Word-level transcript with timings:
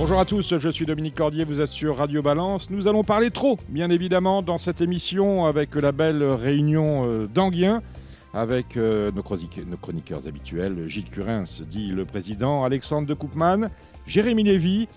Bonjour 0.00 0.18
à 0.18 0.24
tous, 0.24 0.58
je 0.58 0.68
suis 0.70 0.86
Dominique 0.86 1.14
Cordier, 1.14 1.44
vous 1.44 1.60
êtes 1.60 1.68
sur 1.68 1.98
Radio 1.98 2.22
Balance. 2.22 2.70
Nous 2.70 2.88
allons 2.88 3.04
parler 3.04 3.30
trop, 3.30 3.58
bien 3.68 3.90
évidemment, 3.90 4.40
dans 4.40 4.56
cette 4.56 4.80
émission 4.80 5.44
avec 5.44 5.74
la 5.74 5.92
belle 5.92 6.22
réunion 6.22 7.04
euh, 7.04 7.26
d'Anguien, 7.26 7.82
avec 8.32 8.78
euh, 8.78 9.12
nos, 9.12 9.20
chroniqueurs, 9.20 10.26
habituels, 10.26 10.88
Gilles 10.88 11.10
Curins, 11.10 11.44
dit 11.70 11.88
le 11.88 12.06
président, 12.06 12.64
Alexandre 12.64 13.06
de 13.06 13.12
Koopman, 13.12 13.68
Jérémy 14.06 14.44
Lévy. 14.44 14.88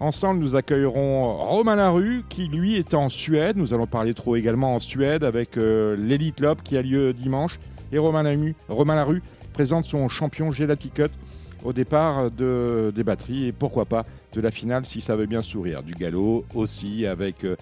Ensemble, 0.00 0.40
nous 0.40 0.56
accueillerons 0.56 1.36
Romain 1.36 1.76
Larue, 1.76 2.24
qui 2.30 2.48
lui 2.48 2.76
est 2.76 2.94
en 2.94 3.10
Suède. 3.10 3.58
Nous 3.58 3.74
allons 3.74 3.86
parler 3.86 4.14
trop 4.14 4.36
également 4.36 4.74
en 4.74 4.78
Suède 4.78 5.22
avec 5.22 5.58
euh, 5.58 5.96
l'Elite 5.98 6.40
Lop 6.40 6.62
qui 6.62 6.78
a 6.78 6.82
lieu 6.82 7.12
dimanche. 7.12 7.60
Et 7.92 7.98
Romain, 7.98 8.22
Larue 8.22 9.22
présente 9.52 9.84
son 9.84 10.08
champion 10.08 10.50
Gelati 10.50 10.88
Cut 10.88 11.10
au 11.62 11.72
départ 11.72 12.30
de, 12.30 12.92
des 12.94 13.04
batteries 13.04 13.46
et 13.46 13.52
pourquoi 13.52 13.84
pas 13.84 14.04
de 14.36 14.40
la 14.42 14.50
finale 14.50 14.86
si 14.86 15.00
ça 15.00 15.16
veut 15.16 15.26
bien 15.26 15.42
sourire. 15.42 15.82
Du 15.82 15.94
galop 15.94 16.44
aussi 16.54 17.06
avec 17.06 17.44
euh, 17.44 17.56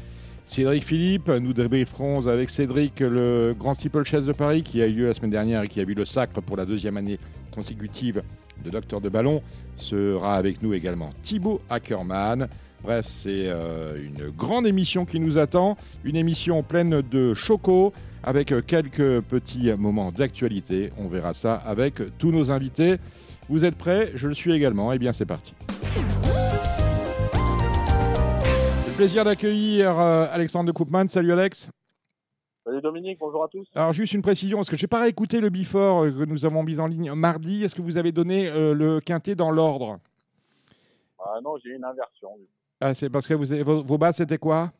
Cédric 0.44 0.84
Philippe. 0.84 1.28
Nous 1.28 1.52
débrieferons 1.52 2.26
avec 2.26 2.50
Cédric 2.50 3.00
le 3.00 3.54
Grand 3.58 3.74
Steeplechase 3.74 4.26
de 4.26 4.32
Paris 4.32 4.62
qui 4.62 4.82
a 4.82 4.86
eu 4.86 4.92
lieu 4.92 5.06
la 5.06 5.14
semaine 5.14 5.30
dernière 5.30 5.62
et 5.62 5.68
qui 5.68 5.80
a 5.80 5.84
vu 5.84 5.94
le 5.94 6.04
sacre 6.04 6.42
pour 6.42 6.56
la 6.56 6.66
deuxième 6.66 6.96
année 6.96 7.18
consécutive 7.52 8.22
de 8.64 8.70
Docteur 8.70 9.00
de 9.00 9.08
Ballon. 9.08 9.40
Sera 9.76 10.36
avec 10.36 10.62
nous 10.62 10.74
également 10.74 11.10
Thibaut 11.22 11.60
Ackerman. 11.70 12.48
Bref, 12.82 13.06
c'est 13.08 13.46
euh, 13.46 13.96
une 13.96 14.30
grande 14.30 14.66
émission 14.66 15.06
qui 15.06 15.18
nous 15.18 15.38
attend, 15.38 15.78
une 16.02 16.16
émission 16.16 16.62
pleine 16.62 17.00
de 17.00 17.32
chocos 17.32 17.94
avec 18.22 18.52
euh, 18.52 18.60
quelques 18.60 19.20
petits 19.22 19.72
moments 19.78 20.12
d'actualité. 20.12 20.90
On 20.98 21.08
verra 21.08 21.34
ça 21.34 21.54
avec 21.54 21.94
tous 22.18 22.32
nos 22.32 22.50
invités. 22.50 22.96
Vous 23.48 23.64
êtes 23.64 23.76
prêts? 23.76 24.10
Je 24.14 24.26
le 24.26 24.34
suis 24.34 24.52
également. 24.52 24.92
Eh 24.92 24.98
bien, 24.98 25.12
c'est 25.12 25.26
parti. 25.26 25.54
Plaisir 28.96 29.24
d'accueillir 29.24 29.98
euh, 29.98 30.26
Alexandre 30.30 30.66
de 30.66 30.72
Koopman. 30.72 31.08
Salut 31.08 31.32
Alex. 31.32 31.68
Salut 32.64 32.80
Dominique, 32.80 33.18
bonjour 33.18 33.42
à 33.44 33.48
tous. 33.48 33.66
Alors 33.74 33.92
juste 33.92 34.14
une 34.14 34.22
précision, 34.22 34.58
parce 34.58 34.70
que 34.70 34.76
je 34.76 34.82
n'ai 34.84 34.88
pas 34.88 35.00
réécouté 35.00 35.40
le 35.40 35.50
before 35.50 36.04
euh, 36.04 36.10
que 36.10 36.24
nous 36.24 36.44
avons 36.44 36.62
mis 36.62 36.78
en 36.80 36.86
ligne 36.86 37.12
mardi. 37.12 37.64
Est-ce 37.64 37.74
que 37.74 37.82
vous 37.82 37.96
avez 37.96 38.12
donné 38.12 38.48
euh, 38.48 38.72
le 38.72 39.00
quintet 39.00 39.34
dans 39.34 39.50
l'ordre? 39.50 39.98
Ah 41.18 41.40
non, 41.42 41.56
j'ai 41.62 41.70
une 41.74 41.84
inversion. 41.84 42.30
ah, 42.80 42.94
C'est 42.94 43.10
parce 43.10 43.26
que 43.26 43.34
vous 43.34 43.52
avez- 43.52 43.62
vos, 43.64 43.82
vos 43.82 43.98
bases, 43.98 44.16
c'était 44.16 44.38
quoi? 44.38 44.72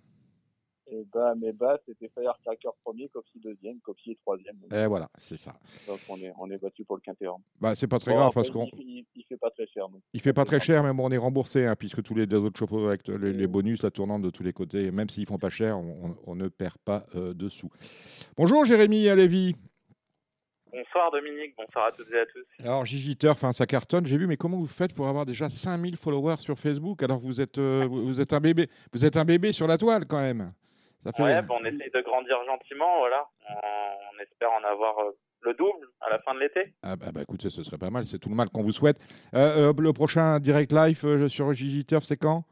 Et 0.87 1.07
bah, 1.13 1.35
mes 1.35 1.53
bases, 1.53 1.79
c'était 1.87 2.11
Firecracker 2.13 2.69
premier, 2.85 3.09
Copsy 3.09 3.41
deuxième, 3.41 3.81
Copsy 3.81 4.17
troisième. 4.17 4.57
Eh 4.71 4.87
voilà, 4.87 5.09
c'est 5.17 5.39
ça. 5.39 5.55
Donc 5.87 5.99
on 6.11 6.19
est, 6.19 6.33
on 6.39 6.51
est 6.51 6.59
battu 6.59 6.85
pour 6.85 6.97
le 6.97 7.01
quintet 7.01 7.27
rond. 7.27 7.41
Bah, 7.59 7.75
c'est 7.75 7.87
pas 7.87 7.99
très 7.99 8.11
Bon, 8.11 8.19
grave 8.19 8.29
après, 8.29 8.43
parce 8.43 8.51
qu'on 8.51 8.67
il, 8.77 9.07
il, 9.15 9.25
fait 9.25 9.39
pas 9.39 9.51
très 9.51 9.67
cher. 9.67 9.89
Donc. 9.89 10.03
il 10.13 10.21
fait 10.21 10.35
pas 10.35 10.45
très 10.45 10.61
cher, 10.61 10.83
mais 10.83 10.93
bon, 10.93 11.07
on 11.07 11.11
est 11.11 11.17
remboursé 11.17 11.65
hein, 11.65 11.75
puisque 11.75 12.03
tous 12.03 12.15
les 12.15 12.33
autres 12.35 12.59
chauffeurs 12.59 12.89
avec 12.89 13.09
les, 13.09 13.33
les 13.33 13.47
bonus, 13.47 13.83
la 13.83 13.91
tournante 13.91 14.23
de 14.23 14.31
tous 14.31 14.43
les 14.43 14.53
côtés, 14.53 14.91
même 14.91 15.09
s'ils 15.09 15.27
font 15.27 15.39
pas 15.39 15.49
cher, 15.49 15.79
on, 15.79 16.35
ne 16.35 16.49
perd 16.49 16.77
pas 16.85 17.07
euh, 17.15 17.33
de 17.33 17.49
sous. 17.49 17.71
Bonjour 18.37 18.65
Jérémy 18.67 19.05
Lévy. 19.05 19.55
Bonsoir 20.71 21.13
Dominique, 21.13 21.55
bonsoir 21.57 21.87
à 21.87 21.93
toutes 21.93 22.11
et 22.11 22.19
à 22.19 22.27
tous. 22.27 22.45
Alors 22.63 22.85
Gigi 22.85 23.17
Turf, 23.17 23.43
hein, 23.45 23.53
ça 23.53 23.65
cartonne. 23.65 24.07
J'ai 24.07 24.19
vu, 24.19 24.27
mais 24.27 24.37
comment 24.37 24.59
vous 24.59 24.67
faites 24.67 24.93
pour 24.93 25.07
avoir 25.07 25.25
déjà 25.25 25.49
5000 25.49 25.97
followers 25.97 26.39
sur 26.39 26.59
Facebook? 26.59 27.03
Alors 27.03 27.21
vous 27.21 27.41
êtes, 27.41 27.59
euh, 27.59 27.87
vous, 27.89 28.05
vous 28.05 28.21
êtes 28.21 28.33
un 28.33 28.41
bébé, 28.41 28.69
vous 28.93 29.05
êtes 29.07 29.17
un 29.17 29.25
bébé 29.25 29.53
sur 29.53 29.67
la 29.67 29.79
toile 29.79 30.05
quand 30.07 30.21
même. 30.21 30.53
Ça 31.05 31.13
fait. 31.13 31.23
Ouais, 31.23 31.43
bah, 31.43 31.55
on 31.61 31.65
essaye 31.65 31.91
de 31.91 32.01
grandir 32.01 32.39
gentiment, 32.47 32.99
voilà. 32.99 33.27
On, 33.49 33.55
on 33.55 34.23
espère 34.23 34.51
en 34.53 34.65
avoir 34.65 34.99
euh, 35.01 35.11
le 35.43 35.55
double 35.55 35.87
à 36.01 36.11
la 36.11 36.19
fin 36.21 36.35
de 36.35 36.41
l'été. 36.41 36.73
Ah 36.83 36.97
bah, 36.97 37.07
bah, 37.13 37.23
écoutez, 37.23 37.51
ce 37.51 37.63
serait 37.63 37.79
pas 37.79 37.91
mal. 37.91 38.07
C'est 38.07 38.19
tout 38.19 38.31
le 38.31 38.35
mal 38.35 38.49
qu'on 38.49 38.63
vous 38.63 38.73
souhaite. 38.73 38.99
Euh, 39.35 39.71
euh, 39.71 39.73
le 39.77 39.93
prochain 39.93 40.41
direct 40.41 40.73
live 40.73 41.05
euh, 41.05 41.29
sur 41.29 41.53
Gigi 41.53 41.85
Turf, 41.85 42.05
c'est 42.05 42.17
quand? 42.17 42.45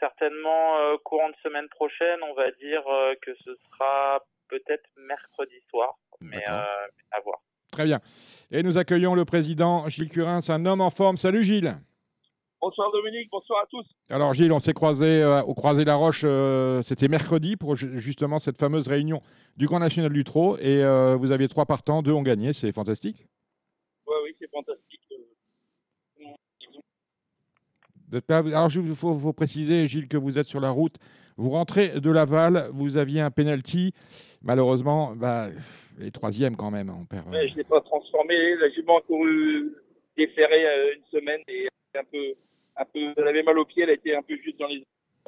Certainement 0.00 0.98
courant 1.02 1.30
de 1.30 1.34
semaine 1.42 1.68
prochaine, 1.70 2.18
on 2.22 2.34
va 2.34 2.50
dire 2.52 2.82
que 3.22 3.34
ce 3.42 3.56
sera 3.70 4.20
peut-être 4.48 4.84
mercredi 4.98 5.54
soir, 5.70 5.94
mais 6.20 6.44
à 6.44 7.20
voir. 7.24 7.38
Très 7.72 7.84
bien. 7.84 8.00
Et 8.50 8.62
nous 8.62 8.76
accueillons 8.76 9.14
le 9.14 9.24
président 9.24 9.88
Gilles 9.88 10.10
Curins, 10.10 10.40
un 10.48 10.66
homme 10.66 10.82
en 10.82 10.90
forme. 10.90 11.16
Salut 11.16 11.42
Gilles. 11.42 11.74
Bonsoir 12.64 12.90
Dominique, 12.92 13.28
bonsoir 13.30 13.62
à 13.62 13.66
tous. 13.66 13.84
Alors 14.08 14.32
Gilles, 14.32 14.50
on 14.50 14.58
s'est 14.58 14.72
croisé 14.72 15.22
euh, 15.22 15.42
au 15.42 15.52
Croisé 15.52 15.84
la 15.84 15.96
Roche, 15.96 16.22
euh, 16.24 16.80
c'était 16.80 17.08
mercredi 17.08 17.56
pour 17.58 17.76
ju- 17.76 17.98
justement 18.00 18.38
cette 18.38 18.56
fameuse 18.56 18.88
réunion 18.88 19.20
du 19.58 19.66
Grand 19.66 19.80
National 19.80 20.10
du 20.10 20.24
Trot. 20.24 20.56
Et 20.56 20.82
euh, 20.82 21.14
vous 21.14 21.30
aviez 21.30 21.46
trois 21.48 21.66
partants, 21.66 22.00
deux 22.00 22.12
ont 22.12 22.22
gagné, 22.22 22.54
c'est 22.54 22.72
fantastique. 22.72 23.26
Ouais, 24.06 24.14
oui, 24.24 24.34
c'est 24.38 24.50
fantastique. 24.50 25.00
Pas- 28.26 28.38
Alors 28.38 28.68
il 28.74 28.94
faut, 28.94 29.18
faut 29.18 29.32
préciser, 29.34 29.86
Gilles, 29.86 30.08
que 30.08 30.16
vous 30.16 30.38
êtes 30.38 30.46
sur 30.46 30.60
la 30.60 30.70
route. 30.70 30.96
Vous 31.36 31.50
rentrez 31.50 32.00
de 32.00 32.10
Laval, 32.10 32.70
vous 32.72 32.96
aviez 32.96 33.20
un 33.20 33.30
penalty. 33.30 33.92
Malheureusement, 34.40 35.14
bah, 35.14 35.48
les 35.98 36.10
troisièmes 36.10 36.56
quand 36.56 36.70
même. 36.70 36.88
On 36.88 37.04
perd. 37.04 37.28
Ouais, 37.30 37.46
je 37.46 37.52
ne 37.52 37.58
l'ai 37.58 37.64
pas 37.64 37.82
transformé. 37.82 38.54
La 38.56 38.70
jument 38.70 38.96
a 38.96 39.02
couru 39.02 39.74
déféré 40.16 40.64
une 40.96 41.04
semaine 41.20 41.40
et 41.48 41.68
un 41.96 42.04
peu, 42.10 42.34
un 42.76 42.84
peu, 42.84 43.12
elle 43.16 43.28
avait 43.28 43.42
mal 43.42 43.58
aux 43.58 43.64
pieds, 43.64 43.82
elle 43.84 43.90
a 43.90 43.94
été 43.94 44.14
un 44.16 44.22
peu 44.22 44.36
juste 44.36 44.58
dans 44.58 44.66
les 44.68 44.84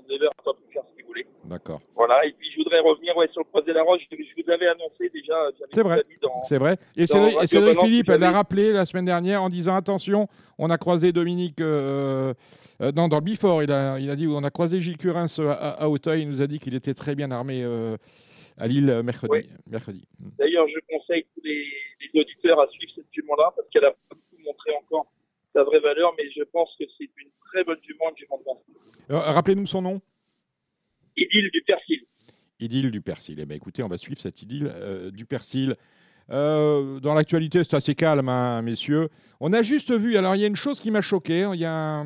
n'a 0.09 0.29
pas 0.45 0.53
pu 0.53 0.73
faire 0.73 0.83
ce 0.91 0.97
qu'il 0.97 1.05
voulait. 1.07 1.27
D'accord. 1.45 1.81
Voilà, 1.95 2.25
et 2.27 2.33
puis 2.33 2.51
je 2.51 2.57
voudrais 2.59 2.81
revenir 2.81 3.17
ouais, 3.17 3.29
sur 3.29 3.41
le 3.41 3.47
croisé 3.47 3.73
la 3.73 3.83
roche. 3.83 4.03
Je 4.11 4.17
je 4.17 4.43
vous 4.43 4.51
avais 4.51 4.69
annoncé 4.69 5.11
déjà. 5.13 5.35
C'est 5.73 5.83
vrai. 5.83 6.03
C'est 6.45 6.59
vrai. 6.59 6.77
Et 6.97 7.07
Balance, 7.07 7.81
Philippe, 7.81 8.09
elle 8.11 8.21
l'a 8.21 8.31
rappelé 8.31 8.73
la 8.73 8.87
semaine 8.87 9.07
dernière 9.07 9.43
en 9.43 9.49
disant 9.49 9.75
attention, 9.75 10.29
on 10.59 10.71
a 10.71 10.79
croisé 10.79 11.13
Dominique. 11.13 11.61
euh, 11.61 12.35
euh, 12.83 12.93
non, 12.93 13.09
dans 13.09 13.17
le 13.17 13.25
Before, 13.25 13.63
il 13.63 13.73
a, 13.73 13.99
il 13.99 14.11
a 14.11 14.17
dit 14.17 14.27
on 14.29 14.45
a 14.45 14.51
croisé 14.51 14.81
Gilles 14.81 14.99
Curins 14.99 15.27
euh, 15.39 15.49
à, 15.49 15.85
à 15.85 15.89
Auteuil. 15.89 16.23
Il 16.23 16.29
nous 16.29 16.43
a 16.43 16.47
dit 16.47 16.59
qu'il 16.59 16.75
était 16.75 16.95
très 16.95 17.15
bien 17.15 17.31
armé 17.31 17.63
euh, 17.65 17.97
à 18.59 18.67
Lille 18.67 19.01
mercredi. 19.03 19.49
D'ailleurs, 20.39 20.69
je 20.69 20.79
conseille 20.95 21.25
tous 21.35 21.41
les, 21.43 21.65
les 22.01 22.21
auditeurs 22.21 22.61
à 22.61 22.69
suivre 22.69 22.93
cette 22.95 23.07
jument-là 23.13 23.53
parce 23.57 23.69
qu'elle 23.71 23.87
a 23.87 23.95
beaucoup 24.11 24.43
montré 24.45 24.73
encore 24.83 25.07
sa 25.57 25.65
vraie 25.65 25.81
valeur, 25.81 26.15
mais 26.19 26.31
je 26.37 26.43
pense 26.43 26.69
que 26.79 26.85
c'est 26.99 27.09
une 27.17 27.31
très 27.47 27.65
bonne 27.65 27.79
jument, 27.83 28.13
de 28.13 28.45
vente. 28.45 28.63
Euh, 29.11 29.33
Rappelez-nous 29.33 29.67
son 29.67 29.81
nom. 29.81 30.01
Idylle 31.17 31.51
du 31.51 31.63
Persil. 31.63 32.05
Idylle 32.61 32.91
du 32.91 33.01
Persil. 33.01 33.41
Eh 33.41 33.47
bien, 33.47 33.57
écoutez, 33.57 33.83
on 33.83 33.89
va 33.89 33.97
suivre 33.97 34.21
cette 34.21 34.43
idylle 34.43 34.71
euh, 34.75 35.11
du 35.11 35.25
Persil. 35.25 35.77
Euh, 36.31 36.99
dans 37.01 37.15
l'actualité, 37.15 37.63
c'est 37.65 37.77
assez 37.77 37.95
calme, 37.95 38.29
hein, 38.29 38.61
messieurs. 38.63 39.09
On 39.39 39.53
a 39.53 39.63
juste 39.63 39.93
vu, 39.93 40.17
alors 40.17 40.35
il 40.35 40.41
y 40.41 40.45
a 40.45 40.49
une 40.49 40.57
chose 40.57 40.81
qui 40.81 40.91
m'a 40.91 41.01
choqué, 41.03 41.45
hein, 41.45 41.53
il 41.55 41.61
y 41.61 41.65
a 41.65 41.73
un- 41.73 42.05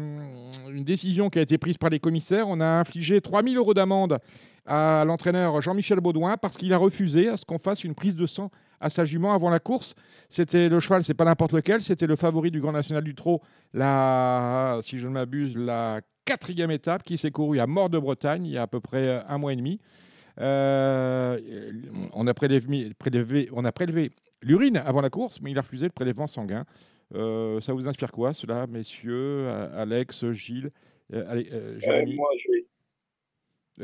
une 0.69 0.85
décision 0.85 1.31
qui 1.31 1.39
a 1.39 1.43
été 1.43 1.57
prise 1.59 1.79
par 1.79 1.89
les 1.91 2.01
commissaires. 2.01 2.47
On 2.49 2.61
a 2.61 2.67
infligé 2.67 3.21
3000 3.21 3.57
euros 3.57 3.73
d'amende 3.73 4.19
à 4.67 5.05
l'entraîneur 5.07 5.63
Jean-Michel 5.63 6.01
Baudouin 6.01 6.37
parce 6.37 6.57
qu'il 6.59 6.73
a 6.73 6.77
refusé 6.77 7.29
à 7.29 7.37
ce 7.39 7.45
qu'on 7.47 7.59
fasse 7.59 7.83
une 7.83 7.95
prise 7.95 8.15
de 8.15 8.27
sang 8.27 8.51
à 8.79 8.91
sa 8.91 9.05
jument 9.07 9.33
avant 9.33 9.49
la 9.49 9.59
course. 9.59 9.95
C'était 10.29 10.69
le 10.69 10.81
cheval, 10.81 11.03
c'est 11.03 11.15
pas 11.15 11.25
n'importe 11.25 11.53
lequel, 11.53 11.83
c'était 11.83 12.07
le 12.07 12.17
favori 12.17 12.51
du 12.51 12.61
Grand 12.61 12.73
National 12.73 13.03
du 13.05 13.15
Trot, 13.15 13.41
la, 13.73 14.79
si 14.83 14.99
je 14.99 15.07
ne 15.07 15.13
m'abuse, 15.13 15.57
la 15.57 16.01
quatrième 16.27 16.71
étape 16.71 17.03
qui 17.03 17.17
s'est 17.17 17.31
courue 17.31 17.59
à 17.61 17.67
Mort 17.67 17.89
de 17.91 17.99
Bretagne 17.99 18.45
il 18.47 18.53
y 18.53 18.59
a 18.59 18.63
à 18.63 18.67
peu 18.67 18.81
près 18.81 19.23
un 19.29 19.39
mois 19.39 19.53
et 19.53 19.57
demi. 19.57 19.81
Euh, 20.39 21.39
on 22.15 22.27
a 22.27 22.35
prélevé, 22.35 22.91
prélevé- 22.95 23.49
on 23.53 23.65
a 23.65 23.73
prélevé 23.73 24.11
l'urine 24.43 24.77
avant 24.79 25.01
la 25.01 25.11
course, 25.11 25.41
mais 25.41 25.51
il 25.51 25.59
a 25.59 25.63
refusé 25.63 25.87
le 25.87 25.93
prélèvement 25.93 26.27
sanguin. 26.27 26.65
Euh, 27.15 27.61
ça 27.61 27.73
vous 27.73 27.89
inspire 27.89 28.13
quoi, 28.13 28.33
cela, 28.33 28.67
messieurs, 28.67 29.49
A- 29.49 29.81
Alex, 29.81 30.31
Gilles, 30.33 30.71
euh, 31.13 31.25
allez, 31.29 31.49
euh, 31.53 31.75
Euh, 31.75 31.79
Jérémy? 31.81 32.15
moi, 32.15 32.31
je 32.39 32.53
vais... 32.53 32.67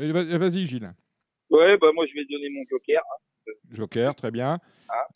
Euh, 0.09 0.13
va- 0.13 0.37
Vas-y, 0.37 0.65
Gilles. 0.65 0.91
ouais, 1.49 1.77
bah, 1.77 1.91
moi, 1.93 2.05
je 2.07 2.13
vais 2.13 2.25
donner 2.25 2.49
mon 2.49 2.63
joker. 2.69 3.01
hein. 3.01 3.51
Joker, 3.71 4.15
très 4.15 4.31
bien. 4.31 4.59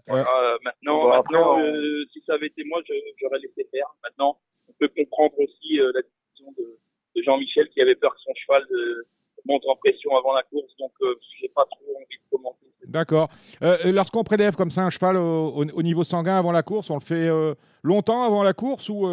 Voilà, 0.07 0.27
euh, 0.43 0.57
maintenant, 0.63 1.11
après, 1.11 1.37
on- 1.37 1.59
euh, 1.59 2.03
si 2.11 2.21
ça 2.25 2.33
avait 2.33 2.47
été 2.47 2.63
moi, 2.65 2.81
j'aurais 3.19 3.39
laissé 3.39 3.65
faire. 3.71 3.87
Maintenant, 4.03 4.37
on 4.67 4.73
peut 4.73 4.89
comprendre 4.89 5.39
aussi 5.39 5.79
euh, 5.79 5.91
la 5.93 6.01
décision 6.01 6.51
de, 6.57 6.77
de 7.15 7.21
Jean-Michel 7.23 7.69
qui 7.69 7.81
avait 7.81 7.95
peur 7.95 8.13
que 8.13 8.19
son 8.21 8.33
cheval 8.35 8.63
euh, 8.71 9.03
monte 9.45 9.63
en 9.67 9.75
pression 9.75 10.15
avant 10.17 10.33
la 10.33 10.43
course. 10.43 10.71
Donc, 10.79 10.91
euh, 11.01 11.15
j'ai 11.39 11.49
pas 11.49 11.65
trop 11.69 11.95
envie 11.95 12.17
de 12.17 12.29
commenter. 12.29 12.57
D'accord. 12.87 13.29
Euh, 13.61 13.77
euh, 13.85 13.91
Lorsqu'on 13.91 14.23
prélève 14.23 14.55
comme 14.55 14.71
ça 14.71 14.81
un 14.83 14.89
cheval 14.89 15.15
au, 15.17 15.47
au- 15.49 15.65
au 15.73 15.81
niveau 15.83 16.03
sanguin 16.03 16.37
avant 16.37 16.51
la 16.51 16.63
course, 16.63 16.89
on 16.89 16.95
le 16.95 17.01
fait 17.01 17.27
euh, 17.29 17.53
longtemps 17.83 18.23
avant 18.23 18.43
la 18.43 18.53
course 18.53 18.89
ou 18.89 19.05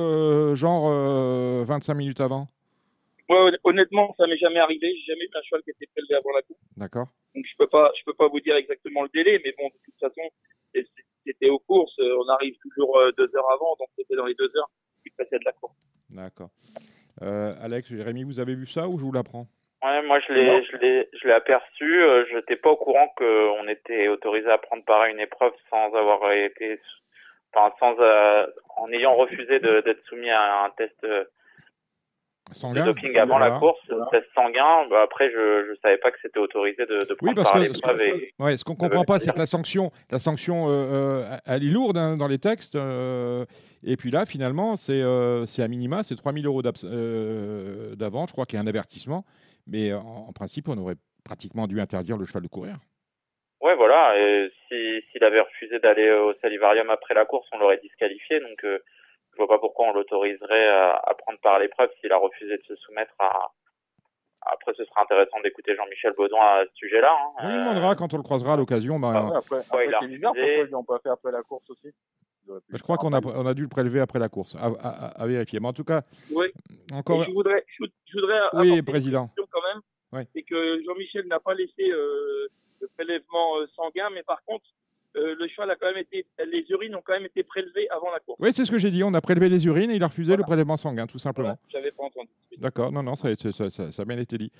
genre 0.55 0.89
euh, 0.89 1.65
25 1.67 1.95
minutes 1.95 2.21
avant? 2.21 2.47
Honnêtement, 3.65 4.15
ça 4.17 4.27
m'est 4.27 4.39
jamais 4.39 4.59
arrivé. 4.59 4.87
J'ai 4.97 5.13
jamais 5.13 5.25
eu 5.25 5.31
un 5.35 5.43
cheval 5.43 5.63
qui 5.63 5.71
était 5.71 5.87
prélevé 5.95 6.15
avant 6.15 6.31
la 6.35 6.43
course. 6.43 6.59
D'accord. 6.77 7.07
Donc, 7.35 7.45
je 7.45 7.57
peux 7.59 7.67
pas, 7.67 7.91
je 7.99 8.03
peux 8.05 8.15
pas 8.15 8.27
vous 8.29 8.41
dire 8.41 8.57
exactement 8.57 9.03
le 9.03 9.11
délai, 9.13 9.39
mais 9.45 9.53
bon, 9.59 9.67
de 9.67 9.75
toute 9.85 9.99
façon, 10.01 10.23
c'était 11.27 11.51
aux 11.51 11.59
courses. 11.59 11.95
On 11.99 12.27
arrive 12.31 12.57
toujours 12.63 12.99
deux 13.19 13.31
heures 13.37 13.51
avant, 13.53 13.77
donc 13.79 13.89
c'était 13.99 14.17
dans 14.17 14.25
les 14.25 14.35
deux 14.35 14.51
heures 14.57 14.71
qui 15.05 15.11
précèdent 15.11 15.45
la 15.45 15.53
course. 15.53 15.75
D'accord. 16.09 16.49
Alex, 17.21 17.89
Jérémy, 17.89 18.25
vous 18.25 18.41
avez 18.41 18.55
vu 18.55 18.67
ça 18.67 18.89
ou 18.89 18.99
je 18.99 19.05
vous 19.05 19.13
l'apprends? 19.13 19.47
Ouais, 19.85 20.03
moi 20.03 20.19
je 20.27 20.33
l'ai, 20.33 20.65
je 20.65 20.77
l'ai, 20.79 21.09
je 21.21 21.29
l'ai 21.29 21.35
aperçu. 21.35 22.03
Euh, 22.03 22.25
je 22.31 22.37
n'étais 22.37 22.57
pas 22.57 22.71
au 22.71 22.77
courant 22.77 23.09
qu'on 23.17 23.69
était 23.69 24.09
autorisé 24.09 24.51
à 24.51 24.59
prendre 24.59 24.85
part 24.85 25.03
à 25.03 25.09
une 25.09 25.21
épreuve 25.21 25.53
sans 25.71 25.95
avoir 25.95 26.33
été, 26.33 26.81
enfin 27.55 27.73
sans, 27.79 27.95
euh, 28.01 28.47
en 28.77 28.91
ayant 28.91 29.15
refusé 29.15 29.61
de- 29.61 29.81
d'être 29.83 30.03
soumis 30.07 30.31
à 30.31 30.65
un 30.65 30.71
test 30.71 30.97
euh, 31.05 31.25
de 32.51 32.55
Sanguin 32.55 32.87
doping 32.87 33.17
avant 33.19 33.37
Voilà. 33.37 33.51
la 33.55 33.59
course, 33.61 33.79
Voilà. 33.89 34.07
test 34.11 34.27
sanguin. 34.35 34.87
Bah, 34.89 35.03
après, 35.03 35.31
je 35.31 35.67
je 35.69 35.79
savais 35.83 35.99
pas 35.99 36.11
que 36.11 36.17
c'était 36.23 36.39
autorisé 36.41 36.85
de, 36.87 37.05
de 37.05 37.15
prendre 37.15 37.35
parce 37.37 37.51
part 37.53 37.61
à 37.61 37.65
l'épreuve. 37.65 38.01
Et... 38.01 38.33
Ouais, 38.41 38.57
ce 38.57 38.65
qu'on 38.65 38.73
Ça 38.75 38.89
comprend 38.89 39.05
pas, 39.05 39.19
c'est 39.21 39.33
que 39.33 39.39
la 39.39 39.47
sanction, 39.47 39.93
la 40.11 40.19
sanction, 40.19 40.65
euh, 40.71 41.25
elle 41.47 41.63
est 41.63 41.71
lourde 41.71 41.99
hein, 41.99 42.17
dans 42.17 42.27
les 42.27 42.39
textes. 42.39 42.75
euh, 42.75 43.45
et 43.85 43.97
puis 43.97 44.11
là, 44.11 44.25
finalement, 44.27 44.77
c'est 44.77 45.01
euh, 45.03 45.45
c'est 45.47 45.63
à 45.63 45.69
minima, 45.69 46.03
c'est 46.03 46.17
3000 46.17 46.47
euros 46.47 46.63
d'abs- 46.63 46.85
euh, 46.85 47.95
d'avance. 47.97 48.31
Je 48.31 48.33
crois 48.33 48.47
qu'il 48.47 48.57
y 48.57 48.61
a 48.61 48.65
un 48.65 48.67
avertissement. 48.67 49.25
Mais 49.69 49.91
euh, 49.93 49.99
en, 49.99 50.27
en 50.29 50.33
principe, 50.33 50.69
on 50.69 50.79
aurait 50.79 50.97
pratiquement 51.25 51.67
dû 51.67 51.81
interdire 51.81 52.17
le 52.17 52.25
cheval 52.27 52.43
de 52.43 52.49
courir. 52.49 52.77
Ouais, 53.61 53.75
voilà. 53.77 54.19
Et 54.19 54.51
si 54.69 55.03
s'il 55.11 55.25
avait 55.25 55.41
refusé 55.41 55.79
d'aller 55.81 56.11
au 56.11 56.33
salivarium 56.41 56.89
après 56.91 57.15
la 57.15 57.25
course, 57.27 57.49
on 57.53 57.59
l'aurait 57.59 57.81
disqualifié. 57.83 58.41
Donc, 58.41 58.65
euh, 58.65 58.79
je 59.33 59.37
vois 59.37 59.49
pas 59.49 59.59
pourquoi 59.59 59.89
on 59.89 59.93
l'autoriserait 59.93 60.69
à, 60.69 60.95
à 60.95 61.15
prendre 61.15 61.39
part 61.41 61.55
à 61.55 61.59
l'épreuve 61.59 61.91
s'il 62.01 62.13
a 62.13 62.17
refusé 62.19 62.57
de 62.57 62.63
se 62.65 62.77
soumettre 62.77 63.15
à. 63.19 63.49
Après, 64.43 64.73
ce 64.77 64.85
sera 64.85 65.03
intéressant 65.03 65.41
d'écouter 65.41 65.75
Jean-Michel 65.75 66.13
Baudouin 66.17 66.41
à 66.41 66.65
ce 66.65 66.75
sujet-là. 66.77 67.11
hein. 67.13 67.33
On 67.43 67.49
lui 67.49 67.59
demandera 67.59 67.97
quand 67.97 68.15
on 68.15 68.17
le 68.19 68.23
croisera 68.23 68.55
à 68.55 68.57
l'occasion. 68.57 68.99
ben, 69.01 69.13
Ah 69.15 69.25
Ouais, 69.25 69.37
après, 69.37 69.59
Pourquoi 69.59 69.85
il 69.85 69.89
après, 69.95 69.97
a 69.97 70.09
c'est 70.09 70.15
bizarre, 70.15 70.31
refusé 70.33 70.47
pourquoi 70.55 70.65
ils 70.69 70.71
l'ont 70.71 70.85
pas 70.85 70.99
fait 71.01 71.09
après 71.11 71.33
la 71.33 71.43
course 71.43 71.69
aussi 71.71 71.89
je 72.73 72.83
crois 72.83 72.97
qu'on 72.97 73.13
a, 73.13 73.19
après. 73.19 73.33
on 73.35 73.47
a 73.47 73.55
dû 73.55 73.63
le 73.63 73.69
prélever 73.69 74.01
après 74.01 74.19
la 74.19 74.29
course, 74.29 74.55
à, 74.57 74.67
à- 74.67 74.71
à- 75.07 75.23
à 75.23 75.27
vérifier. 75.27 75.61
Mais 75.61 75.69
en 75.69 75.73
tout 75.73 75.85
cas, 75.85 76.03
Oui. 76.33 76.47
encore. 76.93 77.23
Et 77.23 77.27
je 77.27 77.33
voudrais, 77.33 77.65
je, 77.79 77.85
je 78.07 78.19
voudrais 78.21 78.39
Oui, 78.55 78.71
une 78.79 78.83
président. 78.85 79.31
quand 79.37 79.61
même. 79.73 80.27
C'est 80.35 80.43
que 80.43 80.83
Jean-Michel 80.85 81.27
n'a 81.29 81.39
pas 81.41 81.55
laissé 81.55 81.91
euh, 81.91 82.49
le 82.81 82.89
prélèvement 82.97 83.59
euh, 83.61 83.67
sanguin, 83.77 84.09
mais 84.15 84.23
par 84.23 84.43
contre, 84.45 84.65
euh, 85.17 85.35
le 85.39 85.49
cheval 85.49 85.71
a 85.71 85.77
quand 85.77 85.87
même 85.89 85.99
été, 85.99 86.27
les 86.47 86.65
urines 86.71 86.95
ont 86.95 87.03
quand 87.05 87.13
même 87.15 87.27
été 87.27 87.43
prélevées 87.43 87.89
avant 87.91 88.11
la 88.13 88.21
course. 88.21 88.39
Oui, 88.41 88.53
c'est 88.53 88.65
ce 88.65 88.71
que 88.71 88.79
j'ai 88.79 88.91
dit. 88.91 89.03
On 89.05 89.13
a 89.15 89.21
prélevé 89.21 89.49
les 89.49 89.67
urines 89.67 89.91
et 89.91 89.97
il 89.97 90.03
a 90.03 90.07
refusé 90.09 90.29
Voilà. 90.31 90.43
le 90.43 90.45
prélèvement 90.45 90.77
sanguin, 90.77 91.07
tout 91.07 91.19
simplement. 91.19 91.49
Voilà, 91.49 91.59
J'avais 91.71 91.91
pas 91.93 92.05
entendu. 92.05 92.29
D'accord, 92.59 92.91
non, 92.93 93.03
non, 93.03 93.17
ça, 93.17 93.35
ça, 93.37 93.53
ça- 93.53 93.71
ça- 93.71 93.93
ça 93.93 94.03
a 94.03 94.05
bien 94.05 94.19
été 94.19 94.39
dit. 94.39 94.51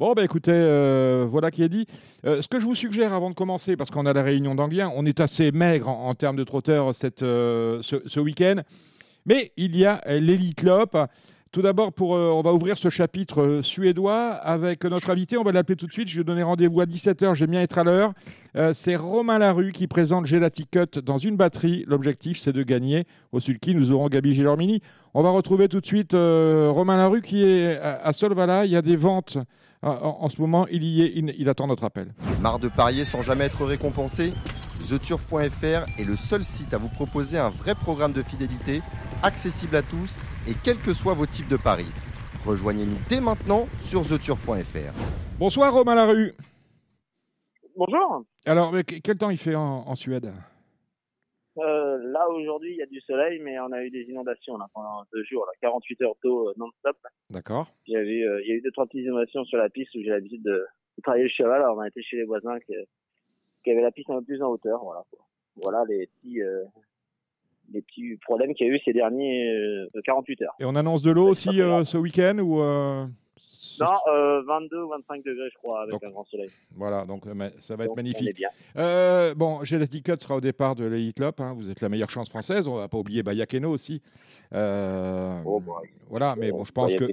Bon, 0.00 0.14
bah, 0.14 0.24
écoutez, 0.24 0.50
euh, 0.54 1.26
voilà 1.30 1.50
qui 1.50 1.62
est 1.62 1.68
dit. 1.68 1.86
Euh, 2.24 2.40
ce 2.40 2.48
que 2.48 2.58
je 2.58 2.64
vous 2.64 2.74
suggère 2.74 3.12
avant 3.12 3.28
de 3.28 3.34
commencer, 3.34 3.76
parce 3.76 3.90
qu'on 3.90 4.06
a 4.06 4.14
la 4.14 4.22
réunion 4.22 4.54
d'Anguien, 4.54 4.90
on 4.96 5.04
est 5.04 5.20
assez 5.20 5.52
maigre 5.52 5.88
en, 5.88 6.14
termes 6.14 6.36
de 6.36 6.44
trotteurs 6.44 6.90
euh, 7.22 7.82
ce, 7.82 8.18
week-end, 8.18 8.62
mais 9.26 9.52
il 9.58 9.76
y 9.76 9.84
a 9.84 10.00
l'Elite 10.06 10.62
Lop. 10.62 10.96
Tout 11.52 11.60
d'abord, 11.60 11.92
pour, 11.92 12.12
on 12.12 12.40
va 12.40 12.54
ouvrir 12.54 12.78
ce 12.78 12.88
chapitre 12.88 13.60
suédois 13.62 14.30
avec 14.30 14.84
notre 14.84 15.10
invité. 15.10 15.36
On 15.36 15.42
va 15.42 15.52
l'appeler 15.52 15.76
tout 15.76 15.86
de 15.86 15.92
suite. 15.92 16.08
Je 16.08 16.16
vais 16.16 16.24
donner 16.24 16.44
rendez-vous 16.44 16.80
à 16.80 16.86
17h. 16.86 17.34
J'aime 17.34 17.50
bien 17.50 17.60
être 17.60 17.76
à 17.76 17.84
l'heure. 17.84 18.14
C'est 18.72 18.96
Romain 18.96 19.38
Larue 19.38 19.72
qui 19.72 19.86
présente 19.88 20.26
Gelati 20.26 20.66
Cut 20.66 21.00
dans 21.02 21.18
une 21.18 21.36
batterie. 21.36 21.84
L'objectif, 21.88 22.38
c'est 22.38 22.52
de 22.52 22.62
gagner. 22.62 23.04
Au 23.32 23.40
sulky, 23.40 23.74
nous 23.74 23.90
aurons 23.90 24.08
Gabi 24.08 24.32
Gilormini. 24.32 24.80
On 25.12 25.22
va 25.24 25.30
retrouver 25.30 25.68
tout 25.68 25.80
de 25.80 25.86
suite 25.86 26.12
Romain 26.12 26.96
Larue 26.96 27.20
qui 27.20 27.42
est 27.42 27.76
à 27.80 28.12
Solvala. 28.12 28.64
Il 28.64 28.70
y 28.70 28.76
a 28.76 28.82
des 28.82 28.96
ventes 28.96 29.36
en, 29.82 30.18
en- 30.20 30.28
ce 30.28 30.40
moment. 30.40 30.66
Il 30.70 30.82
y 30.84 31.02
est. 31.02 31.12
Il, 31.14 31.34
il 31.38 31.48
attend 31.48 31.66
notre 31.66 31.84
appel. 31.84 32.12
Marre 32.40 32.58
de 32.58 32.68
parier 32.68 33.04
sans 33.04 33.22
jamais 33.22 33.44
être 33.44 33.64
récompensé? 33.64 34.32
TheTurf.fr 34.88 35.84
est 36.00 36.04
le 36.04 36.16
seul 36.16 36.42
site 36.42 36.72
à 36.74 36.78
vous 36.78 36.88
proposer 36.88 37.38
un 37.38 37.50
vrai 37.50 37.74
programme 37.74 38.12
de 38.12 38.22
fidélité, 38.22 38.80
accessible 39.22 39.76
à 39.76 39.82
tous 39.82 40.16
et 40.48 40.54
quels 40.62 40.78
que 40.78 40.92
soient 40.94 41.14
vos 41.14 41.26
types 41.26 41.48
de 41.48 41.56
paris. 41.58 41.86
Rejoignez-nous 42.46 42.96
dès 43.08 43.20
maintenant 43.20 43.68
sur 43.84 44.02
TheTurf.fr. 44.02 44.92
Bonsoir 45.38 45.72
Romain 45.74 45.94
Larue. 45.94 46.32
Bonjour. 47.76 48.24
Alors, 48.46 48.74
quel 49.04 49.16
temps 49.16 49.30
il 49.30 49.36
fait 49.36 49.54
en, 49.54 49.84
en 49.86 49.94
Suède? 49.94 50.32
Là 52.02 52.28
aujourd'hui 52.28 52.72
il 52.72 52.76
y 52.76 52.82
a 52.82 52.86
du 52.86 53.00
soleil, 53.00 53.38
mais 53.40 53.58
on 53.60 53.72
a 53.72 53.82
eu 53.82 53.90
des 53.90 54.02
inondations 54.02 54.56
là, 54.56 54.66
pendant 54.74 55.04
deux 55.12 55.24
jours, 55.24 55.46
là, 55.46 55.52
48 55.60 56.02
heures 56.02 56.16
d'eau 56.22 56.48
euh, 56.48 56.54
non-stop. 56.56 56.96
D'accord. 57.30 57.68
Il 57.86 57.94
y 57.94 57.96
a 57.96 58.02
eu, 58.02 58.26
euh, 58.26 58.42
il 58.42 58.48
y 58.48 58.52
a 58.52 58.54
eu 58.54 58.60
deux 58.60 58.70
trois 58.72 58.86
petites 58.86 59.04
inondations 59.04 59.44
sur 59.44 59.58
la 59.58 59.68
piste 59.68 59.94
où 59.94 60.02
j'ai 60.02 60.10
l'habitude 60.10 60.42
de, 60.42 60.50
de 60.96 61.02
travailler 61.02 61.24
le 61.24 61.30
cheval. 61.30 61.62
Alors 61.62 61.76
on 61.76 61.80
a 61.80 61.88
été 61.88 62.02
chez 62.02 62.16
les 62.16 62.24
voisins 62.24 62.58
qui, 62.60 62.74
qui 63.64 63.70
avaient 63.70 63.82
la 63.82 63.92
piste 63.92 64.10
un 64.10 64.18
peu 64.18 64.24
plus 64.24 64.42
en 64.42 64.48
hauteur. 64.48 64.82
Voilà. 64.82 65.04
quoi. 65.10 65.20
Voilà 65.56 65.84
les 65.88 66.06
petits, 66.06 66.42
euh, 66.42 66.64
les 67.72 67.82
petits 67.82 68.16
problèmes 68.22 68.54
qu'il 68.54 68.66
y 68.66 68.70
a 68.70 68.74
eu 68.74 68.80
ces 68.84 68.92
derniers 68.92 69.48
euh, 69.48 69.88
48 70.04 70.42
heures. 70.42 70.54
Et 70.60 70.64
on 70.64 70.74
annonce 70.74 71.02
de 71.02 71.10
l'eau 71.10 71.28
aussi 71.28 71.60
euh, 71.60 71.84
ce 71.84 71.96
week-end 71.96 72.38
ou 72.38 72.60
euh, 72.60 73.06
Non, 73.80 73.96
euh, 74.12 74.42
22 74.42 74.82
ou 74.82 74.88
25 74.90 75.24
degrés 75.24 75.48
je 75.50 75.58
crois 75.58 75.80
avec 75.82 75.92
Donc, 75.92 76.04
un 76.04 76.10
grand 76.10 76.24
soleil. 76.24 76.50
Voilà, 76.76 77.04
donc 77.04 77.26
euh, 77.26 77.50
ça 77.60 77.76
va 77.76 77.84
être 77.84 77.88
Donc, 77.90 77.98
On 77.98 78.00
est 78.00 78.02
magnifique. 78.02 78.36
bien. 78.36 78.48
Euh, 78.76 79.34
bon, 79.34 79.64
Gelati 79.64 80.02
Cut 80.02 80.16
sera 80.18 80.36
au 80.36 80.40
départ 80.40 80.74
de 80.76 80.84
l'Elite 80.84 81.18
Lop. 81.18 81.40
hein. 81.40 81.54
Vous 81.56 81.70
êtes 81.70 81.80
la 81.80 81.88
meilleure 81.88 82.10
chance 82.10 82.28
française. 82.28 82.68
On 82.68 82.76
va 82.76 82.88
pas 82.88 82.98
oublier 82.98 83.22
Bayakeno 83.22 83.70
aussi. 83.70 84.02
Euh, 84.52 85.40
Oh, 85.44 85.60
bah, 85.60 85.72
voilà, 86.08 86.34
mais 86.36 86.50
bon, 86.50 86.64
je 86.64 86.72
pense 86.72 86.92
Ouais, 86.92 86.98
que 86.98 87.06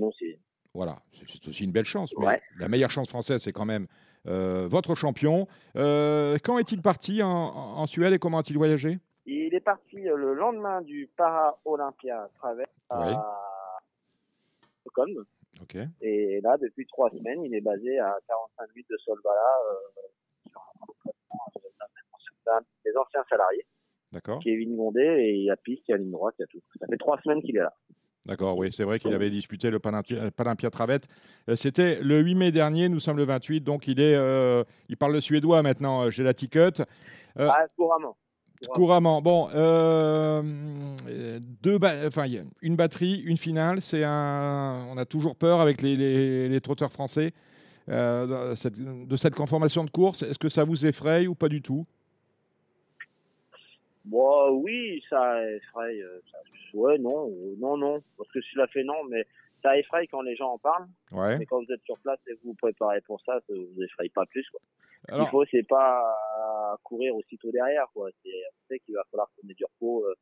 voilà, 0.74 1.00
c'est 1.28 1.48
aussi 1.48 1.64
une 1.64 1.72
belle 1.72 1.86
chance. 1.86 2.14
Mais 2.18 2.26
Ouais. 2.26 2.42
la 2.60 2.68
meilleure 2.68 2.92
chance 2.92 3.10
française, 3.10 3.42
c'est 3.42 3.54
quand 3.54 3.66
même 3.66 3.88
votre 4.26 4.96
champion. 4.96 5.48
Quand 5.76 6.60
est-il 6.60 6.82
parti 6.82 7.24
en, 7.24 7.30
en 7.30 7.86
Suède 7.88 8.14
et 8.14 8.20
comment 8.20 8.40
a-t-il 8.40 8.58
voyagé? 8.58 9.00
Il 9.30 9.54
est 9.54 9.60
parti 9.62 9.98
le 10.02 10.34
lendemain 10.34 10.82
du 10.82 11.10
Para-Olympia 11.18 12.30
Traverse 12.40 12.70
Oui. 12.92 13.14
à 13.14 13.38
Stockholm. 14.82 15.26
Et 16.02 16.40
là, 16.42 16.58
depuis 16.58 16.86
trois 16.88 17.10
semaines, 17.10 17.44
il 17.44 17.54
est 17.56 17.62
basé 17.62 17.98
à 18.00 18.16
45 18.28 18.70
minutes 18.76 18.90
de 18.90 18.98
Solvala, 18.98 19.40
euh, 19.72 20.02
sur 20.50 20.62
un 22.54 22.60
des 22.86 22.98
anciens 22.98 23.24
salariés, 23.30 23.66
D'accord. 24.12 24.40
Kevin 24.44 24.76
Gondé, 24.76 25.02
et 25.02 25.34
il 25.36 25.44
y 25.46 25.50
a 25.52 25.58
piste, 25.58 25.84
il 25.88 25.92
y 25.92 25.94
a 25.94 25.98
ligne 25.98 26.12
droite, 26.12 26.36
il 26.40 26.42
y 26.42 26.46
a 26.46 26.48
tout. 26.48 26.62
Ça 26.80 26.88
fait 26.88 26.98
trois 26.98 27.20
semaines 27.22 27.42
qu'il 27.42 27.58
est 27.58 27.62
là. 27.62 27.74
D'accord, 28.26 28.58
oui, 28.58 28.72
c'est 28.74 28.84
vrai 28.84 29.00
qu'il 29.00 29.14
avait 29.14 29.30
disputé 29.30 29.70
le 29.70 29.80
Palympia, 29.80 30.32
Palympia 30.32 30.70
Travette. 30.70 31.08
Euh, 31.50 31.56
C'était 31.56 32.02
le 32.02 32.20
8 32.20 32.36
mai 32.36 32.52
dernier, 32.52 32.90
nous 32.90 33.00
sommes 33.00 33.18
le 33.18 33.24
28, 33.24 33.62
donc 33.62 33.88
il 33.88 34.02
est, 34.02 34.16
euh, 34.16 34.64
il 34.90 34.98
parle 34.98 35.14
le 35.14 35.22
suédois 35.22 35.62
maintenant, 35.62 36.04
euh, 36.04 36.10
Gelati 36.10 36.50
Cut. 36.50 36.82
Euh, 37.40 37.48
Ah, 37.50 37.66
couramment. 37.76 38.18
Couramment. 38.74 39.22
Bon, 39.22 39.50
euh, 39.54 40.42
deux 41.62 41.78
enfin, 42.08 42.26
une 42.62 42.76
batterie, 42.76 43.22
une 43.26 43.38
finale. 43.38 43.82
C'est 43.82 44.04
un. 44.04 44.88
On 44.90 44.98
a 44.98 45.06
toujours 45.06 45.36
peur 45.36 45.62
avec 45.62 45.82
les, 45.82 45.96
les- 45.96 46.50
les 46.50 46.62
trotteurs 46.62 46.92
français 46.92 47.34
euh, 47.90 48.52
de 48.52 48.56
cette, 48.56 48.80
de 48.80 49.18
cette 49.18 49.36
conformation 49.36 49.84
de 49.84 49.90
course. 49.92 50.24
Est-ce 50.24 50.40
que 50.40 50.50
ça 50.50 50.64
vous 50.64 50.86
effraie 50.86 51.28
ou 51.28 51.36
pas 51.36 51.50
du 51.50 51.62
tout? 51.62 51.86
Bon, 54.06 54.52
oui, 54.64 55.04
ça 55.10 55.40
effraie. 55.52 56.00
euh, 56.02 56.20
ça- 56.32 56.38
ouais, 56.74 56.98
non, 56.98 57.30
non, 57.60 57.78
non. 57.78 58.02
Parce 58.18 58.32
que 58.32 58.42
si 58.42 58.50
je 58.54 58.60
la 58.60 58.68
fais, 58.68 58.84
non, 58.84 59.04
mais 59.10 59.26
ça 59.68 59.78
effraie 59.78 60.08
quand 60.08 60.22
les 60.22 60.36
gens 60.36 60.52
en 60.54 60.58
parlent. 60.58 60.88
Ouais. 61.12 61.38
Mais 61.38 61.46
quand 61.46 61.58
vous 61.58 61.74
êtes 61.74 61.84
sur 61.84 62.00
place 62.00 62.20
et 62.28 62.34
que 62.36 62.40
vous 62.44 62.50
vous 62.52 62.56
préparez 62.56 63.02
pour 63.02 63.20
ça, 63.26 63.34
ça 63.46 63.54
vous 63.54 63.84
effraie 63.84 64.10
pas 64.10 64.26
plus. 64.26 64.46
Quoi. 64.50 64.62
Alors, 65.10 65.26
qu'il 65.26 65.32
faut, 65.32 65.46
c'est 65.52 65.68
pas 65.68 66.02
courir 66.84 67.16
aussitôt 67.16 67.52
derrière. 67.52 67.86
Quoi. 67.94 68.10
C'est, 68.24 68.80
qu'il 68.80 68.96
va 68.96 69.04
falloir 69.12 69.30
tourner 69.36 69.54
du 69.54 69.66
repos 69.66 70.06
euh, 70.06 70.14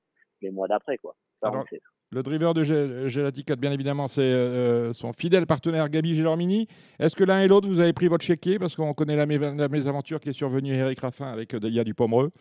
les 0.41 0.49
mois 0.51 0.67
d'après. 0.67 0.97
Quoi. 0.97 1.15
Ça, 1.41 1.49
on 1.49 1.53
Alors, 1.53 1.65
le 2.11 2.23
driver 2.23 2.53
de 2.53 2.63
Gel- 2.63 3.07
Gelati 3.07 3.43
Cut, 3.43 3.55
bien 3.55 3.71
évidemment, 3.71 4.07
c'est 4.07 4.21
euh, 4.21 4.93
son 4.93 5.11
fidèle 5.11 5.45
partenaire 5.47 5.89
Gabi 5.89 6.13
Gélormini. 6.15 6.67
Est-ce 6.99 7.15
que 7.15 7.23
l'un 7.23 7.41
et 7.41 7.47
l'autre, 7.47 7.67
vous 7.67 7.79
avez 7.79 7.93
pris 7.93 8.07
votre 8.07 8.23
chéquier? 8.23 8.57
Parce 8.59 8.75
qu'on 8.75 8.93
connaît 8.93 9.15
la, 9.15 9.25
mé- 9.25 9.57
la 9.57 9.67
mésaventure 9.67 10.19
qui 10.19 10.29
est 10.29 10.33
survenue 10.33 10.73
à 10.73 10.77
Eric 10.77 10.99
Raffin 10.99 11.31
avec 11.31 11.53
euh, 11.53 11.59
Delia 11.59 11.83
Dupomereux. 11.83 12.31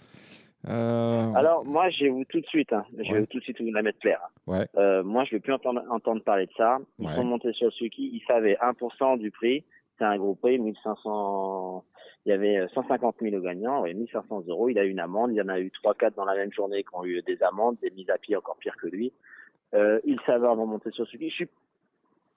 Euh, 0.69 1.33
Alors, 1.35 1.65
moi, 1.65 1.91
je 1.91 2.05
vais 2.05 2.11
vous 2.11 2.25
tout 2.25 2.41
de 2.41 2.47
suite, 2.47 2.73
hein, 2.73 2.85
je 2.99 3.13
Ouais. 3.13 3.27
tout 3.27 3.39
de 3.39 3.43
suite 3.45 3.61
vous 3.61 3.71
la 3.71 3.83
mettre 3.83 3.99
claire. 3.99 4.21
Ouais. 4.47 4.67
Euh, 4.77 5.03
moi, 5.03 5.25
je 5.25 5.33
vais 5.33 5.41
plus 5.41 5.53
entendre, 5.53 5.83
entendre 5.91 6.23
parler 6.23 6.47
de 6.47 6.53
ça. 6.57 6.79
Ils 6.99 7.07
Ouais. 7.07 7.15
sont 7.15 7.25
montés 7.25 7.53
sur 7.53 7.67
le 7.67 7.71
Suki, 7.73 8.11
ils 8.15 8.23
savaient 8.27 8.57
1% 8.61 9.19
du 9.19 9.31
prix. 9.31 9.65
C'est 9.99 10.05
un 10.05 10.17
gros 10.17 10.35
prix, 10.35 10.59
1500. 10.59 11.85
Il 12.27 12.31
y 12.31 12.33
avait 12.33 12.57
euh, 12.59 12.69
150 12.69 13.17
000 13.21 13.37
au 13.37 13.41
gagnant, 13.41 13.85
et 13.85 13.95
1500 13.95 14.45
euros. 14.49 14.69
Il 14.69 14.79
a 14.79 14.85
eu 14.85 14.91
une 14.91 15.01
amende. 15.01 15.33
Il 15.33 15.37
y 15.37 15.43
en 15.43 15.49
a 15.49 15.61
eu 15.61 15.71
3-4 15.85 16.15
dans 16.15 16.25
la 16.25 16.35
même 16.35 16.53
journée 16.53 16.83
qui 16.83 16.89
ont 16.95 17.05
eu 17.05 17.21
des 17.23 17.43
amendes, 17.43 17.77
des 17.83 17.91
mises 17.91 18.11
à 18.11 18.19
pied 18.19 18.35
encore 18.37 18.57
pires 18.57 18.77
que 18.77 18.87
lui. 18.89 19.13
Euh, 19.75 20.01
il 20.05 20.19
savait 20.27 20.47
avant 20.47 20.65
de 20.65 20.71
monter 20.71 20.91
sur 20.93 21.05
le 21.05 21.09
Suki. 21.09 21.29
Je 21.31 21.35
suis, 21.35 21.49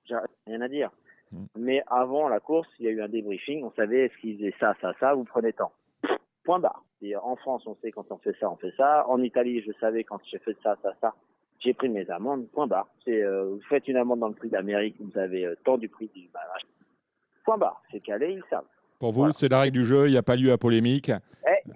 j'ai 0.06 0.16
rien 0.48 0.62
à 0.62 0.68
dire. 0.68 0.92
Mm. 1.32 1.46
Mais 1.58 1.84
avant 1.88 2.28
la 2.28 2.40
course, 2.40 2.68
il 2.80 2.86
y 2.86 2.90
a 2.90 2.92
eu 2.92 3.02
un 3.02 3.08
débriefing. 3.10 3.64
On 3.64 3.72
savait 3.72 4.06
est-ce 4.06 4.18
qu'il 4.20 4.38
faisait 4.38 4.54
ça, 4.60 4.76
ça, 4.82 4.94
ça? 5.00 5.14
Vous 5.14 5.24
prenez 5.24 5.54
temps. 5.54 5.72
Point 6.48 6.60
barre. 6.60 6.82
En 7.24 7.36
France, 7.36 7.68
on 7.68 7.76
sait 7.82 7.92
quand 7.92 8.10
on 8.10 8.18
fait 8.20 8.34
ça, 8.40 8.50
on 8.50 8.56
fait 8.56 8.72
ça. 8.78 9.06
En 9.10 9.22
Italie, 9.22 9.62
je 9.62 9.72
savais 9.82 10.06
quand 10.06 10.20
j'ai 10.32 10.40
fait 10.40 10.56
ça, 10.64 10.78
ça, 10.82 10.94
ça. 11.02 11.14
J'ai 11.60 11.74
pris 11.74 11.90
mes 11.90 12.10
amendes. 12.10 12.48
Point 12.52 12.68
barre. 12.68 12.88
C'est, 13.04 13.22
euh, 13.22 13.50
vous 13.50 13.62
faites 13.68 13.86
une 13.90 13.98
amende 13.98 14.22
dans 14.22 14.30
le 14.30 14.34
prix 14.34 14.50
d'Amérique, 14.50 14.96
vous 15.00 15.18
avez 15.20 15.46
euh, 15.46 15.56
tant 15.66 15.78
du 15.78 15.90
prix 15.90 16.08
du 16.16 16.30
bah, 16.34 16.40
machin. 16.54 16.68
Point 17.44 17.58
barre. 17.58 17.84
C'est 17.92 18.00
calé, 18.00 18.32
ils 18.32 18.44
savent. 18.50 18.64
Pour 18.98 19.12
vous, 19.12 19.20
Voilà. 19.20 19.34
c'est 19.34 19.50
la 19.50 19.60
règle 19.60 19.78
du 19.78 19.84
jeu, 19.86 20.08
il 20.08 20.12
n'y 20.12 20.18
a 20.18 20.24
pas 20.24 20.38
lieu 20.38 20.52
à 20.54 20.58
polémique. 20.58 21.10
Eh, 21.46 21.70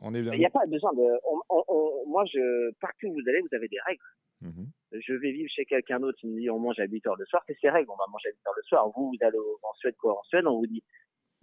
On 0.00 0.14
est 0.14 0.20
Il 0.20 0.30
n'y 0.38 0.46
a 0.46 0.50
pas 0.50 0.66
besoin 0.66 0.92
de. 0.94 1.02
on- 1.28 1.42
on- 1.50 1.64
on- 1.68 2.06
moi, 2.08 2.24
je, 2.26 2.70
partout 2.80 3.08
où 3.08 3.12
vous 3.14 3.28
allez, 3.28 3.40
vous 3.40 3.54
avez 3.56 3.66
des 3.68 3.80
règles. 3.86 4.02
Mhm. 4.40 4.66
Je 4.92 5.14
vais 5.14 5.32
vivre 5.32 5.48
chez 5.50 5.64
quelqu'un 5.64 5.98
d'autre, 6.00 6.18
il 6.22 6.30
me 6.30 6.38
dit 6.40 6.50
on 6.50 6.58
mange 6.60 6.78
à 6.80 6.84
8 6.84 7.04
heures 7.06 7.16
le 7.16 7.24
soir, 7.26 7.42
c'est 7.46 7.56
ses 7.60 7.70
règles, 7.70 7.88
on 7.90 7.96
va 7.96 8.04
manger 8.10 8.28
à 8.28 8.32
8 8.32 8.46
heures 8.46 8.54
le 8.56 8.62
soir. 8.62 8.88
Vous, 8.96 9.10
vous 9.10 9.16
allez 9.26 9.38
en 9.38 9.72
Suède, 9.74 9.94
quoi, 10.00 10.18
en 10.18 10.22
Suède, 10.24 10.46
on 10.46 10.58
vous 10.58 10.66
dit, 10.66 10.82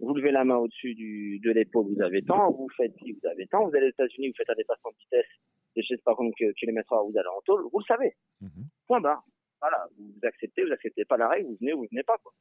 vous 0.00 0.14
levez 0.14 0.30
la 0.32 0.44
main 0.44 0.56
au-dessus 0.56 0.94
du, 0.94 1.38
de 1.40 1.50
l'épaule, 1.50 1.86
vous 1.94 2.02
avez 2.02 2.22
tant, 2.22 2.50
vous 2.52 2.68
faites 2.76 2.94
ci, 2.98 3.12
vous 3.12 3.28
avez 3.28 3.46
tant, 3.46 3.68
vous 3.68 3.74
allez 3.76 3.86
aux 3.86 3.90
États-Unis, 3.90 4.28
vous 4.28 4.34
faites 4.36 4.50
un 4.50 4.54
dépassement 4.54 4.90
de 4.90 4.96
vitesse, 4.98 5.30
de 5.76 5.82
je 5.82 5.86
sais 5.88 6.02
pas 6.04 6.14
combien 6.14 6.30
de 6.40 6.52
kilomètres 6.52 6.92
heure, 6.92 7.04
vous 7.04 7.16
allez 7.18 7.28
en 7.28 7.40
tôle, 7.42 7.62
vous 7.72 7.78
le 7.78 7.84
savez. 7.84 8.14
Mhm. 8.40 8.64
Point 8.86 9.00
barre. 9.00 9.22
Voilà, 9.60 9.86
vous 9.98 10.12
acceptez, 10.26 10.64
vous 10.64 10.72
acceptez 10.72 11.04
pas 11.04 11.16
la 11.18 11.28
règle, 11.28 11.48
vous 11.48 11.56
venez 11.60 11.74
ou 11.74 11.80
vous 11.82 11.88
venez 11.90 12.02
pas, 12.02 12.16
quoi. 12.22 12.32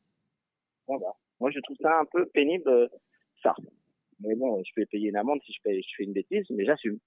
Point 0.85 0.99
barre. 0.99 1.17
Moi, 1.41 1.51
je 1.51 1.59
trouve 1.59 1.77
ça 1.81 1.99
un 1.99 2.05
peu 2.05 2.25
pénible, 2.27 2.69
euh, 2.69 2.87
ça. 3.43 3.53
Mais 4.21 4.35
bon, 4.35 4.61
je 4.65 4.71
peux 4.75 4.85
payer 4.85 5.09
une 5.09 5.17
amende 5.17 5.39
si 5.45 5.53
je, 5.53 5.61
paye, 5.61 5.81
je 5.81 5.95
fais 5.97 6.03
une 6.03 6.13
bêtise, 6.13 6.45
mais 6.49 6.65
j'assume. 6.65 6.97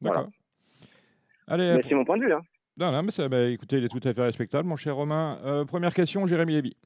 D'accord. 0.00 0.28
Voilà. 1.46 1.64
Allez, 1.64 1.76
Mais 1.76 1.88
c'est 1.88 1.94
mon 1.94 2.04
point 2.04 2.18
de 2.18 2.24
vue, 2.24 2.32
hein. 2.32 2.42
non, 2.76 2.92
non, 2.92 3.02
mais 3.02 3.10
ça, 3.10 3.28
bah, 3.28 3.48
écoutez, 3.48 3.78
il 3.78 3.84
est 3.84 3.88
tout 3.88 4.06
à 4.06 4.12
fait 4.14 4.22
respectable, 4.22 4.68
mon 4.68 4.76
cher 4.76 4.94
Romain. 4.96 5.40
Euh, 5.44 5.64
première 5.64 5.94
question, 5.94 6.26
Jérémy 6.26 6.52
Lévy. 6.54 6.76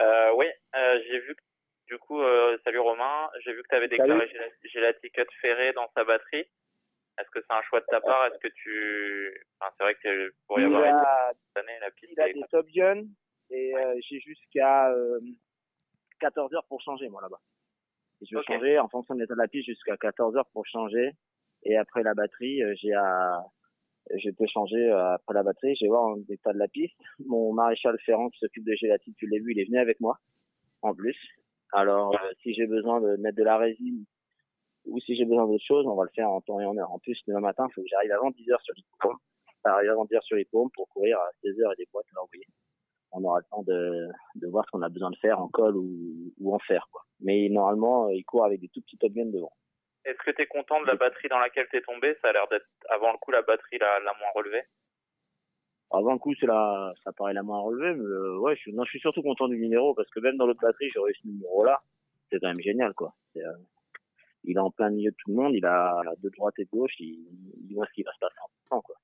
Euh, 0.00 0.30
oui, 0.36 0.46
euh, 0.76 0.98
j'ai 1.08 1.18
vu, 1.20 1.34
que- 1.34 1.42
du 1.88 1.98
coup, 1.98 2.20
euh, 2.20 2.58
salut 2.64 2.78
Romain, 2.80 3.30
j'ai 3.44 3.52
vu 3.52 3.62
que 3.62 3.68
tu 3.68 3.74
avais 3.74 3.88
déclaré 3.88 4.30
la 4.74 4.92
ticket 4.94 5.26
ferrée 5.40 5.72
dans 5.72 5.88
sa 5.94 6.04
batterie. 6.04 6.46
Est-ce 7.18 7.30
que 7.30 7.40
c'est 7.40 7.54
un 7.54 7.62
choix 7.62 7.80
de 7.80 7.86
ta 7.86 8.00
part? 8.00 8.26
Est-ce 8.26 8.38
que 8.38 8.52
tu... 8.54 9.46
Enfin, 9.58 9.72
c'est 9.76 9.82
vrai 9.82 9.94
que 9.96 10.32
pour 10.46 10.60
y 10.60 10.64
avoir 10.64 10.82
été 10.82 10.92
a, 10.92 11.32
cette 11.32 11.64
année, 11.64 11.78
la 11.80 11.90
piste 11.90 12.12
il 12.12 12.20
a 12.20 12.32
des 12.32 12.42
top 12.50 12.66
guns 12.68 13.06
et 13.50 13.74
euh, 13.74 13.98
j'ai 14.08 14.20
jusqu'à 14.20 14.90
euh, 14.90 15.18
14 16.20 16.54
heures 16.54 16.66
pour 16.68 16.80
changer, 16.80 17.08
moi, 17.08 17.22
là-bas. 17.22 17.40
Je 18.20 18.36
vais 18.36 18.42
changer 18.44 18.78
en 18.78 18.88
fonction 18.88 19.14
de 19.14 19.20
l'état 19.20 19.34
de 19.34 19.40
la 19.40 19.48
piste 19.48 19.66
jusqu'à 19.66 19.96
14 19.96 20.36
heures 20.36 20.48
pour 20.52 20.66
changer. 20.66 21.12
Et 21.64 21.76
après 21.76 22.02
la 22.02 22.14
batterie, 22.14 22.62
euh, 22.62 22.74
j'ai 22.76 22.92
à, 22.92 23.42
je 24.14 24.30
peux 24.30 24.46
changer 24.46 24.90
euh, 24.90 25.14
après 25.14 25.34
la 25.34 25.42
batterie. 25.42 25.74
Je 25.76 25.84
vais 25.84 25.88
voir 25.88 26.14
l'état 26.28 26.52
de 26.52 26.58
la 26.58 26.68
piste. 26.68 27.00
Mon 27.24 27.52
maréchal 27.52 27.98
Ferrand 28.04 28.28
qui 28.30 28.38
s'occupe 28.38 28.64
de 28.64 28.74
gélatine, 28.74 29.14
tu 29.16 29.26
l'as 29.26 29.38
vu, 29.38 29.52
il 29.52 29.60
est 29.60 29.64
venu 29.64 29.78
avec 29.78 30.00
moi, 30.00 30.18
en 30.82 30.94
plus. 30.94 31.16
Alors, 31.72 32.14
euh, 32.14 32.32
si 32.42 32.54
j'ai 32.54 32.66
besoin 32.66 33.00
de 33.00 33.16
mettre 33.16 33.36
de 33.36 33.44
la 33.44 33.58
résine 33.58 34.04
ou 34.86 34.98
si 35.00 35.16
j'ai 35.16 35.24
besoin 35.24 35.46
d'autre 35.46 35.64
chose, 35.66 35.86
on 35.86 35.94
va 35.94 36.04
le 36.04 36.10
faire 36.14 36.30
en 36.30 36.40
temps 36.40 36.60
et 36.60 36.64
en 36.64 36.76
heure. 36.78 36.90
En 36.92 36.98
plus, 36.98 37.18
demain 37.26 37.40
matin, 37.40 37.66
il 37.68 37.74
faut 37.74 37.82
que 37.82 37.88
j'arrive 37.88 38.12
avant 38.12 38.30
10 38.30 38.50
heures 38.50 38.62
sur 38.62 38.74
l'hippodrome. 38.74 39.18
J'arrive 39.64 39.90
avant 39.90 40.04
10 40.06 40.14
heures 40.14 40.24
sur 40.24 40.36
l'hippodrome 40.36 40.70
pour 40.74 40.88
courir 40.88 41.18
à 41.18 41.28
16 41.42 41.60
heures 41.60 41.72
et 41.72 41.76
des 41.76 41.88
boîtes 41.92 42.06
à 42.12 42.16
l'envoyer. 42.16 42.46
On 43.12 43.24
aura 43.24 43.38
le 43.38 43.44
temps 43.50 43.62
de, 43.62 44.08
de 44.36 44.46
voir 44.48 44.64
ce 44.66 44.70
qu'on 44.70 44.82
a 44.82 44.88
besoin 44.88 45.10
de 45.10 45.16
faire 45.16 45.40
en 45.40 45.48
col 45.48 45.76
ou, 45.76 46.32
ou 46.38 46.54
en 46.54 46.58
fer, 46.58 46.86
quoi. 46.90 47.02
Mais 47.20 47.48
normalement, 47.48 48.08
euh, 48.08 48.14
il 48.14 48.24
court 48.24 48.44
avec 48.44 48.60
des 48.60 48.68
tout 48.68 48.80
petits 48.82 48.98
top 48.98 49.12
devant. 49.12 49.52
Est-ce 50.04 50.18
que 50.18 50.30
tu 50.30 50.42
es 50.42 50.46
content 50.46 50.80
de 50.80 50.86
la 50.86 50.94
batterie 50.94 51.28
dans 51.28 51.38
laquelle 51.38 51.66
tu 51.70 51.76
es 51.76 51.82
tombé? 51.82 52.16
Ça 52.22 52.28
a 52.28 52.32
l'air 52.32 52.48
d'être, 52.48 52.66
avant 52.88 53.12
le 53.12 53.18
coup, 53.18 53.30
la 53.30 53.42
batterie 53.42 53.78
la, 53.78 54.00
la 54.00 54.12
moins 54.14 54.30
relevée. 54.34 54.62
Avant 55.90 56.12
le 56.12 56.18
coup, 56.18 56.34
c'est 56.38 56.46
la, 56.46 56.92
ça 57.02 57.12
paraît 57.12 57.32
la 57.32 57.42
main 57.42 57.58
relevée, 57.58 57.94
mais 57.94 58.04
euh, 58.04 58.38
ouais, 58.38 58.54
je 58.56 58.60
suis, 58.60 58.72
non, 58.74 58.84
je 58.84 58.90
suis 58.90 59.00
surtout 59.00 59.22
content 59.22 59.48
du 59.48 59.58
numéro 59.58 59.94
parce 59.94 60.08
que 60.10 60.20
même 60.20 60.36
dans 60.36 60.46
l'autre 60.46 60.60
batterie, 60.60 60.90
j'ai 60.92 61.00
réussi 61.00 61.20
ce 61.22 61.28
numéro-là. 61.28 61.82
C'est 62.30 62.38
quand 62.40 62.48
même 62.48 62.60
génial, 62.60 62.92
quoi. 62.94 63.14
C'est, 63.32 63.42
euh, 63.42 63.52
il 64.44 64.56
est 64.56 64.60
en 64.60 64.70
plein 64.70 64.90
milieu 64.90 65.10
de 65.10 65.16
tout 65.16 65.30
le 65.30 65.36
monde, 65.36 65.54
il 65.54 65.64
a 65.64 66.02
de 66.18 66.28
droite 66.30 66.54
et 66.58 66.64
de 66.64 66.70
gauche, 66.70 66.92
il, 67.00 67.26
il 67.68 67.74
voit 67.74 67.86
ce 67.86 67.92
qui 67.92 68.02
va 68.02 68.12
se 68.12 68.18
passer 68.18 68.36
en 68.42 68.76
temps, 68.76 68.82
quoi. 68.82 68.96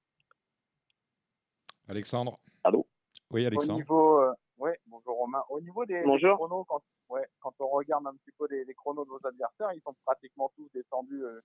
Alexandre? 1.89 2.39
Allô? 2.65 2.87
Oui, 3.31 3.45
Au 3.45 3.47
Alexandre. 3.49 3.75
niveau, 3.79 4.21
euh, 4.21 4.33
ouais, 4.59 4.79
bonjour 4.87 5.17
Romain. 5.19 5.43
Au 5.51 5.61
niveau 5.61 5.85
des, 5.85 6.03
chronos, 6.03 6.65
quand, 6.65 6.83
ouais, 7.11 7.27
quand 7.41 7.53
on 7.61 7.69
regarde 7.69 8.07
un 8.07 8.15
petit 8.15 8.33
peu 8.39 8.47
les, 8.51 8.65
les 8.65 8.75
chronos 8.75 9.05
de 9.05 9.11
vos 9.11 9.27
adversaires, 9.27 9.73
ils 9.75 9.83
sont 9.83 9.95
pratiquement 10.05 10.51
tous 10.57 10.69
descendus 10.73 11.25
euh, 11.25 11.41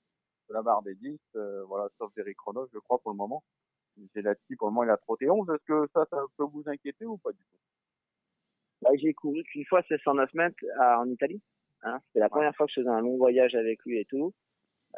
de 0.49 0.53
la 0.53 0.61
barre 0.61 0.81
des 0.81 0.95
10, 0.95 1.19
euh, 1.35 1.63
voilà, 1.65 1.87
sauf 1.97 2.11
Eric 2.17 2.37
Chronos, 2.37 2.67
je 2.73 2.79
crois, 2.79 2.99
pour 2.99 3.11
le 3.11 3.17
moment. 3.17 3.43
J'ai 4.15 4.21
là-dessus, 4.21 4.55
pour 4.55 4.67
le 4.67 4.73
moment, 4.73 4.83
il 4.85 4.89
a 4.89 4.97
trotté 4.97 5.29
11. 5.29 5.49
Est-ce 5.49 5.63
que 5.65 5.87
ça, 5.93 6.05
ça 6.09 6.17
peut 6.37 6.45
vous 6.45 6.63
inquiéter 6.67 7.05
ou 7.05 7.17
pas 7.17 7.31
du 7.31 7.37
tout? 7.39 7.57
Bah, 8.81 8.89
j'ai 8.95 9.13
couru 9.13 9.43
qu'une 9.43 9.65
fois 9.65 9.81
709 9.83 10.33
mètres 10.33 10.55
à- 10.79 10.99
en 11.01 11.09
Italie. 11.09 11.41
Hein. 11.83 11.99
C'était 12.07 12.19
la 12.21 12.29
première 12.29 12.55
fois 12.55 12.65
que 12.65 12.71
je 12.73 12.79
faisais 12.81 12.89
un 12.89 13.01
long 13.01 13.17
voyage 13.17 13.55
avec 13.55 13.83
lui 13.85 13.99
et 13.99 14.05
tout. 14.05 14.33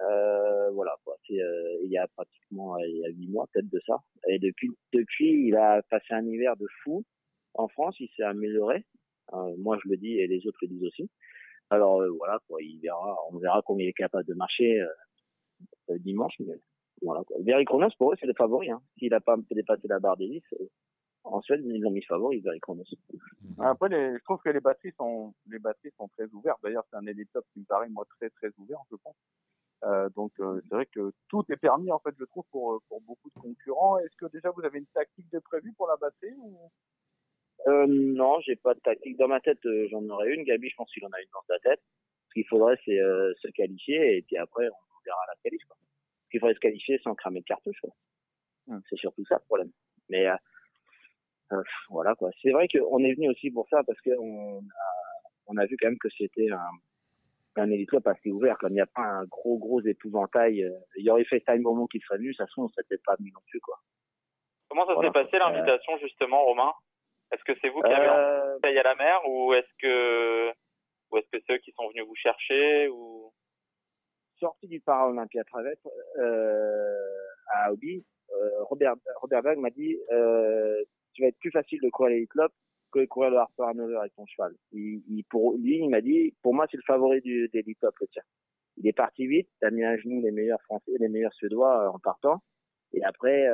Euh, 0.02 0.70
voilà, 0.72 0.96
quoi. 1.04 1.16
C'est 1.28 1.42
euh, 1.42 1.80
il 1.84 1.92
y 1.92 1.98
a 1.98 2.08
pratiquement 2.08 2.76
euh, 2.76 2.88
il 2.88 2.98
y 2.98 3.06
a 3.06 3.10
huit 3.10 3.28
mois 3.28 3.48
peut-être 3.52 3.70
de 3.70 3.82
ça. 3.86 3.98
Et 4.28 4.40
depuis 4.40 4.70
depuis, 4.94 5.48
il 5.48 5.56
a 5.56 5.82
passé 5.90 6.14
un 6.14 6.26
hiver 6.26 6.56
de 6.58 6.66
fou 6.84 7.04
en 7.56 7.68
France. 7.68 7.96
Il 8.00 8.10
s'est 8.16 8.24
amélioré. 8.24 8.86
Euh, 9.34 9.56
moi, 9.58 9.78
je 9.84 9.90
le 9.90 9.98
dis 9.98 10.14
et 10.20 10.28
les 10.28 10.46
autres 10.48 10.60
le 10.62 10.68
disent 10.70 10.84
aussi. 10.86 11.10
Alors 11.72 12.02
euh, 12.02 12.10
voilà, 12.18 12.40
quoi. 12.48 12.62
Il 12.62 12.80
verra, 12.82 13.18
on 13.32 13.38
verra 13.38 13.62
combien 13.66 13.86
il 13.86 13.90
est 13.90 13.94
capable 13.94 14.26
de 14.26 14.34
marcher 14.34 14.82
dimanche. 15.90 16.36
Mais 16.40 16.60
voilà, 17.02 17.24
quoi. 17.24 17.38
Kronos 17.66 17.96
pour 17.98 18.12
eux, 18.14 18.16
c'est 18.20 18.28
le 18.28 18.34
favori. 18.34 18.70
Hein. 18.72 18.82
S'il 18.98 19.14
a 19.14 19.20
pas 19.20 19.36
dépassé 19.50 19.88
la 19.88 20.00
barre 20.00 20.18
des 20.18 20.28
10, 20.28 20.44
euh, 20.60 20.66
en 21.24 21.42
Suède, 21.42 21.62
ils 21.66 21.80
l'ont 21.82 21.92
mis 21.92 22.02
favori, 22.04 22.40
Very 22.42 22.60
Kronos. 22.60 22.84
Après, 23.60 23.90
les, 23.90 24.18
je 24.18 24.24
trouve 24.24 24.40
que 24.44 24.50
les 24.50 24.60
batteries 24.60 24.94
sont, 24.98 25.34
les 25.50 25.60
batteries 25.60 25.92
sont 25.98 26.08
très 26.10 26.26
ouvertes. 26.34 26.60
D'ailleurs, 26.64 26.84
c'est 26.90 26.98
un 26.98 27.06
hélicoptère 27.06 27.42
qui 27.54 27.60
me 27.60 27.66
paraît, 27.66 27.90
moi, 27.90 28.06
très, 28.18 28.30
très 28.32 28.50
ouvert, 28.58 28.80
je 28.92 28.96
pense. 29.04 29.16
Euh, 29.84 30.10
donc, 30.16 30.32
euh, 30.40 30.62
c'est 30.70 30.76
vrai 30.76 30.86
que 30.88 31.12
tout 31.28 31.44
est 31.50 31.58
permis, 31.58 31.92
en 31.92 32.00
fait, 32.00 32.14
je 32.20 32.26
trouve, 32.26 32.44
pour, 32.52 32.74
euh, 32.74 32.80
pour 32.88 33.02
beaucoup 33.02 33.30
de 33.36 33.40
concurrents. 33.42 33.98
Est-ce 34.00 34.16
que 34.18 34.32
déjà 34.32 34.52
vous 34.52 34.64
avez 34.64 34.80
une 34.80 34.86
tactique 34.88 35.30
de 35.32 35.40
prévu 35.40 35.74
pour 35.74 35.88
la 35.88 35.98
batterie 35.98 36.36
ou... 36.38 36.58
Euh, 37.68 37.86
non, 37.88 38.40
j'ai 38.42 38.56
pas 38.56 38.74
de 38.74 38.80
tactique 38.80 39.18
dans 39.18 39.28
ma 39.28 39.40
tête. 39.40 39.64
euh, 39.66 39.88
J'en 39.92 40.04
aurais 40.10 40.34
une. 40.34 40.44
Gabi, 40.44 40.70
je 40.70 40.76
pense 40.76 40.92
qu'il 40.92 41.06
en 41.06 41.12
a 41.12 41.22
une 41.22 41.30
dans 41.34 41.44
sa 41.48 41.60
tête. 41.60 41.82
Ce 42.30 42.34
qu'il 42.34 42.48
faudrait, 42.48 42.78
c'est 42.86 43.00
euh, 43.00 43.34
se 43.40 43.48
qualifier 43.50 44.18
et 44.18 44.22
puis 44.24 44.38
après, 44.38 44.68
on 44.68 45.04
verra 45.06 45.20
la 45.28 45.36
qualif. 45.44 45.64
Quoi. 45.66 45.78
Qu'il 46.32 46.40
faudrait 46.40 46.56
se 46.56 46.60
qualifier 46.60 46.98
sans 47.04 47.14
cramer 47.14 47.42
de 47.42 47.46
cartouche. 47.46 47.82
C'est 48.90 48.96
surtout 48.98 49.26
ça 49.26 49.36
le 49.36 49.46
problème. 49.46 49.72
Mais 50.10 50.28
euh, 50.28 50.36
euh, 51.52 51.62
voilà 51.90 52.16
quoi. 52.16 52.30
C'est 52.42 52.52
vrai 52.52 52.68
qu'on 52.70 53.00
est 53.04 53.14
venu 53.14 53.30
aussi 53.30 53.52
pour 53.52 53.68
ça 53.70 53.84
parce 53.86 54.00
qu'on 54.02 54.60
a, 54.60 54.94
on 55.48 55.58
a 55.58 55.66
vu 55.66 55.76
quand 55.80 55.90
même 55.90 55.98
que 56.00 56.10
c'était 56.18 56.50
un, 56.52 56.70
un 57.62 57.70
hélicoptère 57.70 58.14
assez 58.14 58.32
ouvert. 58.32 58.58
Comme 58.60 58.72
il 58.72 58.76
n'y 58.76 58.82
a 58.82 58.86
pas 58.88 59.02
un 59.04 59.26
gros 59.26 59.58
gros 59.58 59.82
épouvantail, 59.82 60.64
euh, 60.64 60.72
il 60.96 61.04
y 61.06 61.10
aurait 61.10 61.26
fait 61.26 61.42
Time 61.42 61.62
Moment 61.62 61.88
qui 61.88 62.00
serait 62.00 62.18
venu, 62.18 62.34
ça 62.34 62.46
se 62.46 62.52
trouve, 62.52 62.66
on 62.66 62.70
serait 62.70 62.84
peut-être 62.88 63.04
pas 63.04 63.16
venu 63.18 63.32
non 63.34 63.42
plus 63.50 63.60
quoi. 63.60 63.78
Comment 64.70 64.86
ça 64.86 64.94
Voilà. 64.94 65.10
s'est 65.10 65.14
passé 65.24 65.38
l'invitation, 65.38 65.98
justement, 65.98 66.42
Romain? 66.46 66.72
Est-ce 67.34 67.44
que 67.44 67.58
c'est 67.62 67.68
vous 67.70 67.82
qui 67.82 67.92
avez 67.92 68.08
Euh, 68.08 68.56
envoyé 68.56 68.80
à 68.80 68.84
la 68.84 68.96
mer 68.96 69.20
ou 69.28 69.54
est-ce 69.54 69.68
que, 69.82 70.50
ou 71.12 71.18
est-ce 71.18 71.28
que 71.30 71.44
c'est 71.46 71.54
eux 71.56 71.58
qui 71.58 71.72
sont 71.74 71.90
venus 71.90 72.06
vous 72.08 72.16
chercher 72.16 72.88
ou... 72.88 73.31
sorti 74.42 74.68
du 74.68 74.82
Paralympia 74.82 75.44
Travet 75.44 75.78
euh, 76.18 76.98
à 77.54 77.72
Hobby, 77.72 78.04
euh, 78.34 78.64
Robert, 78.64 78.96
Robert 79.22 79.44
Berg 79.44 79.60
m'a 79.60 79.70
dit 79.70 79.98
euh, 80.12 80.84
tu 81.14 81.22
vas 81.22 81.28
être 81.28 81.38
plus 81.38 81.52
facile 81.52 81.80
de 81.82 81.90
courir 81.90 82.18
les 82.18 82.28
clubs 82.28 82.52
que 82.92 83.00
de 83.00 83.06
courir 83.06 83.30
le 83.30 83.38
Harper 83.38 83.64
Hanover 83.70 83.98
avec 83.98 84.14
ton 84.16 84.26
cheval. 84.26 84.54
Il, 84.72 85.02
lui, 85.08 85.78
il 85.78 85.90
m'a 85.90 86.02
dit 86.02 86.34
pour 86.42 86.54
moi 86.54 86.66
c'est 86.70 86.78
le 86.78 86.84
favori 86.86 87.22
du, 87.22 87.50
des 87.54 87.64
Club, 87.64 87.94
le 88.02 88.08
tien. 88.08 88.24
Il 88.78 88.88
est 88.88 88.94
parti 88.94 89.28
vite, 89.28 89.50
t'as 89.60 89.70
mis 89.70 89.84
à 89.84 89.96
genoux 89.98 90.22
les 90.22 90.32
meilleurs 90.32 90.62
Français, 90.64 90.92
les 91.00 91.08
meilleurs 91.08 91.34
Suédois 91.34 91.86
euh, 91.86 91.90
en 91.90 92.00
partant, 92.00 92.42
et 92.94 93.04
après 93.04 93.48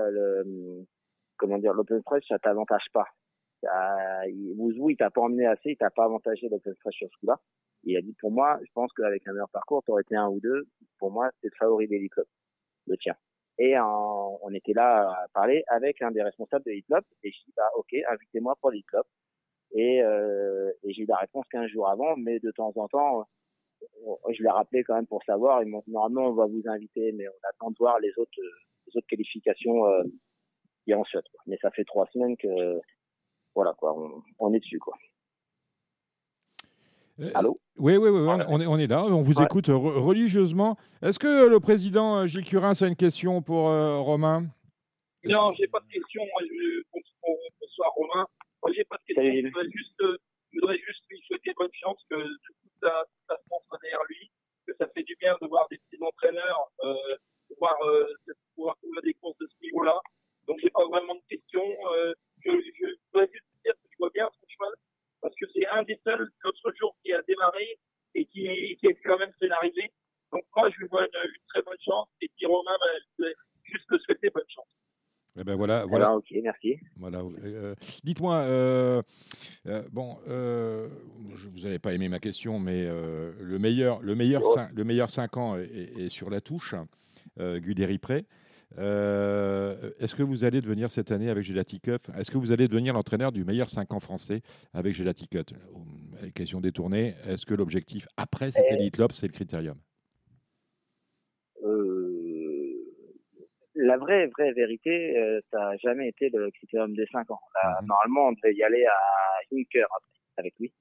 comment 1.37 1.57
dire 1.57 1.73
l'Open 1.73 2.01
Fresh 2.03 2.25
ça 2.29 2.39
t'avantage 2.39 2.85
pas. 2.93 3.07
Wouzou, 4.55 4.89
il 4.91 4.97
t'a 4.97 5.09
pas 5.09 5.21
emmené 5.21 5.45
assez, 5.45 5.71
il 5.71 5.77
t'a 5.77 5.89
pas 5.89 6.05
avantagé 6.05 6.47
l'Open 6.47 6.73
Fresh 6.75 6.95
sur 6.95 7.09
ce 7.11 7.17
coup-là. 7.19 7.39
Il 7.87 7.95
a 7.95 8.01
dit 8.01 8.13
pour 8.19 8.31
moi, 8.31 8.59
je 8.61 8.71
pense 8.73 8.91
qu'avec 8.93 9.25
un 9.27 9.31
meilleur 9.31 9.49
parcours, 9.49 9.81
t'aurais 9.83 10.01
été 10.01 10.15
un 10.15 10.27
ou 10.27 10.41
deux. 10.41 10.67
Pour 10.99 11.09
moi, 11.09 11.29
c'est 11.39 11.47
le 11.47 11.57
favori 11.57 11.87
Club, 12.09 12.25
le 12.85 12.97
tien. 12.97 13.15
Et 13.59 13.79
on 13.79 14.53
était 14.53 14.73
là 14.73 15.09
à 15.09 15.27
parler 15.33 15.63
avec 15.67 16.01
un 16.01 16.11
des 16.11 16.21
responsables 16.21 16.65
de 16.65 16.81
Club 16.85 17.03
et 17.23 17.31
je 17.31 17.37
dis 17.45 17.53
bah 17.55 17.69
ok, 17.75 17.95
invitez-moi 18.09 18.55
pour 18.59 18.71
Club. 18.87 19.03
Et, 19.71 20.01
euh, 20.03 20.71
et 20.83 20.93
j'ai 20.93 21.03
eu 21.03 21.05
la 21.05 21.15
réponse 21.15 21.45
15 21.49 21.67
jours 21.67 21.87
avant, 21.87 22.15
mais 22.17 22.39
de 22.39 22.51
temps 22.51 22.73
en 22.75 22.87
temps, 22.89 23.25
euh, 23.81 24.33
je 24.33 24.43
l'ai 24.43 24.49
rappelé 24.49 24.83
quand 24.83 24.95
même 24.95 25.07
pour 25.07 25.23
savoir. 25.23 25.63
Ils 25.63 25.69
m'ont 25.69 25.83
dit 25.87 25.91
normalement 25.91 26.27
on 26.27 26.33
va 26.33 26.45
vous 26.45 26.63
inviter, 26.65 27.13
mais 27.13 27.27
on 27.29 27.47
attend 27.49 27.71
de 27.71 27.77
voir 27.79 27.99
les 27.99 28.11
autres 28.17 28.41
les 28.87 28.97
autres 28.97 29.07
qualifications 29.07 29.87
euh, 29.87 30.03
a 30.93 30.97
en. 30.97 31.31
Mais 31.47 31.57
ça 31.61 31.71
fait 31.71 31.85
trois 31.85 32.07
semaines 32.07 32.35
que 32.35 32.81
voilà 33.55 33.73
quoi, 33.77 33.97
on, 33.97 34.21
on 34.39 34.53
est 34.53 34.59
dessus 34.59 34.79
quoi. 34.79 34.95
Euh, 37.19 37.31
Allô 37.33 37.59
Oui, 37.77 37.97
oui, 37.97 38.09
oui, 38.09 38.19
on, 38.19 38.39
on 38.55 38.61
est, 38.61 38.65
on 38.67 38.77
est 38.77 38.87
là, 38.87 39.03
on 39.05 39.21
vous 39.21 39.33
Ouais. 39.33 39.45
écoute 39.45 39.67
re- 39.69 39.99
religieusement. 39.99 40.77
Est-ce 41.01 41.17
que 41.19 41.47
le 41.47 41.59
président 41.59 42.17
euh, 42.19 42.27
Gilles 42.27 42.45
Curin 42.45 42.73
a 42.79 42.85
une 42.87 42.95
question 42.95 43.41
pour 43.41 43.69
euh, 43.69 43.97
Romain? 43.99 44.45
Non, 45.23 45.51
j'ai 45.57 45.67
pas 45.67 45.79
de 45.79 45.87
question. 45.91 46.21
Moi, 46.25 46.41
je, 46.47 46.83
bonsoir, 47.59 47.91
Romain. 47.95 48.27
Moi, 48.63 48.71
j'ai 48.75 48.83
pas 48.85 48.97
de 48.97 49.03
question. 49.13 49.23
Je 49.33 49.47
voudrais 49.47 49.69
juste, 49.71 50.01
euh, 50.01 50.17
je 50.53 50.59
voudrais 50.59 50.77
juste 50.77 51.03
lui 51.09 51.19
souhaiter 51.27 51.53
bonne 51.57 51.73
chance, 51.73 51.97
que 52.09 52.15
toute 52.15 52.71
sa, 52.81 53.03
toute 53.27 53.37
France 53.47 53.63
soit 53.67 53.79
derrière 53.81 54.03
lui, 54.09 54.29
que 54.67 54.73
ça 54.79 54.87
fait 54.93 55.03
du 55.03 55.15
bien 55.19 55.35
de 55.41 55.47
voir 55.47 55.65
des 55.71 55.77
petits 55.89 56.01
entraîneurs, 56.03 56.69
euh, 56.83 56.93
de 57.49 57.55
voir, 57.59 57.75
euh, 57.83 58.05
de 58.27 58.33
pouvoir 58.55 58.75
courir 58.77 59.01
des 59.01 59.13
courses 59.15 59.37
de 59.39 59.47
ce 59.47 59.55
niveau-là. 59.65 59.99
Donc, 60.47 60.57
j'ai 60.61 60.69
pas 60.69 60.85
vraiment 60.87 61.15
de 61.15 61.21
questions. 61.27 61.65
Euh, 61.95 62.13
je, 62.45 62.51
je 62.51 62.85
voudrais 63.11 63.27
juste 63.33 63.43
un 65.71 65.83
des 65.83 65.99
seuls 66.03 66.29
l'autre 66.43 66.73
jour 66.79 66.95
qui 67.03 67.13
a 67.13 67.21
démarré 67.23 67.79
et 68.15 68.25
qui, 68.25 68.77
qui 68.79 68.87
est 68.87 68.97
quand 69.03 69.17
même 69.17 69.31
scénarisé. 69.39 69.91
Donc 70.31 70.43
moi, 70.55 70.69
je 70.69 70.79
lui 70.79 70.87
vois 70.87 71.03
une, 71.03 71.11
très 71.49 71.61
bonne 71.61 71.77
chance. 71.83 72.07
Et 72.21 72.29
puis 72.35 72.45
Romain, 72.45 72.75
bah, 72.79 73.27
juste 73.63 73.85
te 73.89 73.97
souhaiter 73.99 74.29
bonne 74.29 74.43
chance. 74.49 74.67
Eh 75.39 75.43
ben 75.43 75.55
voilà, 75.55 75.85
voilà. 75.85 76.05
Eh 76.05 76.09
ben, 76.09 76.15
ok, 76.15 76.43
merci. 76.43 76.79
Voilà. 76.95 77.21
Euh, 77.43 77.75
dites-moi, 78.03 78.37
euh, 78.37 79.03
euh, 79.67 79.83
bon, 79.91 80.17
euh, 80.27 80.89
je, 81.35 81.47
vous 81.47 81.59
n'allez 81.59 81.77
pas 81.77 81.93
aimer 81.93 82.09
ma 82.09 82.19
question, 82.19 82.59
mais 82.59 82.87
le 82.87 83.59
meilleur, 83.59 84.01
le 84.01 84.15
meilleur, 84.15 84.41
oh. 84.43 84.59
le 84.73 84.83
meilleur 84.83 85.11
5 85.11 85.37
ans 85.37 85.57
est, 85.57 86.09
sur 86.09 86.29
la 86.29 86.41
touche, 86.41 86.73
Guderi 87.39 87.99
Pré. 87.99 88.25
Euh, 88.77 89.91
Est-ce 89.99 90.13
que 90.15 90.23
vous 90.23 90.43
allez 90.43 90.61
devenir 90.61 90.91
cette 90.91 91.11
année 91.11 91.29
avec 91.29 91.43
Gelati 91.43 91.79
Cup? 91.79 92.07
Est-ce 92.17 92.29
que 92.31 92.37
vous 92.37 92.51
allez 92.51 92.67
devenir 92.67 92.93
l'entraîneur 92.93 93.31
du 93.31 93.45
meilleur 93.45 93.69
5 93.69 93.93
ans 93.93 93.99
français 93.99 94.41
avec 94.73 94.93
Gelati 94.93 95.27
Cup? 95.27 95.47
Euh, 96.23 96.29
Question 96.35 96.59
détournée. 96.59 97.15
Est-ce 97.25 97.45
que 97.45 97.53
l'objectif 97.53 98.07
après 98.17 98.51
cette. 98.51 98.69
Elite 98.71 98.97
Lob, 98.97 99.11
c'est 99.13 99.27
le 99.27 99.31
critérium? 99.33 99.77
Euh, 101.63 102.73
la 103.75 103.97
vraie, 103.97 104.27
vraie 104.27 104.51
vérité, 104.53 105.17
euh, 105.17 105.39
ça 105.51 105.59
n'a 105.59 105.77
jamais 105.77 106.09
été 106.09 106.29
le 106.29 106.51
critérium 106.51 106.93
des 106.95 107.05
5 107.11 107.31
ans. 107.31 107.39
Là, 107.63 107.79
Mhm. 107.81 107.87
Normalement, 107.87 108.27
on 108.27 108.31
devait 108.33 108.53
y 108.55 108.63
aller 108.63 108.85
à 108.85 108.97
Juncker 109.51 109.83
après, 109.83 110.11
avec 110.37 110.53
lui. 110.59 110.73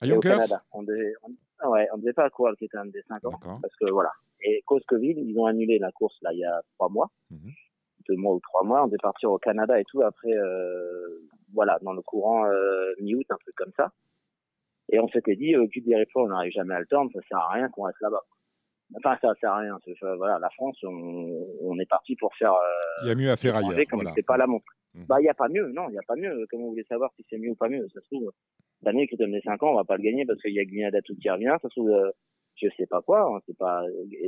À 0.00 0.06
Yonkers? 0.06 0.32
Canada. 0.38 0.64
On 0.72 0.82
devait, 0.82 1.12
on, 1.22 1.30
ouais, 1.68 1.88
on 1.92 1.98
devait 1.98 2.12
pas 2.12 2.28
courir 2.30 2.52
le 2.52 2.56
critérium 2.56 2.90
des 2.90 3.02
5 3.02 3.24
ans. 3.26 3.38
Parce 3.60 3.74
que 3.76 3.90
voilà. 3.90 4.10
Et 4.42 4.62
cause 4.66 4.82
Covid, 4.86 5.14
ils 5.16 5.38
ont 5.38 5.46
annulé 5.46 5.78
la 5.78 5.92
course 5.92 6.16
là 6.22 6.32
il 6.32 6.38
y 6.38 6.44
a 6.44 6.62
trois 6.74 6.88
mois. 6.88 7.10
Mhm. 7.30 7.50
Deux 8.08 8.16
mois 8.16 8.34
ou 8.34 8.40
trois 8.40 8.64
mois. 8.64 8.82
On 8.82 8.86
devait 8.86 8.96
partir 9.02 9.30
au 9.30 9.38
Canada 9.38 9.78
et 9.78 9.84
tout 9.84 10.02
après, 10.02 10.32
euh, 10.32 11.20
voilà, 11.52 11.78
dans 11.82 11.92
le 11.92 12.02
courant 12.02 12.46
euh, 12.46 12.92
mi-août, 13.00 13.26
un 13.28 13.36
truc 13.36 13.54
comme 13.56 13.72
ça. 13.76 13.90
Et 14.92 14.98
on 14.98 15.08
s'était 15.08 15.36
dit, 15.36 15.56
au 15.56 15.68
cul 15.68 15.82
des 15.82 16.04
on 16.14 16.28
n'arrive 16.28 16.52
jamais 16.52 16.74
à 16.74 16.80
le 16.80 16.86
tendre, 16.86 17.10
ça 17.12 17.20
sert 17.28 17.38
à 17.38 17.52
rien 17.52 17.68
qu'on 17.68 17.82
reste 17.82 18.00
là-bas. 18.00 18.22
Enfin, 18.96 19.16
ça 19.20 19.34
sert 19.40 19.52
à 19.52 19.58
rien. 19.58 19.78
Voilà, 20.16 20.38
la 20.38 20.50
France, 20.50 20.76
on, 20.82 21.39
on 21.62 21.78
est 21.78 21.88
parti 21.88 22.16
pour 22.16 22.34
faire 22.36 22.52
euh, 22.52 23.02
Il 23.04 23.08
y 23.08 23.10
a 23.10 23.14
mieux 23.14 23.30
à 23.30 23.36
faire 23.36 23.56
ailleurs. 23.56 23.70
manger 23.70 23.86
comme 23.86 24.00
Voilà. 24.00 24.14
c'est 24.16 24.26
pas 24.26 24.36
la 24.36 24.46
montre. 24.46 24.66
Mhm. 24.94 25.04
Bah, 25.08 25.16
il 25.20 25.24
n'y 25.24 25.28
a 25.28 25.34
pas 25.34 25.48
mieux, 25.48 25.70
non, 25.72 25.88
il 25.88 25.92
n'y 25.92 25.98
a 25.98 26.02
pas 26.06 26.16
mieux. 26.16 26.46
Comment 26.50 26.64
vous 26.64 26.70
voulez 26.70 26.84
savoir 26.84 27.10
si 27.16 27.24
c'est 27.30 27.38
mieux 27.38 27.50
ou 27.50 27.54
pas 27.54 27.68
mieux 27.68 27.86
Ça 27.94 28.00
se 28.00 28.06
trouve, 28.14 28.30
l'année 28.82 29.06
qui 29.06 29.16
donne 29.16 29.32
les 29.32 29.40
5 29.42 29.62
ans, 29.62 29.72
on 29.72 29.76
va 29.76 29.84
pas 29.84 29.96
le 29.96 30.02
gagner 30.02 30.24
parce 30.26 30.40
qu'il 30.42 30.52
y 30.54 30.60
a 30.60 30.64
Guyana 30.64 31.00
tout 31.02 31.14
qui 31.16 31.30
revient. 31.30 31.54
Ça 31.62 31.68
se 31.68 31.74
trouve, 31.80 31.90
euh, 31.90 32.10
je 32.56 32.68
sais 32.76 32.86
pas 32.86 33.00
quoi, 33.02 33.22
hein, 33.36 33.40
c'est 33.46 33.56
pas, 33.56 33.82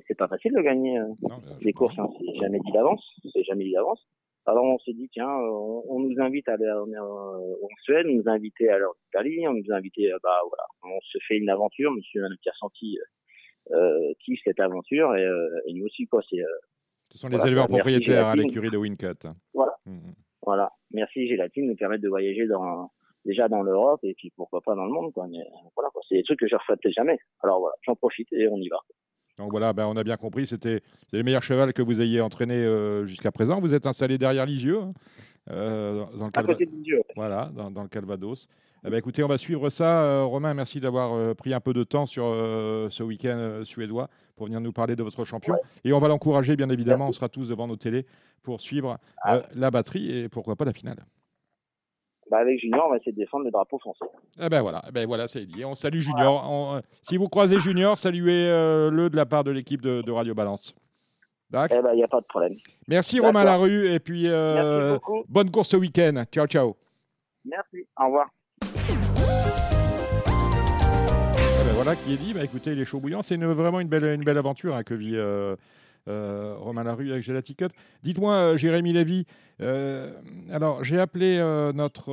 c'est 0.07 0.17
pas 0.17 0.29
facile 0.29 0.53
de 0.53 0.61
gagner 0.63 0.99
euh, 0.99 1.07
Non, 1.23 1.37
euh, 1.37 1.55
les 1.61 1.73
courses, 1.73 1.99
hein, 1.99 2.09
c'est 2.19 2.41
jamais 2.41 2.61
dit 2.61 2.73
d'avance, 2.73 3.05
c'est 3.33 3.43
jamais 3.45 3.65
dit 3.65 3.73
d'avance. 3.73 4.07
Alors 4.47 4.65
on 4.65 4.79
s'est 4.81 4.93
dit, 4.93 5.09
tiens, 5.13 5.29
euh, 5.29 5.49
on, 5.51 5.85
on 5.89 6.01
nous 6.01 6.15
invite 6.21 6.49
à 6.49 6.55
aller 6.55 6.69
en, 6.71 6.87
Suède, 7.83 8.07
on 8.09 8.15
nous 8.15 8.29
a 8.29 8.33
invités 8.33 8.69
à 8.71 8.75
aller 8.77 8.85
en 8.85 8.95
Italie, 9.09 9.47
on 9.49 9.55
nous 9.55 9.71
a 9.71 9.77
invités, 9.77 10.13
euh, 10.13 10.19
bah 10.23 10.37
voilà, 10.49 10.65
on 10.97 11.01
se 11.03 11.19
fait 11.29 11.37
une 11.37 11.49
aventure, 11.51 11.93
monsieur 11.93 12.23
Pierre-Santi 12.43 12.99
euh, 13.71 14.13
kiffe 14.25 14.41
cette 14.45 14.59
aventure 14.61 15.15
et, 15.17 15.25
euh, 15.25 15.61
et 15.67 15.75
nous 15.75 15.85
aussi, 15.87 16.07
quoi, 16.07 16.23
c'est, 16.29 16.41
euh, 16.41 16.47
Ce 17.13 17.19
sont 17.19 17.29
les 17.29 17.37
éleveurs 17.47 17.69
merci, 17.69 17.73
propriétaires 17.73 18.27
à 18.27 18.33
Gélatine. 18.33 18.43
l'écurie 18.49 18.71
de 18.71 18.77
Wincut. 18.79 19.27
Voilà. 19.55 19.73
Mhm. 19.87 20.15
Voilà. 20.45 20.71
Merci 20.93 21.29
Gélatine 21.29 21.67
nous 21.69 21.77
permettre 21.77 22.03
de 22.03 22.09
voyager 22.09 22.47
dans 22.47 22.91
déjà 23.25 23.49
dans 23.49 23.63
l'Europe 23.63 24.01
et 24.03 24.15
puis 24.15 24.33
pourquoi 24.35 24.61
pas 24.63 24.75
dans 24.75 24.85
le 24.87 24.93
monde 24.93 25.13
quoi. 25.13 25.27
Mais 25.29 25.39
euh, 25.41 25.69
voilà 25.77 25.91
quoi. 25.91 26.03
C'est 26.09 26.17
des 26.17 26.23
trucs 26.25 26.41
que 26.41 26.49
je 26.49 26.57
referai 26.57 26.77
peut-être 26.83 26.95
jamais. 26.95 27.19
Alors 27.43 27.61
voilà, 27.61 27.75
j'en 27.83 27.95
profite 27.95 28.33
et 28.33 28.49
on 28.49 28.57
y 28.57 28.69
va. 28.69 28.79
Donc 29.39 29.51
voilà, 29.51 29.73
ben, 29.73 29.87
on 29.87 29.97
a 29.97 30.05
bien 30.05 30.17
compris, 30.17 30.47
c'était 30.47 30.81
c'est 31.09 31.17
le 31.17 31.23
meilleur 31.23 31.43
cheval 31.43 31.73
que 31.73 31.81
vous 31.83 32.01
ayez 32.01 32.21
entraîné 32.21 32.55
euh, 32.55 33.07
jusqu'à 33.07 33.31
présent. 33.33 33.61
Vous 33.61 33.73
êtes 33.75 33.87
installé 33.87 34.19
derrière 34.19 34.45
Lisieux, 34.45 34.81
hein, 34.81 34.91
euh, 35.51 36.05
dans, 36.19 36.27
le 36.27 36.31
Calva- 36.33 36.57
Dieu. 36.83 37.01
voilà, 37.17 37.51
dans, 37.55 37.71
dans 37.71 37.83
le 37.83 37.89
Calvados. 37.89 38.47
Eh 38.85 38.91
ben, 38.91 38.97
écoutez, 38.97 39.23
on 39.23 39.29
va 39.29 39.39
suivre 39.39 39.71
ça. 39.71 40.03
Euh, 40.03 40.25
Romain, 40.25 40.55
merci 40.55 40.81
d'avoir 40.81 41.13
euh, 41.15 41.35
pris 41.35 41.55
un 41.55 41.61
peu 41.61 41.73
de 41.73 41.85
temps 41.85 42.07
sur 42.07 42.25
euh, 42.27 42.89
ce 42.91 43.05
week-end 43.05 43.61
suédois 43.65 44.09
pour 44.35 44.47
venir 44.47 44.61
nous 44.61 44.73
parler 44.73 44.97
de 44.97 45.03
votre 45.05 45.25
champion. 45.25 45.55
Et 45.85 45.93
on 45.93 46.01
va 46.01 46.09
l'encourager, 46.09 46.57
bien 46.57 46.69
évidemment. 46.69 47.09
On 47.09 47.13
sera 47.13 47.29
tous 47.29 47.49
devant 47.49 47.69
nos 47.69 47.77
télés 47.77 48.07
pour 48.43 48.61
suivre 48.61 48.99
Ah. 49.23 49.43
la 49.55 49.71
batterie 49.71 50.19
et 50.19 50.29
pourquoi 50.29 50.57
pas 50.57 50.65
la 50.65 50.73
finale. 50.73 50.99
Bah 52.31 52.39
avec 52.39 52.59
Junior, 52.59 52.87
on 52.87 52.91
va 52.91 52.97
essayer 52.97 53.13
de 53.13 53.19
défendre 53.19 53.45
le 53.45 53.51
drapeau 53.51 53.79
français. 53.79 54.07
Eh 54.41 54.49
ben 54.49 54.63
voilà, 54.63 54.83
eh 54.89 54.93
ben 54.93 55.07
voilà, 55.07 55.29
c'est 55.29 55.45
dit. 55.45 55.65
On 55.65 55.75
salue 55.75 55.99
Junior. 55.99 56.49
On, 56.51 56.81
si 57.03 57.17
vous 57.19 57.29
croisez 57.29 57.61
Junior, 57.61 57.99
saluez-le 57.99 59.09
de 59.11 59.17
la 59.17 59.27
part 59.27 59.45
de 59.45 59.51
l'équipe 59.51 59.83
de, 59.83 60.01
de 60.03 60.11
Radio 60.11 60.35
Balance. 60.35 60.75
D'accord 61.51 61.77
Eh 61.79 61.83
ben 61.83 61.91
il 61.93 61.99
y 62.01 62.05
a 62.05 62.09
pas 62.09 62.21
de 62.21 62.27
problème. 62.27 62.57
Merci. 62.89 63.21
Romain 63.21 63.45
Larue 63.45 63.93
et 63.93 64.01
puis 64.01 64.29
euh, 64.29 64.99
bonne 65.29 65.51
course 65.51 65.69
ce 65.69 65.77
week-end. 65.77 66.25
Ciao 66.33 66.47
ciao. 66.47 66.75
Merci. 67.45 67.87
Au 68.01 68.07
revoir. 68.07 68.29
Voilà 71.85 71.97
qui 71.97 72.13
est 72.13 72.17
dit. 72.17 72.33
Bah, 72.33 72.45
écoutez, 72.45 72.71
il 72.71 72.79
est 72.79 72.85
chaud 72.85 73.01
bouillant. 73.01 73.23
C'est 73.23 73.37
vraiment 73.37 73.81
une 73.81 73.89
belle, 73.89 74.05
une 74.05 74.23
belle 74.23 74.39
aventure 74.39 74.77
hein, 74.77 74.85
que 74.85 74.95
vit 74.95 75.17
euh, 75.17 75.57
euh, 76.07 76.55
Romain 76.57 76.85
Larue 76.85 77.11
avec 77.11 77.25
Gelati 77.25 77.57
Cup. 77.57 77.73
Dites-moi, 78.05 78.35
euh, 78.35 78.57
Jérémy 78.57 78.93
Lévy, 78.93 79.27
alors 80.53 80.85
j'ai 80.85 81.01
appelé 81.01 81.39
notre, 81.75 82.13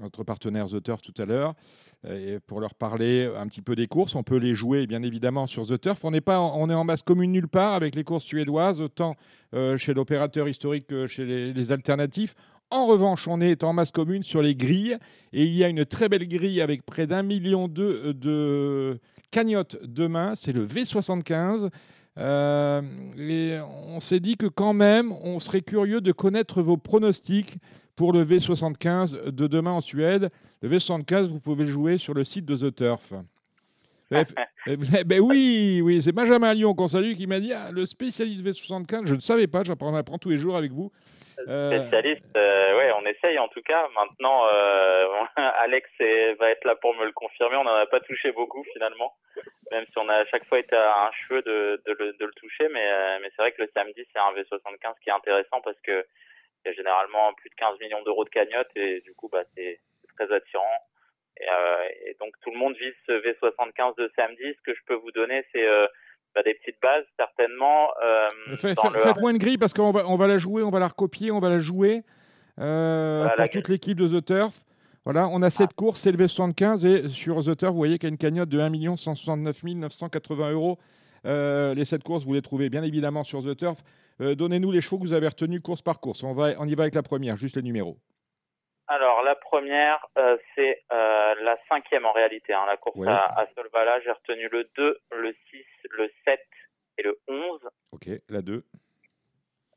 notre 0.00 0.22
partenaire 0.22 0.68
The 0.68 0.80
Turf 0.80 1.02
tout 1.02 1.20
à 1.20 1.24
l'heure 1.24 1.54
pour 2.46 2.60
leur 2.60 2.74
parler 2.74 3.28
un 3.36 3.48
petit 3.48 3.62
peu 3.62 3.74
des 3.74 3.88
courses. 3.88 4.14
On 4.14 4.22
peut 4.22 4.36
les 4.36 4.54
jouer 4.54 4.86
bien 4.86 5.02
évidemment 5.02 5.48
sur 5.48 5.66
The 5.66 5.80
Turf. 5.80 6.04
On 6.04 6.12
n'est 6.12 6.20
pas, 6.20 6.40
on 6.40 6.70
est 6.70 6.74
en 6.74 6.84
masse 6.84 7.02
commune 7.02 7.32
nulle 7.32 7.48
part 7.48 7.74
avec 7.74 7.96
les 7.96 8.04
courses 8.04 8.24
suédoises, 8.24 8.80
autant 8.80 9.16
chez 9.76 9.94
l'opérateur 9.94 10.48
historique 10.48 10.86
que 10.86 11.08
chez 11.08 11.24
les, 11.24 11.52
les 11.52 11.72
alternatifs. 11.72 12.36
En 12.74 12.86
revanche, 12.86 13.28
on 13.28 13.40
est 13.40 13.62
en 13.62 13.72
masse 13.72 13.92
commune 13.92 14.24
sur 14.24 14.42
les 14.42 14.56
grilles 14.56 14.98
et 15.32 15.44
il 15.44 15.54
y 15.54 15.62
a 15.62 15.68
une 15.68 15.84
très 15.84 16.08
belle 16.08 16.26
grille 16.26 16.60
avec 16.60 16.84
près 16.84 17.06
d'un 17.06 17.22
million 17.22 17.68
de, 17.68 18.10
de 18.10 18.98
cagnottes 19.30 19.76
demain. 19.84 20.32
C'est 20.34 20.50
le 20.50 20.66
V75. 20.66 21.70
Euh, 22.18 22.82
et 23.16 23.60
on 23.86 24.00
s'est 24.00 24.18
dit 24.18 24.36
que 24.36 24.46
quand 24.46 24.72
même, 24.72 25.12
on 25.22 25.38
serait 25.38 25.60
curieux 25.60 26.00
de 26.00 26.10
connaître 26.10 26.62
vos 26.62 26.76
pronostics 26.76 27.58
pour 27.94 28.12
le 28.12 28.24
V75 28.24 29.30
de 29.30 29.46
demain 29.46 29.70
en 29.70 29.80
Suède. 29.80 30.28
Le 30.60 30.68
V75, 30.68 31.26
vous 31.28 31.38
pouvez 31.38 31.66
le 31.66 31.70
jouer 31.70 31.96
sur 31.96 32.12
le 32.12 32.24
site 32.24 32.44
de 32.44 32.56
The 32.56 32.74
Turf. 32.74 33.12
Ben 35.06 35.20
oui, 35.20 35.80
oui, 35.80 36.02
c'est 36.02 36.12
Benjamin 36.12 36.52
Lyon 36.54 36.74
qu'on 36.74 36.88
salue 36.88 37.14
qui 37.14 37.28
m'a 37.28 37.38
dit 37.38 37.52
ah, 37.52 37.70
le 37.70 37.86
spécialiste 37.86 38.44
V75. 38.44 39.06
Je 39.06 39.14
ne 39.14 39.20
savais 39.20 39.46
pas, 39.46 39.62
j'apprends 39.62 39.94
apprends 39.94 40.18
tous 40.18 40.30
les 40.30 40.38
jours 40.38 40.56
avec 40.56 40.72
vous. 40.72 40.90
Spécialiste, 41.78 42.36
euh, 42.36 42.76
ouais, 42.78 42.92
on 42.98 43.06
essaye 43.06 43.38
en 43.38 43.48
tout 43.48 43.62
cas. 43.62 43.88
Maintenant, 43.94 44.46
euh, 44.52 45.06
Alex 45.36 45.88
est- 46.00 46.34
va 46.34 46.50
être 46.50 46.64
là 46.64 46.76
pour 46.76 46.94
me 46.94 47.04
le 47.04 47.12
confirmer. 47.12 47.56
On 47.56 47.64
n'en 47.64 47.74
a 47.74 47.86
pas 47.86 48.00
touché 48.00 48.32
beaucoup 48.32 48.64
finalement, 48.72 49.14
même 49.70 49.84
si 49.86 49.98
on 49.98 50.08
a 50.08 50.16
à 50.16 50.24
chaque 50.26 50.46
fois 50.46 50.58
été 50.58 50.76
à 50.76 51.06
un 51.06 51.10
cheveu 51.12 51.42
de, 51.42 51.82
de, 51.86 51.92
le, 51.98 52.12
de 52.12 52.24
le 52.24 52.32
toucher. 52.32 52.68
Mais, 52.68 52.86
euh, 52.90 53.18
mais 53.20 53.28
c'est 53.30 53.42
vrai 53.42 53.52
que 53.52 53.62
le 53.62 53.70
samedi, 53.74 54.06
c'est 54.12 54.18
un 54.18 54.32
V75 54.32 54.94
qui 55.02 55.10
est 55.10 55.12
intéressant 55.12 55.60
parce 55.60 55.80
que 55.82 56.04
il 56.64 56.68
y 56.68 56.72
a 56.72 56.74
généralement 56.74 57.32
plus 57.34 57.50
de 57.50 57.54
15 57.56 57.78
millions 57.80 58.02
d'euros 58.02 58.24
de 58.24 58.30
cagnotte 58.30 58.70
et 58.76 59.00
du 59.02 59.12
coup, 59.14 59.28
bah, 59.28 59.42
c'est 59.54 59.78
très 60.16 60.32
attirant. 60.32 60.78
Et, 61.40 61.46
euh, 61.50 61.88
et 62.06 62.14
donc 62.20 62.32
tout 62.42 62.50
le 62.52 62.56
monde 62.58 62.74
vise 62.76 62.94
ce 63.06 63.12
V75 63.12 63.96
de 63.98 64.10
samedi. 64.16 64.54
Ce 64.54 64.62
que 64.62 64.74
je 64.74 64.80
peux 64.86 64.94
vous 64.94 65.10
donner, 65.12 65.44
c'est 65.52 65.66
euh, 65.66 65.86
bah, 66.34 66.42
des 66.44 66.54
petites 66.54 66.80
bases 66.82 67.04
certainement. 67.18 67.88
Faites- 68.56 68.76
le- 68.92 68.98
Faites-moi 68.98 69.30
une 69.30 69.38
grille 69.38 69.58
parce 69.58 69.72
qu'on 69.74 69.90
va, 69.92 70.04
on 70.08 70.16
va 70.16 70.26
la 70.26 70.38
jouer, 70.38 70.62
on 70.62 70.70
va 70.70 70.78
la 70.80 70.88
recopier, 70.88 71.30
on 71.30 71.40
va 71.40 71.48
la 71.48 71.58
jouer 71.60 72.02
euh, 72.60 73.18
Voilà, 73.22 73.30
pour 73.34 73.40
la 73.42 73.48
toute 73.48 73.68
l'équipe 73.68 73.98
de 73.98 74.20
The 74.20 74.24
Turf. 74.24 74.60
Voilà, 75.04 75.28
on 75.28 75.42
a 75.42 75.50
cette 75.50 75.74
course, 75.74 76.00
c'est 76.00 76.12
le 76.12 76.24
V75 76.24 76.86
et 76.86 77.08
sur 77.10 77.42
The 77.44 77.56
Turf, 77.56 77.72
vous 77.72 77.76
voyez 77.76 77.98
qu'il 77.98 78.08
y 78.08 78.10
a 78.10 78.12
une 78.12 78.18
cagnotte 78.18 78.48
de 78.48 78.58
1 78.58 78.96
169 78.96 79.62
980 79.64 80.52
euros. 80.52 80.78
Euh, 81.26 81.74
les 81.74 81.84
sept 81.84 82.02
courses, 82.02 82.24
vous 82.24 82.34
les 82.34 82.42
trouvez 82.42 82.68
bien 82.70 82.82
évidemment 82.82 83.24
sur 83.24 83.42
The 83.42 83.56
Turf. 83.56 83.78
Euh, 84.20 84.34
Donnez-nous 84.34 84.70
les 84.70 84.80
chevaux 84.80 84.98
que 84.98 85.02
vous 85.04 85.12
avez 85.12 85.28
retenus 85.28 85.60
course 85.62 85.82
par 85.82 85.98
course. 86.00 86.22
On, 86.22 86.32
va, 86.34 86.50
on 86.58 86.66
y 86.66 86.74
va 86.74 86.82
avec 86.84 86.94
la 86.94 87.02
première, 87.02 87.36
juste 87.36 87.56
les 87.56 87.62
numéros. 87.62 87.98
Alors 88.86 89.22
la 89.22 89.34
première, 89.34 90.06
euh, 90.18 90.36
c'est 90.54 90.82
euh, 90.92 91.34
la 91.40 91.56
cinquième 91.68 92.04
en 92.04 92.12
réalité. 92.12 92.52
Hein, 92.52 92.64
la 92.66 92.76
course 92.76 92.96
Ouais. 92.98 93.08
à, 93.08 93.24
à 93.40 93.46
Solvala, 93.54 94.00
j'ai 94.00 94.10
retenu 94.12 94.48
le 94.50 94.64
2, 94.76 94.98
le 95.12 95.32
6, 95.50 95.64
le 95.90 96.10
7 96.26 96.40
et 96.98 97.02
le 97.02 97.18
11. 97.28 97.60
Ok, 97.92 98.08
la 98.28 98.42
2. 98.42 98.62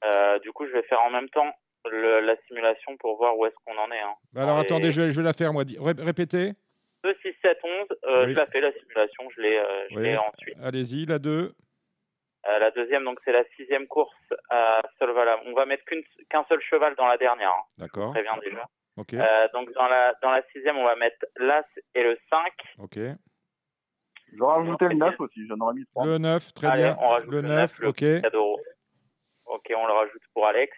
Euh, 0.03 0.39
du 0.39 0.51
coup, 0.51 0.67
je 0.67 0.71
vais 0.73 0.83
faire 0.83 1.01
en 1.01 1.09
même 1.09 1.29
temps 1.29 1.51
le- 1.89 2.19
la 2.19 2.35
simulation 2.47 2.97
pour 2.97 3.17
voir 3.17 3.37
où 3.37 3.45
est-ce 3.45 3.55
qu'on 3.65 3.77
en 3.77 3.89
est. 3.91 3.99
Hein. 3.99 4.13
Alors 4.35 4.55
Dans 4.57 4.61
attendez, 4.61 4.91
je, 4.91 5.01
vais- 5.01 5.11
je 5.11 5.17
vais 5.17 5.23
la 5.23 5.33
faire 5.33 5.53
moi. 5.53 5.63
Répétez. 5.79 6.51
2, 7.03 7.15
6, 7.21 7.33
7, 7.41 7.57
11, 7.63 7.87
euh, 8.05 8.25
Oui. 8.25 8.31
je 8.33 8.35
la 8.37 8.45
fais 8.47 8.59
la 8.59 8.73
simulation, 8.73 9.29
je 9.35 9.41
l'ai 9.41 9.57
euh, 9.57 9.87
Oui. 9.91 10.15
ensuite. 10.17 10.57
Allez-y, 10.61 11.05
la 11.05 11.17
2. 11.19 11.53
Euh, 12.47 12.59
la 12.59 12.71
deuxième, 12.71 13.03
donc 13.03 13.19
c'est 13.25 13.31
la 13.31 13.43
sixième 13.55 13.87
course 13.87 14.13
à 14.49 14.81
Solvala. 14.99 15.39
On 15.45 15.53
va 15.53 15.65
mettre 15.65 15.83
qu'un 16.29 16.45
seul 16.49 16.61
cheval 16.61 16.95
dans 16.95 17.07
la 17.07 17.17
dernière. 17.17 17.51
Hein. 17.51 17.63
D'accord. 17.77 18.11
Très 18.13 18.21
bien 18.23 18.37
déjà. 18.43 18.63
Ok. 18.97 19.13
Euh, 19.13 19.47
donc 19.53 19.71
dans 19.73 19.87
la 19.87 20.13
dans 20.21 20.31
la 20.31 20.41
sixième, 20.51 20.77
on 20.77 20.85
va 20.85 20.95
mettre 20.95 21.25
l'As 21.37 21.63
et 21.95 22.03
le 22.03 22.17
5. 22.29 22.51
Ok. 22.79 22.99
J'aurais 24.33 24.57
rajouté 24.57 24.85
le 24.89 24.95
9 24.95 25.19
aussi, 25.19 25.47
j'en 25.47 25.59
aurais 25.59 25.73
mis 25.75 25.85
3. 25.85 26.05
Le 26.05 26.17
9, 26.17 26.53
très 26.53 26.67
Allez, 26.67 26.83
bien. 26.83 26.97
on 26.99 27.09
rajoute 27.09 27.31
Le 27.31 27.41
le 27.41 27.47
9, 27.47 27.57
9, 27.57 27.79
le 27.79 27.87
ok. 27.89 28.21
cadeau. 28.21 28.57
Ok, 29.45 29.71
on 29.75 29.87
le 29.87 29.93
rajoute 29.93 30.21
pour 30.33 30.45
Alex. 30.47 30.75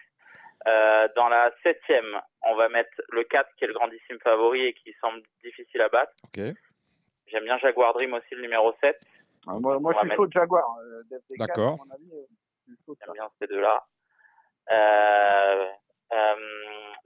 Euh, 0.68 1.08
dans 1.16 1.28
la 1.28 1.50
septième, 1.62 2.20
on 2.42 2.54
va 2.54 2.68
mettre 2.68 2.90
le 3.10 3.24
4 3.24 3.48
qui 3.56 3.64
est 3.64 3.66
le 3.66 3.72
grandissime 3.74 4.18
favori 4.22 4.66
et 4.66 4.74
qui 4.74 4.92
semble 5.00 5.20
difficile 5.42 5.80
à 5.80 5.88
battre. 5.88 6.12
Ok. 6.24 6.40
J'aime 7.26 7.44
bien 7.44 7.58
Jaguar 7.58 7.92
Dream 7.94 8.12
aussi, 8.14 8.34
le 8.34 8.42
numéro 8.42 8.72
7. 8.80 9.00
Ah, 9.46 9.54
moi, 9.58 9.78
moi 9.80 9.92
je 9.94 9.98
suis 9.98 10.08
mettre- 10.08 10.16
chaud 10.16 10.26
de 10.26 10.32
Jaguar. 10.32 10.76
euh, 10.84 11.02
DFD4, 11.10 11.38
D'accord. 11.38 11.78
euh. 11.90 12.26
J'aime 13.00 13.12
bien 13.14 13.28
ces 13.40 13.46
deux-là. 13.48 13.82
Euh, 14.70 15.66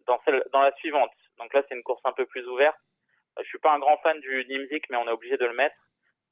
dans, 0.06 0.20
celle, 0.24 0.42
dans 0.52 0.62
la 0.62 0.72
suivante, 0.76 1.12
donc 1.38 1.52
là 1.54 1.62
c'est 1.68 1.74
une 1.74 1.82
course 1.82 2.00
un 2.04 2.12
peu 2.12 2.26
plus 2.26 2.46
ouverte. 2.48 2.76
Euh, 3.38 3.42
Je 3.42 3.48
suis 3.48 3.58
pas 3.58 3.72
un 3.72 3.78
grand 3.78 3.98
fan 3.98 4.18
du 4.20 4.44
Nimzik, 4.46 4.88
mais 4.90 4.96
on 4.96 5.06
est 5.08 5.12
obligé 5.12 5.36
de 5.36 5.46
le 5.46 5.54
mettre. 5.54 5.76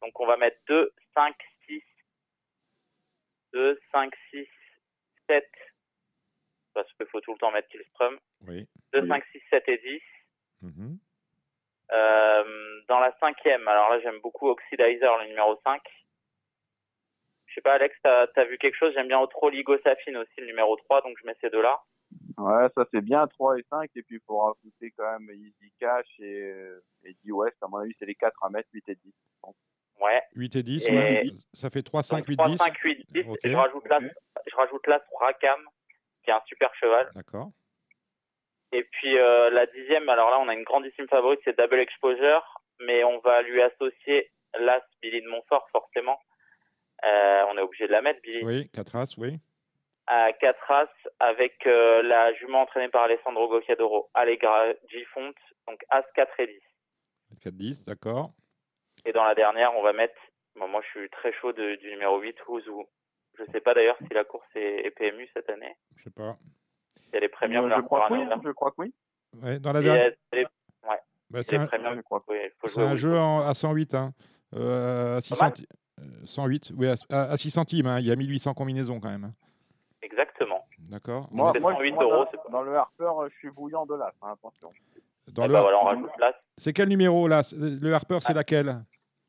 Donc 0.01 0.19
on 0.21 0.27
va 0.27 0.37
mettre 0.37 0.59
2, 0.69 0.93
5, 1.15 1.35
6, 1.67 1.83
2, 3.53 3.79
5, 3.93 4.13
6, 4.31 4.49
7, 5.29 5.49
parce 6.75 6.93
qu'il 6.95 7.07
faut 7.07 7.21
tout 7.21 7.33
le 7.33 7.39
temps 7.39 7.51
mettre 7.53 7.69
Killstrom. 7.69 8.19
Oui. 8.49 8.67
2, 8.93 9.01
Oui. 9.03 9.09
5, 9.09 9.25
6, 9.33 9.43
7 9.51 9.69
et 9.69 9.79
10. 9.79 10.03
Mhm. 10.63 10.99
Euh, 11.93 12.81
dans 12.89 13.01
la 13.01 13.15
cinquième, 13.19 13.69
alors 13.69 13.91
là 13.91 14.01
j'aime 14.01 14.21
beaucoup 14.21 14.49
Oxidizer, 14.49 15.19
le 15.19 15.27
numéro 15.29 15.61
5. 15.63 15.83
Je 17.47 17.55
sais 17.55 17.61
pas 17.61 17.75
Alex, 17.75 17.95
t'as 18.03 18.27
as 18.35 18.45
vu 18.45 18.57
quelque 18.57 18.77
chose? 18.79 18.95
J'aime 18.95 19.09
bien 19.09 19.21
Otro 19.21 19.51
Ligo 19.51 19.77
Safine 19.81 20.17
aussi, 20.17 20.33
le 20.39 20.47
numéro 20.47 20.75
3, 20.77 21.03
donc 21.03 21.19
je 21.21 21.27
mets 21.27 21.37
ces 21.43 21.51
deux-là. 21.51 21.83
Ouais, 22.39 22.67
ça 22.75 22.85
c'est 22.93 23.01
bien, 23.03 23.27
3 23.27 23.59
et 23.59 23.65
5, 23.71 23.91
et 23.95 24.03
puis 24.03 24.17
il 24.17 24.21
faut 24.27 24.39
rajouter 24.39 24.93
quand 24.97 25.19
même 25.19 25.31
Easy 25.35 25.73
Cash 25.79 26.07
et, 26.19 26.41
euh, 26.43 26.83
et 27.05 27.15
D-West, 27.25 27.57
à 27.63 27.69
mon 27.69 27.79
avis 27.79 27.95
c'est 27.99 28.07
les 28.07 28.15
4 28.15 28.43
à 28.45 28.49
mettre, 28.51 28.69
8 28.73 28.89
et 28.89 28.95
10. 28.97 29.13
Ouais. 30.01 30.21
8 30.35 30.57
et 30.57 30.63
10, 30.63 30.89
Et- 30.89 30.93
ouais. 30.93 31.25
ça 31.55 31.71
fait 31.71 31.83
3, 31.83 32.03
5, 32.03 32.19
Donc, 32.19 32.29
8, 32.29 32.37
3, 32.37 32.49
10. 32.49 32.57
5, 32.59 32.79
8, 32.79 33.07
10. 33.11 33.25
Ok. 33.29 33.39
Et 33.45 33.51
je 33.51 33.57
rajoute 33.57 33.89
là, 33.89 34.01
je 34.51 34.57
rajoute 34.57 34.87
là 34.89 35.01
Rakam, 35.21 35.61
qui 36.25 36.31
est 36.31 36.35
un 36.35 36.43
super 36.47 36.75
cheval. 36.75 37.09
D'accord. 37.15 37.51
Et 38.73 38.85
puis 38.85 39.19
euh, 39.19 39.51
la 39.51 39.67
dixième, 39.67 40.09
alors 40.09 40.31
là 40.31 40.39
on 40.41 40.49
a 40.49 40.55
une 40.55 40.65
grandissime 40.65 41.07
favorite, 41.09 41.41
c'est 41.45 41.57
Double 41.59 41.79
Exposure, 41.79 42.43
mais 42.81 43.05
on 43.05 43.19
va 43.21 43.43
lui 43.43 43.61
associer 43.63 44.31
l'As 44.59 44.83
Billy 45.03 45.21
de 45.23 45.29
Montfort 45.29 45.69
forcément. 45.71 46.19
Euh, 47.05 47.45
on 47.51 47.59
est 47.59 47.61
obligé 47.63 47.87
de 47.87 47.93
la 47.93 48.01
mettre, 48.03 48.21
Billy. 48.23 48.45
Oui, 48.45 48.69
4 48.71 48.97
As, 48.97 49.17
oui. 49.19 49.39
À 50.07 50.33
4 50.33 50.71
As 50.71 50.89
avec 51.21 51.67
euh, 51.67 52.03
la 52.03 52.33
jument 52.35 52.63
entraînée 52.63 52.89
par 52.89 53.03
Alessandro 53.05 53.49
Gocciadoro, 53.49 54.11
Allegra 54.15 54.65
Gifont, 54.89 55.33
donc 55.69 55.81
As 55.91 56.05
4 56.15 56.41
et 56.41 56.47
10. 56.49 56.53
4, 57.43 57.55
10, 57.55 57.85
d'accord. 57.87 58.33
Et 59.05 59.13
dans 59.13 59.25
la 59.25 59.35
dernière, 59.35 59.75
on 59.77 59.83
va 59.83 59.93
mettre, 59.93 60.15
bon, 60.57 60.69
moi 60.69 60.81
je 60.85 61.01
suis 61.01 61.11
très 61.11 61.33
chaud 61.35 61.53
de- 61.53 61.77
du 61.77 61.91
numéro 61.91 62.19
8, 62.21 62.37
Who's 62.49 62.67
Who. 62.69 62.87
Je 63.39 63.45
sais 63.53 63.61
pas 63.61 63.75
d'ailleurs 63.75 63.97
si 64.07 64.13
la 64.13 64.25
course 64.25 64.47
est, 64.55 64.87
est 64.87 64.91
PMU 64.91 65.29
cette 65.35 65.49
année. 65.49 65.75
Je 65.97 66.05
sais 66.05 66.11
pas. 66.11 66.37
Si 66.99 67.09
elle 67.13 67.25
est 67.25 67.29
premium, 67.29 67.65
Euh, 67.65 67.69
là, 67.69 67.77
je 67.79 67.83
crois 67.83 68.07
oui, 68.11 68.21
hein, 68.23 68.41
je 68.45 68.51
crois 68.51 68.71
que 68.71 68.77
oui. 68.79 68.95
Ouais, 69.43 69.59
dans 69.59 69.73
la 69.73 69.81
Et, 69.81 69.85
dernière. 69.85 70.13
elle 70.33 70.39
est- 70.41 70.47
bah, 71.31 71.43
c'est 71.43 71.57
un, 71.57 71.67
premium, 71.67 71.97
je 71.97 72.01
crois 72.03 72.21
que 72.21 72.31
oui, 72.33 72.39
c'est 72.67 72.83
un 72.83 72.95
jeu 72.95 73.17
en- 73.17 73.41
à 73.41 73.55
108, 73.55 73.95
hein. 73.95 74.13
Euh, 74.55 75.17
à 75.17 75.21
6 75.23 75.39
Pas 75.39 75.47
mal. 75.47 75.53
centi- 75.55 75.67
euh, 76.01 76.03
108, 76.27 76.73
oui, 76.77 76.89
à, 76.89 76.95
à- 77.11 77.31
à 77.31 77.37
6 77.39 77.51
centimes. 77.51 77.87
hein. 77.87 77.99
Il 78.01 78.07
y 78.07 78.13
a 78.13 78.17
1800 78.17 78.53
combinaisons 78.53 79.01
quand 79.01 79.09
même. 79.09 79.33
Exactement. 80.03 80.65
D'accord. 80.91 81.29
Moi, 81.31 81.53
C'est 81.55 81.61
moi, 81.61 81.73
108 81.75 81.93
moi, 81.93 82.05
euros, 82.05 82.25
dans, 82.25 82.31
c'est 82.31 82.37
pas- 82.43 82.49
dans 82.51 82.63
le 82.63 82.77
Harper, 82.77 83.05
euh, 83.23 83.29
je 83.33 83.39
suis 83.39 83.51
bouillant 83.51 83.87
de 83.87 83.95
l'as, 83.95 84.13
hein, 84.23 84.33
attention. 84.33 84.71
Dans 85.33 85.45
Et 85.45 85.49
le, 85.49 85.53
bah 85.53 85.63
voilà, 85.63 85.79
on 85.81 85.85
rajoute 85.85 86.11
l'As. 86.19 86.35
C'est 86.59 86.73
quel 86.73 86.89
numéro 86.89 87.29
là? 87.29 87.43
Le 87.57 87.93
Harper, 87.95 88.19
c'est 88.21 88.33
Ah. 88.33 88.35
laquelle? 88.35 88.85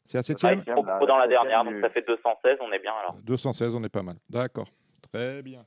C'est 0.06 0.16
la 0.18 0.20
Ouais, 0.20 0.24
7 0.24 0.38
Septième, 0.40 0.64
trop- 0.66 0.84
la- 0.86 0.98
trop 0.98 1.06
dans 1.06 1.18
la 1.18 1.28
dernière, 1.28 1.64
du- 1.64 1.72
donc 1.72 1.82
ça 1.82 1.90
fait 1.90 2.02
216, 2.06 2.58
on 2.62 2.72
est 2.74 2.80
bien 2.80 2.94
alors. 3.00 3.14
216, 3.24 3.74
on 3.76 3.84
est 3.84 3.90
pas 3.90 4.02
mal. 4.04 4.16
D'accord. 4.30 4.68
Très 5.12 5.42
bien. 5.42 5.64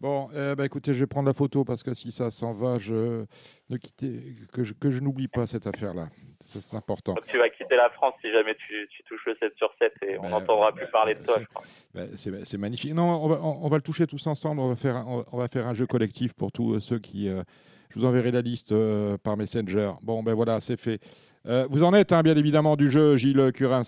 Bon, 0.00 0.28
ben, 0.32 0.62
écoutez, 0.64 0.94
je 0.94 1.00
vais 1.00 1.06
prendre 1.06 1.26
la 1.26 1.32
photo 1.32 1.64
parce 1.64 1.82
que 1.82 1.92
si 1.94 2.12
ça 2.12 2.30
s'en 2.30 2.52
va, 2.52 2.78
je 2.78 3.24
ne 3.70 3.76
que 4.52 4.62
je, 4.64 4.72
que 4.74 4.90
je 4.90 5.00
n'oublie 5.00 5.26
pas 5.28 5.46
cette 5.46 5.66
affaire-là. 5.66 6.08
Ça, 6.40 6.60
c'est 6.60 6.76
important. 6.76 7.14
Tu 7.28 7.36
vas 7.36 7.48
quitter 7.50 7.74
la 7.76 7.90
France 7.90 8.14
si 8.22 8.30
jamais 8.30 8.54
tu, 8.54 8.86
tu 8.90 9.02
touches 9.02 9.26
le 9.26 9.34
7 9.40 9.52
sur 9.56 9.70
7 9.78 9.92
et 10.02 10.18
on 10.18 10.22
Ben, 10.22 10.28
n'entendra 10.30 10.70
ben, 10.70 10.76
plus 10.78 10.86
parler 10.92 11.14
de 11.14 11.24
toi, 11.24 11.34
c'est- 11.36 11.42
je 11.42 11.46
crois. 11.48 11.62
Ben, 11.94 12.08
c'est 12.16 12.44
c'est 12.46 12.58
magnifique. 12.58 12.94
Non, 12.94 13.24
on 13.24 13.28
va, 13.28 13.40
on, 13.42 13.64
on 13.64 13.68
va 13.68 13.76
le 13.76 13.82
toucher 13.82 14.06
tous 14.06 14.24
ensemble. 14.28 14.60
On 14.60 14.68
va 14.68 14.76
faire, 14.76 14.96
un, 14.96 15.04
on 15.06 15.16
va- 15.18 15.24
on 15.32 15.36
va 15.38 15.48
faire 15.48 15.66
un 15.66 15.74
jeu 15.74 15.86
collectif 15.86 16.32
pour 16.32 16.52
tous 16.52 16.74
euh, 16.76 16.80
ceux 16.80 16.98
qui. 17.00 17.28
euh, 17.28 17.42
je 17.90 17.98
vous 17.98 18.04
enverrai 18.04 18.30
la 18.30 18.40
liste 18.42 18.70
euh, 18.72 19.16
par 19.18 19.36
Messenger. 19.36 19.92
Bon, 20.02 20.22
ben 20.22 20.34
voilà, 20.34 20.60
c'est 20.60 20.76
fait. 20.78 21.00
Euh, 21.46 21.66
vous 21.70 21.82
en 21.82 21.92
êtes, 21.94 22.12
hein, 22.12 22.22
bien 22.22 22.36
évidemment, 22.36 22.76
du 22.76 22.88
jeu, 22.90 23.16
Gilles 23.16 23.50
Curins. 23.52 23.82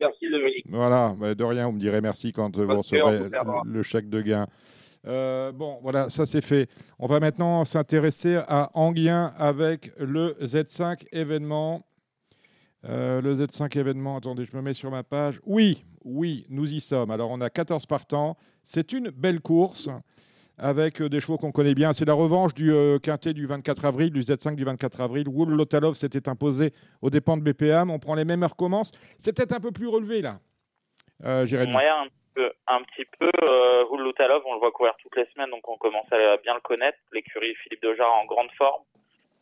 Merci 0.00 0.30
Dominique. 0.30 0.64
Voilà, 0.68 1.14
de 1.34 1.44
rien, 1.44 1.66
vous 1.66 1.72
me 1.72 1.78
direz 1.80 2.00
merci 2.00 2.32
quand 2.32 2.56
euh, 2.58 2.64
vous 2.64 2.78
recevrez 2.78 3.28
le 3.64 3.82
chèque 3.82 4.08
de 4.08 4.20
gain. 4.22 4.46
Euh, 5.06 5.52
bon, 5.52 5.78
voilà, 5.82 6.08
ça 6.08 6.26
c'est 6.26 6.40
fait. 6.40 6.68
On 6.98 7.06
va 7.06 7.20
maintenant 7.20 7.64
s'intéresser 7.64 8.36
à 8.48 8.70
Anguien 8.74 9.34
avec 9.38 9.92
le 9.98 10.36
Z5 10.42 11.06
événement. 11.12 11.86
Euh, 12.86 13.20
le 13.20 13.34
Z5 13.34 13.78
événement, 13.78 14.16
attendez, 14.16 14.44
je 14.44 14.56
me 14.56 14.62
mets 14.62 14.74
sur 14.74 14.90
ma 14.90 15.02
page. 15.02 15.40
Oui, 15.44 15.84
oui, 16.04 16.46
nous 16.48 16.72
y 16.72 16.80
sommes. 16.80 17.10
Alors, 17.10 17.30
on 17.30 17.40
a 17.40 17.50
14 17.50 17.86
partants. 17.86 18.36
C'est 18.62 18.92
une 18.92 19.10
belle 19.10 19.40
course 19.40 19.88
avec 20.56 21.00
euh, 21.00 21.08
des 21.08 21.20
chevaux 21.20 21.36
qu'on 21.36 21.52
connaît 21.52 21.74
bien. 21.74 21.92
C'est 21.92 22.04
la 22.04 22.14
revanche 22.14 22.54
du 22.54 22.72
quintet 23.02 23.34
du 23.34 23.46
24 23.46 23.84
avril, 23.84 24.10
du 24.10 24.20
Z5 24.20 24.54
du 24.54 24.64
24 24.64 25.00
avril. 25.00 25.28
Wool 25.28 25.50
Lotalov 25.50 25.94
s'était 25.94 26.28
imposé 26.28 26.72
aux 27.02 27.10
dépens 27.10 27.36
de 27.36 27.42
BPM. 27.42 27.90
On 27.90 27.98
prend 27.98 28.14
les 28.14 28.24
mêmes 28.24 28.42
heures 28.42 28.56
commence. 28.56 28.92
C'est 29.18 29.32
peut-être 29.32 29.52
un 29.52 29.60
peu 29.60 29.70
plus 29.70 29.88
relevé 29.88 30.22
là. 30.22 30.40
Euh, 31.24 31.46
un 32.66 32.82
petit 32.82 33.04
peu. 33.18 33.30
Euh, 33.42 33.84
Hulutalov, 33.92 34.42
on 34.46 34.54
le 34.54 34.58
voit 34.58 34.72
courir 34.72 34.94
toutes 35.00 35.16
les 35.16 35.26
semaines, 35.26 35.50
donc 35.50 35.68
on 35.68 35.76
commence 35.76 36.10
à 36.12 36.36
bien 36.38 36.54
le 36.54 36.60
connaître. 36.60 36.98
L'écurie 37.12 37.54
Philippe 37.56 37.82
Dejar 37.82 38.12
en 38.12 38.24
grande 38.24 38.50
forme. 38.52 38.82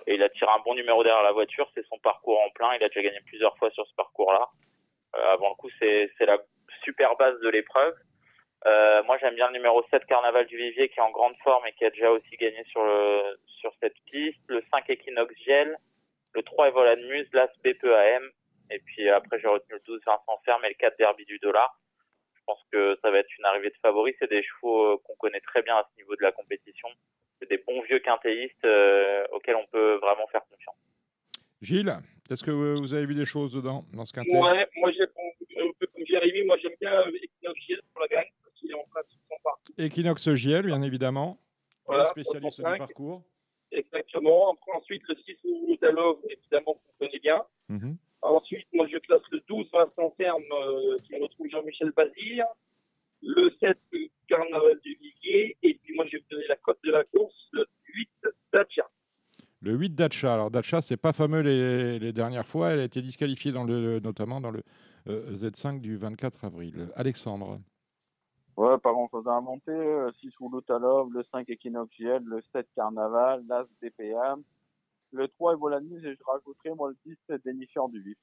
Et 0.07 0.15
il 0.15 0.23
a 0.23 0.29
tiré 0.29 0.51
un 0.51 0.61
bon 0.65 0.75
numéro 0.75 1.03
derrière 1.03 1.23
la 1.23 1.33
voiture. 1.33 1.71
C'est 1.75 1.87
son 1.87 1.99
parcours 1.99 2.41
en 2.41 2.51
plein. 2.51 2.75
Il 2.75 2.85
a 2.85 2.89
déjà 2.89 3.03
gagné 3.03 3.21
plusieurs 3.27 3.57
fois 3.57 3.71
sur 3.71 3.87
ce 3.87 3.95
parcours-là. 3.95 4.49
Euh, 5.17 5.33
avant 5.33 5.51
le 5.51 5.55
coup, 5.55 5.71
c'est 5.79 6.11
la 6.21 6.39
super 6.85 7.17
base 7.17 7.39
de 7.41 7.49
l'épreuve. 7.49 7.95
Euh, 8.67 9.03
moi, 9.05 9.19
j'aime 9.19 9.35
bien 9.35 9.49
le 9.49 9.55
numéro 9.55 9.85
7, 9.91 10.05
Carnaval 10.07 10.47
du 10.47 10.57
Vivier, 10.57 10.89
qui 10.89 10.99
est 10.99 11.03
en 11.03 11.11
grande 11.11 11.37
forme 11.43 11.67
et 11.67 11.73
qui 11.73 11.85
a 11.85 11.91
déjà 11.91 12.11
aussi 12.11 12.37
gagné 12.37 12.63
sur, 12.65 12.85
le, 12.85 13.39
sur 13.47 13.73
cette 13.81 13.99
piste. 14.11 14.41
Le 14.49 14.63
5, 14.71 14.89
Equinox 14.91 15.35
Giel. 15.45 15.77
Le 16.35 16.43
3, 16.43 16.69
Evola 16.69 16.97
de 16.97 17.07
Muse. 17.07 17.29
L'As 17.33 17.51
BPAM. 17.65 18.31
Et 18.71 18.79
puis 18.81 19.09
après, 19.09 19.39
j'ai 19.39 19.49
retenu 19.49 19.75
le 19.75 19.83
12, 19.87 20.01
Vincent 20.07 20.41
Ferme 20.45 20.65
et 20.65 20.69
le 20.69 20.75
4, 20.75 20.97
Derby 20.99 21.25
du 21.27 21.39
Dollar. 21.39 21.77
Je 22.43 22.53
pense 22.53 22.61
que 22.73 22.99
ça 23.03 23.11
va 23.11 23.19
être 23.19 23.39
une 23.39 23.45
arrivée 23.45 23.71
de 23.71 23.77
favoris. 23.81 24.17
C'est 24.19 24.29
des 24.29 24.43
chevaux 24.43 24.95
euh, 24.95 24.97
qu'on 25.05 25.15
connaît 25.15 25.41
très 25.41 25.63
bien 25.63 25.77
à 25.77 25.87
ce 25.89 25.97
niveau 25.97 26.17
de 26.17 26.23
la 26.23 26.33
compétition. 26.33 26.89
C'est 27.39 27.49
des 27.49 27.59
bons 27.59 27.81
vieux 27.83 28.01
quintéistes 28.01 28.65
euh, 28.65 29.25
auxquels 29.33 29.57
on 29.57 29.67
peut 29.67 29.95
vraiment 29.97 30.27
faire 30.27 30.43
confiance. 30.51 30.77
Gilles, 31.61 31.95
est-ce 32.29 32.43
que 32.43 32.51
vous 32.51 32.95
avez 32.95 33.07
vu 33.07 33.15
des 33.15 33.27
choses 33.27 33.55
dedans, 33.55 33.85
dans 33.93 34.05
ce 34.05 34.13
quintet? 34.13 34.37
Ouais, 34.37 34.67
moi 34.77 34.91
peu 35.79 35.87
comme 35.87 36.07
Jérémy, 36.07 36.45
moi 36.45 36.57
j'aime 36.61 36.75
bien 36.81 36.93
euh, 36.93 37.13
Equinox 37.23 37.61
Giel 37.61 37.81
pour 37.93 38.03
la 38.03 38.09
gagne, 38.09 38.31
parce 38.43 38.55
qu'il 38.57 38.71
est 38.71 38.75
en 38.75 38.85
place 38.91 39.07
sur 39.09 39.21
son 39.29 39.37
parcours. 39.43 39.75
Equinox 39.79 40.29
GL, 40.35 40.67
bien 40.67 40.83
évidemment. 40.83 41.39
Voilà, 41.87 42.07
spécialiste 42.07 42.57
du 42.57 42.63
65. 42.63 42.79
parcours. 42.79 43.23
Exactement. 43.71 44.57
Ensuite, 44.75 45.03
le 45.09 45.15
6 45.15 45.39
Outalov, 45.69 46.19
évidemment, 46.29 46.75
qu'on 46.75 47.07
connaît 47.07 47.19
bien. 47.21 47.45
Mhm. 47.69 47.97
Ensuite, 48.23 48.67
moi, 48.73 48.87
je 48.91 48.99
classe 48.99 49.23
le 49.31 49.41
12 49.49 49.67
Vincent 49.73 50.15
Ferme, 50.17 50.43
euh, 50.53 50.99
qui 51.05 51.17
retrouve 51.21 51.49
Jean-Michel 51.51 51.93
Bazir. 51.97 52.47
Le 53.23 53.51
7 53.61 53.79
Carnaval 54.29 54.81
du 54.81 54.95
Vivier. 54.95 55.57
Et 55.63 55.75
puis, 55.75 55.95
moi, 55.95 56.05
je 56.07 56.17
vais 56.17 56.25
donner 56.31 56.47
la 56.49 56.57
cote 56.57 56.79
de 56.85 56.91
la 56.93 57.05
course, 57.05 57.35
le 57.53 57.67
8 57.95 58.09
Dacia. 58.53 58.89
Le 59.61 59.73
8 59.75 59.91
Dacha. 59.95 60.35
Alors 60.35 60.51
Dacha, 60.51 60.83
c'est 60.83 60.97
pas 60.97 61.13
fameux 61.13 61.41
les, 61.41 62.01
les 62.01 62.13
dernières 62.13 62.47
fois. 62.47 62.71
Elle 62.71 62.81
a 62.81 62.85
été 62.85 63.01
disqualifiée 63.01 63.53
dans 63.53 63.63
le, 63.63 64.01
notamment 64.01 64.41
dans 64.41 64.51
le 64.51 64.63
euh, 65.09 65.31
Z5 65.35 65.81
du 65.81 65.97
24 65.97 66.45
avril. 66.45 66.89
Alexandre. 66.97 67.61
Ouais, 68.57 68.77
pas 68.79 68.91
grand 68.91 69.09
chose 69.09 69.27
à 69.29 69.33
inventer. 69.35 69.71
euh, 69.71 70.11
6 70.21 70.33
Wulutalov, 70.41 71.13
le 71.13 71.23
5 71.31 71.49
Equinox 71.49 71.89
GL, 71.97 72.23
le 72.25 72.43
7 72.53 72.67
Carnaval, 72.75 73.45
l'As 73.49 73.67
DPM, 73.81 74.43
le 75.13 75.29
3 75.29 75.55
Evola 75.55 75.81
de 75.81 75.87
Muse 75.87 76.05
et 76.05 76.15
je 76.15 76.25
rajouterai 76.25 76.71
moi 76.77 76.91
le 76.91 76.97
10 77.07 77.17
Dénicheur 77.45 77.89
du 77.89 78.01
Vif. 78.03 78.17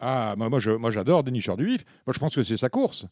Ah, 0.00 0.34
moi, 0.36 0.48
moi, 0.48 0.60
je- 0.60 0.70
moi 0.70 0.90
j'adore 0.90 1.22
Dénicheur 1.24 1.56
du 1.56 1.64
Vif. 1.66 1.84
Moi, 2.06 2.14
je 2.14 2.18
pense 2.18 2.34
que 2.34 2.42
c'est 2.42 2.56
sa 2.56 2.68
course. 2.68 3.04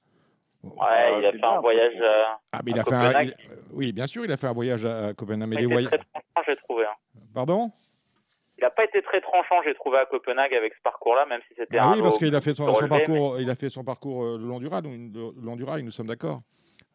Ouais, 0.62 0.72
Ah, 0.80 1.18
il 1.18 1.26
a 1.26 1.32
fait 1.32 1.44
un 1.44 1.60
voyage. 1.60 1.94
euh, 2.00 2.22
Ah, 2.52 2.60
mais 2.64 2.72
il 2.72 2.78
À 2.78 2.82
a 2.82 2.84
fait 2.84 2.94
un. 2.94 3.06
Copenhague. 3.06 3.34
il- 3.38 3.50
euh, 3.52 3.56
oui, 3.72 3.92
bien 3.92 4.06
sûr, 4.06 4.24
il 4.24 4.32
a 4.32 4.36
fait 4.36 4.46
un 4.48 4.52
voyage 4.52 4.84
à, 4.84 5.06
à 5.08 5.14
Copenhague. 5.14 5.48
Mais 5.48 5.62
il 5.62 5.68
les 5.68 5.84
très 5.86 5.98
tranchant, 5.98 6.42
j'ai 6.46 6.56
trouvé. 6.56 6.84
hein. 6.84 6.94
Pardon? 7.34 7.70
Il 8.58 8.62
n'a 8.62 8.70
pas 8.70 8.84
été 8.84 9.02
très 9.02 9.20
tranchant, 9.20 9.56
j'ai 9.64 9.74
trouvé 9.74 9.98
à 9.98 10.06
Copenhague 10.06 10.54
avec 10.54 10.72
ce 10.74 10.80
parcours-là, 10.82 11.26
même 11.26 11.40
si 11.46 11.54
c'était 11.56 11.76
Ah 11.78 11.88
un 11.88 11.92
oui, 11.94 12.02
parce 12.02 12.16
qu'il 12.18 12.34
a 12.34 12.40
fait 12.40 12.54
son, 12.54 12.72
de 12.72 12.86
parcours. 12.88 13.38
Il 13.38 13.50
a 13.50 13.54
fait 13.54 13.68
son 13.68 13.84
parcours 13.84 14.24
euh, 14.24 14.38
le 14.38 14.46
long 14.46 14.58
du 14.58 14.66
rail. 14.66 14.82
nous- 14.84 15.32
Le 15.36 15.42
long 15.44 15.56
du 15.56 15.64
rail, 15.64 15.82
nous 15.82 15.90
sommes 15.90 16.06
d'accord. 16.06 16.40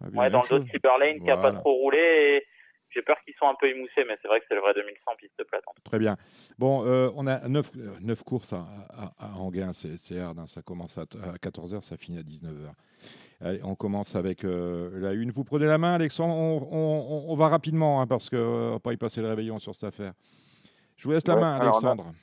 Ah, 0.04 0.08
Ouais, 0.14 0.30
dans 0.32 0.42
le 0.42 0.50
dos 0.50 0.60
de. 0.60 0.70
Cyberlane 0.70 1.20
qui 1.24 1.30
a 1.30 1.36
pas 1.36 1.42
Voilà. 1.42 1.60
trop 1.60 1.74
roulé. 1.76 2.00
Et 2.00 2.46
j'ai 2.94 3.02
peur 3.02 3.18
qu'ils 3.26 3.34
soient 3.36 3.50
un 3.50 3.56
peu 3.60 3.68
émoussés, 3.70 4.04
mais 4.08 4.18
c'est 4.22 4.28
vrai 4.28 4.40
que 4.40 4.46
c'est 4.48 4.56
le 4.56 4.62
vrai 4.62 4.74
2100 4.74 5.12
piste 5.18 5.44
plate. 5.46 5.64
Très 5.84 6.00
bien. 6.00 6.18
Bon, 6.60 6.86
euh, 6.86 7.10
on 7.16 7.26
a 7.28 7.48
9, 7.48 8.24
courses 8.24 8.54
à, 8.54 8.66
à, 8.90 9.14
à 9.20 9.34
Anguin, 9.38 9.72
c'est 9.74 10.20
hard, 10.20 10.38
hein, 10.40 10.48
ça 10.48 10.62
commence 10.62 10.98
à, 10.98 11.04
14h, 11.06 11.82
ça 11.82 11.98
finit 11.98 12.20
à 12.20 12.24
19h. 12.24 12.72
Allez, 13.44 13.62
on 13.64 13.74
commence 13.76 14.16
avec 14.16 14.44
euh, 14.46 14.92
la 15.00 15.14
une. 15.14 15.32
Vous 15.32 15.44
prenez 15.44 15.66
la 15.66 15.78
main, 15.80 15.94
Alexandre 15.96 16.36
On, 16.36 16.58
on- 16.72 17.28
on- 17.30 17.32
on 17.34 17.36
va 17.36 17.48
rapidement, 17.48 18.00
hein, 18.02 18.08
parce 18.08 18.30
qu'on 18.30 18.72
va 18.74 18.80
pas 18.80 18.94
y 18.94 18.98
passer 18.98 19.22
le 19.22 19.28
réveillon 19.30 19.58
sur 19.58 19.74
cette 19.74 19.86
affaire. 19.86 20.14
Je 20.98 21.06
vous 21.06 21.12
laisse 21.14 21.26
la 21.28 21.34
Ouais, 21.36 21.42
main, 21.42 21.56
Alexandre. 21.60 22.14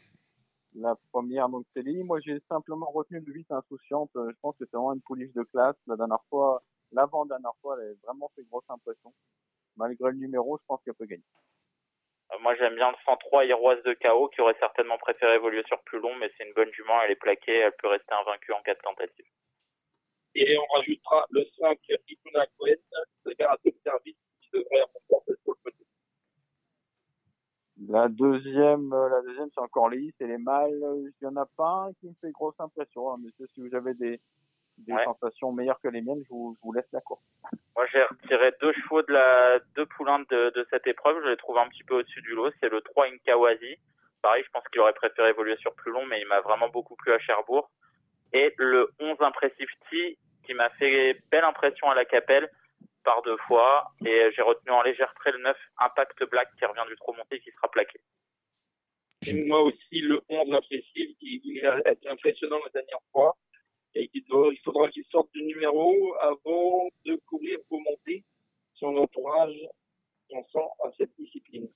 La 0.76 0.94
première, 1.10 1.48
donc 1.48 1.64
c'est 1.74 1.82
Lily. 1.82 2.04
Moi, 2.04 2.20
j'ai 2.20 2.38
simplement 2.48 2.88
retenu 2.94 3.18
le 3.26 3.32
8 3.32 3.50
Insouciante. 3.50 4.10
Euh, 4.14 4.30
Je 4.30 4.36
pense 4.40 4.54
que 4.58 4.64
c'est 4.70 4.76
vraiment 4.76 4.92
une 4.92 5.00
pouliche 5.00 5.32
de 5.32 5.42
classe. 5.42 5.74
La 5.88 5.96
dernière 5.96 6.22
fois, 6.30 6.62
l'avant-dernière 6.92 7.50
fois, 7.62 7.76
elle 7.80 7.86
avait 7.86 7.98
vraiment 8.06 8.30
fait 8.36 8.44
grosse 8.48 8.64
impression. 8.68 9.12
Malgré 9.78 10.10
le 10.10 10.18
numéro, 10.18 10.58
je 10.58 10.64
pense 10.66 10.82
qu'elle 10.82 10.94
peut 10.94 11.06
gagner. 11.06 11.22
Euh, 12.32 12.38
Moi, 12.40 12.54
j'aime 12.56 12.74
bien 12.74 12.90
le 12.90 12.96
103 13.04 13.44
Iroise 13.46 13.82
de 13.84 13.94
KO 13.94 14.28
qui 14.28 14.40
aurait 14.40 14.56
certainement 14.58 14.98
préféré 14.98 15.36
évoluer 15.36 15.62
sur 15.66 15.80
plus 15.84 16.00
long, 16.00 16.14
mais 16.16 16.30
c'est 16.36 16.46
une 16.46 16.52
bonne 16.52 16.72
jument, 16.72 17.00
elle 17.02 17.12
est 17.12 17.16
plaquée, 17.16 17.58
elle 17.58 17.76
peut 17.78 17.88
rester 17.88 18.12
invaincue 18.12 18.52
en 18.52 18.62
cas 18.62 18.74
de 18.74 18.80
tentative. 18.80 19.24
Et 20.34 20.58
on 20.58 20.66
rajoutera 20.74 21.26
le 21.30 21.44
5 21.58 21.78
Ituna 22.08 22.46
Cohen, 22.58 22.74
à 23.40 23.56
top 23.56 23.74
service, 23.82 24.16
qui 24.42 24.50
devrait 24.52 24.80
avoir 24.80 25.22
cette 25.26 25.42
pole 25.44 25.56
position. 25.64 25.84
La 27.88 28.08
deuxième, 28.08 28.92
euh, 28.92 29.08
la 29.08 29.22
deuxième, 29.22 29.48
c'est 29.54 29.60
encore 29.60 29.88
les 29.88 30.12
c'est 30.18 30.26
les 30.26 30.38
mâles. 30.38 31.12
Il 31.20 31.24
y 31.24 31.26
en 31.26 31.36
a 31.36 31.46
pas 31.56 31.86
un 31.88 31.92
qui 31.94 32.08
me 32.08 32.14
fait 32.20 32.30
grosse 32.32 32.58
impression. 32.58 33.12
Hein, 33.12 33.18
mais 33.22 33.30
si 33.54 33.60
vous 33.60 33.74
avez 33.74 33.94
des, 33.94 34.20
des 34.78 34.92
Ouais. 34.92 35.04
sensations 35.04 35.52
meilleures 35.52 35.80
que 35.80 35.88
les 35.88 36.00
miennes, 36.02 36.22
je 36.24 36.28
vous, 36.30 36.54
je 36.56 36.60
vous 36.62 36.72
laisse 36.72 36.90
la 36.92 37.00
course. 37.00 37.22
Moi, 37.76 37.86
j'ai 37.92 38.02
retiré 38.02 38.52
deux 38.60 38.72
chevaux 38.72 39.02
de 39.02 39.12
la, 39.12 39.58
deux 39.76 39.86
poulains 39.86 40.20
de, 40.20 40.50
de 40.50 40.66
cette 40.70 40.86
épreuve. 40.86 41.22
Je 41.22 41.28
les 41.28 41.36
trouve 41.36 41.58
un 41.58 41.68
petit 41.68 41.84
peu 41.84 41.94
au-dessus 41.94 42.22
du 42.22 42.34
lot. 42.34 42.50
C'est 42.60 42.68
le 42.70 42.80
3 42.80 43.06
Inkawazi. 43.06 43.76
Pareil, 44.22 44.42
je 44.44 44.50
pense 44.50 44.64
qu'il 44.68 44.80
aurait 44.80 44.94
préféré 44.94 45.30
évoluer 45.30 45.56
sur 45.58 45.74
plus 45.74 45.92
long, 45.92 46.04
mais 46.06 46.20
il 46.20 46.26
m'a 46.26 46.40
vraiment 46.40 46.68
beaucoup 46.68 46.96
plu 46.96 47.12
à 47.12 47.18
Cherbourg. 47.20 47.70
Et 48.32 48.52
le 48.58 48.90
11 48.98 49.16
Impressive 49.20 49.68
T, 49.90 50.18
qui 50.44 50.54
m'a 50.54 50.70
fait 50.70 51.20
belle 51.30 51.44
impression 51.44 51.88
à 51.88 51.94
la 51.94 52.04
Capelle 52.04 52.50
par 53.04 53.22
deux 53.22 53.36
fois. 53.46 53.92
Et 54.04 54.30
j'ai 54.34 54.42
retenu 54.42 54.72
en 54.72 54.82
légère 54.82 55.14
trait 55.14 55.30
le 55.32 55.38
9 55.38 55.56
Impact 55.78 56.24
Black 56.30 56.48
qui 56.58 56.64
revient 56.64 56.84
du 56.88 56.96
trop 56.96 57.12
monté 57.14 57.38
qui 57.40 57.50
sera 57.52 57.70
plaqué. 57.70 58.00
Et 59.26 59.32
moi 59.46 59.62
aussi, 59.62 60.00
le 60.00 60.20
11 60.28 60.52
impressif, 60.54 61.16
qui 61.18 61.40
il 61.44 61.66
a 61.66 61.90
été 61.90 62.08
impressionnant 62.08 62.58
la 62.64 62.70
dernière 62.70 63.00
fois. 63.12 63.36
Et 63.94 64.10
il, 64.14 64.24
doit- 64.26 64.50
il 64.52 64.58
faudra 64.60 64.88
qu'il 64.90 65.04
sorte 65.06 65.30
du 65.32 65.42
numéro 65.44 66.14
avant 66.20 66.88
de 67.04 67.16
courir 67.26 67.58
pour 67.68 67.80
monter 67.80 68.24
son 68.74 68.96
entourage 68.96 69.56
pensant 70.30 70.70
à 70.84 70.90
cette 70.96 71.14
discipline. 71.18 71.68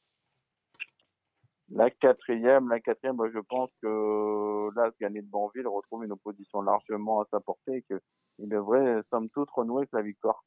La 1.75 1.91
quatrième, 1.91 2.69
la 2.69 2.81
quatrième, 2.81 3.17
moi, 3.17 3.31
je 3.33 3.39
pense 3.39 3.71
que 3.81 4.69
là, 4.77 4.91
gagner 5.01 5.23
de 5.23 5.31
Banville 5.31 5.67
retrouve 5.67 6.05
une 6.05 6.13
opposition 6.13 6.61
largement 6.61 7.23
à 7.23 7.25
sa 7.31 7.41
portée 7.41 7.77
et 7.77 7.83
qu'il 7.83 8.49
devrait, 8.49 9.01
somme 9.11 9.31
toute, 9.31 9.51
renouer 9.51 9.79
avec 9.83 9.93
la 9.93 10.03
victoire. 10.03 10.45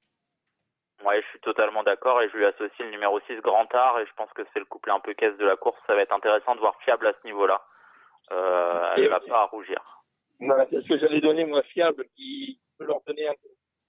Ouais, 1.04 1.22
je 1.22 1.28
suis 1.30 1.40
totalement 1.40 1.84
d'accord 1.84 2.22
et 2.22 2.30
je 2.30 2.38
lui 2.38 2.46
associe 2.46 2.80
le 2.80 2.92
numéro 2.92 3.20
6 3.22 3.38
Grand 3.42 3.68
Art 3.74 4.00
et 4.00 4.06
je 4.06 4.14
pense 4.14 4.32
que 4.34 4.44
c'est 4.54 4.60
le 4.60 4.66
couplet 4.66 4.94
un 4.94 5.00
peu 5.00 5.14
caisse 5.14 5.36
de 5.38 5.46
la 5.46 5.56
course. 5.56 5.80
Ça 5.88 5.96
va 5.96 6.02
être 6.02 6.14
intéressant 6.14 6.54
de 6.56 6.60
voir 6.60 6.80
fiable 6.82 7.08
à 7.08 7.14
ce 7.20 7.28
niveau-là. 7.28 7.62
Euh, 8.32 8.94
elle 8.96 9.04
Et 9.04 9.08
va 9.08 9.20
pas 9.20 9.46
rougir. 9.46 10.05
Voilà, 10.40 10.68
c'est 10.70 10.82
ce 10.82 10.88
que 10.88 10.98
j'allais 11.00 11.22
donner, 11.22 11.46
moi, 11.46 11.64
fiable, 11.64 12.06
qui 12.16 12.60
peut 12.78 12.86
leur 12.86 13.02
donner 13.08 13.28
un- 13.28 13.34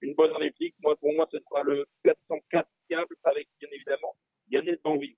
une 0.01 0.13
bonne 0.15 0.31
réplique. 0.33 0.75
Moi, 0.81 0.95
pour 0.95 1.13
moi, 1.13 1.27
ce 1.31 1.37
sera 1.39 1.63
le 1.63 1.85
404 2.03 2.69
fiable 2.87 3.15
avec, 3.23 3.47
bien 3.59 3.69
évidemment, 3.71 4.15
Yannick 4.49 4.81
Banville. 4.83 5.15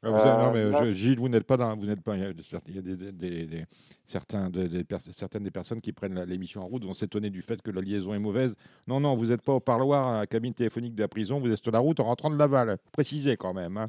Ah, 0.00 0.10
vous 0.10 0.16
avez- 0.16 0.44
non, 0.44 0.52
mais 0.52 0.58
Euh, 0.60 0.72
euh, 0.80 0.84
je- 0.86 0.92
Gilles, 0.92 1.18
vous 1.18 1.28
n'êtes 1.28 1.42
pas 1.42 1.56
dans, 1.56 1.76
vous 1.76 1.84
n'êtes 1.86 2.02
pas. 2.02 2.14
Il 2.14 2.22
y 2.22 2.24
a, 2.24 2.30
il 2.30 2.74
y 2.76 2.78
a 2.78 2.82
des, 2.82 2.96
des- 2.96 3.10
des- 3.12 3.46
des- 3.46 3.64
certains, 4.04 4.48
des- 4.48 4.68
des 4.68 4.84
pers- 4.84 5.00
certaines 5.02 5.42
des 5.42 5.50
personnes 5.50 5.80
qui 5.80 5.92
prennent 5.92 6.22
l'émission 6.22 6.62
en 6.62 6.66
route 6.68 6.84
vont 6.84 6.94
s'étonner 6.94 7.30
du 7.30 7.42
fait 7.42 7.60
que 7.60 7.72
la 7.72 7.80
liaison 7.80 8.14
est 8.14 8.20
mauvaise. 8.20 8.54
Non, 8.86 9.00
non, 9.00 9.16
vous 9.16 9.26
n'êtes 9.26 9.42
pas 9.42 9.54
au 9.54 9.60
parloir 9.60 10.06
à 10.06 10.18
la 10.20 10.26
cabine 10.28 10.54
téléphonique 10.54 10.94
de 10.94 11.00
la 11.02 11.08
prison. 11.08 11.40
Vous 11.40 11.50
êtes 11.50 11.60
sur 11.60 11.72
la 11.72 11.80
route 11.80 11.98
en 11.98 12.04
rentrant 12.04 12.30
de 12.30 12.36
Laval. 12.38 12.78
Précisez 12.92 13.36
quand 13.36 13.52
même. 13.52 13.76
hein. 13.76 13.88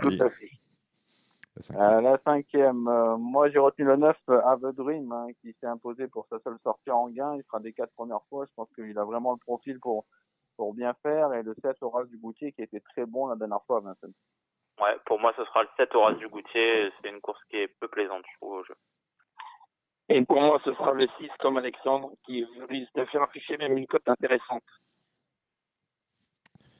Tout 0.00 0.16
à 0.20 0.30
fait. 0.30 0.45
La 1.70 1.78
cinquième. 1.78 1.96
Euh, 1.96 2.00
la 2.00 2.18
cinquième, 2.18 2.88
euh, 2.88 3.16
moi, 3.16 3.50
j'ai 3.50 3.58
retenu 3.58 3.84
le 3.84 3.96
9, 3.96 4.16
euh, 4.30 4.40
Have 4.44 4.64
a 4.64 4.72
Dream, 4.72 5.10
hein, 5.12 5.26
qui 5.40 5.54
s'est 5.60 5.66
imposé 5.66 6.08
pour 6.08 6.26
sa 6.28 6.38
seule 6.40 6.58
sortie 6.62 6.90
en 6.90 7.08
gain. 7.08 7.34
Il 7.36 7.42
sera 7.44 7.60
des 7.60 7.72
quatre 7.72 7.92
premières 7.94 8.24
fois. 8.28 8.44
Je 8.46 8.52
pense 8.54 8.68
qu'il 8.74 8.98
a 8.98 9.04
vraiment 9.04 9.32
le 9.32 9.38
profil 9.38 9.78
pour, 9.80 10.04
pour 10.56 10.74
bien 10.74 10.94
faire. 11.02 11.32
Et 11.34 11.42
le 11.42 11.54
7, 11.62 11.76
Horace 11.80 12.08
du 12.08 12.18
Boutier, 12.18 12.52
qui 12.52 12.62
était 12.62 12.80
très 12.80 13.06
bon 13.06 13.28
la 13.28 13.36
dernière 13.36 13.62
fois 13.66 13.78
à 13.78 13.80
Vincennes. 13.80 14.14
Ouais, 14.80 14.96
pour 15.06 15.18
moi, 15.18 15.32
ce 15.36 15.44
sera 15.44 15.62
le 15.62 15.68
7 15.76 15.94
Horace 15.94 16.18
du 16.18 16.28
Goutier. 16.28 16.90
C'est 17.00 17.08
une 17.08 17.20
course 17.20 17.42
qui 17.50 17.56
est 17.56 17.68
peu 17.80 17.88
plaisante, 17.88 18.24
je 18.30 18.36
trouve, 18.36 18.58
au 18.58 18.64
jeu. 18.64 18.74
Et 20.08 20.24
pour 20.24 20.40
moi, 20.40 20.60
ce 20.64 20.72
sera 20.74 20.92
le 20.92 21.08
6 21.18 21.30
comme 21.40 21.56
Alexandre, 21.56 22.12
qui 22.24 22.44
risque 22.68 22.94
de 22.94 23.04
faire 23.06 23.22
afficher 23.22 23.56
même 23.56 23.76
une 23.76 23.86
cote 23.86 24.08
intéressante. 24.08 24.62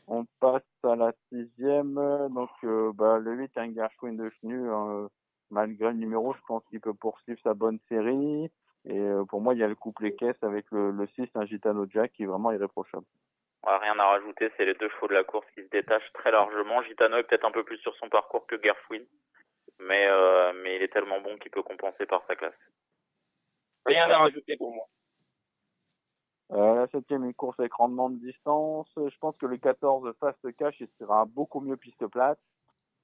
On 0.06 0.24
passe 0.40 0.62
à 0.84 0.96
la 0.96 1.12
sixième. 1.30 1.94
Donc, 2.30 2.50
euh, 2.64 2.92
bah, 2.94 3.18
le 3.18 3.34
8, 3.34 3.50
un 3.56 3.74
Gershwin 3.74 4.16
de 4.16 4.30
Chenu. 4.40 4.70
euh, 4.70 5.08
malgré 5.50 5.88
le 5.88 5.94
numéro, 5.98 6.34
je 6.34 6.40
pense 6.46 6.64
qu'il 6.66 6.80
peut 6.80 6.94
poursuivre 6.94 7.40
sa 7.42 7.54
bonne 7.54 7.78
série. 7.88 8.50
Et 8.84 8.98
euh, 8.98 9.24
pour 9.24 9.40
moi, 9.40 9.54
il 9.54 9.60
y 9.60 9.64
a 9.64 9.68
le 9.68 9.74
couple 9.74 10.10
caisse 10.12 10.40
avec 10.42 10.66
le, 10.70 10.90
le 10.92 11.06
6, 11.08 11.28
un 11.34 11.44
Gitano 11.46 11.86
Jack, 11.88 12.12
qui 12.12 12.22
est 12.22 12.26
vraiment 12.26 12.52
irréprochable. 12.52 13.06
Ouais, 13.66 13.76
rien 13.78 13.98
à 13.98 14.06
rajouter, 14.06 14.52
c'est 14.56 14.64
les 14.64 14.74
deux 14.74 14.88
chevaux 14.90 15.08
de 15.08 15.14
la 15.14 15.24
course 15.24 15.46
qui 15.54 15.62
se 15.62 15.68
détachent 15.70 16.12
très 16.12 16.30
largement. 16.30 16.82
Gitano 16.82 17.16
est 17.16 17.24
peut-être 17.24 17.44
un 17.44 17.50
peu 17.50 17.64
plus 17.64 17.78
sur 17.78 17.94
son 17.96 18.08
parcours 18.08 18.46
que 18.46 18.62
Gerfwin, 18.62 19.02
mais, 19.80 20.06
euh, 20.06 20.52
mais 20.62 20.76
il 20.76 20.82
est 20.82 20.92
tellement 20.92 21.20
bon 21.20 21.36
qu'il 21.38 21.50
peut 21.50 21.64
compenser 21.64 22.06
par 22.06 22.24
sa 22.28 22.36
classe. 22.36 22.54
Rien 23.86 24.08
à 24.08 24.18
rajouter 24.18 24.56
pour 24.56 24.72
moi. 24.72 24.86
Euh, 26.52 26.74
la 26.76 26.86
septième, 26.88 27.24
une 27.24 27.34
course 27.34 27.58
avec 27.58 27.72
rendement 27.72 28.08
de 28.08 28.16
distance. 28.16 28.88
Je 28.96 29.18
pense 29.18 29.36
que 29.36 29.46
le 29.46 29.56
14, 29.56 30.14
Fast 30.20 30.56
Cash, 30.56 30.76
il 30.80 30.88
sera 30.98 31.24
beaucoup 31.24 31.60
mieux 31.60 31.76
piste 31.76 32.06
plate. 32.06 32.38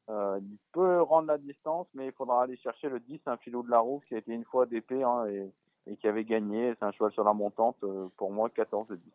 Euh, 0.09 0.38
il 0.40 0.59
peut 0.72 1.00
rendre 1.02 1.28
la 1.28 1.38
distance, 1.38 1.87
mais 1.94 2.07
il 2.07 2.12
faudra 2.12 2.42
aller 2.42 2.57
chercher 2.57 2.88
le 2.88 3.00
10, 3.00 3.20
un 3.26 3.37
filot 3.38 3.62
de 3.62 3.70
la 3.70 3.78
roue, 3.78 4.02
qui 4.07 4.14
a 4.14 4.18
été 4.18 4.33
une 4.33 4.44
fois 4.44 4.66
d'épée 4.66 5.02
hein, 5.02 5.26
et, 5.26 5.50
et 5.90 5.96
qui 5.96 6.07
avait 6.09 6.24
gagné. 6.24 6.74
C'est 6.78 6.85
un 6.85 6.92
cheval 6.92 7.12
sur 7.12 7.24
la 7.24 7.33
montante. 7.33 7.76
Euh, 7.83 8.09
pour 8.16 8.31
moi, 8.31 8.48
14 8.50 8.90
et 8.92 8.96
10. 8.96 9.12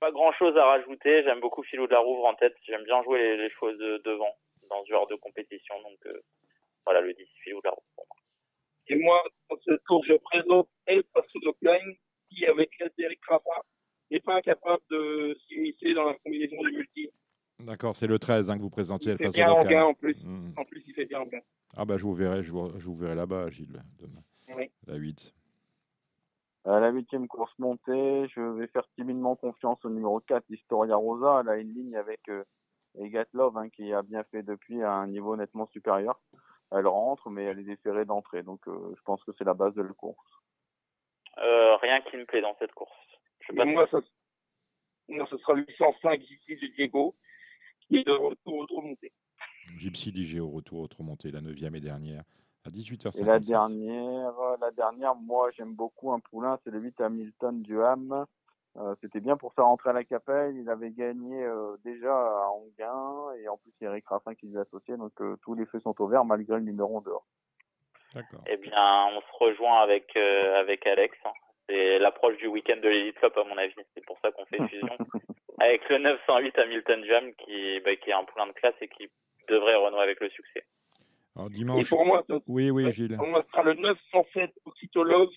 Pas 0.00 0.10
grand 0.10 0.32
chose 0.32 0.56
à 0.56 0.64
rajouter, 0.64 1.22
j'aime 1.22 1.38
beaucoup 1.38 1.62
Philou 1.62 1.86
de 1.86 1.92
la 1.92 2.00
Rouvre 2.00 2.26
en 2.26 2.34
tête, 2.34 2.56
j'aime 2.64 2.82
bien 2.82 3.00
jouer 3.04 3.20
les, 3.20 3.36
les 3.36 3.50
chevaux 3.50 3.70
de, 3.70 4.02
devant 4.04 4.34
dans 4.68 4.84
ce 4.84 4.90
genre 4.90 5.06
de 5.06 5.14
compétition, 5.14 5.80
donc 5.82 5.98
euh, 6.06 6.20
voilà 6.84 7.00
le 7.02 7.12
10 7.14 7.24
Philou 7.44 7.60
de 7.60 7.66
la 7.66 7.70
Rouvre 7.70 7.86
pour 7.94 8.06
moi. 8.08 8.16
Et 8.88 8.96
moi, 8.96 9.22
dans 9.48 9.56
ce 9.64 9.74
tour, 9.86 10.02
je 10.04 10.14
présente 10.14 10.68
El 10.86 11.04
Paso 11.04 11.38
de 11.38 11.52
Klein, 11.60 11.92
avec 12.48 12.70
d'Eric 12.98 13.20
Rafa, 13.28 13.64
n'est 14.10 14.20
pas 14.20 14.36
incapable 14.36 14.82
de 14.90 15.36
s'immiscer 15.46 15.94
dans 15.94 16.04
la 16.04 16.14
combinaison 16.14 16.62
du 16.62 16.72
multi. 16.72 17.10
D'accord, 17.60 17.96
c'est 17.96 18.06
le 18.06 18.18
13 18.18 18.50
hein, 18.50 18.56
que 18.56 18.62
vous 18.62 18.70
présentiez. 18.70 19.12
Il 19.12 19.18
fait 19.18 19.28
bien 19.28 19.50
en 19.50 19.64
gain 19.64 19.84
en 19.84 19.94
plus. 19.94 20.16
Hmm. 20.24 20.52
En 20.56 20.64
plus, 20.64 20.82
il 20.86 20.94
fait 20.94 21.04
bien 21.04 21.20
en 21.20 21.26
gain. 21.26 21.40
Ah 21.76 21.84
bah 21.84 21.96
je 21.96 22.02
vous 22.02 22.14
verrai, 22.14 22.42
je 22.42 22.50
vous, 22.50 22.70
je 22.78 22.84
vous 22.84 22.96
verrai 22.96 23.14
là-bas, 23.14 23.50
Gilles, 23.50 23.82
demain. 24.00 24.22
Oui. 24.56 24.70
La 24.86 24.96
8. 24.96 25.32
À 26.64 26.78
la 26.78 26.90
huitième 26.90 27.26
course 27.26 27.52
montée, 27.58 28.28
je 28.28 28.40
vais 28.40 28.68
faire 28.68 28.86
timidement 28.94 29.34
confiance 29.34 29.84
au 29.84 29.90
numéro 29.90 30.20
4, 30.20 30.44
Historia 30.50 30.96
Rosa. 30.96 31.40
Elle 31.40 31.48
a 31.48 31.56
une 31.56 31.74
ligne 31.74 31.96
avec 31.96 32.20
euh, 32.28 32.44
Egatlov, 32.98 33.56
hein, 33.56 33.68
qui 33.70 33.92
a 33.92 34.02
bien 34.02 34.22
fait 34.24 34.42
depuis 34.42 34.82
à 34.82 34.92
un 34.92 35.08
niveau 35.08 35.36
nettement 35.36 35.66
supérieur. 35.66 36.20
Elle 36.70 36.86
rentre, 36.86 37.30
mais 37.30 37.44
elle 37.44 37.58
est 37.58 37.64
déférée 37.64 38.04
d'entrée. 38.04 38.42
Donc, 38.42 38.60
euh, 38.68 38.94
je 38.96 39.02
pense 39.02 39.22
que 39.24 39.32
c'est 39.36 39.44
la 39.44 39.54
base 39.54 39.74
de 39.74 39.82
la 39.82 39.92
course. 39.92 40.41
Euh, 41.38 41.76
rien 41.76 42.00
qui 42.02 42.16
me 42.16 42.24
plaît 42.24 42.40
dans 42.40 42.56
cette 42.58 42.72
course. 42.72 42.92
Je 43.40 43.52
pas 43.52 43.64
moi, 43.64 43.88
ça, 43.90 43.98
moi, 45.08 45.26
ce 45.30 45.36
sera 45.38 45.54
le 45.54 45.64
805 45.66 46.20
ici 46.22 46.56
de 46.56 46.66
Diego, 46.74 47.14
qui 47.80 47.98
est 47.98 48.04
de 48.04 48.12
retour 48.12 48.54
au 48.54 48.66
tour 48.66 48.82
monté. 48.82 49.12
Gypsy 49.78 50.12
DJ 50.14 50.38
au 50.40 50.48
retour, 50.48 50.80
autre 50.80 51.02
montée, 51.02 51.30
la 51.30 51.40
9e 51.40 51.74
et 51.76 51.80
dernière, 51.80 52.22
à 52.64 52.70
18h57. 52.70 53.20
Et 53.20 53.24
la 53.24 53.38
dernière, 53.40 54.34
la 54.60 54.70
dernière, 54.70 55.14
moi, 55.14 55.50
j'aime 55.52 55.74
beaucoup 55.74 56.12
un 56.12 56.20
poulain, 56.20 56.58
c'est 56.62 56.70
le 56.70 56.80
8 56.80 57.00
Hamilton 57.00 57.62
du 57.62 57.80
Ham. 57.80 58.26
Euh, 58.78 58.94
C'était 59.02 59.20
bien 59.20 59.36
pour 59.36 59.52
sa 59.54 59.62
rentrée 59.62 59.90
à 59.90 59.92
la 59.92 60.04
Capelle. 60.04 60.56
Il 60.56 60.68
avait 60.70 60.90
gagné 60.90 61.42
euh, 61.44 61.76
déjà 61.84 62.14
à 62.14 62.48
Anguin 62.48 63.34
et 63.38 63.48
en 63.48 63.58
plus 63.58 63.72
il 63.80 63.84
y 63.84 63.86
a 63.86 63.90
Eric 63.90 64.06
Raffin 64.06 64.34
qui 64.34 64.46
lui 64.46 64.58
associé. 64.58 64.96
Donc 64.96 65.12
euh, 65.20 65.36
tous 65.42 65.54
les 65.54 65.66
feux 65.66 65.80
sont 65.80 66.00
au 66.00 66.06
vert 66.06 66.24
malgré 66.24 66.56
le 66.56 66.62
numéro 66.62 66.96
en 66.96 67.00
dehors. 67.02 67.26
Eh 68.46 68.56
bien, 68.56 69.06
on 69.14 69.20
se 69.20 69.38
rejoint 69.44 69.80
avec 69.82 70.06
euh, 70.16 70.60
avec 70.60 70.86
Alex. 70.86 71.16
hein. 71.24 71.30
C'est 71.68 71.98
l'approche 71.98 72.36
du 72.38 72.48
week-end 72.48 72.76
de 72.82 72.88
l'Elite 72.88 73.18
Cup 73.20 73.32
à 73.36 73.44
mon 73.44 73.56
avis. 73.56 73.72
C'est 73.94 74.04
pour 74.04 74.18
ça 74.20 74.30
qu'on 74.32 74.44
fait 74.46 74.58
fusion 74.68 74.88
avec 75.60 75.88
le 75.88 75.98
908 75.98 76.58
Hamilton 76.58 77.04
Jam 77.06 77.24
qui 77.44 77.80
bah, 77.84 77.94
qui 77.96 78.10
est 78.10 78.14
un 78.14 78.24
poulain 78.24 78.46
de 78.48 78.52
classe 78.52 78.74
et 78.80 78.88
qui 78.88 79.08
devrait 79.48 79.76
renouer 79.76 80.02
avec 80.02 80.20
le 80.20 80.28
succès. 80.30 80.64
Alors 81.36 81.48
Et 81.48 81.54
dimanche. 81.54 81.88
pour 81.88 82.04
moi, 82.04 82.22
ce, 82.28 82.34
Oui, 82.46 82.70
oui. 82.70 82.90
Gilles. 82.92 83.16
pour 83.16 83.26
moi, 83.28 83.42
ce 83.46 83.50
sera 83.52 83.62
le 83.62 83.74
907 83.74 84.50
Oxytolov, 84.66 85.28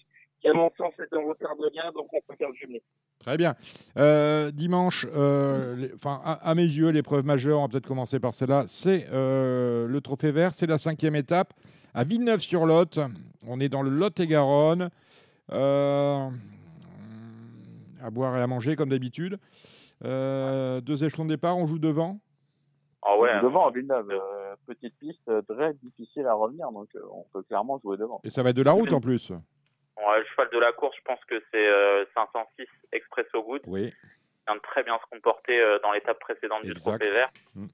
qui 0.42 0.50
à 0.50 0.54
mon 0.54 0.70
sens 0.78 0.94
est 1.00 1.14
un 1.16 1.22
retard 1.26 1.56
de 1.56 1.70
gain, 1.70 1.90
donc 1.94 2.08
on 2.12 2.20
peut 2.28 2.36
faire 2.38 2.50
le 2.50 2.56
jumelé. 2.56 2.82
Très 3.20 3.38
bien. 3.38 3.56
Euh, 3.98 4.52
dimanche, 4.52 5.06
euh, 5.16 5.76
les- 5.78 5.94
enfin, 5.94 6.22
à, 6.26 6.34
à 6.50 6.54
mes 6.56 6.64
yeux, 6.64 6.90
l'épreuve 6.90 7.24
majeure, 7.24 7.60
on 7.60 7.64
va 7.64 7.68
peut-être 7.70 7.88
commencer 7.88 8.20
par 8.20 8.34
celle-là, 8.34 8.66
c'est 8.68 9.08
euh, 9.14 9.88
le 9.88 10.02
Trophée 10.02 10.32
Vert, 10.32 10.54
c'est 10.54 10.68
la 10.68 10.78
cinquième 10.78 11.16
étape 11.16 11.54
à 11.96 12.04
Villeneuve-sur-Lot. 12.04 13.00
On 13.48 13.60
est 13.60 13.70
dans 13.70 13.82
le 13.82 13.90
Lot-et-Garonne. 13.90 14.90
Euh, 15.52 16.30
à 18.04 18.10
boire 18.12 18.38
et 18.38 18.42
à 18.42 18.48
manger, 18.48 18.76
comme 18.76 18.90
d'habitude. 18.90 19.40
Euh, 20.04 20.82
deux 20.82 21.04
échelons 21.04 21.26
de 21.26 21.30
départ, 21.30 21.58
on 21.58 21.66
joue 21.66 21.80
devant. 21.80 22.20
Ah 23.02 23.18
ouais. 23.18 23.40
Devant 23.42 23.68
à 23.68 23.72
Villeneuve, 23.72 24.10
euh, 24.12 24.56
petite 24.68 24.96
piste 25.00 25.32
très 25.48 25.74
difficile 25.76 26.26
à 26.26 26.34
revenir. 26.34 26.72
Donc 26.72 26.90
euh, 26.96 27.02
on 27.12 27.24
peut 27.32 27.44
clairement 27.44 27.80
jouer 27.80 27.98
devant. 27.98 28.20
Et 28.24 28.30
ça 28.30 28.44
va 28.44 28.50
être 28.50 28.56
de 28.56 28.64
la 28.64 28.72
route 28.72 28.92
en 28.94 29.00
plus. 29.00 29.32
Ouais, 29.98 30.20
le 30.20 30.26
cheval 30.26 30.50
de 30.52 30.60
la 30.60 30.74
course, 30.74 30.96
je 30.98 31.04
pense 31.04 31.24
que 31.26 31.42
c'est 31.52 31.68
euh, 31.68 32.04
506 32.14 32.68
Expresso 32.92 33.44
Good. 33.44 33.62
Oui. 33.68 33.94
très 34.64 34.84
bien 34.84 34.98
se 34.98 35.16
comporter 35.16 35.58
euh, 35.58 35.80
dans 35.84 35.94
l'étape 35.94 36.20
précédente 36.20 36.64
du 36.64 36.72
Exact. 36.72 37.00
Trophée 37.00 37.12
Vert. 37.12 37.32
Mm. 37.56 37.68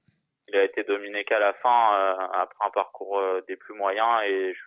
Il 0.52 0.58
a 0.58 0.64
été 0.64 0.84
dominé 0.84 1.24
qu'à 1.24 1.38
la 1.38 1.54
fin 1.54 1.94
euh, 1.94 2.14
après 2.34 2.66
un 2.66 2.70
parcours 2.70 3.18
euh, 3.18 3.40
des 3.48 3.56
plus 3.56 3.74
moyens 3.74 4.22
et 4.26 4.52
je- 4.52 4.60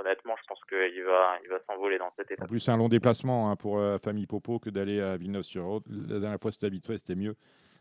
honnêtement, 0.00 0.34
je 0.36 0.42
pense 0.48 0.60
qu'il 0.68 1.02
va, 1.04 1.38
il 1.42 1.48
va 1.50 1.58
s'envoler 1.66 1.98
dans 1.98 2.10
cette 2.16 2.30
En 2.30 2.34
étape. 2.34 2.48
plus, 2.48 2.60
c'est 2.60 2.70
un 2.70 2.76
long 2.76 2.88
déplacement 2.88 3.50
hein, 3.50 3.56
pour 3.56 3.78
euh, 3.78 3.92
la 3.92 3.98
famille 3.98 4.26
Popo 4.26 4.58
que 4.58 4.70
d'aller 4.70 5.00
à 5.00 5.16
Villeneuve-sur-Haute. 5.16 5.84
La 5.88 6.20
dernière 6.20 6.40
fois, 6.40 6.52
c'était 6.52 6.66
habitué, 6.66 6.98
c'était 6.98 7.14
mieux. 7.14 7.36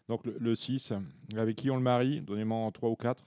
Donc, 0.10 0.26
le, 0.26 0.36
le 0.40 0.56
6, 0.56 0.94
avec 1.38 1.56
qui 1.56 1.70
on 1.72 1.76
le 1.76 1.82
marie? 1.82 2.22
Donnez-moi 2.22 2.58
en 2.58 2.72
3 2.72 2.90
ou 2.90 2.96
4. 2.96 3.24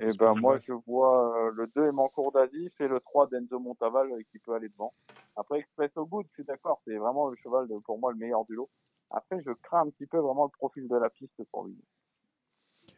Et 0.00 0.12
ben 0.12 0.34
moi 0.34 0.58
je 0.66 0.72
vois 0.72 1.48
euh, 1.48 1.50
le 1.54 1.66
2 1.74 1.86
Emancourt 1.88 2.32
d'Asis 2.32 2.72
et 2.80 2.88
le 2.88 3.00
3 3.00 3.26
d'Enzo 3.26 3.58
Montaval 3.58 4.10
euh, 4.12 4.22
qui 4.30 4.38
peut 4.38 4.54
aller 4.54 4.68
devant. 4.68 4.94
Après 5.36 5.58
Expresso 5.58 6.06
Good, 6.06 6.26
je 6.28 6.34
suis 6.34 6.44
d'accord, 6.44 6.80
c'est 6.86 6.96
vraiment 6.96 7.28
le 7.28 7.36
cheval 7.42 7.66
de, 7.68 7.76
pour 7.84 7.98
moi 7.98 8.12
le 8.12 8.18
meilleur 8.18 8.44
du 8.46 8.54
lot. 8.54 8.70
Après 9.10 9.42
je 9.42 9.50
crains 9.62 9.80
un 9.82 9.90
petit 9.90 10.06
peu 10.06 10.18
vraiment 10.18 10.44
le 10.44 10.50
profil 10.56 10.88
de 10.88 10.96
la 10.96 11.10
piste 11.10 11.42
pour 11.50 11.64
lui. 11.66 11.76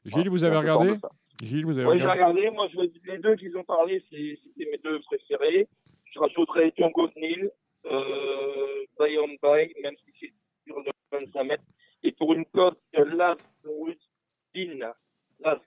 Gilles, 0.04 0.28
vous 0.28 0.44
avez 0.44 0.56
regardé 0.56 0.94
de 0.94 1.00
ça. 1.00 1.08
Gilles, 1.42 1.64
vous 1.66 1.76
avez 1.78 1.86
Oui, 1.88 1.98
j'ai 1.98 2.06
regardé. 2.06 2.50
Moi, 2.50 2.68
je, 2.72 2.78
les 3.10 3.18
deux 3.18 3.36
qu'ils 3.36 3.56
ont 3.56 3.64
parlé, 3.64 4.02
c'était 4.10 4.70
mes 4.70 4.78
deux 4.78 5.00
préférés. 5.00 5.68
Je 6.12 6.18
rajouterais 6.18 6.72
Django 6.76 7.08
Neal, 7.16 7.50
euh, 7.86 8.84
Buy 8.98 9.18
on 9.18 9.28
Buy, 9.42 9.72
même 9.82 9.94
si 10.04 10.12
c'est 10.20 10.32
sur 10.66 10.78
le 10.80 10.90
25 11.12 11.44
mètres. 11.44 11.64
Et 12.02 12.12
pour 12.12 12.32
une 12.34 12.44
cote, 12.46 12.78
Las 12.92 13.38
Rustin. 13.64 14.92
Las, 15.40 15.58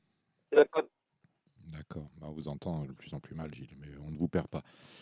c'est 0.49 0.55
la 0.57 0.65
cote. 0.65 0.89
D'accord, 1.67 2.07
Bah, 2.21 2.27
on 2.29 2.33
vous 2.33 2.47
entend 2.47 2.85
de 2.85 2.93
plus 2.93 3.13
en 3.13 3.19
plus 3.19 3.35
mal, 3.35 3.53
Gilles, 3.53 3.75
mais 3.79 3.87
on 4.07 4.11
ne 4.11 4.17
vous 4.17 4.27
perd 4.27 4.47
pas. 4.47 4.61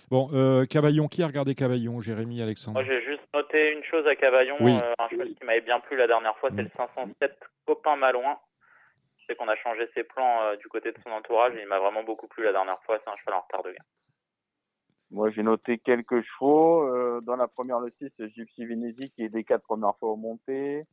Bon, 0.10 0.30
euh, 0.34 0.66
Cavaillon, 0.66 1.08
qui 1.08 1.22
a 1.22 1.28
regardé 1.28 1.54
Cavaillon 1.56 2.02
Jérémy, 2.02 2.42
Alexandre? 2.42 2.82
Moi, 2.82 2.86
j'ai 2.90 3.04
juste 3.06 3.22
noté 3.34 3.74
une 3.74 3.84
chose 3.84 4.06
à 4.08 4.16
Cavaillon, 4.16 4.56
Oui. 4.62 4.72
euh, 4.74 4.94
un 4.98 5.10
cheval 5.10 5.28
qui 5.36 5.44
m'avait 5.46 5.62
bien 5.62 5.80
plu 5.82 5.98
la 5.98 6.08
dernière 6.08 6.36
fois, 6.38 6.50
c'est 6.56 6.62
le 6.64 6.72
507 6.76 7.38
Copain 7.68 7.96
Malouin. 7.98 8.38
Je 9.24 9.28
sais 9.28 9.36
qu'on 9.38 9.48
a 9.48 9.56
changé 9.56 9.90
ses 9.94 10.04
plans 10.04 10.42
euh, 10.44 10.56
du 10.58 10.68
côté 10.68 10.92
de 10.92 10.98
son 11.02 11.12
entourage 11.12 11.56
et 11.56 11.62
il 11.62 11.68
m'a 11.68 11.80
vraiment 11.80 12.04
beaucoup 12.04 12.28
plu 12.28 12.44
la 12.44 12.52
dernière 12.52 12.82
fois. 12.84 13.00
C'est 13.04 13.10
un 13.10 13.16
cheval 13.16 13.36
en 13.36 13.42
retard 13.42 13.64
de 13.64 13.72
gain. 13.72 13.84
Moi 15.12 15.30
j'ai 15.30 15.44
noté 15.44 15.78
quelques 15.78 16.22
chevaux. 16.22 16.84
Euh, 16.84 17.22
dans 17.22 17.36
la 17.36 17.48
première 17.48 17.80
le 17.80 17.92
6, 18.00 18.12
Gypsy 18.36 18.66
Venezi 18.66 19.12
qui 19.12 19.24
est 19.24 19.30
des 19.30 19.44
quatre 19.44 19.64
premières 19.64 19.96
fois 19.98 20.10
au 20.10 20.18
monté. 20.18 20.86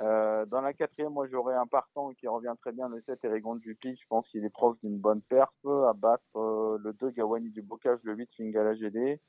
Euh, 0.00 0.46
dans 0.46 0.60
la 0.60 0.72
quatrième, 0.72 1.12
moi 1.12 1.26
j'aurais 1.30 1.56
un 1.56 1.66
partant 1.66 2.12
qui 2.12 2.28
revient 2.28 2.54
très 2.60 2.70
bien, 2.70 2.88
le 2.88 3.02
7 3.02 3.24
Erigon 3.24 3.56
de 3.56 3.62
Jupi. 3.62 3.96
Je 4.00 4.06
pense 4.08 4.28
qu'il 4.28 4.44
est 4.44 4.50
proche 4.50 4.78
d'une 4.82 4.98
bonne 4.98 5.22
perf 5.22 5.50
à 5.64 5.92
battre 5.92 6.22
euh, 6.36 6.78
le 6.80 6.92
2 6.92 7.10
Gawani 7.10 7.50
du 7.50 7.62
Bocage, 7.62 7.98
le 8.04 8.14
8 8.14 8.30
Fingala 8.36 8.74
GD. 8.74 9.20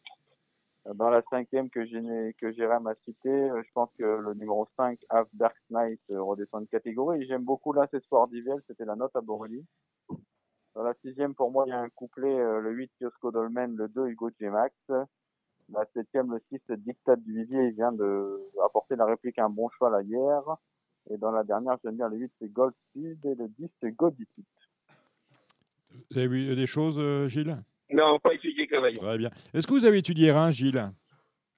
Dans 0.85 1.09
la 1.09 1.21
cinquième 1.29 1.69
que 1.69 1.85
j'ai 1.85 2.33
que 2.39 2.51
Jérém 2.53 2.87
a 2.87 2.95
cité, 3.05 3.29
euh, 3.29 3.61
je 3.63 3.69
pense 3.73 3.89
que 3.97 4.03
le 4.03 4.33
numéro 4.33 4.67
5, 4.77 4.97
Half 5.09 5.27
Dark 5.33 5.55
Knight, 5.69 5.99
euh, 6.09 6.21
redescend 6.21 6.63
de 6.63 6.69
catégorie. 6.69 7.25
J'aime 7.27 7.43
beaucoup 7.43 7.73
là, 7.73 7.87
c'est 7.91 8.01
d'Ivel, 8.31 8.61
c'était 8.65 8.85
la 8.85 8.95
note 8.95 9.15
à 9.15 9.21
Borelli. 9.21 9.65
Dans 10.75 10.83
la 10.83 10.93
sixième, 11.03 11.35
pour 11.35 11.51
moi, 11.51 11.65
il 11.67 11.71
y 11.71 11.73
a 11.73 11.81
un 11.81 11.89
couplet, 11.89 12.33
euh, 12.39 12.61
le 12.61 12.71
8 12.71 12.91
Kiosco 12.99 13.31
Dolmen, 13.31 13.75
le 13.75 13.89
2 13.89 14.07
Hugo 14.07 14.29
G-Max. 14.39 14.73
La 15.71 15.85
septième, 15.93 16.31
le 16.31 16.41
6 16.49 16.61
Dictat 16.77 17.17
du 17.17 17.33
Vivier, 17.33 17.67
il 17.67 17.73
vient 17.73 17.91
de 17.91 18.39
apporter 18.65 18.95
la 18.95 19.05
réplique 19.05 19.37
à 19.37 19.45
un 19.45 19.49
bon 19.49 19.69
cheval 19.69 19.93
à 19.93 20.01
hier. 20.01 20.41
Et 21.11 21.17
dans 21.17 21.31
la 21.31 21.43
dernière, 21.43 21.77
j'aime 21.83 21.97
bien 21.97 22.07
le 22.07 22.17
8 22.17 22.31
c'est 22.39 22.51
Gold 22.51 22.73
Speed 22.89 23.23
et 23.25 23.35
le 23.35 23.49
10 23.49 23.69
c'est 23.81 23.91
Godicit. 23.91 24.45
Vous 26.09 26.17
avez 26.17 26.27
vu 26.27 26.55
des 26.55 26.65
choses, 26.65 26.99
Gilles? 27.27 27.57
Non, 27.91 28.19
pas 28.19 28.33
étudié 28.33 28.67
Cavaillon. 28.67 29.01
Très 29.01 29.17
bien. 29.17 29.29
Est-ce 29.53 29.65
que 29.67 29.73
vous 29.73 29.85
avez 29.85 29.97
étudié 29.97 30.31
Reims, 30.31 30.55
Gilles? 30.55 30.89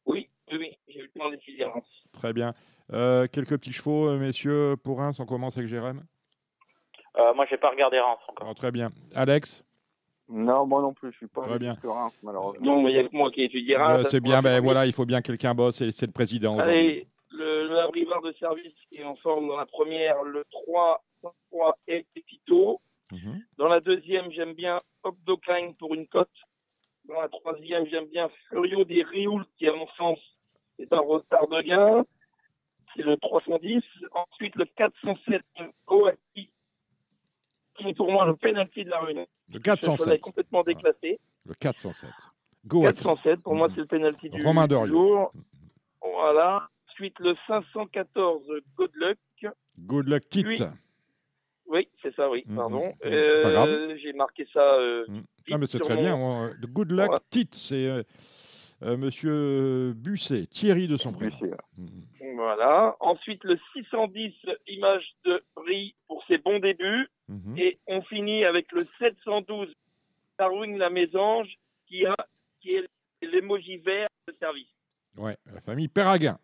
Oui, 0.06 0.30
oui, 0.52 0.78
j'ai 0.88 1.00
eu 1.00 1.04
le 1.13 1.20
temps 1.20 1.30
d'étudier 1.30 1.65
Reims. 1.65 1.84
Très 2.13 2.34
bien. 2.34 2.54
Euh, 2.94 3.28
quelques 3.32 3.58
petits 3.58 3.74
chevaux, 3.74 4.08
euh, 4.10 4.17
messieurs, 4.17 4.76
pour 4.84 4.98
Reims, 5.00 5.20
on 5.20 5.26
commence 5.26 5.58
avec 5.58 5.70
Jérém 5.70 6.02
Euh, 7.17 7.34
moi, 7.34 7.46
j'ai 7.50 7.58
pas 7.58 7.70
regardé 7.70 8.00
Reims 8.00 8.20
encore. 8.28 8.46
Alors, 8.48 8.56
Très 8.56 8.72
bien. 8.72 8.89
Alex? 9.15 9.63
Non, 10.30 10.65
moi 10.65 10.82
non 10.82 10.94
plus, 10.94 11.12
je 11.12 11.17
suis 11.17 11.28
pas 11.28 11.41
Très 11.41 11.60
bien. 11.60 11.76
sur 11.82 11.94
Reims, 11.94 12.13
malheureusement. 12.24 12.65
Non, 12.65 12.82
mais 12.82 12.91
il 12.91 12.96
y 12.96 13.00
a 13.00 13.04
que 13.08 13.13
moi 13.15 13.30
qui 13.32 13.41
ai 13.41 13.46
étudié 13.46 13.76
Reims. 13.76 14.06
Euh, 14.06 14.10
C'est 14.10 14.22
bien, 14.22 14.41
ben 14.41 14.62
voilà, 14.62 14.86
il 14.86 14.94
faut 14.94 15.06
bien 15.06 15.22
que 15.22 15.28
quelqu'un 15.28 15.54
bosse 15.54 15.82
et 15.82 15.91
c'est 15.91 16.06
le 16.06 16.13
président. 16.13 16.58
Allez, 16.60 17.06
le, 17.32 17.67
le 17.67 17.80
abrivard 17.80 18.22
de 18.22 18.32
service 18.34 18.74
qui 18.89 18.98
est 19.00 19.04
en 19.04 19.15
forme 19.17 19.48
dans 19.50 19.58
la 19.58 19.65
première, 19.65 20.24
le 20.24 20.46
3, 20.50 21.04
3 21.52 21.78
El 21.88 22.06
Pepito. 22.13 22.80
Mhm. 23.12 23.43
Dans 23.58 23.67
la 23.67 23.80
deuxième, 23.82 24.32
j'aime 24.32 24.54
bien 24.54 24.80
Opdokine 25.04 25.76
pour 25.78 25.93
une 25.93 26.08
cote. 26.08 26.30
Dans 27.06 27.19
la 27.19 27.28
troisième, 27.30 27.86
j'aime 27.88 28.08
bien 28.08 28.30
Furio 28.50 28.84
des 28.86 29.04
Rioul, 29.04 29.45
qui 29.58 29.67
à 29.67 29.74
mon 29.74 29.88
sens 29.97 30.19
est 30.80 30.91
un 30.93 31.00
retard 31.00 31.47
de 31.47 31.62
gain. 31.62 32.06
C'est 32.95 33.04
le 33.04 33.17
310. 33.17 33.82
Ensuite, 34.13 34.56
le 34.56 34.65
407 34.65 35.41
Oaki, 35.88 36.52
qui 37.76 37.88
est 37.88 37.93
pour 37.95 38.12
moi 38.12 38.26
le 38.26 38.36
penalty 38.36 38.84
de 38.86 38.89
la 38.89 39.00
rue. 39.00 39.13
Le 39.13 39.26
Ce 39.54 39.58
cheval 39.58 39.58
est 39.58 39.62
407. 40.19 40.21
complètement 40.21 40.63
déclassé. 40.63 41.19
Le 41.45 41.54
407. 41.56 42.10
Go 42.65 42.86
Aki. 42.86 43.04
407, 43.04 43.41
pour 43.41 43.56
moi, 43.56 43.67
Mhm. 43.67 43.74
c'est 43.76 43.82
le 43.82 43.88
penalty 43.88 44.30
du, 44.30 44.43
Romain 44.45 44.67
du 44.67 44.76
jour. 44.88 45.34
Voilà. 46.02 46.69
Ensuite, 46.89 47.17
le 47.19 47.36
514 47.47 48.43
Good 48.76 48.91
Luck. 48.95 49.17
Good 49.80 50.08
luck, 50.08 50.24
Kit. 50.30 50.45
Oui, 51.72 51.88
c'est 52.02 52.14
ça, 52.16 52.30
oui, 52.30 52.44
Mhm. 52.48 52.56
pardon. 52.56 52.86
Mhm. 52.88 52.94
Euh, 53.06 53.44
Pas 53.44 53.52
grave. 53.52 53.96
J'ai 54.02 54.14
marqué 54.14 54.46
ça. 54.54 54.60
euh, 54.76 55.06
Mm. 55.08 55.22
Ah, 55.52 55.58
mais 55.58 55.66
c'est 55.68 55.80
très 55.80 55.96
mon- 55.96 56.02
bien. 56.02 56.18
euh, 56.50 56.54
Good 56.68 56.92
luck, 56.92 57.12
Ouais. 57.12 57.20
Tit. 57.30 57.48
C'est 57.54 57.86
euh, 57.88 58.04
euh, 58.84 58.98
monsieur 58.98 59.94
Busset, 59.96 60.46
Thierry 60.48 60.88
de 60.88 60.98
son 60.98 61.14
prénom. 61.14 61.38
Voilà. 62.36 62.96
Ensuite, 63.00 63.44
le 63.44 63.58
610 63.74 64.34
Image 64.68 65.06
de 65.26 65.44
Brie 65.56 65.96
pour 66.08 66.24
ses 66.28 66.38
bons 66.38 66.60
débuts. 66.60 67.08
Mhm. 67.28 67.58
Et 67.58 67.80
on 67.88 68.02
finit 68.04 68.44
avec 68.44 68.72
le 68.72 68.86
712 69.00 69.74
Darwin 70.38 70.78
la 70.78 70.90
Mésange 70.90 71.48
qui, 71.88 72.06
a, 72.06 72.16
qui 72.62 72.70
est 72.76 72.88
l'émoji 73.22 73.78
vert 73.78 74.08
de 74.28 74.36
service. 74.40 74.68
Ouais, 75.18 75.38
la 75.54 75.62
famille 75.62 75.88
Perraguin. 75.88 76.38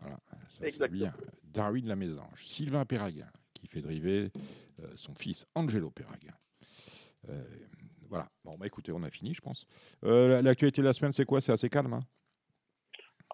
Voilà, 0.00 0.16
ça, 0.30 0.36
c'est 0.50 0.66
Exactement. 0.66 0.98
bien. 0.98 1.14
Darwin 1.54 1.86
la 1.88 1.96
Mésange, 1.96 2.44
Sylvain 2.44 2.84
Perraguin, 2.84 3.26
qui 3.66 3.72
fait 3.74 3.80
driver 3.82 4.30
euh, 4.80 4.86
son 4.96 5.14
fils 5.14 5.46
Angelo 5.54 5.90
Perraguin. 5.90 6.34
Euh, 7.28 7.42
voilà. 8.08 8.26
Bon, 8.44 8.52
bah 8.58 8.66
écoutez, 8.66 8.92
on 8.92 9.02
a 9.02 9.10
fini, 9.10 9.34
je 9.34 9.40
pense. 9.40 9.66
Euh, 10.04 10.28
la- 10.34 10.42
L'actualité 10.42 10.80
de 10.80 10.86
la 10.86 10.92
semaine, 10.92 11.12
c'est 11.12 11.24
quoi? 11.24 11.40
C'est 11.40 11.52
assez 11.52 11.68
calme. 11.68 11.92
hein? 11.94 12.00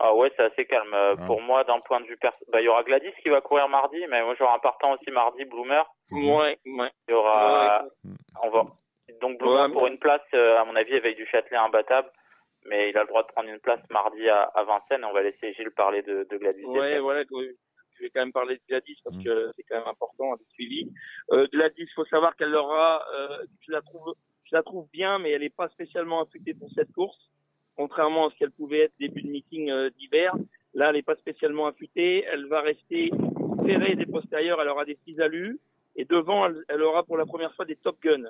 Ah 0.00 0.14
ouais, 0.14 0.32
c'est 0.36 0.42
assez 0.42 0.64
calme. 0.64 0.92
Euh, 0.94 1.14
Ah. 1.18 1.26
Pour 1.26 1.40
moi, 1.42 1.64
d'un 1.64 1.78
point 1.80 2.00
de 2.00 2.06
vue 2.06 2.16
perso, 2.16 2.44
bah, 2.50 2.60
il 2.60 2.64
y 2.64 2.68
aura 2.68 2.82
Gladys 2.82 3.12
qui 3.22 3.28
va 3.28 3.40
courir 3.42 3.68
mardi, 3.68 3.98
mais 4.08 4.22
moi 4.24 4.34
j'aurai 4.38 4.54
un 4.54 4.58
partant 4.58 4.92
aussi 4.94 5.10
mardi, 5.10 5.44
Bloomer. 5.44 5.84
Mhm. 6.10 6.30
Ouais, 6.30 6.58
ouais. 6.64 6.90
Il 7.08 7.12
y 7.12 7.14
aura, 7.14 7.84
Ouais. 8.04 8.10
on 8.42 8.50
va, 8.50 8.64
donc 9.20 9.38
Bloomer 9.38 9.66
Ouais, 9.66 9.72
pour 9.72 9.86
une 9.86 9.98
place, 9.98 10.22
euh, 10.34 10.58
à 10.58 10.64
mon 10.64 10.74
avis, 10.76 10.94
avec 10.94 11.16
du 11.16 11.26
Châtelet 11.26 11.58
imbattable, 11.58 12.10
mais 12.64 12.88
il 12.88 12.96
a 12.96 13.02
le 13.02 13.08
droit 13.08 13.22
de 13.22 13.28
prendre 13.28 13.50
une 13.50 13.60
place 13.60 13.80
mardi 13.90 14.26
à, 14.28 14.44
à 14.44 14.64
Vincennes 14.64 15.04
on 15.04 15.12
va 15.12 15.22
laisser 15.22 15.52
Gilles 15.52 15.70
parler 15.72 16.02
de, 16.02 16.26
de 16.30 16.36
Gladys. 16.38 16.64
Ouais, 16.64 16.98
voilà, 16.98 17.24
je 18.02 18.06
vais 18.06 18.10
quand 18.10 18.20
même 18.20 18.32
parler 18.32 18.56
de 18.56 18.60
Gladys 18.68 18.98
parce 19.04 19.16
Mm. 19.16 19.22
que 19.24 19.50
c'est 19.56 19.62
quand 19.62 19.76
même 19.78 19.86
important 19.88 20.32
à 20.32 20.36
suivi. 20.54 20.90
Euh, 21.30 21.46
Gladys, 21.52 21.86
faut 21.94 22.04
savoir 22.06 22.34
qu'elle 22.36 22.54
aura, 22.54 23.04
euh, 23.14 23.38
je 23.60 23.70
la 23.70 23.80
trouve, 23.80 24.14
je 24.44 24.56
la 24.56 24.62
trouve 24.64 24.88
bien, 24.92 25.18
mais 25.20 25.30
elle 25.30 25.42
n'est 25.42 25.50
pas 25.50 25.68
spécialement 25.68 26.20
affectée 26.22 26.52
pour 26.54 26.68
cette 26.74 26.90
course, 26.92 27.30
contrairement 27.76 28.26
à 28.26 28.30
ce 28.32 28.36
qu'elle 28.38 28.50
pouvait 28.50 28.80
être 28.80 28.92
début 28.98 29.22
de 29.22 29.28
meeting 29.28 29.70
euh, 29.70 29.90
d'hiver. 29.90 30.34
Là, 30.74 30.88
elle 30.88 30.96
n'est 30.96 31.02
pas 31.02 31.16
spécialement 31.16 31.66
affûtée. 31.66 32.24
Elle 32.24 32.46
va 32.46 32.60
rester 32.60 33.10
serrée 33.66 33.94
des 33.94 34.06
postérieurs. 34.06 34.60
Elle 34.60 34.68
aura 34.68 34.84
des 34.84 34.94
petits 34.96 35.20
alus. 35.20 35.60
Et 35.96 36.04
devant, 36.06 36.46
elle, 36.46 36.64
elle 36.68 36.82
aura 36.82 37.02
pour 37.04 37.16
la 37.18 37.26
première 37.26 37.54
fois 37.54 37.66
des 37.66 37.76
Top 37.76 38.00
Gun. 38.02 38.24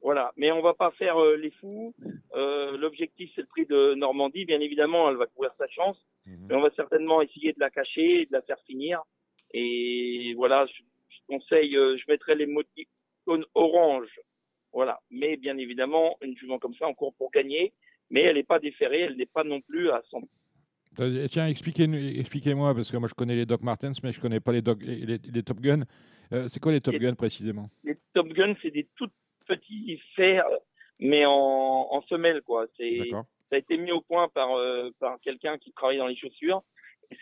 Voilà. 0.00 0.32
Mais 0.36 0.52
on 0.52 0.62
va 0.62 0.74
pas 0.74 0.92
faire 0.92 1.20
euh, 1.20 1.36
les 1.36 1.50
fous. 1.50 1.92
Euh, 2.34 2.76
L'objectif, 2.76 3.30
c'est 3.34 3.40
le 3.40 3.48
prix 3.48 3.66
de 3.66 3.94
Normandie. 3.94 4.44
Bien 4.44 4.60
évidemment, 4.60 5.10
elle 5.10 5.16
va 5.16 5.26
courir 5.26 5.50
sa 5.58 5.66
chance. 5.66 5.98
Mhm. 6.26 6.46
Mais 6.48 6.54
on 6.54 6.60
va 6.60 6.70
certainement 6.76 7.20
essayer 7.20 7.52
de 7.52 7.58
la 7.58 7.70
cacher 7.70 8.22
et 8.22 8.26
de 8.26 8.32
la 8.32 8.42
faire 8.42 8.60
finir. 8.66 9.02
Et 9.54 10.34
voilà, 10.36 10.66
je, 10.66 10.82
je 11.08 11.18
conseille, 11.26 11.76
euh, 11.76 11.96
je 11.96 12.04
mettrai 12.08 12.34
les 12.34 12.46
moticônes 12.46 13.44
orange. 13.54 14.08
Voilà. 14.72 15.00
Mais 15.10 15.36
bien 15.36 15.56
évidemment, 15.58 16.16
une 16.22 16.36
jument 16.36 16.58
comme 16.58 16.74
ça, 16.74 16.86
on 16.88 16.94
court 16.94 17.14
pour 17.14 17.30
gagner. 17.30 17.72
Mais 18.10 18.22
elle 18.22 18.36
n'est 18.36 18.42
pas 18.42 18.58
déférée, 18.58 19.00
elle 19.00 19.16
n'est 19.16 19.26
pas 19.26 19.44
non 19.44 19.60
plus 19.60 19.90
à 19.90 20.02
100 20.10 20.22
Euh, 21.00 21.26
Tiens, 21.28 21.46
expliquez- 21.46 22.18
expliquez-moi, 22.18 22.74
parce 22.74 22.90
que 22.90 22.96
moi 22.96 23.08
je 23.08 23.14
connais 23.14 23.36
les 23.36 23.44
Doc 23.46 23.62
Martens, 23.62 24.02
mais 24.02 24.12
je 24.12 24.20
connais 24.20 24.40
pas 24.40 24.52
les, 24.52 24.62
Doc- 24.62 24.82
les, 24.82 24.96
les- 25.06 25.18
les 25.32 25.42
Top 25.42 25.60
Gun. 25.60 25.82
Euh, 26.32 26.48
c'est 26.48 26.58
quoi 26.60 26.72
les 26.72 26.80
Top 26.80 26.94
Gun 26.94 27.14
précisément? 27.14 27.68
Les 27.84 27.96
Top 28.14 28.28
Gun, 28.28 28.54
c'est 28.62 28.70
des 28.70 28.88
tout 28.96 29.08
petits 29.46 30.00
fers, 30.16 30.44
mais 30.98 31.24
en, 31.26 31.32
en 31.90 32.02
semelle, 32.02 32.40
quoi. 32.42 32.66
C'est, 32.76 33.10
ça 33.10 33.56
a 33.56 33.58
été 33.58 33.76
mis 33.78 33.92
au 33.92 34.00
point 34.00 34.28
par, 34.28 34.56
euh, 34.56 34.90
par 34.98 35.20
quelqu'un 35.20 35.56
qui 35.58 35.72
travaille 35.72 35.98
dans 35.98 36.06
les 36.06 36.16
chaussures. 36.16 36.62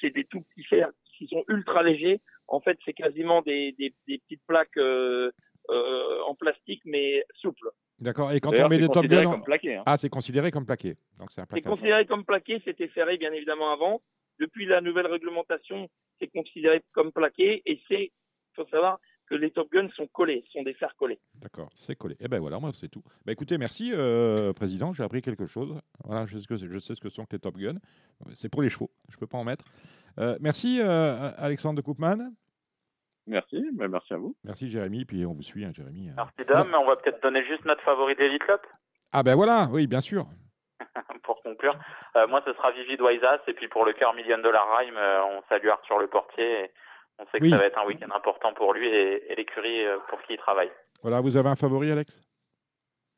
C'est 0.00 0.10
des 0.10 0.24
tout 0.24 0.40
petits 0.42 0.64
fers 0.64 0.90
qui 1.16 1.26
sont 1.28 1.44
ultra 1.48 1.82
légers. 1.82 2.20
En 2.48 2.60
fait, 2.60 2.78
c'est 2.84 2.92
quasiment 2.92 3.42
des, 3.42 3.72
des, 3.78 3.94
des 4.06 4.18
petites 4.18 4.42
plaques 4.46 4.76
euh, 4.76 5.30
euh, 5.70 6.20
en 6.26 6.34
plastique, 6.34 6.82
mais 6.84 7.24
souples. 7.34 7.68
D'accord. 7.98 8.30
Et 8.32 8.40
quand 8.40 8.52
on 8.58 8.68
met 8.68 8.78
des 8.78 8.86
Top 8.86 8.96
considéré 8.96 9.24
Gun. 9.24 9.30
on- 9.30 9.32
comme 9.32 9.44
plaqué. 9.44 9.76
Hein. 9.76 9.82
Ah, 9.86 9.96
c'est 9.96 10.08
considéré 10.10 10.50
comme 10.50 10.66
plaqué. 10.66 10.96
Donc 11.18 11.30
c'est 11.32 11.62
considéré 11.62 12.06
comme 12.06 12.24
plaqué, 12.24 12.60
c'était 12.64 12.88
ferré 12.88 13.16
bien 13.16 13.32
évidemment 13.32 13.72
avant. 13.72 14.00
depuis 14.38 14.66
la 14.66 14.80
nouvelle 14.80 15.06
réglementation, 15.06 15.88
c'est 16.20 16.28
considéré 16.28 16.82
comme 16.92 17.10
plaqué 17.12 17.62
et 17.64 17.80
c'est, 17.88 18.12
faut 18.54 18.66
savoir 18.66 18.98
que 19.28 19.34
les 19.34 19.50
Top 19.50 19.70
Gun 19.72 19.88
sont 19.96 20.06
collés, 20.06 20.44
sont 20.52 20.62
des 20.62 20.74
fers 20.74 20.94
collés. 20.96 21.18
D'accord, 21.36 21.68
c'est 21.74 21.96
collé. 21.96 22.16
Eh 22.20 22.28
ben 22.28 22.38
voilà, 22.38 22.60
moi 22.60 22.70
c'est 22.72 22.88
tout. 22.88 23.02
Bah 23.24 23.32
écoutez, 23.32 23.58
merci 23.58 23.92
euh, 23.92 24.52
président, 24.52 24.92
j'ai 24.92 25.02
appris 25.02 25.20
quelque 25.22 25.46
chose. 25.46 25.74
Voilà, 26.04 26.26
je 26.26 26.36
sais, 26.36 26.42
ce 26.42 26.46
que, 26.48 26.56
je 26.56 26.78
sais 26.78 26.94
ce 26.94 27.00
que 27.00 27.08
sont 27.08 27.24
que 27.24 27.34
les 27.34 27.40
Top 27.40 27.56
Gun. 27.56 27.76
C'est 28.34 28.48
pour 28.48 28.62
les 28.62 28.68
chevaux, 28.70 28.90
je 29.10 29.16
peux 29.16 29.26
pas 29.26 29.38
en 29.38 29.44
mettre. 29.44 29.64
Euh, 30.18 30.36
merci 30.40 30.80
euh, 30.80 31.30
Alexandre 31.36 31.76
de 31.76 31.82
Koopman. 31.82 32.32
Merci, 33.26 33.62
ben, 33.72 33.88
merci 33.88 34.14
à 34.14 34.18
vous. 34.18 34.36
Merci 34.44 34.70
Jérémy, 34.70 35.04
puis 35.04 35.26
on 35.26 35.34
vous 35.34 35.42
suit, 35.42 35.64
hein, 35.64 35.72
Jérémy. 35.74 36.10
Merci 36.16 36.44
Dom, 36.48 36.74
on 36.78 36.86
va 36.86 36.96
peut-être 36.96 37.22
donner 37.22 37.44
juste 37.44 37.64
notre 37.64 37.82
favori 37.82 38.14
d'Elite 38.14 38.42
Club. 38.42 38.60
Ah 39.12 39.22
ben 39.22 39.34
voilà, 39.34 39.68
oui, 39.72 39.86
bien 39.86 40.00
sûr. 40.00 40.26
pour 41.24 41.42
conclure, 41.42 41.76
moi 42.28 42.42
ce 42.44 42.52
sera 42.52 42.70
Vivid 42.70 43.00
Waisas, 43.00 43.40
et 43.48 43.54
puis 43.54 43.68
pour 43.68 43.84
le 43.84 43.92
cœur 43.94 44.14
Million 44.14 44.38
Dollar 44.38 44.64
Rhyme, 44.78 44.96
on 44.96 45.42
salue 45.48 45.68
Arthur 45.68 45.98
Le 45.98 46.06
Portier. 46.06 46.64
Et 46.64 46.70
on 47.18 47.26
sait 47.26 47.40
que 47.40 47.48
ça 47.48 47.56
va 47.56 47.66
être 47.66 47.78
un 47.78 47.86
week-end 47.86 48.14
important 48.14 48.52
pour 48.54 48.74
lui 48.74 48.86
et, 48.88 49.34
l'écurie 49.36 49.84
pour 50.08 50.22
qui 50.22 50.34
il 50.34 50.38
travaille. 50.38 50.70
Voilà, 51.02 51.20
vous 51.20 51.36
avez 51.36 51.48
un 51.48 51.56
favori, 51.56 51.90
Alex? 51.90 52.22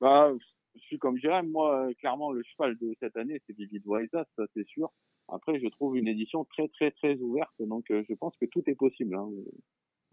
Bah, 0.01 0.31
Je 0.75 0.81
suis 0.81 0.99
comme 0.99 1.19
Jérém. 1.19 1.51
Moi, 1.51 1.89
clairement, 1.99 2.33
le 2.33 2.43
cheval 2.45 2.77
de 2.79 2.95
cette 3.01 3.17
année, 3.17 3.43
c'est 3.47 3.57
Vivid 3.57 3.83
Waisas, 3.87 4.25
ça 4.37 4.45
c'est 4.55 4.67
sûr. 4.69 4.91
Après, 5.29 5.61
je 5.61 5.69
trouve 5.69 5.97
une 5.97 6.09
édition 6.09 6.45
très, 6.45 6.69
très, 6.69 6.91
très 6.91 7.17
ouverte. 7.17 7.53
Donc, 7.61 7.85
je 7.91 8.15
pense 8.15 8.35
que 8.41 8.47
tout 8.47 8.63
est 8.67 8.75
possible. 8.75 9.15
Hein. 9.15 9.29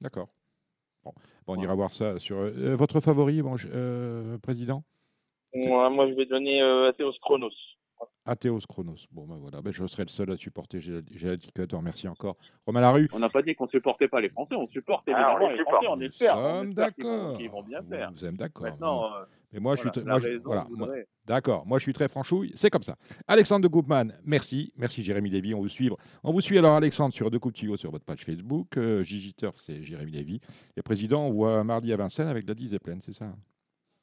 D'accord. 0.01 0.30
Bon. 1.03 1.13
on 1.47 1.61
ira 1.61 1.76
voir 1.76 1.93
ça. 1.93 2.18
sur 2.20 2.38
euh, 2.38 2.76
Votre 2.76 2.99
favori, 2.99 3.41
bon, 3.41 3.55
euh, 3.66 4.38
président? 4.39 4.84
Moi, 5.53 5.89
moi, 5.89 6.09
je 6.09 6.13
vais 6.13 6.26
donner 6.26 6.61
euh, 6.61 6.89
Athéos 6.89 7.13
Chronos. 7.22 7.51
Athéos 8.26 8.62
Chronos. 8.68 9.06
Bon, 9.12 9.28
ben 9.28 9.38
voilà, 9.38 9.62
ben 9.62 9.72
je 9.72 9.86
serai 9.86 10.04
le 10.04 10.10
seul 10.10 10.32
à 10.32 10.38
supporter 10.38 10.80
Gélaticate. 10.80 11.74
Merci 11.82 12.08
encore. 12.08 12.38
Romain 12.66 12.82
Larue. 12.82 13.10
On 13.14 13.20
n'a 13.20 13.30
pas 13.30 13.43
dit 13.43 13.54
qu'on 13.54 13.66
ne 13.66 13.70
supportait 13.70 14.08
pas 14.08 14.20
les 14.20 14.30
Français, 14.30 14.56
on 14.56 14.68
supporte 14.68 15.04
ah, 15.08 15.12
évidemment 15.12 15.50
les 15.50 15.64
Français, 15.64 15.88
on 15.89 16.02
espère. 16.02 16.36
Nous 16.36 16.43
sommes 16.43 16.74
d'accord. 16.74 17.38
Ils 17.39 17.50
vont 17.50 17.64
bien 17.64 17.84
faire. 17.84 18.12
Nous 18.12 18.18
sommes 18.18 18.38
d'accord. 18.38 18.64
Maintenant, 18.64 19.10
mais 19.56 19.62
moi, 19.62 19.76
je 19.78 19.88
suis, 19.88 20.04
moi, 20.04 20.20
voilà, 20.43 20.68
d'accord. 21.26 21.66
Moi, 21.66 21.80
je 21.80 21.84
suis 21.84 21.93
très 21.93 22.10
franchouille. 22.10 22.52
C'est 22.56 22.70
comme 22.70 22.84
ça. 22.84 22.98
Alexandre 23.26 23.64
de 23.64 23.70
Goupman, 23.70 24.12
merci, 24.26 24.74
merci 24.76 25.02
Jérémy 25.02 25.30
Lévy. 25.30 25.54
On 25.54 25.62
vous 25.62 25.70
suit. 25.70 25.89
On 26.24 26.34
vous 26.34 26.41
suit 26.41 26.58
alors 26.58 26.76
Alexandre 26.76 27.14
sur 27.14 27.32
De 27.32 27.38
Coupe 27.38 27.56
sur 27.56 27.89
votre 27.89 28.04
page 28.04 28.26
Facebook. 28.26 28.76
Euh, 28.76 29.02
Gigi 29.04 29.34
Turf, 29.34 29.56
c'est 29.58 29.82
Jérémy 29.82 30.12
Lévy. 30.12 30.41
Et 30.76 30.82
président, 30.82 31.26
on 31.26 31.32
voit 31.32 31.64
mardi 31.64 31.93
à 31.93 31.96
Vincennes 31.96 32.28
avec 32.28 32.46
la 32.46 32.54
10 32.54 32.74
et 32.74 32.80
pleine, 32.80 33.00
c'est 33.00 33.14
ça. 33.14 33.32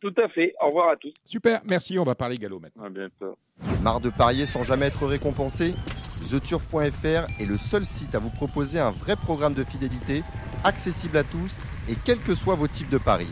Tout 0.03 0.13
à 0.21 0.29
fait. 0.29 0.53
Au 0.61 0.67
revoir 0.67 0.89
à 0.91 0.97
tous. 0.97 1.15
Super, 1.25 1.61
merci. 1.65 1.97
On 1.97 2.03
va 2.03 2.17
parler 2.17 2.37
galop 2.37 2.59
maintenant. 2.59 2.83
À 2.83 2.91
bientôt. 2.91 3.39
Marre 3.85 4.01
de 4.01 4.11
parier 4.11 4.47
sans 4.47 4.65
jamais 4.65 4.87
être 4.87 5.07
récompensé? 5.07 5.75
TheTurf.fr 6.29 7.41
est 7.41 7.47
le 7.47 7.57
seul 7.57 7.85
site 7.85 8.17
à 8.17 8.19
vous 8.19 8.31
proposer 8.31 8.81
un 8.81 8.91
vrai 8.91 9.15
programme 9.15 9.55
de 9.55 9.63
fidélité, 9.63 10.23
accessible 10.65 11.17
à 11.17 11.23
tous 11.23 11.61
et 11.89 11.95
quels 12.05 12.19
que 12.19 12.35
soient 12.35 12.57
vos 12.57 12.67
types 12.67 12.91
de 12.91 12.99
paris. 12.99 13.29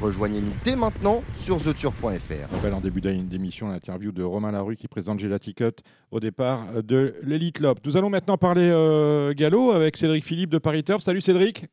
Rejoignez-nous 0.00 0.52
dès 0.64 0.74
maintenant 0.74 1.22
sur 1.34 1.58
TheTurf.fr. 1.58 2.48
On 2.50 2.56
rappelle 2.56 2.74
en 2.74 2.80
début 2.80 3.02
d'émission 3.02 3.68
l'interview 3.68 4.10
de 4.10 4.22
Romain 4.22 4.52
Larue 4.52 4.76
qui 4.76 4.88
présente 4.88 5.20
Gelaticut 5.20 5.82
au 6.10 6.20
départ 6.20 6.82
de 6.82 7.16
l'Elite 7.24 7.60
Lop. 7.60 7.78
Nous 7.84 7.98
allons 7.98 8.10
maintenant 8.10 8.38
parler 8.38 8.70
euh, 8.70 9.34
galop 9.34 9.72
avec 9.72 9.98
Cédric 9.98 10.24
Philippe 10.24 10.50
de 10.50 10.58
Paris 10.58 10.82
Turf. 10.82 11.02
Salut 11.02 11.20
Cédric. 11.20 11.66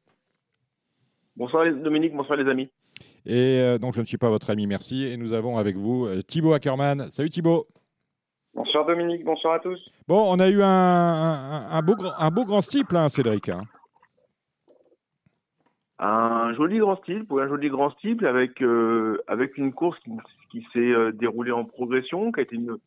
Bonsoir 1.37 1.65
Dominique, 1.81 2.13
bonsoir 2.13 2.37
les 2.37 2.49
amis. 2.49 2.69
Et 3.25 3.61
euh, 3.61 3.77
donc, 3.77 3.95
je 3.95 4.01
ne 4.01 4.05
suis 4.05 4.17
pas 4.17 4.29
votre 4.29 4.49
ami, 4.49 4.67
merci. 4.67 5.05
Et 5.05 5.17
nous 5.17 5.33
avons 5.33 5.57
avec 5.57 5.77
vous 5.77 6.05
euh, 6.05 6.21
Thibaut 6.21 6.53
Ackerman. 6.53 7.09
Salut 7.09 7.29
Thibaut. 7.29 7.67
Bonsoir 8.53 8.85
Dominique, 8.85 9.23
bonsoir 9.23 9.55
à 9.55 9.59
tous. 9.59 9.79
Bon, 10.07 10.25
on 10.27 10.39
a 10.39 10.47
eu 10.49 10.61
un, 10.61 11.81
beau, 11.81 11.95
un 12.19 12.29
beau 12.29 12.45
grand 12.45 12.61
style, 12.61 12.83
hein, 12.91 13.09
Cédric. 13.09 13.49
Hein. 13.49 13.63
Un 15.97 16.53
joli 16.53 16.77
grand 16.77 16.97
style, 16.97 17.25
pour 17.25 17.39
un 17.39 17.47
joli 17.47 17.69
grand 17.69 17.89
style, 17.91 18.23
avec, 18.25 18.61
euh, 18.61 19.23
avec 19.27 19.57
une 19.57 19.73
course 19.73 19.97
qui, 20.51 20.67
s'est 20.71 20.93
déroulée 21.13 21.51
en 21.51 21.65
progression, 21.65 22.31
qui 22.31 22.41
a 22.41 22.43
été 22.43 22.55
une, 22.55 22.77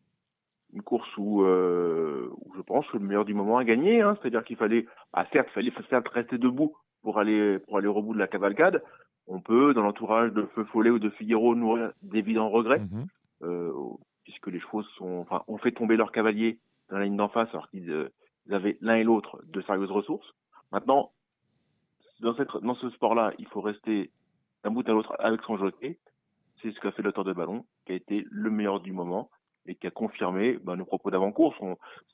une 0.73 0.83
course 0.83 1.09
où, 1.17 1.43
je 1.45 2.63
pense 2.63 2.87
que 2.89 2.99
le 2.99 3.05
meilleur 3.05 3.25
du 3.25 3.35
moment 3.35 3.59
a 3.59 3.65
gagné. 3.65 4.03
Hein. 4.03 4.17
C'est-à-dire 4.21 4.45
qu'il 4.45 4.57
fallait, 4.57 4.87
ah, 5.15 5.27
certes, 5.33 5.49
il 5.57 5.73
fallait 5.73 6.05
rester 6.15 6.39
debout 6.39 6.77
pour 7.03 7.19
aller, 7.19 7.59
pour 7.61 7.79
aller 7.79 7.89
au 7.89 8.03
bout 8.03 8.15
de 8.15 8.19
la 8.19 8.29
cavalcade, 8.29 8.83
on 9.27 9.41
peut, 9.41 9.75
dans 9.75 9.83
l'entourage 9.83 10.33
de 10.33 10.43
Feu 10.55 10.65
Follet 10.65 10.91
ou 10.91 10.99
de 10.99 11.11
Figaro, 11.11 11.55
nourrir 11.55 11.93
d'évidents 12.03 12.49
regrets, 12.49 12.81
mhm. 12.81 13.07
euh, 13.43 13.73
puisque 14.25 14.47
les 14.49 14.61
chevaux 14.61 14.83
sont, 14.99 15.19
enfin, 15.19 15.43
ont 15.49 15.59
fait 15.59 15.73
tomber 15.73 15.97
leur 15.97 16.13
cavalier 16.13 16.59
dans 16.91 16.99
la 16.99 17.05
ligne 17.05 17.17
d'en 17.17 17.29
face 17.29 17.49
alors 17.51 17.69
qu'ils 17.71 17.91
euh, 17.91 18.13
avaient 18.51 18.79
l'un 18.81 18.97
et 18.97 19.05
l'autre 19.05 19.41
de 19.47 19.61
sérieuses 19.63 19.91
ressources. 19.91 20.33
Maintenant, 20.73 21.13
dans, 22.21 22.35
cette, 22.37 22.57
dans 22.63 22.75
ce 22.77 22.91
sport-là, 22.91 23.33
il 23.39 23.47
faut 23.47 23.61
rester 23.61 24.11
d'un 24.65 24.71
bout 24.71 24.89
à 24.89 24.93
l'autre 24.93 25.15
avec 25.19 25.43
son 25.43 25.57
jockey. 25.57 25.99
C'est 26.63 26.73
ce 26.73 26.81
qu'a 26.81 26.93
fait 26.93 27.03
l'auteur 27.03 27.25
de 27.25 27.33
ballon, 27.33 27.67
qui 27.85 27.93
a 27.93 27.97
été 27.97 28.25
le 28.31 28.51
meilleur 28.51 28.81
du 28.81 28.93
moment 28.93 29.31
et 29.67 29.75
qui 29.75 29.87
a 29.87 29.91
confirmé 29.91 30.59
ben, 30.63 30.77
nos 30.77 30.85
propos 30.85 31.11
d'avant-course. 31.11 31.57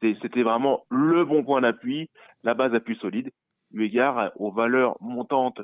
C'était 0.01 0.43
vraiment 0.43 0.85
le 0.91 1.25
bon 1.25 1.45
point 1.45 1.61
d'appui, 1.61 2.11
la 2.43 2.55
base 2.55 2.75
appui 2.75 2.97
solide, 2.97 3.31
eu 3.73 3.85
égard 3.85 4.33
aux 4.37 4.51
valeurs 4.51 4.97
montantes 5.01 5.61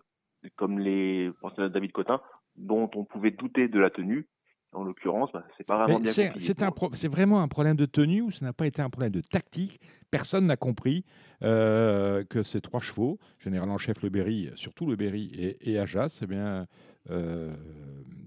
comme 0.56 0.78
les 0.78 1.30
pensionnats 1.40 1.68
de 1.68 1.74
David 1.74 1.92
Cotin, 1.92 2.20
dont 2.56 2.90
on 2.94 3.04
pouvait 3.04 3.30
douter 3.30 3.68
de 3.68 3.78
la 3.78 3.90
tenue. 3.90 4.26
En 4.72 4.84
l'occurrence, 4.84 5.32
bah, 5.32 5.44
c'est 5.56 5.64
pas 5.64 5.78
vraiment 5.78 5.98
bien 5.98 6.12
C'est 6.12 7.08
vraiment 7.08 7.40
un 7.40 7.48
problème 7.48 7.76
de 7.76 7.86
tenue 7.86 8.20
ou 8.20 8.30
ce 8.30 8.44
n'a 8.44 8.52
pas 8.52 8.66
été 8.66 8.82
un 8.82 8.90
problème 8.90 9.12
de 9.12 9.22
tactique? 9.22 9.80
Personne 10.10 10.44
n'a 10.46 10.58
compris 10.58 11.06
euh, 11.42 12.22
que 12.24 12.42
ces 12.42 12.60
trois 12.60 12.80
chevaux, 12.80 13.18
général 13.38 13.70
en 13.70 13.78
chef 13.78 14.02
Le 14.02 14.10
Berry, 14.10 14.50
surtout 14.56 14.84
Le 14.84 14.94
Berry 14.94 15.30
et, 15.32 15.70
et 15.70 15.78
Ajas, 15.78 16.20
eh 16.22 16.26
bien, 16.26 16.66
euh, 17.08 17.50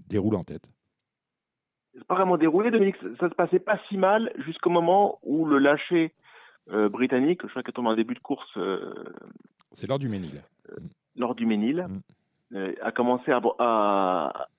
déroulent 0.08 0.34
en 0.34 0.42
tête. 0.42 0.68
C'est 1.94 2.04
pas 2.04 2.16
vraiment 2.16 2.36
déroulé, 2.36 2.72
Dominique. 2.72 2.96
Ça 3.20 3.28
se 3.28 3.34
passait 3.34 3.60
pas 3.60 3.78
si 3.88 3.96
mal 3.96 4.32
jusqu'au 4.44 4.70
moment 4.70 5.20
où 5.22 5.44
le 5.46 5.58
lâcher 5.58 6.12
euh, 6.72 6.88
britannique, 6.88 7.42
je 7.44 7.48
crois 7.50 7.62
qu'il 7.62 7.72
tombe 7.72 7.86
en 7.86 7.94
début 7.94 8.14
de 8.14 8.20
course. 8.20 8.58
C'est 9.74 9.88
lors 9.88 10.00
du 10.00 10.08
Ménil 10.08 10.42
lors 11.16 11.34
du 11.34 11.46
Ménil, 11.46 11.86
mm. 11.88 12.56
euh, 12.56 12.74
a 12.82 12.92
commencé 12.92 13.32
à, 13.32 13.40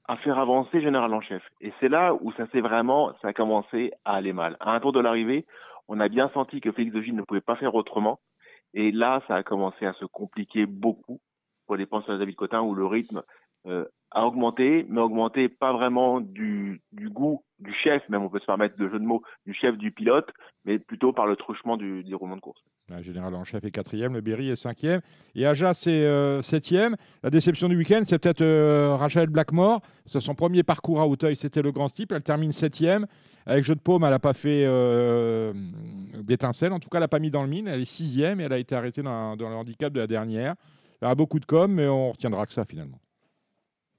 à, 0.08 0.18
faire 0.18 0.39
avancer 0.39 0.82
Général 0.82 1.14
en 1.14 1.22
chef. 1.22 1.43
Et 1.62 1.74
c'est 1.80 1.89
là 1.89 2.14
où 2.14 2.32
ça 2.34 2.47
s'est 2.47 2.62
vraiment, 2.62 3.14
ça 3.22 3.30
a 3.30 3.34
commencé 3.34 3.91
à 4.06 4.16
aller 4.16 4.34
mal. 4.34 4.58
À 4.60 4.72
un 4.72 4.80
tour 4.80 4.91
de 4.91 4.99
l'arrivée, 4.99 5.45
on 5.88 5.99
a 5.99 6.08
bien 6.10 6.30
senti 6.34 6.62
que 6.62 6.72
Félix 6.72 6.95
de 6.95 7.01
Gilles 7.01 7.16
ne 7.16 7.24
pouvait 7.24 7.41
pas 7.41 7.56
faire 7.56 7.76
autrement. 7.76 8.20
Et 8.74 8.91
là, 8.91 9.22
ça 9.28 9.36
a 9.36 9.43
commencé 9.43 9.86
à 9.86 9.93
se 9.93 10.06
compliquer 10.06 10.66
beaucoup 10.66 11.20
pour 11.66 11.76
les 11.76 11.86
penseurs 11.86 12.16
de 12.16 12.20
David 12.20 12.36
Cotin, 12.36 12.62
où 12.62 12.74
le 12.74 12.86
rythme 12.86 13.22
euh, 13.68 13.86
a 14.12 14.26
augmenté, 14.26 14.86
mais 14.89 15.01
augmenté 15.01 15.49
pas 15.49 15.74
vraiment 15.74 16.22
du, 16.22 16.82
du, 16.91 17.10
goût 17.10 17.43
du 17.64 17.74
chef, 17.74 18.07
même 18.09 18.24
on 18.24 18.30
peut 18.30 18.39
se 18.39 18.45
permettre 18.45 18.78
de 18.78 18.88
jeu 18.88 18.99
de 18.99 19.05
mots, 19.05 19.24
du 19.45 19.53
chef 19.53 19.78
du 19.78 19.91
pilote, 19.91 20.30
mais 20.66 20.80
plutôt 20.80 21.14
par 21.14 21.26
le 21.26 21.36
truchement 21.36 21.78
du 21.78 22.03
déroulement 22.03 22.36
de 22.36 22.41
course. 22.41 22.61
Le 22.89 23.01
général 23.01 23.34
en 23.34 23.43
chef 23.43 23.64
est 23.64 23.72
quatrième, 23.72 24.14
le 24.14 24.22
Berry 24.22 24.49
est 24.49 24.55
cinquième, 24.55 25.01
et 25.36 25.45
Aja 25.45 25.74
c'est 25.74 26.05
euh, 26.05 26.41
septième. 26.41 26.95
La 27.24 27.30
déception 27.30 27.70
du 27.70 27.78
week-end, 27.78 28.01
c'est 28.05 28.20
peut-être 28.20 28.41
euh, 28.41 28.95
Rachel 28.95 29.30
Blackmore. 29.30 29.82
C'est 30.05 30.20
son 30.20 30.36
premier 30.36 30.64
parcours 30.64 30.99
à 30.99 31.07
Hauteuil, 31.07 31.36
c'était 31.36 31.61
le 31.61 31.72
grand 31.72 31.88
steeple. 31.88 32.16
Elle 32.16 32.24
termine 32.24 32.51
septième. 32.51 33.07
Avec 33.45 33.64
jeu 33.64 33.76
de 33.76 33.80
paume, 33.80 34.03
elle 34.03 34.11
n'a 34.11 34.20
pas 34.20 34.34
fait 34.34 34.64
euh, 34.66 35.53
d'étincelle. 36.22 36.74
En 36.74 36.80
tout 36.80 36.89
cas, 36.89 36.97
elle 36.97 37.03
n'a 37.03 37.07
pas 37.07 37.20
mis 37.20 37.32
dans 37.32 37.43
le 37.43 37.49
mine. 37.49 37.68
Elle 37.68 37.82
est 37.82 37.86
sixième 37.86 38.39
et 38.39 38.43
elle 38.43 38.53
a 38.53 38.57
été 38.57 38.76
arrêtée 38.76 39.01
dans, 39.01 39.36
dans 39.36 39.49
le 39.49 39.55
handicap 39.55 39.91
de 39.91 39.99
la 39.99 40.07
dernière. 40.07 40.55
Elle 41.01 41.07
a 41.07 41.16
beaucoup 41.16 41.39
de 41.39 41.45
com, 41.45 41.72
mais 41.72 41.88
on 41.88 42.11
retiendra 42.11 42.45
que 42.45 42.53
ça 42.53 42.66
finalement. 42.66 42.99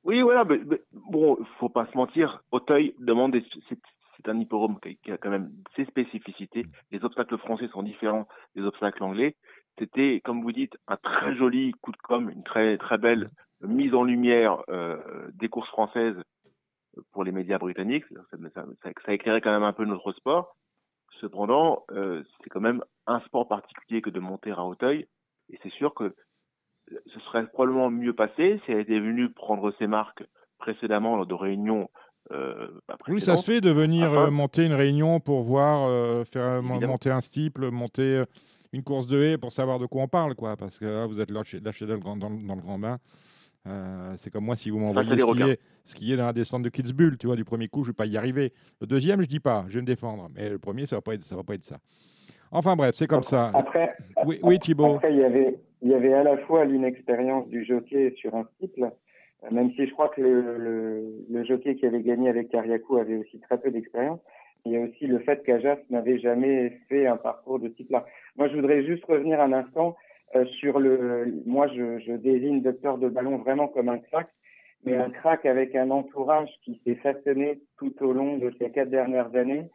Oui, 0.04 0.20
voilà. 0.22 0.44
Mais, 0.44 0.60
mais, 0.64 0.80
bon, 0.92 1.38
faut 1.58 1.68
pas 1.68 1.86
se 1.86 1.96
mentir. 1.96 2.42
Auteuil 2.52 2.94
demande 2.98 3.36
c'est 3.68 4.30
un 4.30 4.38
hippodrome 4.38 4.78
qui 4.80 5.12
a 5.12 5.18
quand 5.18 5.30
même 5.30 5.50
ses 5.76 5.84
spécificités. 5.86 6.64
Les 6.90 7.04
obstacles 7.04 7.36
français 7.38 7.68
sont 7.68 7.82
différents 7.82 8.26
des 8.54 8.62
obstacles 8.62 9.02
anglais. 9.02 9.36
C'était, 9.78 10.20
comme 10.24 10.42
vous 10.42 10.52
dites, 10.52 10.76
un 10.86 10.96
très 10.96 11.34
joli 11.34 11.72
coup 11.82 11.92
de 11.92 11.96
com, 11.98 12.30
une 12.30 12.44
très 12.44 12.78
très 12.78 12.98
belle 12.98 13.30
mise 13.60 13.94
en 13.94 14.04
lumière 14.04 14.62
euh, 14.68 14.98
des 15.34 15.48
courses 15.48 15.68
françaises 15.68 16.16
pour 17.12 17.24
les 17.24 17.32
médias 17.32 17.58
britanniques. 17.58 18.04
Ça, 18.30 18.38
ça, 18.54 18.64
ça, 19.04 19.12
éclairait 19.12 19.40
quand 19.40 19.52
même 19.52 19.62
un 19.62 19.72
peu 19.72 19.84
notre 19.84 20.12
sport. 20.12 20.56
Cependant, 21.20 21.84
euh, 21.90 22.22
c'est 22.42 22.50
quand 22.50 22.60
même 22.60 22.82
un 23.06 23.20
sport 23.20 23.48
particulier 23.48 24.00
que 24.00 24.10
de 24.10 24.20
monter 24.20 24.52
à 24.52 24.64
Auteuil. 24.64 25.06
Et 25.50 25.58
c'est 25.62 25.72
sûr 25.72 25.94
que 25.94 26.14
ce 27.12 27.20
serait 27.20 27.46
probablement 27.46 27.90
mieux 27.90 28.12
passé 28.12 28.60
si 28.64 28.72
elle 28.72 28.80
était 28.80 29.00
venue 29.00 29.30
prendre 29.30 29.72
ses 29.78 29.86
marques 29.86 30.24
précédemment 30.58 31.16
lors 31.16 31.26
de 31.26 31.34
réunions. 31.34 31.88
Euh, 32.32 32.68
bah, 32.88 32.96
oui, 33.08 33.20
ça 33.20 33.36
se 33.36 33.44
fait 33.44 33.60
de 33.60 33.70
venir 33.70 34.12
euh, 34.12 34.30
monter 34.30 34.64
une 34.64 34.72
réunion 34.72 35.20
pour 35.20 35.42
voir, 35.42 35.88
euh, 35.88 36.24
faire 36.24 36.62
monter 36.62 37.10
un 37.10 37.20
steeple, 37.20 37.70
monter 37.70 38.24
une 38.72 38.82
course 38.82 39.06
de 39.06 39.22
haie 39.22 39.38
pour 39.38 39.52
savoir 39.52 39.78
de 39.78 39.86
quoi 39.86 40.02
on 40.02 40.08
parle, 40.08 40.34
quoi. 40.34 40.56
Parce 40.56 40.78
que 40.78 41.06
vous 41.06 41.20
êtes 41.20 41.30
lâché, 41.30 41.60
lâché 41.60 41.86
dans, 41.86 41.94
le 41.94 42.00
grand, 42.00 42.16
dans, 42.16 42.28
le 42.28 42.62
grand 42.62 42.78
bain. 42.78 42.98
c'est 44.16 44.30
comme 44.30 44.44
moi 44.44 44.56
si 44.56 44.70
vous 44.70 44.78
m'envoyez 44.78 45.18
skier, 45.18 45.60
skier 45.84 46.16
dans 46.16 46.26
la 46.26 46.32
descente 46.32 46.62
de 46.62 46.70
Kitzbühel, 46.70 47.18
tu 47.18 47.26
vois, 47.26 47.36
du 47.36 47.44
premier 47.44 47.68
coup, 47.68 47.84
je 47.84 47.88
ne 47.88 47.92
vais 47.92 47.96
pas 47.96 48.06
y 48.06 48.16
arriver. 48.16 48.52
Le 48.80 48.86
deuxième, 48.86 49.20
je 49.20 49.26
dis 49.26 49.40
pas, 49.40 49.66
je 49.68 49.74
vais 49.74 49.82
me 49.82 49.86
défendre. 49.86 50.30
Mais 50.34 50.48
le 50.48 50.58
premier, 50.58 50.86
ça 50.86 50.96
ne 50.96 50.98
va, 50.98 51.02
pas 51.02 51.14
être, 51.14 51.24
ça 51.24 51.36
va 51.36 51.42
pas 51.42 51.54
être 51.54 51.64
ça. 51.64 51.78
Enfin 52.52 52.76
bref, 52.76 52.94
c'est 52.94 53.06
comme 53.06 53.22
ça. 53.22 53.50
Après, 53.54 53.94
oui, 54.26 54.38
oui 54.42 54.58
Thibault. 54.58 54.96
Après, 54.96 55.12
il 55.12 55.20
y 55.20 55.24
avait, 55.24 55.56
il 55.82 55.90
y 55.90 55.94
avait 55.94 56.14
à 56.14 56.22
la 56.22 56.36
fois 56.38 56.64
l'inexpérience 56.64 57.48
du 57.48 57.64
jockey 57.64 58.14
sur 58.16 58.34
un 58.34 58.46
cycle, 58.60 58.90
même 59.50 59.70
si 59.72 59.86
je 59.86 59.92
crois 59.92 60.08
que 60.08 60.20
le, 60.20 60.56
le, 60.56 61.02
le 61.30 61.44
jockey 61.44 61.74
qui 61.76 61.86
avait 61.86 62.02
gagné 62.02 62.28
avec 62.28 62.48
Kariakou 62.50 62.96
avait 62.96 63.16
aussi 63.16 63.40
très 63.40 63.58
peu 63.58 63.70
d'expérience. 63.70 64.20
Il 64.66 64.72
y 64.72 64.76
a 64.76 64.80
aussi 64.80 65.06
le 65.06 65.18
fait 65.18 65.42
qu'Ajas 65.44 65.76
n'avait 65.90 66.18
jamais 66.18 66.80
fait 66.88 67.06
un 67.06 67.18
parcours 67.18 67.58
de 67.58 67.68
type 67.68 67.90
là. 67.90 68.06
Moi, 68.36 68.48
je 68.48 68.56
voudrais 68.56 68.82
juste 68.84 69.04
revenir 69.04 69.38
un 69.40 69.52
instant 69.52 69.94
euh, 70.34 70.46
sur 70.46 70.80
le. 70.80 71.34
Moi, 71.44 71.68
je, 71.68 71.98
je 71.98 72.12
désigne 72.12 72.62
Docteur 72.62 72.96
de 72.96 73.08
Ballon 73.10 73.36
vraiment 73.36 73.68
comme 73.68 73.90
un 73.90 73.98
crack, 73.98 74.28
mais 74.84 74.96
un 74.96 75.10
crack 75.10 75.44
avec 75.44 75.74
un 75.74 75.90
entourage 75.90 76.48
qui 76.64 76.80
s'est 76.82 76.94
façonné 76.94 77.60
tout 77.78 77.94
au 78.00 78.12
long 78.12 78.38
de 78.38 78.52
ces 78.58 78.70
quatre 78.70 78.88
dernières 78.88 79.34
années, 79.36 79.68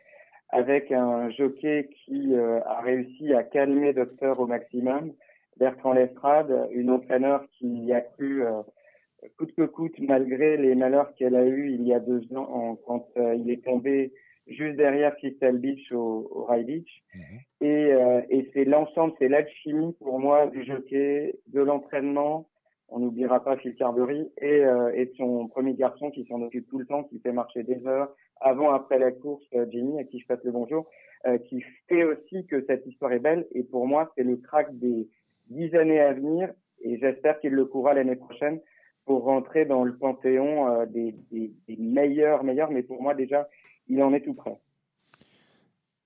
avec 0.49 0.91
un 0.91 1.29
jockey 1.31 1.89
qui 2.05 2.33
euh, 2.33 2.59
a 2.65 2.81
réussi 2.81 3.33
à 3.33 3.43
calmer 3.43 3.93
Docteur 3.93 4.39
au 4.39 4.47
maximum, 4.47 5.13
Bertrand 5.57 5.93
Lestrade, 5.93 6.69
une 6.71 6.89
entraîneur 6.89 7.45
qui 7.57 7.91
a 7.93 8.01
cru 8.01 8.43
euh, 8.45 8.61
coûte 9.37 9.53
que 9.55 9.65
coûte, 9.65 9.99
malgré 9.99 10.57
les 10.57 10.75
malheurs 10.75 11.13
qu'elle 11.15 11.35
a 11.35 11.45
eus 11.45 11.71
il 11.71 11.83
y 11.83 11.93
a 11.93 11.99
deux 11.99 12.21
ans, 12.35 12.49
en, 12.51 12.75
quand 12.75 13.07
euh, 13.17 13.35
il 13.35 13.51
est 13.51 13.63
tombé 13.63 14.11
juste 14.47 14.77
derrière 14.77 15.15
Crystal 15.17 15.57
Beach 15.57 15.91
au, 15.91 16.27
au 16.31 16.45
Rye 16.45 16.63
Beach. 16.63 17.03
Mhm. 17.13 17.21
Et, 17.61 17.93
euh, 17.93 18.21
et 18.29 18.49
c'est 18.53 18.65
l'ensemble, 18.65 19.13
c'est 19.19 19.27
l'alchimie 19.27 19.95
pour 19.99 20.19
moi 20.19 20.47
du 20.47 20.63
jockey, 20.63 21.35
de 21.47 21.61
l'entraînement. 21.61 22.47
On 22.87 22.99
n'oubliera 22.99 23.43
pas 23.43 23.57
Phil 23.57 23.75
Carberry 23.75 24.31
et, 24.41 24.65
euh, 24.65 24.91
et 24.95 25.11
son 25.17 25.47
premier 25.47 25.75
garçon 25.75 26.09
qui 26.09 26.25
s'en 26.25 26.41
occupe 26.41 26.67
tout 26.69 26.79
le 26.79 26.85
temps, 26.85 27.03
qui 27.03 27.19
fait 27.19 27.31
marcher 27.31 27.61
des 27.63 27.85
heures 27.85 28.09
avant, 28.39 28.71
après 28.71 28.99
la 28.99 29.11
course, 29.11 29.43
euh, 29.53 29.65
Jimmy, 29.69 29.99
à 29.99 30.03
qui 30.03 30.19
je 30.19 30.27
passe 30.27 30.43
le 30.43 30.51
bonjour, 30.51 30.87
euh, 31.27 31.37
qui 31.37 31.63
fait 31.87 32.03
aussi 32.03 32.45
que 32.45 32.63
cette 32.65 32.85
histoire 32.85 33.11
est 33.11 33.19
belle. 33.19 33.47
Et 33.53 33.63
pour 33.63 33.87
moi, 33.87 34.11
c'est 34.15 34.23
le 34.23 34.37
crack 34.37 34.77
des 34.77 35.07
dix 35.47 35.73
années 35.75 35.99
à 35.99 36.13
venir. 36.13 36.51
Et 36.81 36.97
j'espère 36.97 37.39
qu'il 37.39 37.51
le 37.51 37.65
courra 37.65 37.93
l'année 37.93 38.15
prochaine 38.15 38.61
pour 39.05 39.23
rentrer 39.23 39.65
dans 39.65 39.83
le 39.83 39.97
panthéon 39.97 40.69
euh, 40.69 40.85
des, 40.85 41.15
des, 41.31 41.51
des 41.67 41.77
meilleurs, 41.77 42.43
meilleurs. 42.43 42.71
Mais 42.71 42.83
pour 42.83 43.01
moi, 43.01 43.13
déjà, 43.13 43.49
il 43.87 44.01
en 44.01 44.13
est 44.13 44.21
tout 44.21 44.33
près. 44.35 44.57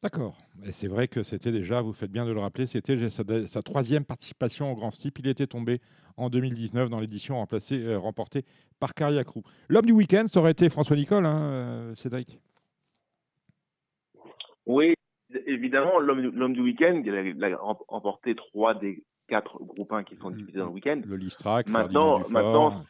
D'accord. 0.03 0.35
Et 0.65 0.73
c'est 0.73 0.89
vrai 0.89 1.07
que 1.07 1.23
c'était 1.23 1.53
déjà, 1.53 1.81
vous 1.81 1.93
faites 1.93 2.11
bien 2.11 2.25
de 2.25 2.33
le 2.33 2.39
rappeler, 2.41 2.67
c'était 2.67 3.09
sa, 3.09 3.23
sa 3.47 3.61
troisième 3.61 4.03
participation 4.03 4.69
au 4.69 4.75
Grand 4.75 4.91
Steep. 4.91 5.19
Il 5.19 5.27
était 5.29 5.47
tombé 5.47 5.79
en 6.17 6.29
2019 6.29 6.89
dans 6.89 6.99
l'édition 6.99 7.41
euh, 7.41 7.97
remportée 7.97 8.43
par 8.81 8.93
Cariacrou. 8.93 9.43
L'homme 9.69 9.85
du 9.85 9.93
week-end, 9.93 10.25
ça 10.27 10.41
aurait 10.41 10.51
été 10.51 10.69
François 10.69 10.97
Nicole, 10.97 11.25
hein, 11.25 11.41
euh, 11.41 11.95
Cédric? 11.95 12.37
Oui, 14.65 14.93
évidemment, 15.45 15.99
l'homme 15.99 16.53
du 16.53 16.61
week-end, 16.61 17.01
il 17.05 17.15
a, 17.15 17.21
il 17.21 17.43
a 17.43 17.57
remporté 17.87 18.35
trois 18.35 18.73
des 18.73 19.03
quatre 19.29 19.57
groupes 19.63 19.93
1 19.93 20.03
qui 20.03 20.17
sont 20.17 20.31
diffusés 20.31 20.59
dans 20.59 20.65
le 20.65 20.71
week-end. 20.71 21.01
Le 21.05 21.15
Listrac, 21.15 21.67
Maintenant, 21.67 22.27
maintenant 22.29 22.83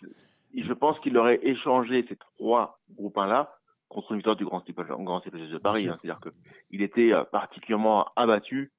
je 0.56 0.74
pense 0.74 1.00
qu'il 1.00 1.18
aurait 1.18 1.40
échangé 1.44 2.06
ces 2.08 2.16
trois 2.38 2.80
groupes 2.96 3.18
1 3.18 3.28
là 3.28 3.56
contre 3.94 4.12
une 4.12 4.18
victoire 4.18 4.36
du 4.36 4.46
Grand 4.46 4.62
Steeple, 4.62 4.86
Grand 4.86 5.20
Steeple 5.22 5.48
de 5.48 5.58
Paris. 5.58 5.88
Hein. 5.88 5.98
C'est-à-dire 6.02 6.20
qu'il 6.20 6.82
était 6.82 7.14
euh, 7.14 7.24
particulièrement 7.24 8.08
abattu 8.16 8.72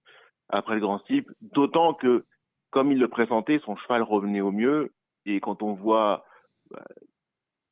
après 0.49 0.75
le 0.75 0.81
Grand 0.81 0.99
Steeple, 0.99 1.33
d'autant 1.41 1.95
que, 1.95 2.25
comme 2.71 2.93
il 2.93 2.99
le 2.99 3.09
présentait, 3.09 3.61
son 3.65 3.77
cheval 3.77 4.03
revenait 4.03 4.41
au 4.41 4.53
mieux. 4.53 4.93
Et 5.25 5.41
quand 5.41 5.63
on 5.63 5.73
voit 5.73 6.25
bah, 6.71 6.85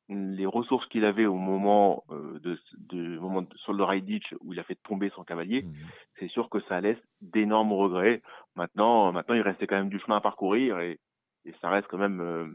les 0.09 0.45
ressources 0.45 0.85
qu'il 0.87 1.05
avait 1.05 1.25
au 1.25 1.35
moment 1.35 2.03
euh, 2.09 2.39
de, 2.39 2.59
de 2.77 3.19
moment 3.19 3.43
de, 3.43 3.57
sur 3.57 3.73
le 3.73 3.83
ride 3.83 4.05
ditch 4.05 4.33
où 4.41 4.53
il 4.53 4.59
a 4.59 4.63
fait 4.63 4.77
tomber 4.83 5.09
son 5.15 5.23
cavalier, 5.23 5.63
mmh. 5.63 5.73
c'est 6.19 6.27
sûr 6.29 6.49
que 6.49 6.59
ça 6.61 6.81
laisse 6.81 6.97
d'énormes 7.21 7.73
regrets. 7.73 8.21
Maintenant, 8.55 9.11
maintenant, 9.11 9.35
il 9.35 9.41
restait 9.41 9.67
quand 9.67 9.77
même 9.77 9.89
du 9.89 9.99
chemin 9.99 10.17
à 10.17 10.21
parcourir 10.21 10.79
et, 10.79 10.99
et 11.45 11.53
ça 11.61 11.69
reste 11.69 11.87
quand 11.87 11.97
même 11.97 12.21
euh, 12.21 12.47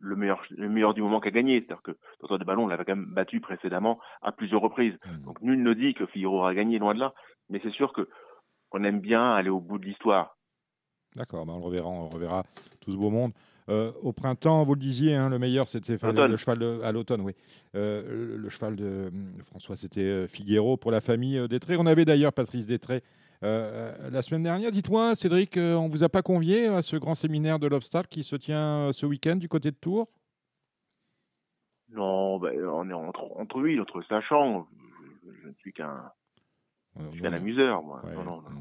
le 0.00 0.16
meilleur, 0.16 0.42
le 0.50 0.68
meilleur 0.68 0.94
du 0.94 1.02
moment 1.02 1.20
qu'a 1.20 1.30
gagné. 1.30 1.60
C'est-à-dire 1.60 1.82
que 1.82 1.96
Docteur 2.20 2.38
de 2.38 2.44
Ballon 2.44 2.66
l'avait 2.66 2.84
quand 2.84 2.96
même 2.96 3.12
battu 3.14 3.40
précédemment 3.40 3.98
à 4.22 4.32
plusieurs 4.32 4.60
reprises. 4.60 4.94
Mmh. 5.04 5.24
Donc 5.24 5.40
nul 5.42 5.62
ne 5.62 5.74
dit 5.74 5.94
que 5.94 6.06
Figaro 6.06 6.38
aura 6.38 6.54
gagné, 6.54 6.78
loin 6.78 6.94
de 6.94 7.00
là. 7.00 7.14
Mais 7.48 7.60
c'est 7.62 7.72
sûr 7.72 7.92
que 7.92 8.08
on 8.72 8.84
aime 8.84 9.00
bien 9.00 9.32
aller 9.32 9.50
au 9.50 9.60
bout 9.60 9.78
de 9.78 9.84
l'histoire. 9.84 10.36
D'accord, 11.16 11.44
ben 11.44 11.54
on 11.54 11.58
le 11.58 11.64
reverra, 11.64 11.88
on 11.88 12.08
reverra 12.08 12.44
tout 12.80 12.92
ce 12.92 12.96
beau 12.96 13.10
monde. 13.10 13.32
Euh, 13.68 13.92
au 14.02 14.12
printemps, 14.12 14.64
vous 14.64 14.74
le 14.74 14.80
disiez, 14.80 15.14
hein, 15.14 15.28
le 15.28 15.38
meilleur 15.38 15.68
c'était 15.68 15.96
le, 16.00 16.26
le, 16.26 16.36
cheval 16.36 16.58
de, 16.58 16.80
à 16.82 16.92
l'automne, 16.92 17.20
oui. 17.20 17.34
Euh, 17.74 18.02
le, 18.08 18.36
le, 18.36 18.48
cheval 18.48 18.74
de, 18.76 19.10
de 19.12 19.42
François, 19.44 19.76
c'était 19.76 20.00
euh, 20.00 20.26
Figuero 20.26 20.76
pour 20.76 20.90
la 20.90 21.00
famille 21.00 21.38
euh, 21.38 21.48
Détré. 21.48 21.76
On 21.76 21.86
avait 21.86 22.04
d'ailleurs 22.04 22.32
Patrice 22.32 22.66
Détré 22.66 23.02
la 23.42 24.22
semaine 24.22 24.42
dernière. 24.42 24.70
Dites-moi, 24.70 25.14
Cédric, 25.14 25.56
on 25.56 25.88
vous 25.88 26.02
a 26.02 26.08
pas 26.08 26.22
convié 26.22 26.66
à 26.66 26.82
ce 26.82 26.96
grand 26.96 27.14
séminaire 27.14 27.58
de 27.58 27.66
l'obstacle 27.66 28.08
qui 28.08 28.24
se 28.24 28.36
tient 28.36 28.92
ce 28.92 29.06
week-end 29.06 29.36
du 29.36 29.48
côté 29.48 29.70
de 29.70 29.76
Tours? 29.76 30.08
Non, 31.92 32.38
ben, 32.38 32.56
on 32.66 32.88
est 32.88 32.92
entre, 32.92 33.24
entre 33.36 33.60
lui, 33.60 33.80
entre 33.80 34.02
sachant. 34.02 34.68
Je, 35.42 35.48
ne 35.48 35.54
suis 35.54 35.72
qu'un 35.72 36.12
amuseur, 37.24 37.82
moi. 37.82 38.00
Ouais, 38.04 38.14
non, 38.14 38.24
non, 38.24 38.42
non. 38.42 38.60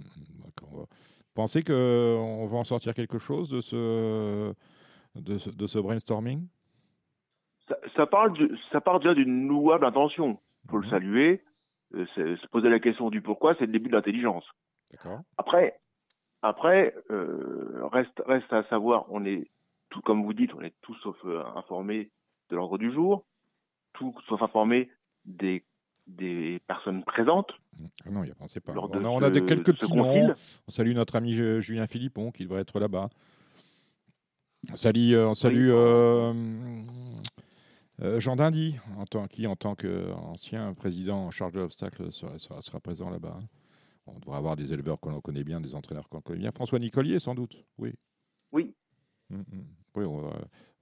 Vous 0.71 0.87
pensez 1.35 1.63
qu'on 1.63 2.47
va 2.47 2.57
en 2.57 2.63
sortir 2.63 2.93
quelque 2.93 3.19
chose 3.19 3.49
de 3.49 3.61
ce, 3.61 4.53
de 5.15 5.37
ce, 5.37 5.49
de 5.49 5.67
ce 5.67 5.79
brainstorming? 5.79 6.47
Ça, 7.67 7.77
ça, 7.95 8.05
parle 8.07 8.37
de, 8.37 8.57
ça 8.71 8.81
part 8.81 8.99
déjà 8.99 9.13
d'une 9.13 9.47
louable 9.47 9.85
intention. 9.85 10.39
Il 10.65 10.71
faut 10.71 10.77
mmh. 10.77 10.83
le 10.83 10.89
saluer. 10.89 11.43
Euh, 11.95 12.05
se 12.15 12.47
poser 12.47 12.69
la 12.69 12.79
question 12.79 13.09
du 13.09 13.21
pourquoi, 13.21 13.55
c'est 13.55 13.65
le 13.65 13.71
début 13.71 13.89
de 13.89 13.95
l'intelligence. 13.95 14.45
Après, 15.37 15.79
après 16.41 16.95
euh, 17.11 17.81
reste, 17.91 18.21
reste 18.25 18.51
à 18.51 18.63
savoir, 18.69 19.05
on 19.09 19.25
est, 19.25 19.49
tout 19.89 20.01
comme 20.01 20.23
vous 20.23 20.33
dites, 20.33 20.53
on 20.53 20.61
est 20.61 20.73
tous 20.81 20.95
sauf 21.01 21.17
euh, 21.25 21.43
informés 21.55 22.09
de 22.49 22.55
l'ordre 22.55 22.77
du 22.77 22.91
jour, 22.91 23.25
tout 23.93 24.15
sauf 24.27 24.41
informés 24.41 24.89
des 25.25 25.63
des 26.07 26.59
personnes 26.67 27.03
présentes. 27.03 27.51
Ah 28.03 28.09
non, 28.09 28.23
y 28.23 28.31
a, 28.31 28.33
on 28.39 28.47
sait 28.47 28.59
pas. 28.59 28.73
On 28.75 28.91
a, 28.91 29.07
on 29.07 29.21
a 29.21 29.29
des, 29.29 29.45
quelques 29.45 29.77
petits 29.77 29.93
noms. 29.93 30.33
On 30.67 30.71
salue 30.71 30.93
notre 30.93 31.15
ami 31.15 31.33
Julien 31.61 31.85
Philippon 31.85 32.31
qui 32.31 32.43
devrait 32.43 32.61
être 32.61 32.79
là-bas. 32.79 33.09
On 34.71 34.75
salue, 34.75 35.15
on 35.15 35.35
salue 35.35 35.69
euh, 35.71 36.33
euh, 38.01 38.19
Jean 38.19 38.35
Dindy, 38.35 38.77
en 38.97 39.05
tant, 39.05 39.27
qui, 39.27 39.47
en 39.47 39.55
tant 39.55 39.75
qu'ancien 39.75 40.73
président 40.73 41.27
en 41.27 41.31
charge 41.31 41.53
de 41.53 41.59
l'obstacle, 41.59 42.11
sera, 42.11 42.37
sera, 42.39 42.61
sera, 42.61 42.79
présent 42.79 43.09
là-bas. 43.09 43.39
On 44.15 44.19
devrait 44.19 44.37
avoir 44.37 44.55
des 44.55 44.73
éleveurs 44.73 44.99
qu'on 44.99 45.21
connaît 45.21 45.43
bien, 45.43 45.61
des 45.61 45.75
entraîneurs 45.75 46.09
qu'on 46.09 46.21
connaît 46.21 46.39
bien. 46.39 46.51
François 46.51 46.79
Nicolier, 46.79 47.19
sans 47.19 47.35
doute, 47.35 47.63
oui. 47.77 47.93
Oui. 48.51 48.73
Mmh, 49.29 49.37
mmh. 49.37 49.43
Oui, 49.95 50.05
on 50.05 50.21
va, 50.21 50.33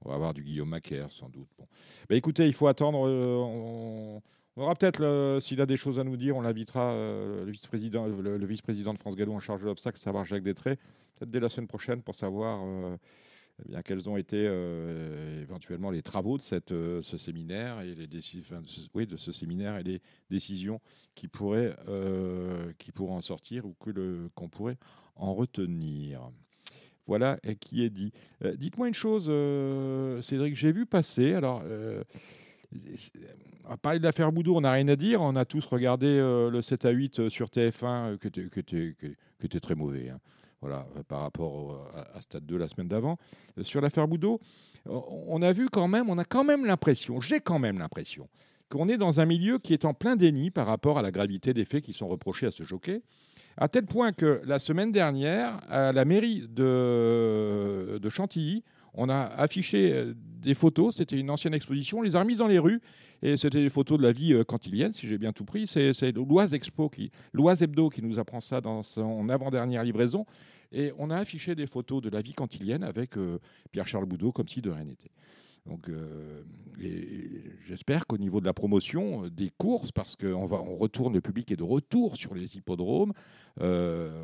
on 0.02 0.10
va, 0.10 0.16
avoir 0.16 0.34
du 0.34 0.44
Guillaume 0.44 0.70
Macaire, 0.70 1.12
sans 1.12 1.30
doute. 1.30 1.50
Bon. 1.58 1.68
Bah, 2.10 2.16
écoutez, 2.16 2.48
il 2.48 2.54
faut 2.54 2.68
attendre. 2.68 3.08
Euh, 3.08 3.36
on, 3.38 4.22
on 4.58 4.64
aura 4.64 4.74
peut-être, 4.74 5.38
s'il 5.40 5.62
a 5.62 5.68
des 5.68 5.78
choses 5.78 6.00
à 6.00 6.04
nous 6.04 6.18
dire, 6.18 6.36
on 6.36 6.42
l'invitera, 6.42 6.92
euh, 6.92 7.46
le 7.46 7.52
vice-président 7.52 8.08
le, 8.08 8.38
le 8.38 8.46
vice 8.48 8.64
de 8.64 8.98
France 8.98 9.16
Gallo 9.16 9.34
en 9.34 9.40
charge 9.40 9.62
de 9.62 9.68
l'obstacle, 9.68 10.00
savoir 10.00 10.26
Jacques 10.26 10.42
Détré, 10.42 10.78
peut-être 11.16 11.30
dès 11.30 11.40
la 11.40 11.48
semaine 11.48 11.68
prochaine 11.68 12.02
pour 12.02 12.16
savoir 12.16 12.62
euh, 12.64 12.98
eh 13.60 13.70
bien, 13.70 13.82
quels 13.82 14.08
ont 14.08 14.18
été 14.18 14.46
euh, 14.48 15.42
éventuellement 15.42 15.90
les 15.90 16.04
travaux 16.04 16.38
de 16.38 16.42
cette, 16.42 16.72
euh, 16.72 17.02
ce 17.02 17.18
séminaire 17.18 17.82
et 17.82 17.96
les 17.96 18.08
enfin, 18.40 18.62
oui, 18.94 19.08
de 19.08 19.18
ce 19.18 19.32
séminaire 19.32 19.78
et 19.78 19.84
les 19.84 20.02
décisions 20.30 20.80
qui 21.16 21.28
pourraient, 21.28 21.76
euh, 21.88 22.72
qui 22.78 22.92
pourraient 22.92 23.16
en 23.16 23.22
sortir 23.22 23.66
ou 23.66 23.74
que 23.74 24.30
qu'on 24.36 24.50
pourrait 24.50 24.78
en 25.16 25.34
retenir? 25.34 26.30
Voilà 27.08 27.40
qui 27.62 27.84
est 27.84 27.90
dit. 27.90 28.12
Euh, 28.44 28.56
dites-moi 28.56 28.90
une 28.90 28.94
chose, 28.94 29.26
Cédric, 30.24 30.56
j'ai 30.56 30.72
vu 30.72 30.86
passer, 30.86 31.34
alors 31.34 31.64
à 33.70 33.78
parler 33.78 34.00
de 34.00 34.04
l'affaire 34.04 34.32
Boudou, 34.32 34.56
on 34.56 34.62
n'a 34.62 34.72
rien 34.72 34.88
à 34.88 34.96
dire. 34.96 35.22
On 35.22 35.36
a 35.36 35.46
tous 35.46 35.66
regardé 35.66 36.08
euh, 36.08 36.50
le 36.50 36.62
7 36.62 36.86
à 36.86 36.90
8 36.92 37.30
sur 37.30 37.48
TF1, 37.48 38.18
qui, 38.18 38.28
était, 38.28 38.50
qui, 38.50 38.60
était, 38.60 38.96
était, 39.44 39.60
très 39.60 39.76
mauvais. 39.76 40.10
Hein. 40.10 40.20
Voilà, 40.62 40.88
par 41.08 41.22
rapport 41.22 41.92
à, 42.16 42.22
Stade 42.22 42.46
2 42.46 42.58
la 42.58 42.68
semaine 42.68 42.88
d'avant. 42.88 43.18
Euh, 43.58 43.64
sur 43.64 43.80
l'affaire 43.80 44.08
Boudot, 44.08 44.40
on 44.86 45.42
a 45.42 45.52
vu 45.52 45.70
quand 45.70 45.88
même, 45.88 46.10
on 46.10 46.18
a 46.18 46.26
quand 46.26 46.44
même 46.44 46.66
l'impression, 46.66 47.22
j'ai 47.22 47.40
quand 47.40 47.60
même 47.60 47.78
l'impression, 47.78 48.28
qu'on 48.70 48.90
est 48.90 48.98
dans 48.98 49.20
un 49.20 49.26
milieu 49.26 49.60
qui 49.60 49.74
est 49.74 49.86
en 49.86 49.94
plein 49.94 50.16
déni 50.16 50.50
par 50.50 50.66
rapport 50.66 50.98
à 50.98 51.02
la 51.04 51.12
gravité 51.12 51.54
des 51.54 51.64
faits 51.64 51.84
qui 51.84 51.94
sont 51.94 52.08
reprochés 52.08 52.48
à 52.48 52.52
ce 52.52 52.64
jockey. 52.64 53.02
À 53.56 53.68
tel 53.68 53.86
point 53.86 54.12
que 54.12 54.42
la 54.46 54.60
semaine 54.60 54.92
dernière, 54.92 55.60
à 55.70 55.92
la 55.92 56.06
mairie 56.06 56.48
de 56.48 58.10
Chantilly, 58.10 58.64
on 58.98 59.10
a 59.10 59.20
affiché 59.20 59.94
euh, 59.94 60.14
des 60.16 60.54
photos, 60.54 60.98
c'était 60.98 61.18
une 61.18 61.30
ancienne 61.30 61.54
exposition, 61.54 62.00
on 62.00 62.02
les 62.02 62.16
a 62.16 62.20
remises 62.20 62.40
dans 62.40 62.48
les 62.48 62.60
rues, 62.60 62.82
et 63.22 63.38
c'était 63.38 63.62
des 63.62 63.70
photos 63.70 63.98
de 63.98 64.04
la 64.04 64.12
vie 64.12 64.44
cantilienne, 64.46 64.92
si 64.92 65.08
j'ai 65.08 65.18
bien 65.18 65.32
tout 65.32 65.46
pris. 65.46 65.66
C'est 65.66 66.12
l'Oise 66.12 66.54
Expo, 66.54 66.90
qui, 66.90 67.12
l'Oise 67.34 67.64
Hebdo 67.64 67.90
qui 67.90 68.04
nous 68.04 68.20
apprend 68.20 68.42
ça 68.42 68.62
dans 68.62 68.84
son 68.84 69.30
avant-dernière 69.30 69.84
livraison. 69.84 70.26
Et 70.72 70.92
on 70.98 71.10
a 71.10 71.16
affiché 71.16 71.56
des 71.56 71.66
photos 71.66 72.02
de 72.02 72.10
la 72.10 72.22
vie 72.22 72.34
cantilienne 72.34 72.84
avec 72.84 73.18
euh, 73.18 73.40
Pierre-Charles 73.72 74.06
Boudot, 74.06 74.32
comme 74.32 74.48
si 74.48 74.62
de 74.62 74.70
rien 74.70 74.84
n'était. 74.84 75.12
Donc, 75.68 75.90
euh, 75.90 76.44
j'espère 77.68 78.08
qu'au 78.08 78.18
niveau 78.18 78.40
de 78.40 78.46
la 78.46 78.54
promotion 78.54 79.26
euh, 79.26 79.30
des 79.30 79.52
courses, 79.58 79.92
parce 79.92 80.16
qu'on 80.16 80.50
on 80.52 80.78
retourne, 80.78 81.14
le 81.14 81.22
public 81.22 81.52
est 81.52 81.58
de 81.58 81.64
retour 81.64 82.16
sur 82.16 82.34
les 82.34 82.58
hippodromes. 82.58 83.14
Euh, 83.60 84.24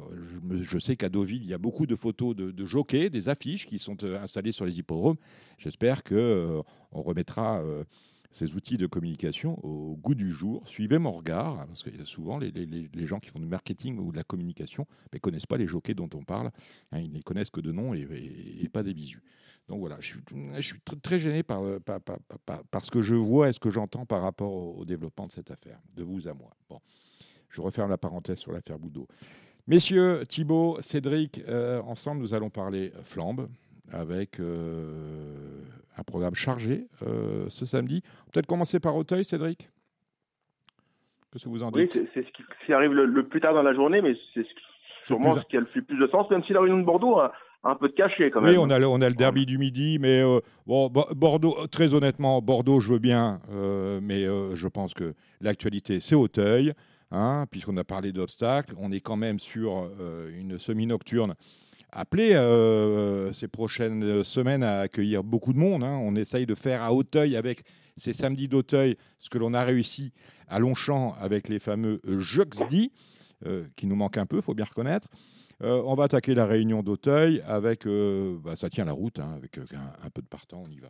je, 0.62 0.78
sais 0.78 0.96
qu'à 0.96 1.10
Deauville, 1.10 1.44
il 1.44 1.50
y 1.50 1.54
a 1.54 1.58
beaucoup 1.58 1.86
de 1.86 1.96
photos 1.96 2.36
de, 2.36 2.66
jockeys, 2.66 3.10
des 3.10 3.30
affiches 3.30 3.66
qui 3.66 3.80
sont 3.80 4.04
installées 4.04 4.52
sur 4.52 4.66
les 4.66 4.80
hippodromes. 4.80 5.18
J'espère 5.58 6.04
que 6.04 6.62
on 6.92 7.02
remettra 7.02 7.62
ces 8.34 8.56
outils 8.56 8.78
de 8.78 8.88
communication 8.88 9.64
au 9.64 9.96
goût 9.96 10.16
du 10.16 10.32
jour. 10.32 10.68
Suivez 10.68 10.98
mon 10.98 11.12
regard, 11.12 11.60
hein, 11.60 11.66
parce 11.68 11.86
a 11.88 12.06
souvent 12.06 12.40
les, 12.40 13.06
gens 13.06 13.20
qui 13.20 13.30
font 13.30 13.40
du 13.40 13.46
marketing 13.46 14.00
ou 14.00 14.12
de 14.12 14.18
la 14.18 14.24
communication 14.24 14.88
ne 15.14 15.20
connaissent 15.20 15.46
pas 15.46 15.58
les 15.58 15.68
jockeys 15.68 15.94
dont 15.94 16.10
on 16.16 16.24
parle. 16.24 16.50
Hein, 16.92 17.00
ils 17.00 17.10
ne 17.10 17.16
les 17.16 17.22
connaissent 17.22 17.52
que 17.52 17.62
de 17.62 17.72
nom 17.72 17.94
et, 17.94 18.70
pas 18.74 18.82
des 18.82 18.94
visus. 18.94 19.22
Donc 19.70 19.80
voilà, 19.80 19.98
je 20.00 20.18
suis, 20.60 20.80
très 21.04 21.20
gêné 21.20 21.44
par, 21.44 21.62
par, 21.82 22.02
par, 22.70 22.84
ce 22.84 22.90
que 22.90 23.02
je 23.02 23.16
vois 23.16 23.50
et 23.50 23.54
ce 23.54 23.60
que 23.60 23.70
j'entends 23.70 24.06
par 24.06 24.22
rapport 24.24 24.52
au, 24.52 24.84
développement 24.84 25.28
de 25.28 25.32
cette 25.32 25.52
affaire, 25.52 25.80
de 25.96 26.04
vous 26.04 26.28
à 26.28 26.34
moi. 26.34 26.50
Bon, 26.70 26.82
je 27.50 27.62
referme 27.62 27.92
la 27.92 28.00
parenthèse 28.00 28.40
sur 28.40 28.52
l'affaire 28.52 28.80
Boudot. 28.80 29.08
Messieurs, 29.68 30.24
Thibault, 30.28 30.80
Cédric, 30.82 31.42
euh, 31.48 31.82
ensemble, 31.84 32.22
nous 32.22 32.34
allons 32.34 32.50
parler 32.50 32.92
flambe 33.04 33.48
avec 33.94 34.40
euh, 34.40 35.62
un 35.98 36.04
programme 36.04 36.36
chargé 36.36 36.88
euh, 37.08 37.46
ce 37.50 37.66
samedi. 37.66 38.02
Peut-être 38.32 38.48
commencer 38.48 38.80
par 38.80 38.96
Auteuil, 38.96 39.24
Cédric? 39.24 39.70
Qu'est-ce 41.32 41.46
que 41.46 41.50
vous 41.50 41.64
en 41.64 41.72
dites? 41.72 41.96
Oui, 41.96 42.08
c'est 42.14 42.26
ce 42.26 42.66
qui, 42.66 42.74
arrive 42.74 42.92
le, 42.92 43.28
plus 43.28 43.40
tard 43.40 43.54
dans 43.54 43.64
la 43.64 43.74
journée, 43.74 44.02
mais 44.02 44.16
c'est 44.34 44.46
sûrement 45.06 45.36
ce 45.36 45.46
qui 45.48 45.58
a 45.58 45.62
le 45.62 45.66
plus 45.66 45.98
de 45.98 46.08
sens, 46.08 46.30
même 46.30 46.44
si 46.44 46.54
la 46.54 46.62
réunion 46.62 46.80
de 46.80 46.86
Bordeaux 46.86 47.18
a 47.20 47.34
un 47.64 47.76
peu 47.76 47.88
de 47.88 47.94
cachet 47.94 48.30
quand 48.30 48.42
même. 48.42 48.52
Oui, 48.52 48.58
on 48.60 48.70
a, 48.70 48.78
le, 48.78 48.88
on 48.88 49.02
a 49.02 49.10
le 49.10 49.16
derby 49.16 49.46
du 49.46 49.58
midi, 49.58 49.98
mais 50.00 50.22
euh, 50.22 50.40
bon, 50.68 50.90
Bordeaux, 50.90 51.56
très 51.72 51.94
honnêtement, 51.94 52.42
Bordeaux, 52.42 52.82
je 52.82 52.92
veux 52.92 53.00
bien, 53.00 53.40
mais 54.02 54.26
je 54.26 54.68
pense 54.68 54.94
que 54.94 55.14
l'actualité, 55.42 56.00
c'est 56.00 56.16
Auteuil, 56.16 56.74
hein, 57.10 57.46
puisqu'on 57.50 57.78
a 57.78 57.84
parlé 57.84 58.12
d'obstacles. 58.12 58.76
On 58.78 58.92
est 58.92 59.00
quand 59.00 59.18
même 59.18 59.40
sur 59.40 59.90
une 60.38 60.60
semi-nocturne 60.60 61.36
appelé 61.96 62.34
euh, 62.34 63.32
ces 63.34 63.48
prochaines 63.48 64.24
semaines 64.24 64.64
à 64.64 64.80
accueillir 64.80 65.24
beaucoup 65.24 65.54
de 65.54 65.60
monde. 65.60 65.84
Hein. 65.84 66.00
On 66.02 66.16
essaye 66.16 66.46
de 66.46 66.56
faire 66.56 66.82
à 66.82 66.94
Auteuil 66.94 67.38
avec 67.38 67.62
ces 67.98 68.14
samedis 68.14 68.48
d'Auteuil 68.48 68.98
ce 69.20 69.30
que 69.30 69.38
l'on 69.38 69.54
a 69.54 69.64
réussi 69.64 70.12
à 70.48 70.60
Longchamp 70.60 71.16
avec 71.22 71.48
les 71.48 71.60
fameux 71.60 72.02
Juxdi, 72.06 72.92
euh, 73.46 73.66
qui 73.76 73.86
nous 73.86 73.96
manquent 73.96 74.18
un 74.18 74.26
peu, 74.26 74.38
il 74.38 74.42
faut 74.42 74.56
bien 74.56 74.66
reconnaître. 74.66 75.08
Euh, 75.62 75.82
on 75.86 75.94
va 75.94 76.06
attaquer 76.06 76.34
la 76.34 76.46
réunion 76.46 76.82
d'Auteuil 76.82 77.42
avec, 77.48 77.88
bah, 78.44 78.56
ça 78.56 78.70
tient 78.70 78.86
la 78.86 78.92
route, 78.92 79.20
hein, 79.20 79.34
avec 79.38 79.58
un, 79.58 80.10
peu 80.14 80.22
de 80.22 80.28
partant, 80.28 80.64
on 80.66 80.72
y 80.72 80.80
va. 80.80 80.90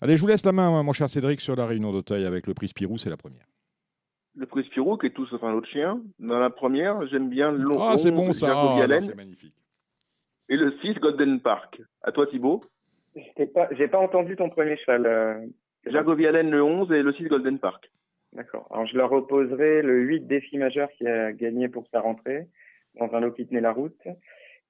Allez, 0.00 0.16
je 0.16 0.22
vous 0.22 0.26
laisse 0.26 0.44
la 0.44 0.52
main, 0.52 0.82
mon 0.82 0.92
cher 0.92 1.08
Cédric, 1.08 1.40
sur 1.40 1.56
la 1.56 1.66
réunion 1.66 1.92
d'Auteuil 1.92 2.24
avec 2.24 2.46
le 2.46 2.54
prix 2.54 2.68
Spirou, 2.68 2.98
c'est 2.98 3.10
la 3.10 3.16
première. 3.16 3.46
Le 4.34 4.46
prix 4.46 4.64
Spirou, 4.64 4.98
qui 4.98 5.06
est 5.06 5.10
tout 5.10 5.26
sauf 5.26 5.42
un 5.44 5.54
autre 5.54 5.68
chien. 5.68 6.00
Dans 6.18 6.38
la 6.38 6.50
première, 6.50 7.06
j'aime 7.08 7.30
bien 7.30 7.50
le 7.52 7.76
Ah, 7.78 7.96
c'est 7.96 8.10
bon 8.10 8.32
ça, 8.32 8.52
ah, 8.54 9.00
c'est 9.00 9.14
magnifique 9.14 9.54
et 10.48 10.56
le 10.56 10.72
6 10.82 10.94
Golden 10.94 11.40
Park. 11.40 11.80
À 12.02 12.12
toi 12.12 12.26
Thibaut. 12.26 12.62
J'ai 13.36 13.46
pas, 13.46 13.66
pas 13.66 13.98
entendu 13.98 14.36
ton 14.36 14.50
premier 14.50 14.76
cheval. 14.76 15.06
Euh... 15.06 15.46
Jagovialen 15.86 16.50
le 16.50 16.62
11 16.62 16.92
et 16.92 17.02
le 17.02 17.12
6 17.12 17.24
Golden 17.24 17.58
Park. 17.58 17.90
D'accord. 18.32 18.66
Alors 18.70 18.86
je 18.86 18.96
leur 18.96 19.12
opposerai 19.12 19.82
le 19.82 20.00
8 20.00 20.26
défi 20.26 20.58
majeur 20.58 20.90
qui 20.98 21.06
a 21.06 21.32
gagné 21.32 21.68
pour 21.68 21.86
sa 21.88 22.00
rentrée 22.00 22.48
dans 22.98 23.12
un 23.14 23.20
lot 23.20 23.32
qui 23.32 23.46
tenait 23.46 23.60
la 23.60 23.72
route 23.72 24.00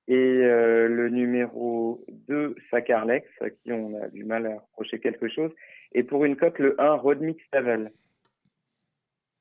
et 0.08 0.14
euh, 0.14 0.88
le 0.88 1.08
numéro 1.08 2.04
2 2.28 2.54
Sacarlex 2.70 3.26
à 3.40 3.50
qui 3.50 3.72
on 3.72 4.00
a 4.00 4.08
du 4.08 4.24
mal 4.24 4.46
à 4.46 4.58
reprocher 4.58 5.00
quelque 5.00 5.28
chose 5.28 5.50
et 5.92 6.04
pour 6.04 6.24
une 6.24 6.36
cote 6.36 6.58
le 6.58 6.80
1 6.80 6.94
Rodmix 6.94 7.42
Tavel. 7.50 7.90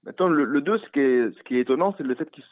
Attends, 0.08 0.30
le, 0.30 0.62
2 0.62 0.78
ce 0.78 0.90
qui 0.90 1.00
est, 1.00 1.38
ce 1.38 1.44
qui 1.44 1.58
est 1.58 1.62
étonnant 1.62 1.94
c'est 1.98 2.04
le 2.04 2.16
fait 2.16 2.30
qu'il 2.32 2.44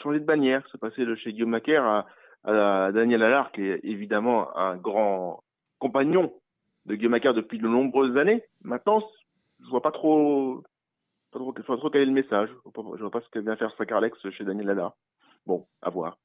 changeait 0.00 0.20
de 0.20 0.24
bannière. 0.24 0.62
C'est 0.70 0.80
passé 0.80 1.04
de 1.04 1.14
chez 1.16 1.32
Guillaume 1.32 1.50
Macaire 1.50 1.84
à 1.84 2.06
à 2.44 2.90
Daniel 2.92 3.22
Allard, 3.22 3.52
qui 3.52 3.62
est 3.62 3.80
évidemment 3.82 4.56
un 4.56 4.76
grand 4.76 5.42
compagnon 5.78 6.32
de 6.86 6.94
Guillaume 6.94 7.12
Macaire 7.12 7.34
depuis 7.34 7.58
de 7.58 7.68
nombreuses 7.68 8.16
années. 8.16 8.42
Maintenant, 8.62 9.02
je 9.62 9.68
vois 9.68 9.82
pas 9.82 9.90
trop, 9.90 10.62
pas 11.32 11.38
trop, 11.38 11.52
vois 11.52 11.76
trop 11.76 11.90
quel 11.90 12.02
est 12.02 12.06
le 12.06 12.12
message. 12.12 12.48
Je 12.48 12.70
vois 12.70 12.72
pas, 12.72 12.82
vois 12.82 13.10
pas 13.10 13.20
ce 13.20 13.28
que 13.28 13.38
vient 13.38 13.56
faire 13.56 13.74
Sacarlex 13.76 14.16
chez 14.30 14.44
Daniel 14.44 14.70
Allard. 14.70 14.94
Bon, 15.46 15.66
à 15.82 15.90
voir. 15.90 16.18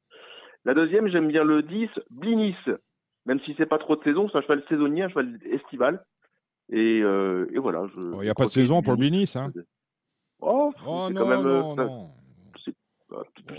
La 0.66 0.74
deuxième, 0.74 1.08
j'aime 1.10 1.28
bien 1.28 1.44
le 1.44 1.62
10, 1.62 1.90
Blinis. 2.10 2.56
Même 3.26 3.40
si 3.42 3.54
c'est 3.58 3.66
pas 3.66 3.78
trop 3.80 3.96
de 3.96 4.04
saison, 4.04 4.30
c'est 4.30 4.38
un 4.38 4.42
cheval 4.42 4.64
saisonnier, 4.70 5.04
un 5.04 5.10
cheval 5.10 5.40
estival. 5.46 6.04
Et, 6.70 7.02
euh, 7.02 7.48
et 7.54 7.60
voilà. 7.60 7.86
Il 7.96 8.20
n'y 8.20 8.30
a 8.30 8.34
pas 8.34 8.46
de 8.46 8.50
saison 8.50 8.82
pour 8.82 8.96
Blinis, 8.96 9.34
hein 9.36 9.52
Oh, 10.40 10.74
oh 10.86 11.10
non, 11.10 11.22
quand 11.22 11.28
même, 11.28 11.42
non, 11.42 11.80
euh, 11.80 11.86
non. 11.86 12.10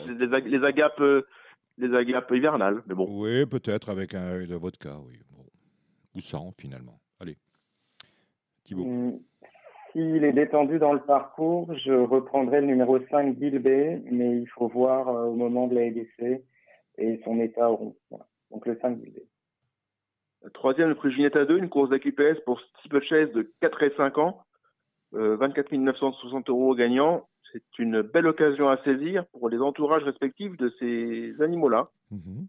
Les, 0.06 0.40
les 0.40 0.64
agapes 0.64 1.00
euh, 1.00 1.22
des 1.78 1.94
agapes 1.94 2.30
hivernales. 2.30 2.82
Mais 2.86 2.94
bon. 2.94 3.06
Oui, 3.08 3.46
peut-être 3.46 3.88
avec 3.88 4.14
un 4.14 4.44
de 4.44 4.54
vodka, 4.54 4.96
oui. 5.06 5.18
Ou 6.14 6.20
sans, 6.20 6.52
finalement. 6.58 7.00
Allez. 7.20 7.36
Thibaut. 8.64 8.84
Hmm. 8.84 9.18
S'il 9.92 10.24
est 10.24 10.32
détendu 10.32 10.78
dans 10.78 10.92
le 10.92 11.00
parcours, 11.00 11.72
je 11.84 11.92
reprendrai 11.92 12.60
le 12.60 12.66
numéro 12.66 12.98
5 13.10 13.38
Gilbert, 13.38 14.00
mais 14.10 14.38
il 14.38 14.46
faut 14.48 14.68
voir 14.68 15.08
euh, 15.08 15.26
au 15.26 15.34
moment 15.34 15.68
de 15.68 15.74
la 15.76 15.82
EDC 15.84 16.42
et 16.98 17.20
son 17.24 17.40
état 17.40 17.70
au 17.70 17.76
rond. 17.76 17.96
Donc 18.50 18.66
le 18.66 18.76
5 18.80 18.98
Gilbert. 18.98 19.22
Troisième, 20.52 20.88
le 20.88 20.94
prix 20.94 21.12
Ginetta 21.12 21.44
2, 21.44 21.58
une 21.58 21.68
course 21.68 21.90
d'AQPS 21.90 22.40
pour 22.44 22.60
Steeplechase 22.80 23.30
de 23.32 23.52
4 23.60 23.82
et 23.84 23.92
5 23.96 24.18
ans. 24.18 24.42
Euh, 25.14 25.36
24 25.36 25.72
960 25.72 26.48
euros 26.50 26.74
gagnant 26.74 27.28
c'est 27.54 27.78
une 27.78 28.02
belle 28.02 28.26
occasion 28.26 28.68
à 28.68 28.82
saisir 28.82 29.24
pour 29.26 29.48
les 29.48 29.58
entourages 29.58 30.02
respectifs 30.02 30.56
de 30.56 30.74
ces 30.80 31.40
animaux-là. 31.40 31.88
Mhm. 32.10 32.46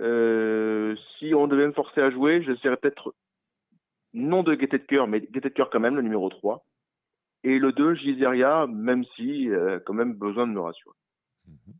Euh, 0.00 0.96
si 1.18 1.34
on 1.34 1.46
devait 1.46 1.66
me 1.66 1.72
forcer 1.72 2.00
à 2.00 2.10
jouer, 2.10 2.42
je 2.42 2.54
serais 2.56 2.76
peut-être 2.76 3.14
non 4.14 4.42
de 4.42 4.54
Gaieté 4.54 4.78
de 4.78 4.84
cœur, 4.84 5.06
mais 5.06 5.20
Gaieté 5.20 5.50
de 5.50 5.54
cœur 5.54 5.68
quand 5.70 5.80
même, 5.80 5.96
le 5.96 6.02
numéro 6.02 6.30
3. 6.30 6.64
Et 7.44 7.58
le 7.58 7.72
2, 7.72 7.94
Giseria, 7.94 8.66
même 8.66 9.04
si 9.16 9.50
euh, 9.50 9.80
quand 9.84 9.94
même 9.94 10.14
besoin 10.14 10.46
de 10.46 10.52
me 10.52 10.60
rassurer. 10.60 10.96
Mhm. 11.46 11.74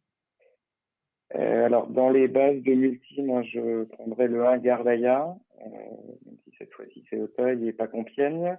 Euh, 1.36 1.66
alors, 1.66 1.86
dans 1.88 2.10
les 2.10 2.28
bases 2.28 2.62
de 2.62 2.74
multi, 2.74 3.22
moi, 3.22 3.42
je 3.42 3.84
prendrais 3.84 4.28
le 4.28 4.46
1 4.46 4.58
Gardaya, 4.58 5.34
même 5.64 6.36
si 6.44 6.54
cette 6.58 6.72
fois-ci 6.72 7.04
c'est 7.08 7.18
Auteuil 7.18 7.68
et 7.68 7.72
pas 7.72 7.86
Compiègne. 7.86 8.58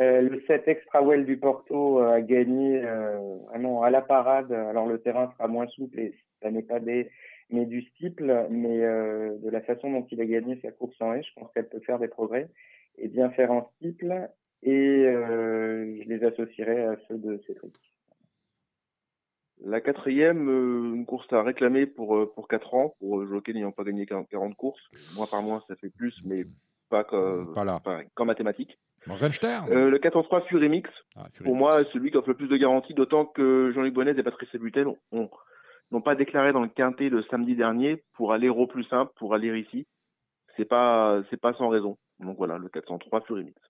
Euh, 0.00 0.22
le 0.22 0.42
7 0.46 0.66
Extra 0.68 1.02
Well 1.02 1.26
du 1.26 1.36
Porto 1.36 2.00
euh, 2.00 2.14
a 2.14 2.20
gagné 2.22 2.82
euh, 2.82 3.36
vraiment 3.48 3.82
à 3.82 3.90
la 3.90 4.00
parade. 4.00 4.52
Alors 4.52 4.86
le 4.86 4.98
terrain 4.98 5.30
sera 5.32 5.48
moins 5.48 5.66
souple 5.68 6.00
et 6.00 6.14
ça 6.40 6.50
n'est 6.50 6.62
pas 6.62 6.80
des 6.80 7.10
mais 7.50 7.66
du 7.66 7.82
steeple, 7.82 8.46
mais 8.48 8.78
de 8.78 9.50
la 9.50 9.60
façon 9.60 9.90
dont 9.90 10.06
il 10.10 10.18
a 10.22 10.24
gagné 10.24 10.58
sa 10.62 10.70
course 10.70 10.96
en 11.00 11.12
haie, 11.12 11.22
je 11.22 11.38
pense 11.38 11.52
qu'elle 11.52 11.68
peut 11.68 11.80
faire 11.80 11.98
des 11.98 12.08
progrès 12.08 12.48
et 12.96 13.08
bien 13.08 13.28
faire 13.28 13.52
en 13.52 13.70
steeple. 13.76 14.30
Et 14.62 15.02
je 15.04 16.08
les 16.08 16.24
associerai 16.24 16.84
à 16.84 16.96
ceux 17.06 17.18
de 17.18 17.38
Cédric. 17.46 17.74
La 19.62 19.82
quatrième, 19.82 20.48
une 20.94 21.04
course 21.04 21.30
à 21.30 21.42
réclamer 21.42 21.84
pour 21.84 22.32
pour 22.32 22.48
quatre 22.48 22.72
ans, 22.72 22.94
pour 23.00 23.26
jockey 23.26 23.52
n'ayant 23.52 23.70
pas 23.70 23.84
gagné 23.84 24.06
40 24.06 24.56
courses. 24.56 24.80
Mois 25.14 25.26
par 25.26 25.42
mois, 25.42 25.62
ça 25.68 25.76
fait 25.76 25.90
plus, 25.90 26.18
mais 26.24 26.46
pas 26.88 27.04
comme, 27.04 27.54
comme 28.14 28.28
mathématiques. 28.28 28.78
Euh, 29.08 29.90
le 29.90 29.98
4-3 29.98 30.46
Furimix, 30.46 30.88
ah, 31.16 31.26
pour 31.44 31.56
moi, 31.56 31.84
celui 31.92 32.10
qui 32.10 32.16
offre 32.16 32.28
le 32.28 32.36
plus 32.36 32.48
de 32.48 32.56
garanties, 32.56 32.94
d'autant 32.94 33.24
que 33.24 33.72
Jean-Luc 33.74 33.94
Bonnet 33.94 34.14
et 34.16 34.22
Patrice 34.22 34.54
Butel 34.54 34.86
n'ont 35.12 36.00
pas 36.00 36.14
déclaré 36.14 36.52
dans 36.52 36.62
le 36.62 36.68
quintet 36.68 37.08
le 37.08 37.22
samedi 37.24 37.56
dernier 37.56 38.02
pour 38.14 38.32
aller 38.32 38.48
au 38.48 38.66
plus 38.66 38.84
simple, 38.84 39.12
pour 39.16 39.34
aller 39.34 39.58
ici. 39.58 39.86
C'est 40.56 40.64
pas, 40.64 41.22
c'est 41.30 41.40
pas 41.40 41.54
sans 41.54 41.68
raison. 41.68 41.98
Donc 42.20 42.36
voilà, 42.36 42.58
le 42.58 42.68
403 42.68 43.22
Furimix. 43.22 43.60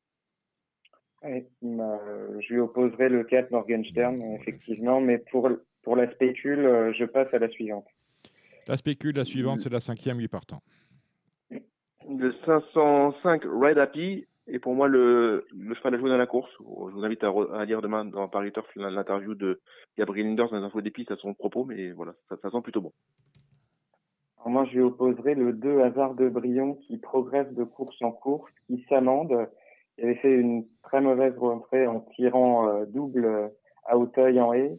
je 1.23 2.53
lui 2.53 2.61
opposerai 2.61 3.09
le 3.09 3.25
4 3.25 3.51
Morgenstern, 3.51 4.21
effectivement, 4.35 5.01
mais 5.01 5.19
pour, 5.19 5.49
pour 5.83 5.97
la 5.97 6.11
spécule, 6.13 6.61
euh, 6.61 6.93
je 6.93 7.05
passe 7.05 7.33
à 7.33 7.39
la 7.39 7.49
suivante. 7.49 7.87
La 8.69 8.77
spécule, 8.77 9.17
la 9.17 9.25
suivante, 9.25 9.61
c'est 9.61 9.73
la 9.73 9.81
cinquième, 9.81 10.19
8 10.19 10.29
partant. 10.29 10.63
Le 11.51 12.33
505 12.45 13.43
Red 13.45 13.79
Happy, 13.79 14.27
et 14.49 14.59
pour 14.59 14.75
moi, 14.75 14.89
le, 14.89 15.47
le 15.57 15.75
cheval 15.75 15.95
à 15.95 15.99
jouer 15.99 16.11
dans 16.11 16.17
la 16.17 16.27
course. 16.27 16.51
Je 16.59 16.65
vous 16.65 17.05
invite 17.05 17.23
à, 17.23 17.65
lire 17.65 17.81
demain 17.81 18.05
dans 18.05 18.29
Paris 18.29 18.53
Turf 18.53 18.69
l'interview 18.75 19.35
de 19.35 19.61
Gabriel 19.97 20.27
Linders 20.27 20.51
dans 20.51 20.59
les 20.59 20.65
infos 20.65 20.81
d'épices 20.81 21.11
à 21.11 21.17
son 21.17 21.35
propos, 21.35 21.65
mais 21.65 21.93
voilà, 21.93 22.15
ça, 22.29 22.51
sent 22.51 22.61
plutôt 22.63 22.81
bon. 22.81 22.93
moi, 24.47 24.65
je 24.67 24.73
lui 24.73 24.81
opposerai 24.81 25.35
le 25.35 25.53
2 25.53 25.83
hasard 25.83 26.15
de 26.15 26.29
Brion 26.29 26.75
qui 26.75 26.99
progresse 26.99 27.53
de 27.53 27.63
course 27.63 28.01
en 28.03 28.11
course, 28.11 28.51
qui 28.67 28.85
s'amende. 28.89 29.49
Il 29.99 30.05
avait 30.05 30.17
fait 30.17 30.33
une 30.33 30.67
très 30.83 31.01
mauvaise 31.01 31.37
rentrée 31.39 31.87
en 31.87 32.01
tirant 32.17 32.67
euh, 32.67 32.85
double 32.87 33.53
à 33.85 33.97
Hauteuil 33.97 34.41
en 34.41 34.53
haie. 34.53 34.77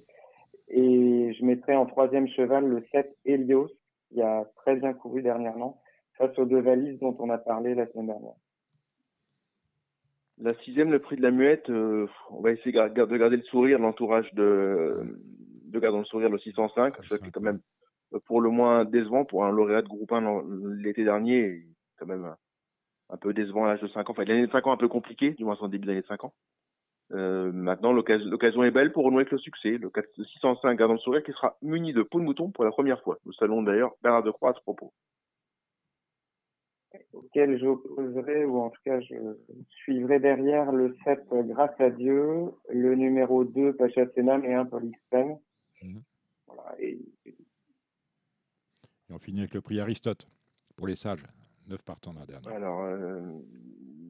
Et 0.68 1.34
je 1.34 1.46
mettrai 1.46 1.76
en 1.76 1.86
troisième 1.86 2.28
cheval 2.28 2.66
le 2.66 2.84
7 2.92 3.16
Helios, 3.26 3.70
qui 4.10 4.22
a 4.22 4.46
très 4.58 4.76
bien 4.76 4.94
couru 4.94 5.22
dernièrement, 5.22 5.80
face 6.18 6.38
aux 6.38 6.46
deux 6.46 6.62
valises 6.62 7.00
dont 7.00 7.16
on 7.20 7.30
a 7.30 7.38
parlé 7.38 7.76
la 7.76 7.88
semaine 7.88 8.08
dernière. 8.08 8.34
La 10.40 10.54
sixième, 10.64 10.92
le 10.92 11.00
prix 11.00 11.16
de 11.16 11.22
la 11.22 11.32
muette, 11.32 11.70
euh, 11.70 12.08
on 12.32 12.42
va 12.42 12.52
essayer 12.52 12.72
de 12.72 13.18
garder 13.18 13.38
le 13.38 13.44
sourire, 13.44 13.80
l'entourage 13.80 14.34
de, 14.34 15.20
de 15.66 15.80
Gardons 15.80 16.00
le 16.00 16.06
sourire, 16.06 16.30
le 16.30 16.40
605. 16.40 16.96
Ça 17.08 17.18
qui 17.18 17.28
est 17.28 17.32
quand 17.32 17.42
même 17.42 17.62
euh, 18.14 18.20
pour 18.26 18.42
le 18.42 18.50
moins 18.50 18.84
décevant 18.86 19.26
pour 19.26 19.46
un 19.46 19.52
lauréat 19.52 19.84
de 19.84 19.88
groupe 19.88 20.12
1 20.12 20.44
l'été 20.82 21.04
dernier, 21.04 21.66
quand 21.98 22.08
même 22.08 22.34
un 23.10 23.18
peu 23.18 23.34
décevant 23.34 23.66
à 23.66 23.70
l'âge 23.70 23.82
de 23.82 23.88
5 23.88 24.10
ans. 24.10 24.14
Enfin, 24.14 24.26
l'année 24.26 24.48
de 24.48 24.52
5 24.52 24.66
ans 24.66 24.74
un 24.74 24.78
peu 24.78 24.88
compliqué, 24.88 25.32
du 25.32 25.46
moins 25.46 25.56
son 25.56 25.68
début 25.68 25.86
d'année 25.86 26.02
de 26.02 26.08
5 26.08 26.24
ans. 26.24 26.34
Euh, 27.12 27.52
maintenant, 27.52 27.94
l'occasion 27.94 28.64
est 28.64 28.72
belle 28.72 28.92
pour 28.92 29.06
renouer 29.06 29.22
avec 29.22 29.32
le 29.32 29.38
succès. 29.38 29.78
Le 29.78 29.92
605 30.18 30.76
Gardons 30.78 30.94
le 30.94 31.00
sourire 31.00 31.24
qui 31.24 31.32
sera 31.32 31.58
muni 31.62 31.94
de 31.94 32.02
peau 32.02 32.20
de 32.20 32.24
mouton 32.24 32.50
pour 32.50 32.64
la 32.64 32.72
première 32.72 33.02
fois. 33.02 33.18
Nous 33.26 33.34
saluons 33.34 33.62
d'ailleurs 33.62 33.94
Bernard 34.02 34.24
de 34.24 34.32
Croix 34.32 34.52
à 34.52 34.54
ce 34.54 34.62
propos 34.62 34.94
auquel 37.14 37.60
j'opposerai, 37.60 38.46
ou 38.46 38.60
en 38.60 38.70
tout 38.70 38.82
cas 38.86 39.00
je 39.02 39.16
suivrai 39.70 40.20
derrière 40.20 40.72
le 40.72 40.96
7 41.04 41.26
Grâce 41.32 41.80
à 41.80 41.90
Dieu, 41.90 42.52
le 42.70 42.96
numéro 42.96 43.44
2 43.44 43.74
Pacha 43.74 44.06
Senam 44.16 44.44
et 44.46 44.54
un 44.54 44.66
Polixpen. 44.66 45.38
Mmh. 45.82 45.98
Voilà, 46.48 46.76
et... 46.80 47.00
et... 47.26 47.36
on 49.10 49.20
finit 49.20 49.40
avec 49.40 49.54
le 49.54 49.62
prix 49.62 49.80
Aristote 49.80 50.28
pour 50.76 50.88
les 50.88 50.96
sages. 50.96 51.24
9 51.70 51.82
partants 51.84 52.14
dans 52.14 52.20
la 52.20 52.26
dernière. 52.26 52.54
Alors, 52.54 52.82
euh, 52.84 53.22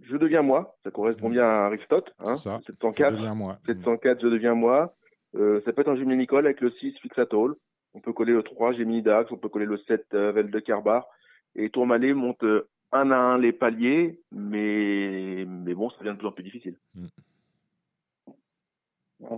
je 0.01 0.17
deviens 0.17 0.41
moi, 0.41 0.75
ça 0.83 0.89
correspond 0.89 1.29
mmh. 1.29 1.33
bien 1.33 1.45
à 1.45 1.65
Aristote. 1.65 2.13
Hein, 2.19 2.35
ça, 2.35 2.59
704, 2.65 3.11
je 3.11 3.17
deviens 3.17 3.35
moi. 3.35 3.59
704, 3.67 4.21
je 4.21 4.27
deviens 4.27 4.55
moi. 4.55 4.95
Euh, 5.35 5.61
ça 5.65 5.73
peut 5.73 5.81
être 5.81 5.89
un 5.89 5.95
jumelé 5.95 6.17
Nicole 6.17 6.45
avec 6.45 6.61
le 6.61 6.71
6 6.71 6.97
Fixatol. 6.99 7.55
On 7.93 7.99
peut 7.99 8.13
coller 8.13 8.33
le 8.33 8.43
3 8.43 8.73
Gemini 8.73 9.01
Dax, 9.01 9.31
on 9.31 9.37
peut 9.37 9.49
coller 9.49 9.65
le 9.65 9.77
7 9.77 10.05
euh, 10.13 10.31
Vel 10.31 10.49
de 10.49 10.59
Carbar. 10.59 11.07
Et 11.55 11.69
Tourmalet 11.69 12.13
monte 12.13 12.43
euh, 12.43 12.67
un 12.91 13.11
à 13.11 13.17
un 13.17 13.37
les 13.37 13.51
paliers, 13.51 14.19
mais, 14.31 15.45
mais 15.47 15.73
bon, 15.73 15.89
ça 15.89 15.97
devient 15.99 16.13
de 16.13 16.17
plus 16.17 16.27
en 16.27 16.31
plus 16.31 16.43
difficile. 16.43 16.75
Mm. 16.95 17.05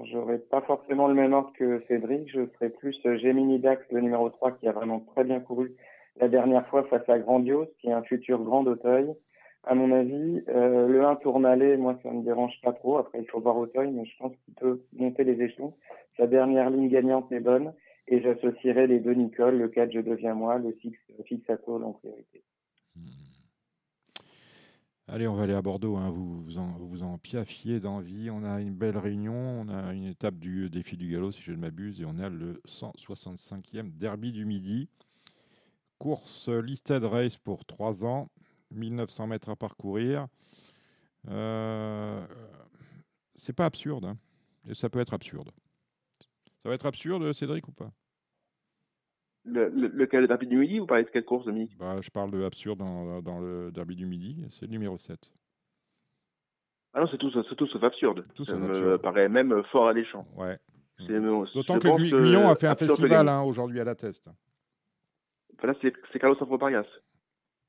J'aurais 0.05 0.39
pas 0.39 0.61
forcément 0.61 1.07
le 1.07 1.13
même 1.13 1.33
ordre 1.33 1.53
que 1.53 1.83
Cédric, 1.87 2.29
je 2.29 2.47
serais 2.55 2.69
plus 2.69 2.99
euh, 3.05 3.17
Gemini 3.17 3.59
Dax, 3.59 3.85
le 3.91 4.01
numéro 4.01 4.29
3, 4.29 4.53
qui 4.53 4.67
a 4.67 4.71
vraiment 4.71 4.99
très 4.99 5.23
bien 5.23 5.39
couru 5.39 5.75
la 6.19 6.27
dernière 6.27 6.67
fois 6.67 6.83
face 6.85 7.07
à 7.07 7.19
Grandiose, 7.19 7.67
qui 7.79 7.87
est 7.87 7.93
un 7.93 8.03
futur 8.03 8.41
grand 8.43 8.63
d'Auteuil. 8.63 9.13
À 9.63 9.75
mon 9.75 9.91
avis, 9.91 10.43
euh, 10.49 10.87
le 10.87 11.03
1 11.03 11.15
Tourmalet, 11.17 11.77
moi, 11.77 11.97
ça 12.03 12.11
me 12.11 12.23
dérange 12.23 12.53
pas 12.61 12.73
trop. 12.73 12.97
Après, 12.97 13.19
il 13.19 13.27
faut 13.27 13.39
voir 13.39 13.57
Auteuil, 13.57 13.91
mais 13.91 14.05
je 14.05 14.17
pense 14.17 14.31
qu'il 14.43 14.53
peut 14.53 14.81
monter 14.95 15.23
les 15.23 15.41
échelons. 15.41 15.73
Sa 16.17 16.27
dernière 16.27 16.69
ligne 16.69 16.89
gagnante 16.89 17.31
est 17.31 17.39
bonne. 17.39 17.73
Et 18.07 18.21
j'associerai 18.21 18.87
les 18.87 18.99
deux 18.99 19.13
Nicole, 19.13 19.57
le 19.57 19.67
4 19.67 19.91
Je 19.91 19.99
deviens 19.99 20.35
moi, 20.35 20.59
le 20.59 20.75
6 20.81 20.93
Fixato 21.25 21.83
en 21.83 21.93
priorité. 21.93 22.43
Allez, 25.07 25.27
on 25.27 25.35
va 25.35 25.43
aller 25.43 25.53
à 25.53 25.61
Bordeaux. 25.61 25.97
Hein. 25.97 26.09
Vous, 26.09 26.41
vous, 26.41 26.57
en, 26.57 26.77
vous 26.79 27.03
en 27.03 27.17
piafiez 27.17 27.79
d'envie. 27.79 28.29
On 28.31 28.43
a 28.43 28.59
une 28.59 28.73
belle 28.73 28.97
réunion. 28.97 29.61
On 29.61 29.69
a 29.69 29.93
une 29.93 30.05
étape 30.05 30.35
du 30.35 30.69
défi 30.69 30.97
du 30.97 31.11
galop, 31.11 31.31
si 31.31 31.41
je 31.41 31.51
ne 31.51 31.57
m'abuse. 31.57 32.01
Et 32.01 32.05
on 32.05 32.17
a 32.17 32.29
le 32.29 32.61
165e 32.67 33.91
Derby 33.97 34.31
du 34.31 34.45
Midi. 34.45 34.89
Course 35.99 36.49
listed 36.49 37.03
race 37.03 37.37
pour 37.37 37.65
3 37.65 38.03
ans. 38.03 38.29
1900 38.71 39.27
mètres 39.27 39.49
à 39.49 39.55
parcourir. 39.55 40.27
Euh, 41.29 42.25
c'est 43.35 43.53
pas 43.53 43.65
absurde. 43.65 44.05
Hein. 44.05 44.17
Et 44.67 44.73
ça 44.73 44.89
peut 44.89 44.99
être 44.99 45.13
absurde. 45.13 45.51
Ça 46.65 46.69
va 46.69 46.73
être 46.73 46.87
absurde, 46.87 47.31
Cédric, 47.31 47.67
ou 47.67 47.71
pas? 47.73 47.91
Le, 49.43 49.69
le, 49.69 49.87
le, 49.89 50.27
derby 50.27 50.47
du 50.47 50.57
midi, 50.57 50.79
vous 50.79 50.87
parlez 50.87 51.03
de 51.03 51.09
quelle 51.11 51.23
course, 51.23 51.45
Dominique? 51.45 51.77
Bah, 51.77 52.01
Je 52.01 52.09
parle 52.09 52.31
de 52.31 52.43
absurde 52.43 52.79
dans, 52.79 53.21
dans, 53.21 53.39
le 53.39 53.71
derby 53.71 53.95
du 53.95 54.07
midi, 54.07 54.47
c'est 54.49 54.63
le 54.63 54.71
numéro 54.71 54.97
7. 54.97 55.31
Ah 56.95 57.01
non, 57.01 57.07
c'est 57.11 57.19
tout, 57.19 57.29
tout 57.29 57.67
sauf 57.67 57.83
absurde. 57.83 58.25
Tout 58.33 58.45
ça 58.45 58.55
me 58.55 58.97
paraît 58.97 59.29
même 59.29 59.63
fort 59.65 59.89
alléchant. 59.89 60.25
Ouais. 60.35 60.57
D'autant 61.53 61.77
que 61.77 62.23
Guillon 62.23 62.49
a 62.49 62.55
fait 62.55 62.65
un 62.65 62.75
festival 62.75 63.29
hein, 63.29 63.43
aujourd'hui 63.43 63.79
à 63.79 63.83
la 63.83 63.93
Teste. 63.93 64.31
Enfin, 65.59 65.67
là, 65.67 65.75
c'est 65.83 66.19
Carlos 66.19 66.41
Afroparias. 66.41 66.87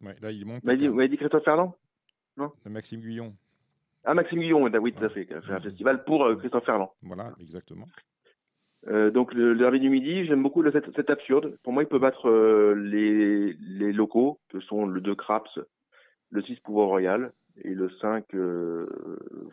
Ouais, 0.01 0.17
là, 0.23 0.31
il 0.31 0.47
monte. 0.47 0.63
Vous 0.65 0.95
m'avez 0.95 1.09
dit, 1.11 1.19
Christophe 1.19 1.45
Ferland? 1.45 1.75
Non? 2.39 2.51
Maxime 2.65 3.03
Guillon. 3.03 3.37
Ah, 4.05 4.15
Maxime 4.15 4.41
Guillon, 4.41 4.63
oui, 4.63 4.95
tout 4.95 5.05
à 5.05 5.11
fait. 5.11 5.27
Il 5.29 5.37
a 5.37 5.43
fait 5.43 5.53
un 5.53 5.61
festival 5.61 6.03
pour 6.05 6.25
euh, 6.25 6.37
Christophe 6.37 6.65
Ferland. 6.65 6.91
Voilà, 7.03 7.35
exactement. 7.41 7.85
Euh, 8.89 9.11
donc 9.11 9.35
le, 9.35 9.53
le, 9.53 9.59
derby 9.59 9.81
du 9.81 9.91
midi, 9.91 10.25
j'aime 10.27 10.43
beaucoup 10.43 10.63
cet, 10.71 10.95
cet, 10.95 11.11
absurde. 11.11 11.57
Pour 11.63 11.73
moi, 11.73 11.83
il 11.83 11.89
peut 11.89 11.99
battre 11.99 12.29
euh, 12.29 12.75
les, 12.75 13.55
les, 13.55 13.93
locaux, 13.93 14.39
que 14.49 14.61
sont 14.61 14.87
le 14.87 15.01
2 15.01 15.15
Craps, 15.15 15.59
le 16.31 16.43
6 16.43 16.61
Pouvoir 16.61 16.89
Royal 16.89 17.33
et 17.65 17.75
le 17.75 17.91
5 18.01 18.25
euh, 18.35 18.87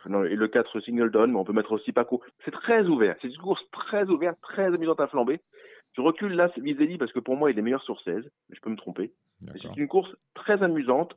non, 0.06 0.24
et 0.24 0.36
le 0.36 0.48
4 0.48 0.80
Singleton, 0.80 1.30
mais 1.30 1.38
on 1.38 1.44
peut 1.44 1.52
mettre 1.52 1.72
aussi 1.72 1.92
Paco. 1.92 2.22
C'est 2.44 2.50
très 2.50 2.84
ouvert, 2.86 3.16
c'est 3.22 3.28
une 3.28 3.38
course 3.38 3.62
très 3.72 4.04
ouverte, 4.08 4.38
très 4.42 4.66
amusante 4.66 5.00
à 5.00 5.06
flamber. 5.06 5.40
Je 5.96 6.02
recule 6.02 6.32
là 6.32 6.50
Vizeli 6.56 6.98
parce 6.98 7.12
que 7.12 7.20
pour 7.20 7.36
moi 7.36 7.50
il 7.50 7.58
est 7.58 7.62
meilleur 7.62 7.82
sur 7.82 8.00
16, 8.02 8.24
mais 8.24 8.56
je 8.56 8.60
peux 8.60 8.70
me 8.70 8.76
tromper. 8.76 9.12
C'est 9.62 9.76
une 9.76 9.88
course 9.88 10.14
très 10.34 10.62
amusante 10.62 11.16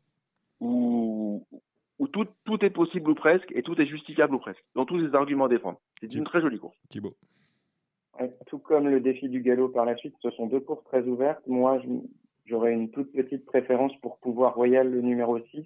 où, 0.60 1.46
où 2.00 2.08
tout, 2.08 2.26
tout 2.46 2.64
est 2.64 2.70
possible 2.70 3.10
ou 3.10 3.16
presque 3.16 3.52
et 3.54 3.64
tout 3.64 3.80
est 3.82 3.86
justifiable 3.86 4.36
ou 4.36 4.40
presque, 4.40 4.64
dans 4.76 4.86
tous 4.86 4.98
les 4.98 5.14
arguments 5.16 5.48
défendent. 5.48 5.78
C'est 6.00 6.14
une 6.14 6.24
très 6.24 6.42
jolie 6.42 6.60
course. 6.60 6.78
Thibaut 6.90 7.16
tout 8.48 8.60
comme 8.60 8.88
le 8.88 9.00
défi 9.00 9.30
du 9.30 9.42
galop 9.42 9.70
par 9.70 9.86
la 9.86 9.96
suite, 9.96 10.16
ce 10.22 10.30
sont 10.32 10.48
deux 10.48 10.60
courses 10.60 10.84
très 10.86 11.04
ouvertes. 11.04 11.46
Moi, 11.48 11.82
j'aurais 12.46 12.74
une 12.74 12.90
toute 12.90 13.12
petite 13.12 13.46
préférence 13.46 13.96
pour 14.02 14.18
pouvoir 14.18 14.56
Royal 14.56 14.90
le 14.90 15.02
numéro 15.02 15.40
6, 15.40 15.66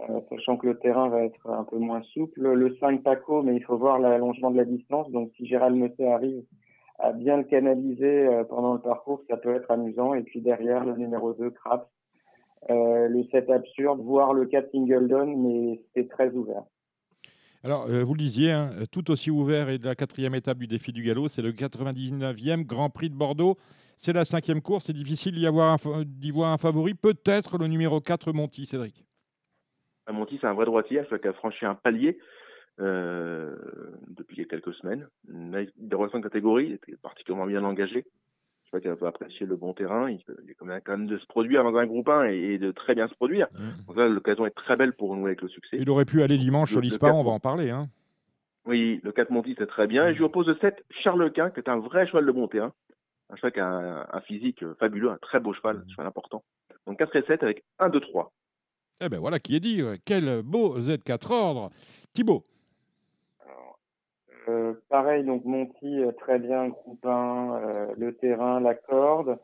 euh, 0.00 0.20
sachant 0.30 0.56
que 0.56 0.66
le 0.66 0.78
terrain 0.78 1.08
va 1.08 1.24
être 1.24 1.48
un 1.48 1.64
peu 1.64 1.78
moins 1.78 2.02
souple. 2.14 2.40
Le 2.40 2.76
5 2.76 3.02
Paco, 3.02 3.42
mais 3.42 3.56
il 3.56 3.64
faut 3.64 3.76
voir 3.76 3.98
l'allongement 3.98 4.50
de 4.50 4.56
la 4.56 4.64
distance. 4.64 5.10
Donc 5.10 5.30
si 5.36 5.46
Gérald 5.46 5.76
Messé 5.76 6.06
arrive 6.06 6.42
à 6.98 7.12
bien 7.12 7.36
le 7.36 7.44
canaliser 7.44 8.26
euh, 8.26 8.44
pendant 8.44 8.74
le 8.74 8.80
parcours, 8.80 9.22
ça 9.28 9.36
peut 9.36 9.54
être 9.54 9.70
amusant. 9.70 10.14
Et 10.14 10.22
puis 10.22 10.40
derrière, 10.40 10.84
le 10.84 10.96
numéro 10.96 11.32
2, 11.32 11.50
Craps. 11.50 11.86
Euh, 12.70 13.08
le 13.08 13.24
7 13.30 13.50
absurde, 13.50 14.00
voire 14.00 14.34
le 14.34 14.44
4 14.46 14.70
Singleton, 14.72 15.36
mais 15.36 15.80
c'est 15.94 16.08
très 16.08 16.30
ouvert. 16.32 16.64
Alors, 17.64 17.86
euh, 17.90 18.04
vous 18.04 18.14
le 18.14 18.20
disiez, 18.20 18.52
hein, 18.52 18.70
tout 18.92 19.10
aussi 19.10 19.30
ouvert 19.32 19.68
et 19.68 19.78
de 19.78 19.84
la 19.84 19.96
quatrième 19.96 20.34
étape 20.34 20.58
du 20.58 20.68
défi 20.68 20.92
du 20.92 21.02
galop, 21.02 21.26
c'est 21.26 21.42
le 21.42 21.50
99e 21.50 22.64
Grand 22.64 22.88
Prix 22.88 23.10
de 23.10 23.16
Bordeaux. 23.16 23.56
C'est 23.96 24.12
la 24.12 24.24
cinquième 24.24 24.60
course, 24.62 24.86
c'est 24.86 24.92
difficile 24.92 25.34
d'y 25.34 25.48
voir, 25.48 25.72
un 25.72 26.58
favori. 26.58 26.94
Peut-être 26.94 27.58
le 27.58 27.66
numéro 27.66 28.00
4, 28.00 28.32
Monty, 28.32 28.64
Cédric. 28.64 29.04
Ah, 30.06 30.12
Monty, 30.12 30.38
c'est 30.40 30.46
un 30.46 30.54
vrai 30.54 30.66
droitier, 30.66 31.02
qui 31.20 31.28
a 31.28 31.32
franchi 31.32 31.66
un 31.66 31.74
palier 31.74 32.18
euh, 32.78 33.56
depuis 34.06 34.46
quelques 34.46 34.72
semaines. 34.74 35.08
Il 35.28 35.68
est 35.90 35.94
en 35.94 36.20
catégorie, 36.20 36.66
il 36.66 36.72
était 36.74 36.96
particulièrement 36.96 37.46
bien 37.46 37.64
engagé 37.64 38.06
je 38.68 38.70
crois 38.70 38.80
qu'il 38.80 39.00
peut 39.00 39.06
apprécier 39.06 39.46
le 39.46 39.56
bon 39.56 39.72
terrain. 39.72 40.10
Il, 40.10 40.20
il 40.44 40.50
est 40.50 40.54
quand 40.54 40.66
même, 40.66 41.06
de 41.06 41.16
se 41.16 41.26
produire 41.26 41.64
dans 41.64 41.74
un 41.74 41.86
groupe 41.86 42.06
1 42.06 42.24
et, 42.24 42.58
de 42.58 42.70
très 42.70 42.94
bien 42.94 43.08
se 43.08 43.14
produire. 43.14 43.46
Mmh. 43.54 43.86
Donc 43.86 43.96
là, 43.96 44.08
l'occasion 44.08 44.44
est 44.44 44.50
très 44.50 44.76
belle 44.76 44.92
pour 44.92 45.16
nous 45.16 45.24
avec 45.24 45.40
le 45.40 45.48
succès. 45.48 45.78
Il 45.80 45.88
aurait 45.88 46.04
pu 46.04 46.22
aller 46.22 46.36
dimanche 46.36 46.76
au 46.76 46.80
Lispa, 46.80 47.10
on 47.10 47.24
va 47.24 47.30
en 47.30 47.40
parler. 47.40 47.70
Hein. 47.70 47.88
Oui, 48.66 49.00
le 49.02 49.12
4 49.12 49.30
Monty, 49.30 49.54
c'est 49.56 49.66
très 49.66 49.86
bien. 49.86 50.06
Et 50.08 50.12
je 50.12 50.18
lui 50.18 50.24
oppose 50.24 50.48
le 50.48 50.56
7 50.56 50.84
Charles 51.02 51.32
Quint, 51.32 51.50
qui 51.50 51.60
est 51.60 51.70
un 51.70 51.78
vrai 51.78 52.06
cheval 52.06 52.26
de 52.26 52.32
bon 52.32 52.46
terrain. 52.46 52.74
Un 53.30 53.36
cheval 53.36 53.52
qui 53.52 53.60
a 53.60 54.06
un, 54.12 54.20
physique 54.20 54.62
fabuleux, 54.78 55.10
un 55.10 55.18
très 55.22 55.40
beau 55.40 55.54
cheval, 55.54 55.82
un 55.86 55.90
cheval 55.90 56.06
important. 56.06 56.44
Donc 56.86 56.98
4 56.98 57.16
et 57.16 57.22
7 57.22 57.42
avec 57.42 57.64
1, 57.78 57.88
2, 57.88 58.00
3. 58.00 58.32
Eh 59.00 59.08
ben 59.08 59.18
voilà 59.18 59.38
qui 59.38 59.56
est 59.56 59.60
dit. 59.60 59.82
Quel 60.04 60.42
beau 60.42 60.78
Z4 60.78 61.32
ordre. 61.32 61.70
Thibaut. 62.12 62.44
Euh, 64.48 64.72
pareil, 64.88 65.24
donc 65.24 65.44
Monty, 65.44 66.00
euh, 66.00 66.12
très 66.12 66.38
bien, 66.38 66.68
groupe 66.68 67.04
1, 67.04 67.60
euh, 67.62 67.86
le 67.98 68.14
terrain, 68.14 68.60
la 68.60 68.74
corde. 68.74 69.38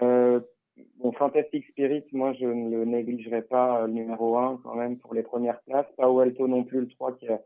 bon, 0.00 1.12
Fantastic 1.12 1.66
Spirit, 1.66 2.04
moi, 2.12 2.32
je 2.32 2.46
ne 2.46 2.70
le 2.70 2.84
négligerai 2.86 3.42
pas, 3.42 3.86
le 3.86 3.92
numéro 3.92 4.38
1 4.38 4.60
quand 4.62 4.74
même 4.74 4.98
pour 4.98 5.14
les 5.14 5.22
premières 5.22 5.60
places. 5.62 5.86
Pao 5.98 6.20
Alto 6.20 6.48
non 6.48 6.64
plus, 6.64 6.80
le 6.80 6.88
3 6.88 7.16
qui 7.16 7.28
a 7.28 7.40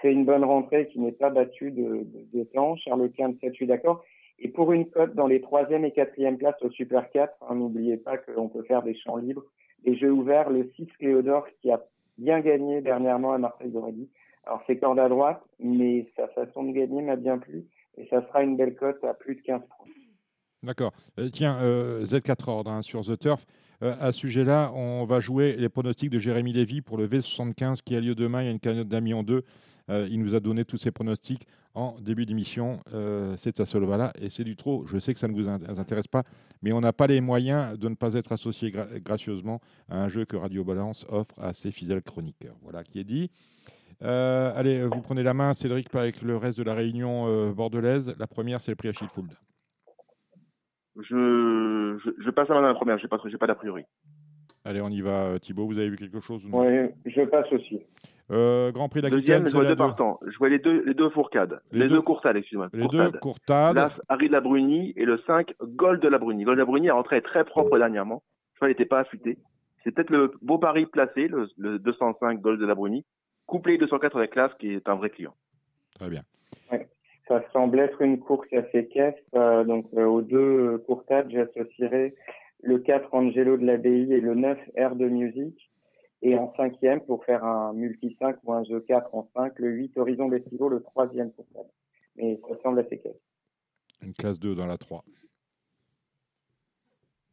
fait 0.00 0.12
une 0.12 0.24
bonne 0.24 0.44
rentrée, 0.44 0.88
qui 0.88 1.00
n'est 1.00 1.12
pas 1.12 1.30
battu 1.30 1.70
de, 1.70 2.06
de, 2.32 2.44
temps. 2.44 2.76
Charles 2.76 3.10
Quint, 3.12 3.34
7, 3.40 3.52
je 3.52 3.56
suis 3.56 3.66
d'accord. 3.66 4.04
Et 4.38 4.48
pour 4.48 4.72
une 4.72 4.90
cote 4.90 5.14
dans 5.14 5.28
les 5.28 5.40
troisième 5.40 5.84
et 5.84 5.92
quatrième 5.92 6.36
places 6.36 6.60
au 6.62 6.70
Super 6.70 7.10
4, 7.12 7.32
hein, 7.48 7.54
n'oubliez 7.54 7.96
pas 7.96 8.18
qu'on 8.18 8.48
peut 8.48 8.64
faire 8.64 8.82
des 8.82 8.94
champs 8.94 9.16
libres. 9.16 9.44
Et 9.84 9.94
jeux 9.96 10.10
ouverts, 10.10 10.50
le 10.50 10.70
6 10.76 10.86
Cléodore 10.98 11.46
qui 11.60 11.70
a 11.70 11.82
bien 12.18 12.40
gagné 12.40 12.82
dernièrement 12.82 13.32
à 13.32 13.38
Marseille-Dorady. 13.38 14.10
Alors 14.44 14.62
c'est 14.66 14.78
corde 14.78 14.98
à 14.98 15.08
droite, 15.08 15.42
mais 15.60 16.06
sa 16.16 16.28
façon 16.28 16.64
de 16.64 16.72
gagner 16.72 17.02
m'a 17.02 17.16
bien 17.16 17.38
plu 17.38 17.64
et 17.96 18.06
ça 18.08 18.26
sera 18.26 18.42
une 18.42 18.56
belle 18.56 18.74
cote 18.74 19.02
à 19.04 19.14
plus 19.14 19.36
de 19.36 19.42
15 19.42 19.60
points. 19.68 19.86
D'accord. 20.62 20.92
Euh, 21.18 21.28
tiens, 21.28 21.58
euh, 21.60 22.04
Z4 22.04 22.48
ordre 22.48 22.70
hein, 22.70 22.82
sur 22.82 23.04
The 23.04 23.18
Turf. 23.18 23.44
Euh, 23.82 23.96
à 23.98 24.12
ce 24.12 24.20
sujet-là, 24.20 24.70
on 24.74 25.04
va 25.04 25.18
jouer 25.18 25.56
les 25.56 25.68
pronostics 25.68 26.10
de 26.10 26.20
Jérémy 26.20 26.52
Lévy 26.52 26.82
pour 26.82 26.96
le 26.96 27.08
V75 27.08 27.82
qui 27.82 27.96
a 27.96 28.00
lieu 28.00 28.14
demain. 28.14 28.42
Il 28.42 28.44
y 28.44 28.48
a 28.48 28.52
une 28.52 28.60
cagnotte 28.60 28.88
d'Ami 28.88 29.12
en 29.12 29.24
deux. 29.24 29.42
il 29.88 30.20
nous 30.20 30.36
a 30.36 30.40
donné 30.40 30.64
tous 30.64 30.76
ses 30.76 30.92
pronostics 30.92 31.46
en 31.74 31.96
début 32.00 32.24
d'émission. 32.24 32.78
c'est 33.36 33.58
de 33.58 33.64
sa 33.64 33.78
voilà 33.80 34.12
et 34.20 34.30
c'est 34.30 34.44
du 34.44 34.54
trop. 34.54 34.86
Je 34.86 34.98
sais 35.00 35.12
que 35.12 35.18
ça 35.18 35.26
ne 35.26 35.34
vous 35.34 35.48
intéresse 35.48 36.06
pas, 36.06 36.22
mais 36.62 36.72
on 36.72 36.80
n'a 36.80 36.92
pas 36.92 37.08
les 37.08 37.20
moyens 37.20 37.76
de 37.76 37.88
ne 37.88 37.96
pas 37.96 38.14
être 38.14 38.30
associé 38.30 38.70
gracieusement 38.70 39.60
à 39.88 40.00
un 40.00 40.08
jeu 40.08 40.24
que 40.24 40.36
Radio 40.36 40.62
Balance 40.62 41.04
offre 41.08 41.34
à 41.40 41.52
ses 41.52 41.72
fidèles 41.72 42.02
chroniqueurs. 42.02 42.54
Voilà 42.62 42.84
qui 42.84 43.00
est 43.00 43.04
dit. 43.04 43.30
Euh, 44.02 44.52
allez, 44.56 44.84
vous 44.84 45.00
prenez 45.00 45.22
la 45.22 45.34
main, 45.34 45.54
Cédric, 45.54 45.94
avec 45.94 46.22
le 46.22 46.36
reste 46.36 46.58
de 46.58 46.64
la 46.64 46.74
réunion 46.74 47.26
euh, 47.28 47.52
bordelaise. 47.52 48.14
La 48.18 48.26
première, 48.26 48.60
c'est 48.60 48.72
le 48.72 48.76
prix 48.76 48.88
à 48.88 48.92
Sheffield. 48.92 49.30
Je, 50.96 51.98
je, 52.04 52.10
je 52.18 52.30
passe 52.30 52.48
la 52.48 52.56
main 52.56 52.62
dans 52.62 52.68
la 52.68 52.74
première, 52.74 52.98
j'ai 52.98 53.08
pas, 53.08 53.18
j'ai 53.24 53.38
pas 53.38 53.46
d'a 53.46 53.54
priori. 53.54 53.84
Allez, 54.64 54.80
on 54.80 54.88
y 54.90 55.00
va. 55.00 55.24
Euh, 55.26 55.38
Thibaut, 55.38 55.66
vous 55.66 55.78
avez 55.78 55.88
vu 55.88 55.96
quelque 55.96 56.20
chose 56.20 56.44
Oui, 56.52 56.66
je 57.06 57.22
passe 57.22 57.50
aussi. 57.52 57.80
Euh, 58.30 58.70
Grand 58.72 58.88
Prix 58.88 59.00
Deuxième, 59.02 59.20
d'Aquitaine, 59.20 59.44
je 59.44 59.48
c'est 59.48 59.54
vois 59.56 59.64
deux 59.64 59.70
deux. 59.70 59.76
partants. 59.76 60.20
Je 60.26 60.38
vois 60.38 60.48
les 60.48 60.58
deux, 60.58 60.84
les 60.84 60.94
deux 60.94 61.10
fourcades. 61.10 61.60
Les 61.72 61.80
Les, 61.80 61.88
deux- 61.88 61.96
deux, 61.96 62.02
courtades, 62.02 62.36
excuse-moi. 62.36 62.68
Les 62.72 62.86
deux 62.88 63.10
Courtades. 63.12 63.74
L'As 63.74 63.92
Harry 64.08 64.28
de 64.28 64.32
la 64.32 64.40
Bruni 64.40 64.92
et 64.96 65.04
le 65.04 65.18
5 65.26 65.54
Gold 65.62 66.00
de 66.00 66.08
la 66.08 66.18
Bruni. 66.18 66.44
Gold 66.44 66.56
de 66.56 66.62
la 66.62 66.66
Bruni 66.66 66.86
est 66.86 66.92
rentré 66.92 67.20
très 67.22 67.44
propre 67.44 67.78
dernièrement. 67.78 68.22
Je 68.54 68.58
crois 68.58 68.68
qu'il 68.68 68.72
n'était 68.78 68.88
pas 68.88 69.00
affûté. 69.00 69.38
C'est 69.82 69.90
peut-être 69.92 70.10
le 70.10 70.32
beau 70.40 70.58
pari 70.58 70.86
placé, 70.86 71.26
le, 71.28 71.48
le 71.58 71.78
205 71.78 72.40
Gold 72.40 72.60
de 72.60 72.66
la 72.66 72.74
Bruni, 72.76 73.04
couplé 73.52 73.76
204 73.76 74.16
avec 74.16 74.34
l'As 74.34 74.48
qui 74.58 74.72
est 74.72 74.88
un 74.88 74.94
vrai 74.94 75.10
client. 75.10 75.34
Très 75.96 76.08
bien. 76.08 76.22
Ça 77.28 77.44
semble 77.52 77.78
être 77.80 78.00
une 78.00 78.18
course 78.18 78.50
assez 78.52 78.88
caisse. 78.88 79.14
euh, 79.34 79.62
donc, 79.64 79.86
euh, 79.94 80.04
aux 80.06 80.22
deux 80.22 80.38
euh, 80.74 80.78
courtades, 80.78 81.30
j'associerai 81.30 82.14
le 82.62 82.78
4 82.78 83.12
Angelo 83.14 83.58
de 83.58 83.66
l'Abbaye 83.66 84.10
et 84.12 84.20
le 84.20 84.34
9 84.34 84.58
Air 84.76 84.96
de 84.96 85.06
Music. 85.06 85.70
Et 86.22 86.36
en 86.38 86.52
cinquième, 86.56 87.00
pour 87.02 87.24
faire 87.26 87.44
un 87.44 87.74
multi 87.74 88.16
5 88.18 88.36
ou 88.44 88.52
un 88.54 88.64
jeu 88.64 88.80
4 88.80 89.14
en 89.14 89.28
5, 89.34 89.58
le 89.58 89.68
8 89.70 89.98
Horizon 89.98 90.30
Festival, 90.30 90.70
le 90.70 90.82
troisième 90.82 91.30
courtade. 91.32 91.70
Mais 92.16 92.40
ça 92.48 92.54
semble 92.62 92.80
assez 92.80 92.98
caisse. 92.98 93.20
Une 94.02 94.14
classe 94.14 94.38
2 94.38 94.54
dans 94.54 94.66
la 94.66 94.78
3. 94.78 95.04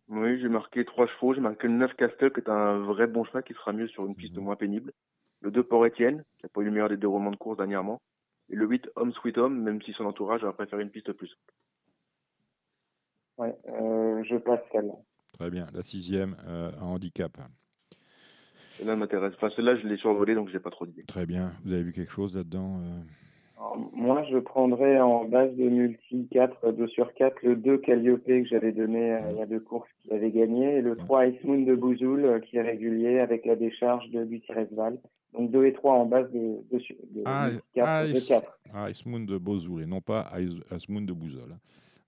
Oui, 0.09 0.39
j'ai 0.41 0.49
marqué 0.49 0.84
trois 0.86 1.07
chevaux. 1.07 1.34
J'ai 1.34 1.41
marqué 1.41 1.67
le 1.67 1.74
9 1.76 1.93
Castel, 1.95 2.32
qui 2.34 2.39
est 2.41 2.49
un 2.49 2.80
vrai 2.80 3.07
bon 3.07 3.24
cheval 3.26 3.43
qui 3.43 3.53
sera 3.53 3.72
mieux 3.74 3.88
sur 3.88 4.05
une 4.05 4.15
piste 4.15 4.36
Mhm. 4.38 4.43
moins 4.43 4.55
pénible. 4.55 4.91
Le 5.42 5.52
2 5.52 5.64
Port-Étienne, 5.64 6.24
qui 6.38 6.46
n'a 6.46 6.50
pas 6.50 6.62
eu 6.62 6.66
le 6.66 6.72
meilleur 6.72 6.90
des 6.90 6.98
déroulements 6.98 7.32
de 7.32 7.38
course 7.38 7.58
dernièrement. 7.58 8.02
Et 8.50 8.56
le 8.56 8.68
8 8.68 8.90
Homme 8.96 9.14
Sweet 9.14 9.38
Home, 9.38 9.62
même 9.62 9.82
si 9.82 9.94
son 9.94 10.06
entourage 10.06 10.44
a 10.44 10.52
préféré 10.52 10.82
une 10.82 10.90
piste 10.90 11.14
plus. 11.14 11.38
Ouais, 13.38 13.56
euh, 13.70 14.24
je 14.24 14.36
passe 14.36 14.60
celle-là. 14.72 14.96
Très 15.34 15.50
bien. 15.50 15.68
La 15.74 15.84
sixième, 15.84 16.36
euh, 16.48 16.72
un 16.80 16.86
handicap. 16.86 17.38
Celle-là 18.78 18.96
m'intéresse. 18.96 19.34
Enfin, 19.36 19.50
celle-là, 19.56 19.78
je 19.78 19.88
l'ai 19.88 19.98
survolée, 19.98 20.36
donc 20.36 20.50
j'ai 20.50 20.60
pas 20.60 20.72
trop 20.72 20.86
d'idées. 20.86 21.04
Très 21.04 21.26
bien. 21.26 21.54
Vous 21.64 21.72
avez 21.72 21.84
vu 21.84 21.94
quelque 21.94 22.12
chose 22.12 22.36
là-dedans 22.36 22.82
euh? 22.82 23.02
Moi, 23.93 24.24
je 24.32 24.38
prendrais 24.38 24.99
en 25.01 25.26
base 25.26 25.53
de 25.55 25.64
multi 25.70 26.28
4, 26.32 26.72
2 26.72 26.88
sur 26.88 27.14
4, 27.14 27.43
le 27.43 27.55
2 27.57 27.78
Calliope 27.80 28.24
que 28.26 28.45
j'avais 28.45 28.72
donné 28.72 29.14
euh, 29.14 29.32
il 29.32 29.38
y 29.38 29.41
a 29.41 29.45
deux 29.45 29.60
courses 29.60 29.89
qui 30.01 30.14
avait 30.14 30.32
gagné, 30.32 30.78
et 30.78 30.82
le 30.82 30.95
3 30.95 31.28
Ice 31.28 31.43
Moon 31.43 31.62
de 31.64 31.76
Bouzoul 31.76 32.24
euh, 32.26 32.39
qui 32.39 32.55
est 32.57 32.62
régulier 32.62 33.20
avec 33.20 33.45
la 33.45 33.55
décharge 33.57 34.10
de 34.12 34.24
Gutiérrez-Val. 34.24 34.97
Donc 35.34 35.51
2 35.51 35.66
et 35.66 35.74
3 35.74 35.93
en 35.93 36.05
base 36.05 36.32
de, 36.32 36.39
de, 36.72 36.78
de 36.78 37.22
Ah, 37.26 37.49
multi 37.51 37.64
4, 37.76 37.88
ah, 37.88 38.07
de 38.07 38.12
Ice- 38.14 38.28
4. 38.28 38.60
Ah, 38.74 38.89
Icemoon 38.89 39.26
de 39.26 39.38
Bozoul 39.38 39.82
et 39.84 39.86
non 39.86 39.99
pas 40.01 40.32
Ice- 40.39 40.64
Icemoon 40.72 41.01
de 41.01 41.14
Bouzol. 41.14 41.51
hein. 41.51 41.60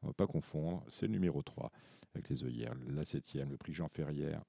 On 0.04 0.08
ne 0.08 0.12
va 0.12 0.14
pas 0.16 0.28
confondre. 0.28 0.84
C'est 0.88 1.06
le 1.06 1.12
numéro 1.12 1.42
3 1.42 1.70
avec 2.16 2.30
les 2.30 2.44
œillères. 2.46 2.74
La 2.96 3.04
septième, 3.06 3.52
le 3.52 3.58
prix 3.58 3.74
Jean 3.74 3.88
Ferrière. 3.90 4.42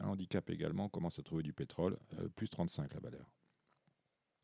Un 0.00 0.08
handicap 0.08 0.50
également. 0.50 0.86
On 0.86 0.88
commence 0.88 1.18
à 1.18 1.22
trouver 1.22 1.42
du 1.42 1.52
pétrole. 1.52 1.96
euh, 2.20 2.28
plus 2.36 2.48
35 2.48 2.92
la 2.94 3.00
valeur. 3.00 3.24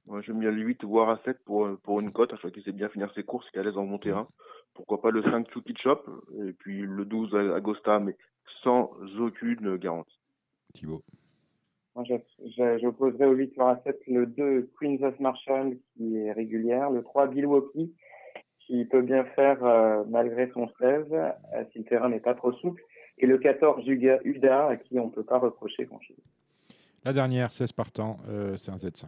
Moi, 0.08 0.22
j'aime 0.22 0.40
bien 0.40 0.50
le 0.50 0.62
8, 0.62 0.84
voire 0.84 1.10
à 1.10 1.20
7 1.24 1.38
pour, 1.44 1.68
pour 1.82 2.00
une 2.00 2.12
cote. 2.12 2.30
Je 2.32 2.38
crois 2.38 2.50
qu'il 2.50 2.62
sait 2.62 2.72
bien 2.72 2.88
finir 2.88 3.12
ses 3.14 3.22
courses, 3.22 3.48
qu'il 3.50 3.58
est 3.58 3.60
à 3.60 3.64
l'aise 3.64 3.74
dans 3.74 3.84
mon 3.84 3.98
terrain. 3.98 4.26
Pourquoi 4.74 5.00
pas 5.02 5.10
le 5.10 5.22
5 5.22 5.50
Chucky 5.52 5.74
Shop, 5.76 6.00
et 6.46 6.52
puis 6.52 6.80
le 6.82 7.04
12 7.04 7.34
Agosta, 7.54 7.98
mais 7.98 8.16
sans 8.62 8.90
aucune 9.18 9.76
garantie. 9.76 10.18
Thibaut. 10.74 11.02
Moi, 11.94 12.04
je- 12.08 12.48
je- 12.56 12.78
j'opposerais 12.80 13.26
au 13.26 13.32
8 13.32 13.52
sur 13.54 13.76
7 13.84 14.00
le 14.06 14.26
2 14.26 14.70
Queens 14.80 14.98
of 15.02 15.18
Marshall 15.20 15.76
qui 15.96 16.16
est 16.16 16.32
régulière, 16.32 16.90
le 16.90 17.02
3 17.02 17.26
Milwaukee 17.28 17.92
qui 18.60 18.84
peut 18.84 19.02
bien 19.02 19.24
faire 19.24 19.64
euh, 19.64 20.04
malgré 20.08 20.50
son 20.52 20.68
16 20.78 21.06
euh, 21.12 21.30
si 21.72 21.78
le 21.80 21.84
terrain 21.84 22.08
n'est 22.08 22.20
pas 22.20 22.34
trop 22.34 22.52
souple, 22.52 22.82
et 23.18 23.26
le 23.26 23.38
14 23.38 23.84
Uga- 23.88 24.20
Uda 24.24 24.68
à 24.68 24.76
qui 24.76 24.98
on 25.00 25.06
ne 25.06 25.10
peut 25.10 25.24
pas 25.24 25.38
reprocher 25.38 25.86
grand-chose. 25.86 26.16
La 27.04 27.12
dernière, 27.12 27.50
16 27.52 27.72
partants. 27.72 28.18
euh, 28.28 28.56
c'est 28.56 28.70
un 28.70 28.76
Z5. 28.76 29.06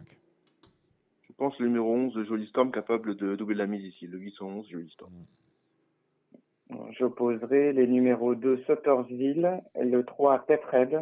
Je 1.41 1.47
pense 1.47 1.57
le 1.57 1.69
numéro 1.69 1.91
11, 1.91 2.23
Joli 2.27 2.45
Storm, 2.49 2.71
capable 2.71 3.15
de 3.15 3.35
doubler 3.35 3.55
la 3.55 3.65
mise 3.65 3.83
ici. 3.83 4.05
Le 4.05 4.19
811, 4.19 4.67
Joli 4.69 4.91
Storm. 4.91 5.11
J'opposerai 6.99 7.73
les 7.73 7.87
numéros 7.87 8.35
2 8.35 8.57
Suttersville, 8.67 9.59
le 9.75 10.05
3 10.05 10.45
Petred 10.45 10.99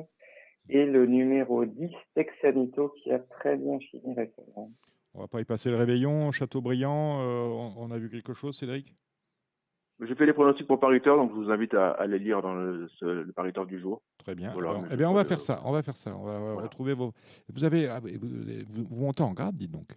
et 0.70 0.86
le 0.86 1.06
numéro 1.08 1.66
10 1.66 1.90
Texanito 2.16 2.94
qui 3.04 3.12
a 3.12 3.20
très 3.20 3.58
bien 3.58 3.80
fini 3.80 4.14
récemment. 4.16 4.72
On 5.14 5.20
va 5.20 5.28
pas 5.28 5.42
y 5.42 5.44
passer 5.44 5.70
le 5.72 5.76
réveillon. 5.76 6.32
Châteaubriand, 6.32 7.20
euh, 7.20 7.44
on, 7.50 7.74
on 7.76 7.92
a 7.92 7.98
vu 7.98 8.10
quelque 8.10 8.34
chose, 8.34 8.58
Cédric? 8.58 8.94
J'ai 10.00 10.16
fait 10.16 10.26
les 10.26 10.32
pronostics 10.32 10.68
pour 10.68 10.80
pariteur, 10.80 11.18
donc 11.18 11.32
je 11.32 11.36
vous 11.36 11.52
invite 11.52 11.74
à, 11.74 11.92
à 11.92 12.08
les 12.08 12.18
lire 12.20 12.42
dans 12.42 12.54
le, 12.56 12.88
ce- 12.98 13.04
le 13.26 13.34
pariteur 13.34 13.66
du 13.66 13.78
jour. 13.82 14.02
Très 14.20 14.36
bien. 14.36 14.54
Voilà, 14.54 14.76
Eh 14.94 14.96
bien, 14.96 14.96
eh 14.96 14.98
je 15.00 15.04
on 15.04 15.14
va 15.14 15.24
que- 15.24 15.28
faire 15.28 15.42
ça. 15.42 15.62
On 15.66 15.74
va 15.74 15.84
faire 15.84 15.98
ça. 15.98 16.16
On 16.16 16.24
va 16.24 16.40
Voilà. 16.40 16.62
retrouver 16.62 16.94
vos. 16.94 17.12
Vous 17.54 17.66
avez, 17.66 17.90
ah, 17.90 18.00
vous, 18.00 18.08
vous- 18.22 18.86
vous 18.90 18.96
montez 19.06 19.22
en 19.24 19.34
grade, 19.34 19.58
dites 19.58 19.72
donc. 19.72 19.90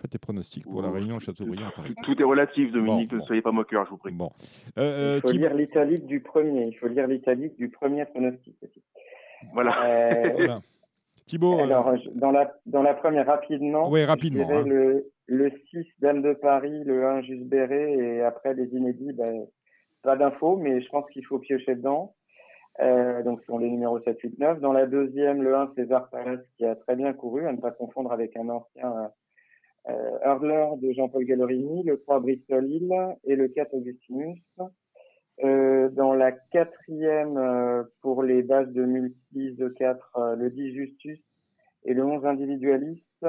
Faites 0.00 0.12
des 0.12 0.18
pronostics 0.18 0.64
pour 0.64 0.82
la 0.82 0.90
réunion 0.90 1.18
Châteaubriand 1.18 1.68
à 1.68 1.70
Paris. 1.70 1.94
Tout, 2.04 2.20
est 2.20 2.24
relatif, 2.24 2.70
Dominique, 2.70 3.08
Bon, 3.10 3.16
ne 3.16 3.20
bon. 3.20 3.26
soyez 3.26 3.40
pas 3.42 3.52
moqueur, 3.52 3.84
je 3.86 3.90
vous 3.90 3.96
prie. 3.96 4.12
Bon. 4.12 4.30
Euh, 4.76 5.14
Il 5.16 5.20
faut 5.22 5.28
Thibaut- 5.30 5.40
lire 5.40 5.54
l'italique 5.54 6.06
du 6.06 6.20
premier. 6.20 6.66
Il 6.66 6.74
faut 6.74 6.88
lire 6.88 7.06
l'italique 7.06 7.56
du 7.56 7.70
premier 7.70 8.04
pronostic. 8.04 8.54
Voilà. 9.54 9.72
Euh, 9.86 10.32
voilà. 10.36 10.60
Thibaut, 11.26 11.58
euh, 11.58 11.62
alors, 11.64 11.94
dans 12.14 12.30
la, 12.30 12.54
dans 12.66 12.82
la 12.82 12.92
première, 12.94 13.26
rapidement. 13.26 13.90
Oui, 13.90 14.04
rapidement, 14.04 14.48
hein. 14.50 14.62
le, 14.66 15.06
le 15.26 15.50
6 15.70 15.86
Dame 16.00 16.20
de 16.22 16.34
Paris, 16.34 16.84
le 16.84 17.06
1 17.06 17.22
Juste 17.22 17.44
Béret, 17.46 17.92
et 17.94 18.20
après 18.22 18.52
les 18.54 18.66
inédits, 18.76 19.12
ben, 19.14 19.46
pas 20.02 20.16
d'infos, 20.16 20.56
mais 20.56 20.82
je 20.82 20.88
pense 20.90 21.08
qu'il 21.10 21.24
faut 21.24 21.38
piocher 21.38 21.74
dedans. 21.74 22.14
Euh, 22.80 23.22
donc, 23.22 23.40
ce 23.40 23.46
sont 23.46 23.58
les 23.58 23.70
numéros 23.70 23.98
7, 24.00 24.20
8, 24.20 24.38
9. 24.38 24.60
Dans 24.60 24.74
la 24.74 24.86
deuxième, 24.86 25.42
le 25.42 25.56
1 25.56 25.72
César 25.74 26.10
Palace, 26.10 26.40
qui 26.58 26.66
a 26.66 26.76
très 26.76 26.94
bien 26.96 27.12
couru, 27.14 27.46
à 27.48 27.52
ne 27.52 27.56
pas 27.58 27.70
confondre 27.70 28.12
avec 28.12 28.36
un 28.36 28.48
ancien 28.50 29.10
euh, 29.88 30.18
hurler 30.24 30.68
de 30.80 30.92
Jean-Paul 30.92 31.24
Gallerini, 31.24 31.84
le 31.84 32.00
3 32.00 32.20
Bristol 32.20 32.70
Hill 32.70 32.92
et 33.24 33.36
le 33.36 33.48
4 33.48 33.74
Augustinus. 33.74 34.38
Euh, 35.44 35.90
dans 35.90 36.14
la 36.14 36.32
quatrième, 36.32 37.36
euh, 37.36 37.82
pour 38.00 38.22
les 38.22 38.42
bases 38.42 38.72
de 38.72 38.84
multi 38.84 39.52
de 39.52 39.68
4, 39.68 40.10
euh, 40.16 40.36
le 40.36 40.50
10 40.50 40.72
Justus 40.72 41.20
et 41.84 41.94
le 41.94 42.04
11 42.04 42.24
individualiste. 42.24 43.26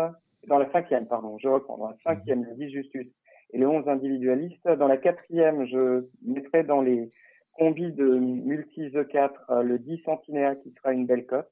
Dans 0.47 0.57
la 0.57 0.71
cinquième, 0.71 1.07
pardon, 1.07 1.37
je 1.37 1.49
reprends. 1.49 1.77
Dans 1.77 1.89
la 1.89 1.97
cinquième, 2.03 2.45
le 2.45 2.55
10 2.55 2.71
Justus 2.71 3.07
et 3.51 3.57
le 3.57 3.67
11 3.67 3.87
individualiste. 3.87 4.67
Dans 4.67 4.87
la 4.87 4.97
quatrième, 4.97 5.65
je 5.65 6.05
mettrai 6.25 6.63
dans 6.63 6.81
les 6.81 7.11
combis 7.57 7.91
de 7.91 8.05
multi 8.05 8.91
The 8.91 9.07
4 9.07 9.45
euh, 9.49 9.63
le 9.63 9.79
10 9.79 10.01
Centinea 10.03 10.55
qui 10.55 10.71
sera 10.71 10.93
une 10.93 11.05
belle 11.05 11.25
cote. 11.25 11.49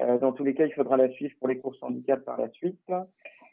Euh, 0.00 0.18
dans 0.18 0.32
tous 0.32 0.44
les 0.44 0.54
cas, 0.54 0.66
il 0.66 0.72
faudra 0.72 0.96
la 0.96 1.10
suivre 1.10 1.34
pour 1.38 1.48
les 1.48 1.58
courses 1.58 1.82
handicap 1.82 2.24
par 2.24 2.40
la 2.40 2.48
suite. 2.50 2.80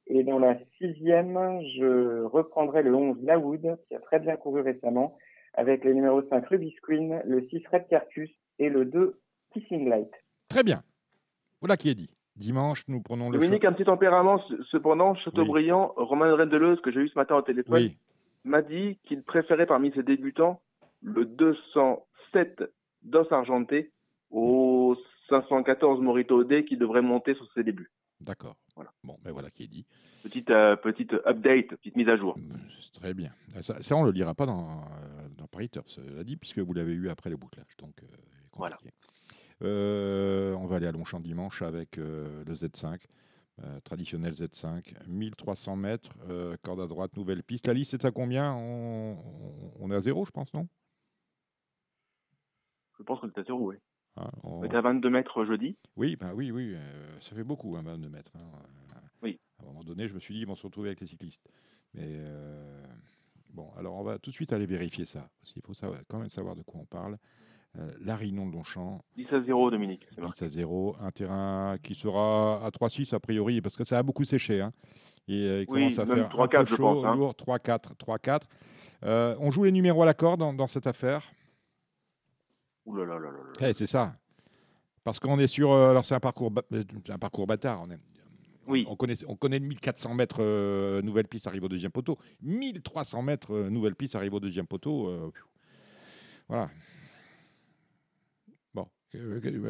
Et 0.09 0.23
dans 0.23 0.39
la 0.39 0.57
sixième, 0.77 1.33
je 1.77 2.23
reprendrai 2.23 2.81
le 2.83 2.95
11 2.95 3.17
Lawood, 3.23 3.77
qui 3.87 3.95
a 3.95 3.99
très 3.99 4.19
bien 4.19 4.35
couru 4.37 4.61
récemment, 4.61 5.17
avec 5.53 5.83
les 5.83 5.93
numéros 5.93 6.21
5 6.29 6.45
Ruby 6.47 6.73
Queen, 6.83 7.21
le 7.25 7.45
6 7.49 7.61
Red 7.71 7.87
Carcus 7.89 8.29
et 8.59 8.69
le 8.69 8.85
2 8.85 9.19
Kissing 9.53 9.89
Light. 9.89 10.11
Très 10.49 10.63
bien. 10.63 10.81
Voilà 11.61 11.75
qui 11.77 11.89
est 11.89 11.95
dit. 11.95 12.09
Dimanche, 12.37 12.83
nous 12.87 13.01
prenons 13.01 13.29
le. 13.31 13.37
Dominique, 13.39 13.65
un 13.65 13.73
petit 13.73 13.83
tempérament, 13.85 14.37
ce- 14.47 14.61
cependant, 14.71 15.15
Chateaubriand, 15.15 15.93
Romain 15.97 16.35
Rendeleuze, 16.35 16.79
que 16.81 16.91
j'ai 16.91 16.99
eu 17.01 17.09
ce 17.09 17.17
matin 17.17 17.35
au 17.35 17.41
téléphone, 17.41 17.73
Oui. 17.73 17.97
m'a 18.45 18.61
dit 18.61 18.99
qu'il 19.05 19.23
préférait 19.23 19.65
parmi 19.65 19.91
ses 19.93 20.03
débutants 20.03 20.61
le 21.01 21.25
207 21.25 22.63
Dos 23.03 23.25
Argenté 23.33 23.91
au 24.31 24.95
514 25.29 25.99
Morito 26.01 26.43
D 26.43 26.63
qui 26.65 26.77
devrait 26.77 27.01
monter 27.01 27.33
sur 27.35 27.51
ses 27.53 27.63
débuts. 27.63 27.89
D'accord. 28.21 28.55
Voilà. 28.77 28.93
Bon, 29.03 29.17
ben 29.23 29.31
voilà 29.31 29.49
qui 29.49 29.63
est 29.63 29.67
dit. 29.67 29.85
Petite, 30.23 30.49
euh, 30.51 30.75
petite 30.75 31.13
update, 31.25 31.69
petite 31.69 31.95
mise 31.95 32.07
à 32.09 32.15
jour. 32.15 32.37
C'est 32.79 32.93
très 32.99 33.13
bien. 33.15 33.31
Ah, 33.55 33.61
Ça, 33.63 33.81
ça, 33.81 33.95
on 33.95 34.03
le 34.03 34.11
lira 34.11 34.33
pas 34.35 34.45
dans, 34.45 34.81
euh, 34.81 35.27
dans 35.35 35.47
Paris 35.47 35.67
Turf, 35.69 35.87
cela 35.87 36.23
dit, 36.23 36.37
puisque 36.37 36.59
vous 36.59 36.73
l'avez 36.73 36.93
eu 36.93 37.09
après 37.09 37.29
le 37.31 37.37
bouclage. 37.37 37.75
Donc, 37.79 37.95
euh. 38.03 38.07
Euh, 39.63 40.53
on 40.53 40.67
va 40.67 40.75
aller 40.77 40.85
à 40.87 40.91
Longchamp 40.91 41.19
dimanche 41.19 41.61
avec 41.63 41.97
le 41.97 42.43
Z5. 42.53 43.01
euh, 43.63 43.79
traditionnel 43.79 44.33
Z5, 44.33 44.93
1300 45.07 45.75
mètres, 45.75 46.11
euh, 46.29 46.55
corde 46.61 46.79
à 46.79 46.85
droite, 46.85 47.17
nouvelle 47.17 47.41
piste. 47.41 47.65
La 47.65 47.73
liste 47.73 47.95
est 47.95 48.05
à 48.05 48.11
combien? 48.11 48.53
On, 48.53 49.13
on- 49.13 49.71
on 49.79 49.89
est 49.91 49.95
à 49.95 49.99
zéro, 49.99 50.23
je 50.25 50.29
pense, 50.31 50.53
non? 50.53 50.67
Je 52.99 53.03
pense 53.03 53.19
qu'on 53.19 53.27
est 53.29 53.37
à 53.39 53.43
zéro, 53.43 53.69
oui. 53.69 53.77
Hein, 54.17 54.29
on- 54.43 54.61
à 54.63 54.81
22 54.81 55.09
mètres 55.09 55.45
jeudi. 55.45 55.77
Oui, 55.95 56.15
ben 56.15 56.31
oui, 56.33 56.51
oui, 56.51 56.73
euh, 56.73 57.19
ça 57.21 57.35
fait 57.35 57.43
beaucoup, 57.43 57.75
hein, 57.75 57.81
22 57.83 58.09
mètres. 58.09 58.31
hein. 58.35 58.99
Oui. 59.21 59.39
À 59.59 59.63
un 59.63 59.67
moment 59.67 59.83
donné, 59.83 60.07
je 60.07 60.13
me 60.13 60.19
suis 60.19 60.33
dit, 60.33 60.41
ils 60.41 60.47
vont 60.47 60.55
se 60.55 60.63
retrouver 60.65 60.89
avec 60.89 61.01
les 61.01 61.07
cyclistes. 61.07 61.47
Mais 61.93 62.03
euh, 62.05 62.83
bon, 63.53 63.69
alors 63.77 63.95
on 63.95 64.03
va 64.03 64.17
tout 64.19 64.29
de 64.29 64.35
suite 64.35 64.53
aller 64.53 64.65
vérifier 64.65 65.05
ça, 65.05 65.29
parce 65.39 65.53
qu'il 65.53 65.61
faut 65.63 65.73
savoir- 65.73 65.99
quand 66.07 66.19
même 66.19 66.29
savoir 66.29 66.55
de 66.55 66.61
quoi 66.63 66.79
on 66.81 66.85
parle. 66.85 67.17
euh, 67.79 67.91
la 68.03 68.15
Réunion 68.15 68.47
de 68.47 68.53
Longchamp. 68.53 69.03
10 69.17 69.27
à 69.31 69.39
0, 69.41 69.69
Dominique. 69.69 70.07
10 70.17 70.41
à 70.41 70.49
0. 70.49 70.95
Un 70.99 71.11
terrain 71.11 71.77
qui 71.83 71.93
sera 71.93 72.65
à 72.65 72.71
3-6 72.71 73.13
a 73.13 73.19
priori, 73.19 73.61
parce 73.61 73.75
que 73.75 73.83
ça 73.83 73.99
a 73.99 74.03
beaucoup 74.03 74.23
séché. 74.23 74.61
Hein. 74.61 74.71
Et 75.27 75.33
euh, 75.43 75.61
il 75.61 75.65
Oui, 75.69 75.81
commence 75.81 75.99
à 75.99 76.05
faire 76.07 76.27
3-4, 76.29 76.61
un 76.61 76.63
peu 76.63 76.69
je 76.71 76.75
pense, 76.77 77.05
hein. 77.05 77.15
lourd. 77.15 77.35
3-4, 77.35 77.93
3-4. 77.97 78.47
Euh, 79.03 79.35
on 79.39 79.51
joue 79.51 79.65
les 79.65 79.71
numéros 79.71 80.01
à 80.01 80.05
la 80.07 80.15
corde 80.15 80.39
dans, 80.39 80.53
dans 80.53 80.65
cette 80.65 80.87
affaire. 80.87 81.29
Ouh 82.87 82.95
là 82.95 83.05
là 83.05 83.19
là 83.19 83.29
là. 83.29 83.67
Eh, 83.69 83.73
c'est 83.73 83.85
ça. 83.87 84.15
Parce 85.03 85.19
qu'on 85.19 85.37
est 85.39 85.47
sur. 85.47 85.71
euh, 85.71 85.91
alors, 85.91 86.05
c'est 86.05 86.15
un 86.15 86.19
parcours, 86.19 86.51
euh, 86.73 86.83
un 87.09 87.17
parcours 87.17 87.45
bâtard. 87.45 87.81
On, 87.83 87.91
est- 87.91 87.99
Oui. 88.67 88.85
on, 88.89 88.95
connaît, 88.95 89.13
on 89.27 89.35
connaît 89.35 89.59
le 89.59 89.65
1400 89.67 90.13
mètres, 90.15 90.37
euh, 90.41 91.01
nouvelle 91.01 91.27
piste 91.27 91.47
arrive 91.47 91.63
au 91.63 91.69
deuxième 91.69 91.91
poteau. 91.91 92.17
1300 92.41 93.21
mètres, 93.21 93.53
euh, 93.53 93.69
nouvelle 93.69 93.95
piste 93.95 94.15
arrive 94.15 94.33
au 94.33 94.39
deuxième 94.39 94.67
poteau. 94.67 95.07
euh, 95.07 95.31
voilà. 96.49 96.69
Bon. 98.73 98.87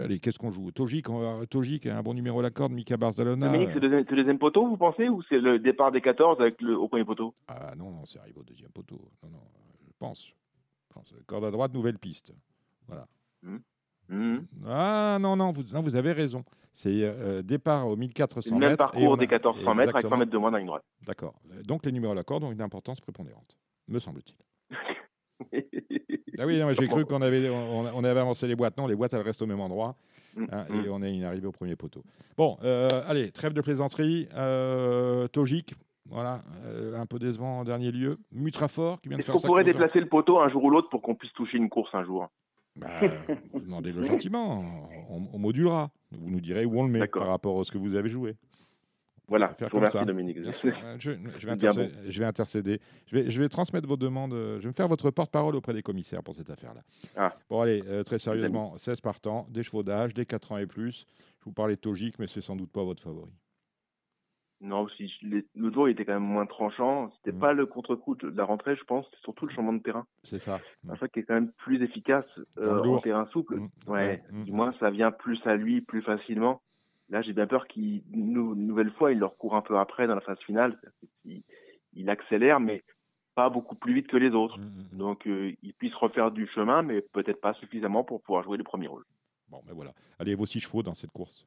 allez, 0.03 0.19
qu'est-ce 0.19 0.37
qu'on 0.39 0.51
joue? 0.51 0.71
Togic, 0.71 1.07
Togic 1.49 1.85
a 1.87 1.97
un 1.97 2.03
bon 2.03 2.13
numéro 2.13 2.39
à 2.39 2.43
la 2.43 2.49
corde. 2.51 2.71
Mika 2.71 2.97
Barzalona. 2.97 3.47
Dominique, 3.47 3.69
c'est 3.73 3.79
le 3.79 4.03
deuxième- 4.15 4.39
poteau, 4.39 4.67
vous 4.67 4.77
pensez, 4.77 5.07
ou 5.09 5.21
c'est 5.29 5.39
le 5.39 5.59
départ 5.59 5.91
des 5.91 6.01
14 6.01 6.39
avec 6.41 6.61
le, 6.61 6.77
au 6.77 6.87
premier 6.87 7.05
poteau? 7.05 7.33
Ah 7.47 7.73
non, 7.75 7.91
non, 7.91 8.05
c'est 8.05 8.19
arrivé 8.19 8.39
au 8.39 8.43
deuxième 8.43 8.71
poteau. 8.71 8.99
Non, 9.23 9.29
non, 9.29 9.43
je 9.87 9.93
pense. 9.99 10.27
Je 10.89 10.93
pense. 10.93 11.13
Corde 11.27 11.45
à 11.45 11.51
droite, 11.51 11.73
nouvelle 11.73 11.99
piste. 11.99 12.31
Voilà. 12.87 13.07
Mhm. 14.09 14.47
Ah 14.65 15.17
non, 15.19 15.35
non, 15.35 15.51
vous, 15.51 15.63
non, 15.73 15.81
vous 15.81 15.95
avez 15.95 16.13
raison. 16.13 16.43
C'est 16.73 16.89
euh, 17.03 17.41
départ 17.41 17.87
au 17.87 17.95
C'est 17.95 17.99
1400 17.99 18.49
le 18.55 18.59
même 18.59 18.69
mètres. 18.69 18.73
et 18.73 18.77
parcours 18.77 19.13
a- 19.13 19.17
des 19.17 19.27
1400 19.27 19.59
mètres 19.59 19.67
avec 19.67 19.75
100 19.75 19.81
Exactement. 19.97 20.17
mètres 20.17 20.31
de 20.31 20.37
moins 20.37 20.51
dans 20.51 20.57
ligne 20.57 20.67
droite. 20.67 20.83
D'accord. 21.05 21.33
Euh, 21.51 21.61
Donc 21.63 21.85
les 21.85 21.91
numéros 21.91 22.13
à 22.13 22.15
la 22.15 22.23
corde 22.23 22.43
ont 22.43 22.51
une 22.51 22.61
importance 22.61 23.01
prépondérante, 23.01 23.57
me 23.87 23.99
semble-t-il. 23.99 24.35
Ah 26.39 26.45
oui, 26.45 26.61
j'ai 26.79 26.87
cru 26.87 27.03
qu'on 27.05 27.21
avait, 27.23 27.49
on, 27.49 27.79
on 27.95 28.03
avait 28.03 28.19
avancé 28.19 28.47
les 28.47 28.55
boîtes. 28.55 28.77
Non, 28.77 28.85
les 28.85 28.95
boîtes, 28.95 29.11
elles 29.13 29.21
restent 29.21 29.41
au 29.41 29.47
même 29.47 29.59
endroit. 29.59 29.95
hein, 30.51 30.65
Mm, 30.69 30.85
et 30.85 30.89
on 30.89 31.01
est 31.01 31.23
arrivé 31.23 31.47
au 31.47 31.51
premier 31.51 31.75
poteau. 31.75 32.03
Bon, 32.37 32.57
euh, 32.63 32.87
allez, 33.07 33.31
trêve 33.31 33.53
de 33.53 33.61
plaisanterie. 33.61 34.27
Euh, 34.35 35.27
Togic, 35.29 35.73
voilà, 36.05 36.43
euh, 36.65 36.95
un 36.99 37.07
peu 37.07 37.17
décevant 37.17 37.59
en 37.59 37.63
dernier 37.63 37.91
lieu. 37.91 38.19
Mutrafort 38.31 39.01
qui 39.01 39.09
vient 39.09 39.17
de 39.17 39.21
Est-ce 39.21 39.25
faire 39.27 39.33
qu'on 39.33 39.39
sa 39.39 39.47
pourrait 39.47 39.63
déplacer 39.63 39.99
le 39.99 40.05
poteau 40.07 40.39
un 40.39 40.47
jour 40.49 40.63
ou 40.63 40.69
l'autre 40.69 40.89
pour 40.89 41.01
qu'on 41.01 41.15
puisse 41.15 41.33
toucher 41.33 41.57
une 41.57 41.69
course 41.69 41.89
un 41.93 42.03
jour? 42.03 42.27
Bah, 42.77 42.87
vous 43.53 43.59
Demandez-le 43.59 44.03
gentiment. 44.03 44.63
On, 45.09 45.27
on 45.33 45.39
modulera. 45.39 45.91
Vous 46.11 46.29
nous 46.29 46.41
direz 46.41 46.65
où 46.65 46.79
on 46.79 46.83
le 46.85 46.91
met 46.91 47.07
par 47.07 47.27
rapport 47.27 47.59
à 47.59 47.63
ce 47.63 47.71
que 47.71 47.77
vous 47.77 47.95
avez 47.95 48.09
joué. 48.09 48.35
Voilà, 49.29 49.53
je 49.59 49.65
vous 49.65 49.75
remercie. 49.75 49.97
Dominique. 50.05 50.37
Je, 50.99 51.11
je 51.37 51.47
vais 51.47 51.57
je 52.09 52.23
intercéder. 52.23 52.79
Je 53.07 53.15
vais, 53.17 53.29
je 53.29 53.41
vais 53.41 53.49
transmettre 53.49 53.85
vos 53.85 53.97
demandes. 53.97 54.31
euh, 54.33 54.55
Je 54.59 54.61
vais 54.61 54.67
me 54.69 54.73
faire 54.73 54.87
votre 54.87 55.11
porte-parole 55.11 55.53
auprès 55.57 55.73
des 55.73 55.81
commissaires 55.81 56.23
pour 56.23 56.33
cette 56.33 56.49
affaire-là. 56.49 56.81
Ah. 57.17 57.35
Bon, 57.49 57.59
allez, 57.59 57.83
euh, 57.87 58.03
très 58.03 58.19
sérieusement, 58.19 58.77
16 58.77 59.01
partants, 59.01 59.45
des 59.49 59.63
chevaux 59.63 59.83
d'âge, 59.83 60.13
des 60.13 60.25
4 60.25 60.53
ans 60.53 60.57
et 60.59 60.65
plus. 60.65 61.05
Je 61.41 61.45
vous 61.45 61.51
parlais 61.51 61.75
de 61.75 61.81
Togic, 61.81 62.17
mais 62.19 62.27
c'est 62.27 62.39
sans 62.39 62.55
doute 62.55 62.71
pas 62.71 62.83
votre 62.85 63.03
favori. 63.03 63.33
Non, 64.59 64.87
si 64.89 65.11
le 65.21 65.71
tour 65.71 65.87
il 65.87 65.91
était 65.91 66.03
quand 66.05 66.13
même 66.13 66.23
moins 66.23 66.45
tranchant. 66.47 67.11
C'était 67.17 67.31
Mhm. 67.31 67.39
pas 67.39 67.53
le 67.53 67.65
contre-coup 67.67 68.15
de 68.15 68.29
la 68.35 68.43
rentrée, 68.43 68.75
je 68.75 68.83
pense. 68.83 69.05
C'est 69.11 69.19
surtout 69.21 69.45
le 69.45 69.53
changement 69.53 69.73
de 69.73 69.83
terrain. 69.83 70.07
C'est 70.23 70.39
ça. 70.39 70.59
En 70.89 70.95
fait, 70.95 71.09
qui 71.11 71.19
est 71.19 71.23
quand 71.23 71.35
même 71.35 71.51
plus 71.53 71.81
efficace 71.83 72.25
euh, 72.57 72.79
en 72.95 72.99
terrain 73.01 73.25
souple. 73.27 73.55
Mhm. 73.57 73.69
Ouais. 73.87 73.93
Ouais. 73.93 74.23
Mhm. 74.31 74.43
Du 74.45 74.51
moins, 74.51 74.73
ça 74.79 74.89
vient 74.89 75.11
plus 75.11 75.39
à 75.45 75.55
lui, 75.55 75.81
plus 75.81 76.01
facilement. 76.01 76.61
Là, 77.09 77.21
j'ai 77.21 77.33
bien 77.33 77.45
peur 77.47 77.67
qu'il, 77.67 78.01
nou- 78.11 78.55
nouvelle 78.55 78.91
fois, 78.93 79.11
il 79.11 79.19
leur 79.19 79.37
court 79.37 79.55
un 79.55 79.61
peu 79.61 79.77
après 79.77 80.07
dans 80.07 80.15
la 80.15 80.21
phase 80.21 80.39
finale. 80.39 80.77
Il, 81.23 81.43
il 81.93 82.09
accélère, 82.09 82.59
mais 82.59 82.83
pas 83.35 83.49
beaucoup 83.49 83.75
plus 83.75 83.93
vite 83.93 84.07
que 84.07 84.17
les 84.17 84.31
autres. 84.31 84.57
Donc, 84.97 85.27
euh, 85.27 85.53
il 85.61 85.73
puisse 85.75 85.93
refaire 85.93 86.31
du 86.31 86.47
chemin, 86.47 86.81
mais 86.81 87.01
peut-être 87.01 87.39
pas 87.39 87.53
suffisamment 87.53 88.03
pour 88.03 88.21
pouvoir 88.23 88.43
jouer 88.43 88.57
le 88.57 88.63
premier 88.63 88.87
rôle. 88.87 89.03
Bon, 89.49 89.61
ben 89.65 89.73
voilà. 89.73 89.93
Allez, 90.19 90.33
vos 90.35 90.45
6 90.47 90.59
chevaux 90.59 90.81
dans 90.83 90.95
cette 90.95 91.11
course. 91.11 91.45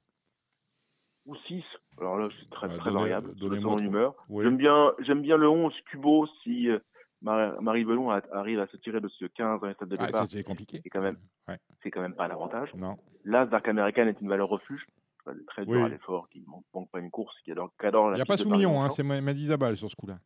Ou 1.30 1.36
6. 1.46 1.62
Alors 2.00 2.18
là, 2.18 2.28
c'est 2.40 2.50
très, 2.50 2.66
très 2.68 2.90
donnez- 2.90 2.94
variable. 3.02 3.32
selon 3.38 3.48
donnez-moi 3.50 3.70
son 3.72 3.76
trois. 3.76 3.86
humeur. 3.86 4.14
Oui. 4.28 4.44
J'aime 4.44 4.56
bien, 4.56 4.92
j'aime 4.98 5.22
bien 5.22 5.36
le 5.36 5.48
11 5.48 5.72
Cubo 5.90 6.26
si 6.42 6.68
euh, 6.68 6.78
Mar- 7.22 7.60
Marie 7.62 7.84
Belon 7.84 8.10
arrive 8.10 8.58
à 8.58 8.66
se 8.66 8.76
tirer 8.78 9.00
de 9.00 9.06
ce 9.08 9.26
15 9.26 9.60
dans 9.60 9.68
les 9.68 9.74
stades 9.74 9.88
de 9.90 9.96
Ah, 10.00 10.06
départ. 10.06 10.26
c'est- 10.26 10.38
c'est 10.38 10.42
compliqué. 10.42 10.80
C'est 10.82 10.90
quand 10.90 11.02
même, 11.02 11.18
Ouais. 11.48 11.58
c'est 11.82 11.90
quand 11.92 12.00
même 12.00 12.14
pas 12.14 12.26
l'avantage. 12.26 12.74
Non. 12.74 12.96
L'As 13.24 13.46
d'Arc 13.46 13.68
Américaine 13.68 14.08
est 14.08 14.20
une 14.20 14.28
valeur 14.28 14.48
refuge. 14.48 14.84
Elle 15.26 15.38
est 15.40 15.46
très 15.46 15.64
dur 15.66 15.76
Oui. 15.78 15.82
à 15.84 15.88
l'effort, 15.88 16.28
qui 16.30 16.40
ne 16.40 16.46
manque, 16.46 16.90
pas 16.90 16.98
une 16.98 17.10
course, 17.10 17.36
qui 17.44 17.52
adore, 17.52 17.70
qui 17.78 17.86
adore 17.86 18.10
Il 18.12 18.14
n'y 18.16 18.20
a 18.22 18.24
pas 18.24 18.36
Soumillon, 18.38 18.82
hein, 18.82 18.88
c'est 18.90 19.02
Ma- 19.04 19.20
Madi 19.20 19.46
Zabal 19.46 19.76
sur 19.76 19.88
ce 19.90 19.94
coup-là. 19.96 20.18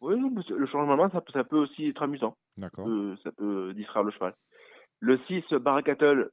Oui, 0.00 0.14
le 0.50 0.66
changement 0.66 0.96
de 0.96 1.02
main, 1.02 1.10
ça, 1.10 1.20
peut- 1.20 1.32
ça 1.32 1.44
peut 1.44 1.56
aussi 1.58 1.88
être 1.88 2.02
amusant. 2.02 2.36
D'accord. 2.56 2.86
Euh, 2.88 3.16
ça 3.24 3.32
peut 3.32 3.72
distraire 3.74 4.02
le 4.02 4.10
cheval. 4.10 4.34
Le 5.00 5.18
6, 5.28 5.42
Baracattle, 5.54 6.30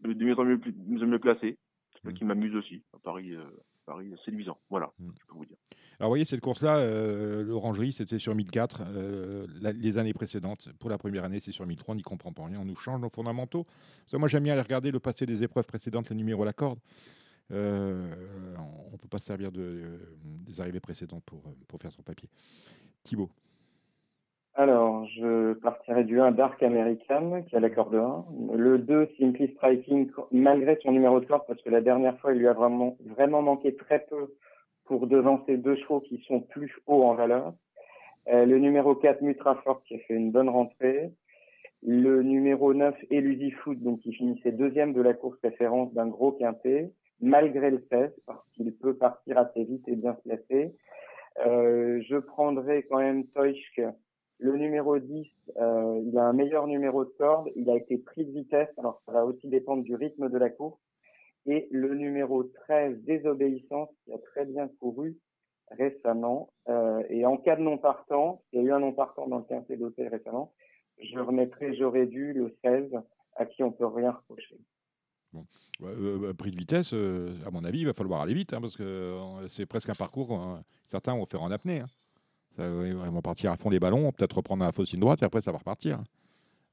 de 0.00 0.12
mieux 0.24 0.38
en 0.38 0.44
mieux, 0.44 0.60
mieux 0.86 1.06
mieux 1.06 1.18
placé. 1.18 1.58
Mm. 2.10 2.14
qui 2.14 2.24
m'amuse 2.24 2.54
aussi. 2.56 2.82
Un 2.94 2.98
Paris, 2.98 3.32
euh, 3.34 3.44
Paris 3.86 4.12
séduisant. 4.24 4.58
Voilà, 4.70 4.92
Mm. 4.98 5.10
je 5.20 5.26
peux 5.26 5.34
vous 5.38 5.44
dire. 5.46 5.56
Alors, 5.98 6.08
vous 6.08 6.12
voyez, 6.12 6.24
cette 6.24 6.40
course-là, 6.40 6.78
euh, 6.78 7.42
l'Orangerie, 7.42 7.92
c'était 7.92 8.18
sur 8.18 8.34
1004. 8.34 8.82
euh, 8.86 9.46
la- 9.60 9.72
les 9.72 9.96
années 9.98 10.12
précédentes, 10.12 10.68
pour 10.78 10.90
la 10.90 10.98
première 10.98 11.24
année, 11.24 11.40
c'est 11.40 11.52
sur 11.52 11.64
1003. 11.66 11.94
On 11.94 11.96
n'y 11.96 12.02
comprend 12.02 12.32
pas 12.32 12.44
rien. 12.44 12.60
On 12.60 12.64
nous 12.66 12.76
change 12.76 13.00
nos 13.00 13.08
fondamentaux. 13.10 13.66
Que 14.10 14.16
moi, 14.16 14.28
j'aime 14.28 14.44
bien 14.44 14.52
aller 14.52 14.62
regarder 14.62 14.90
le 14.90 15.00
passé 15.00 15.24
des 15.26 15.42
épreuves 15.42 15.66
précédentes, 15.66 16.10
les 16.10 16.16
numéros 16.16 16.42
à 16.42 16.46
la 16.46 16.52
corde. 16.52 16.78
Euh, 17.52 18.12
on 18.88 18.92
ne 18.92 18.96
peut 18.96 19.08
pas 19.08 19.18
se 19.18 19.24
servir 19.26 19.52
de, 19.52 20.00
des 20.24 20.60
arrivées 20.60 20.80
précédentes 20.80 21.22
pour, 21.24 21.42
pour 21.68 21.80
faire 21.80 21.92
son 21.92 22.02
papier. 22.02 22.28
Thibaut. 23.04 23.30
Alors, 24.58 25.06
je 25.08 25.52
partirai 25.52 26.04
du 26.04 26.18
1 26.18 26.30
Dark 26.30 26.62
American, 26.62 27.42
qui 27.42 27.54
a 27.56 27.60
la 27.60 27.68
corde 27.68 27.94
1. 27.94 28.24
Le 28.54 28.78
2, 28.78 29.06
Simply 29.18 29.52
Striking, 29.52 30.10
malgré 30.32 30.78
son 30.82 30.92
numéro 30.92 31.20
de 31.20 31.26
corde, 31.26 31.42
parce 31.46 31.60
que 31.60 31.68
la 31.68 31.82
dernière 31.82 32.18
fois, 32.20 32.32
il 32.32 32.38
lui 32.38 32.48
a 32.48 32.54
vraiment, 32.54 32.96
vraiment 33.04 33.42
manqué 33.42 33.76
très 33.76 34.06
peu 34.08 34.34
pour 34.86 35.08
devancer 35.08 35.58
deux 35.58 35.76
chevaux 35.76 36.00
qui 36.00 36.24
sont 36.26 36.40
plus 36.40 36.74
hauts 36.86 37.02
en 37.02 37.14
valeur. 37.14 37.52
Euh, 38.28 38.46
le 38.46 38.58
numéro 38.58 38.94
4, 38.94 39.20
Mutrafort, 39.20 39.82
qui 39.82 39.96
a 39.96 39.98
fait 39.98 40.14
une 40.14 40.32
bonne 40.32 40.48
rentrée. 40.48 41.10
Le 41.82 42.22
numéro 42.22 42.72
9, 42.72 42.94
Elusive 43.10 43.56
Food, 43.56 43.82
donc 43.82 44.00
qui 44.00 44.14
finissait 44.14 44.52
deuxième 44.52 44.94
de 44.94 45.02
la 45.02 45.12
course 45.12 45.38
référence 45.42 45.92
d'un 45.92 46.06
gros 46.06 46.32
quintet, 46.32 46.90
malgré 47.20 47.70
le 47.70 47.84
16, 47.90 48.10
parce 48.24 48.48
qu'il 48.54 48.74
peut 48.74 48.96
partir 48.96 49.36
assez 49.36 49.64
vite 49.64 49.86
et 49.86 49.96
bien 49.96 50.16
se 50.16 50.22
placer. 50.22 50.74
Euh, 51.44 52.00
je 52.08 52.16
prendrai 52.16 52.84
quand 52.84 53.00
même 53.00 53.26
Toishk, 53.26 53.82
le 54.38 54.56
numéro 54.56 54.98
10, 54.98 55.26
euh, 55.56 56.02
il 56.04 56.18
a 56.18 56.24
un 56.24 56.32
meilleur 56.32 56.66
numéro 56.66 57.04
de 57.04 57.10
corde, 57.10 57.48
il 57.56 57.70
a 57.70 57.76
été 57.76 57.96
pris 57.98 58.24
de 58.24 58.32
vitesse, 58.32 58.68
alors 58.78 59.00
ça 59.06 59.12
va 59.12 59.24
aussi 59.24 59.48
dépendre 59.48 59.82
du 59.82 59.94
rythme 59.94 60.28
de 60.28 60.38
la 60.38 60.50
course. 60.50 60.78
Et 61.46 61.68
le 61.70 61.94
numéro 61.94 62.42
13, 62.42 62.98
Désobéissance, 63.04 63.88
qui 64.04 64.12
a 64.12 64.18
très 64.18 64.44
bien 64.44 64.68
couru 64.80 65.16
récemment. 65.70 66.50
Euh, 66.68 67.02
et 67.08 67.24
en 67.24 67.36
cas 67.36 67.56
de 67.56 67.62
non 67.62 67.78
partant, 67.78 68.42
il 68.52 68.60
y 68.60 68.62
a 68.62 68.66
eu 68.66 68.72
un 68.72 68.80
non 68.80 68.92
partant 68.92 69.26
dans 69.26 69.38
le 69.38 69.44
quintet 69.44 69.76
d'hôtel 69.76 70.08
récemment, 70.08 70.52
je 70.98 71.18
remettrai 71.18 71.76
J'aurais 71.76 72.06
dû 72.06 72.32
le 72.32 72.54
16, 72.64 72.90
à 73.36 73.46
qui 73.46 73.62
on 73.62 73.72
peut 73.72 73.86
rien 73.86 74.12
reprocher. 74.12 74.58
Euh, 75.82 76.28
euh, 76.28 76.32
prix 76.34 76.50
de 76.50 76.56
vitesse, 76.56 76.94
euh, 76.94 77.34
à 77.46 77.50
mon 77.50 77.64
avis, 77.64 77.80
il 77.80 77.86
va 77.86 77.92
falloir 77.92 78.22
aller 78.22 78.34
vite, 78.34 78.52
hein, 78.54 78.60
parce 78.60 78.76
que 78.76 79.18
c'est 79.48 79.66
presque 79.66 79.90
un 79.90 79.94
parcours. 79.94 80.32
euh, 80.32 80.56
certains 80.84 81.14
vont 81.14 81.26
faire 81.26 81.42
en 81.42 81.50
apnée. 81.50 81.80
hein. 81.80 81.86
Ça, 82.56 82.64
ils 82.66 82.94
vont 82.94 83.22
partir 83.22 83.52
à 83.52 83.56
fond 83.56 83.68
les 83.70 83.78
ballons, 83.80 84.10
peut-être 84.12 84.36
reprendre 84.36 84.64
la 84.64 84.72
fausse 84.72 84.92
ligne 84.92 85.00
droite, 85.00 85.22
et 85.22 85.24
après, 85.24 85.40
ça 85.42 85.52
va 85.52 85.58
repartir. 85.58 86.00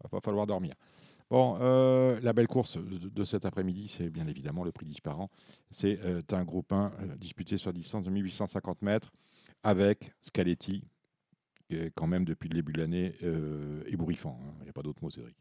Il 0.04 0.10
va 0.12 0.22
falloir 0.22 0.48
dormir. 0.48 0.76
Bon, 1.30 1.58
euh, 1.62 2.20
la 2.22 2.34
belle 2.34 2.48
course 2.48 2.78
de, 2.78 3.24
cet 3.24 3.46
après-midi, 3.46 3.88
c'est 3.88 4.10
bien 4.10 4.28
évidemment 4.28 4.64
le 4.64 4.72
prix 4.72 4.86
disparant. 4.86 5.30
C'est 5.72 6.00
euh, 6.04 6.22
un 6.32 6.44
groupe 6.44 6.72
1 6.72 6.92
euh, 7.00 7.16
disputé 7.16 7.58
sur 7.58 7.74
distance 7.74 8.06
de 8.06 8.12
1850 8.12 8.82
mètres 8.82 9.12
avec 9.64 10.14
Scaletti, 10.22 10.84
qui 11.68 11.76
est 11.76 11.92
quand 11.96 12.08
même 12.08 12.26
depuis 12.26 12.50
le 12.50 12.56
début 12.56 12.74
de 12.74 12.80
l'année 12.82 13.16
euh, 13.24 13.82
ébouriffant. 13.88 14.40
hein. 14.44 14.54
Il 14.60 14.64
n'y 14.64 14.70
a 14.70 14.74
pas 14.74 14.84
d'autre 14.84 15.00
mot, 15.02 15.10
Cédric. 15.10 15.36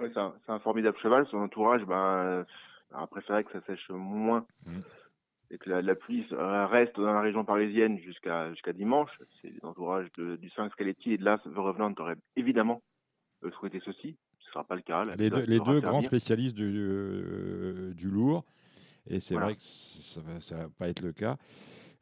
Ouais, 0.00 0.10
c'est 0.14 0.20
un, 0.20 0.32
c'est 0.46 0.52
un 0.52 0.60
formidable 0.60 0.96
cheval. 1.02 1.26
Son 1.30 1.38
entourage, 1.38 1.84
ben, 1.84 2.46
a 2.94 3.06
préféré 3.08 3.44
que 3.44 3.52
ça 3.52 3.60
sèche 3.66 3.90
moins 3.90 4.46
Mm. 4.64 4.80
Et 5.52 5.58
que 5.58 5.68
la, 5.70 5.82
la 5.82 5.94
pluie 5.94 6.26
euh, 6.32 6.66
reste 6.66 6.96
dans 6.96 7.12
la 7.12 7.20
région 7.20 7.44
parisienne 7.44 7.98
jusqu'à 8.00 8.50
jusqu'à 8.50 8.72
dimanche. 8.72 9.10
C'est 9.40 9.52
l'entourage 9.62 10.08
de- 10.18 10.36
du 10.36 10.48
5 10.50 10.72
Scaletti 10.72 11.12
et 11.12 11.18
de 11.18 11.24
l'As 11.24 11.38
The 11.44 11.54
Revenant 11.56 11.92
aurait 11.98 12.16
évidemment 12.36 12.82
euh, 13.44 13.50
souhaité 13.52 13.80
ceci. 13.84 14.16
Ce 14.40 14.48
ne 14.48 14.52
sera 14.52 14.64
pas 14.64 14.74
le 14.76 14.82
cas. 14.82 15.02
Les 15.18 15.30
deux, 15.30 15.44
les 15.46 15.58
grands 15.58 16.02
spécialistes 16.02 16.54
du, 16.56 16.72
euh, 16.74 17.92
du 17.94 18.08
lourd. 18.10 18.44
Et 19.08 19.20
c'est 19.20 19.34
Voilà. 19.34 19.46
vrai 19.48 19.54
que 19.56 19.60
ça 19.62 20.20
va, 20.20 20.40
ça 20.40 20.56
va 20.56 20.68
pas 20.78 20.88
être 20.88 21.00
le 21.02 21.12
cas. 21.12 21.36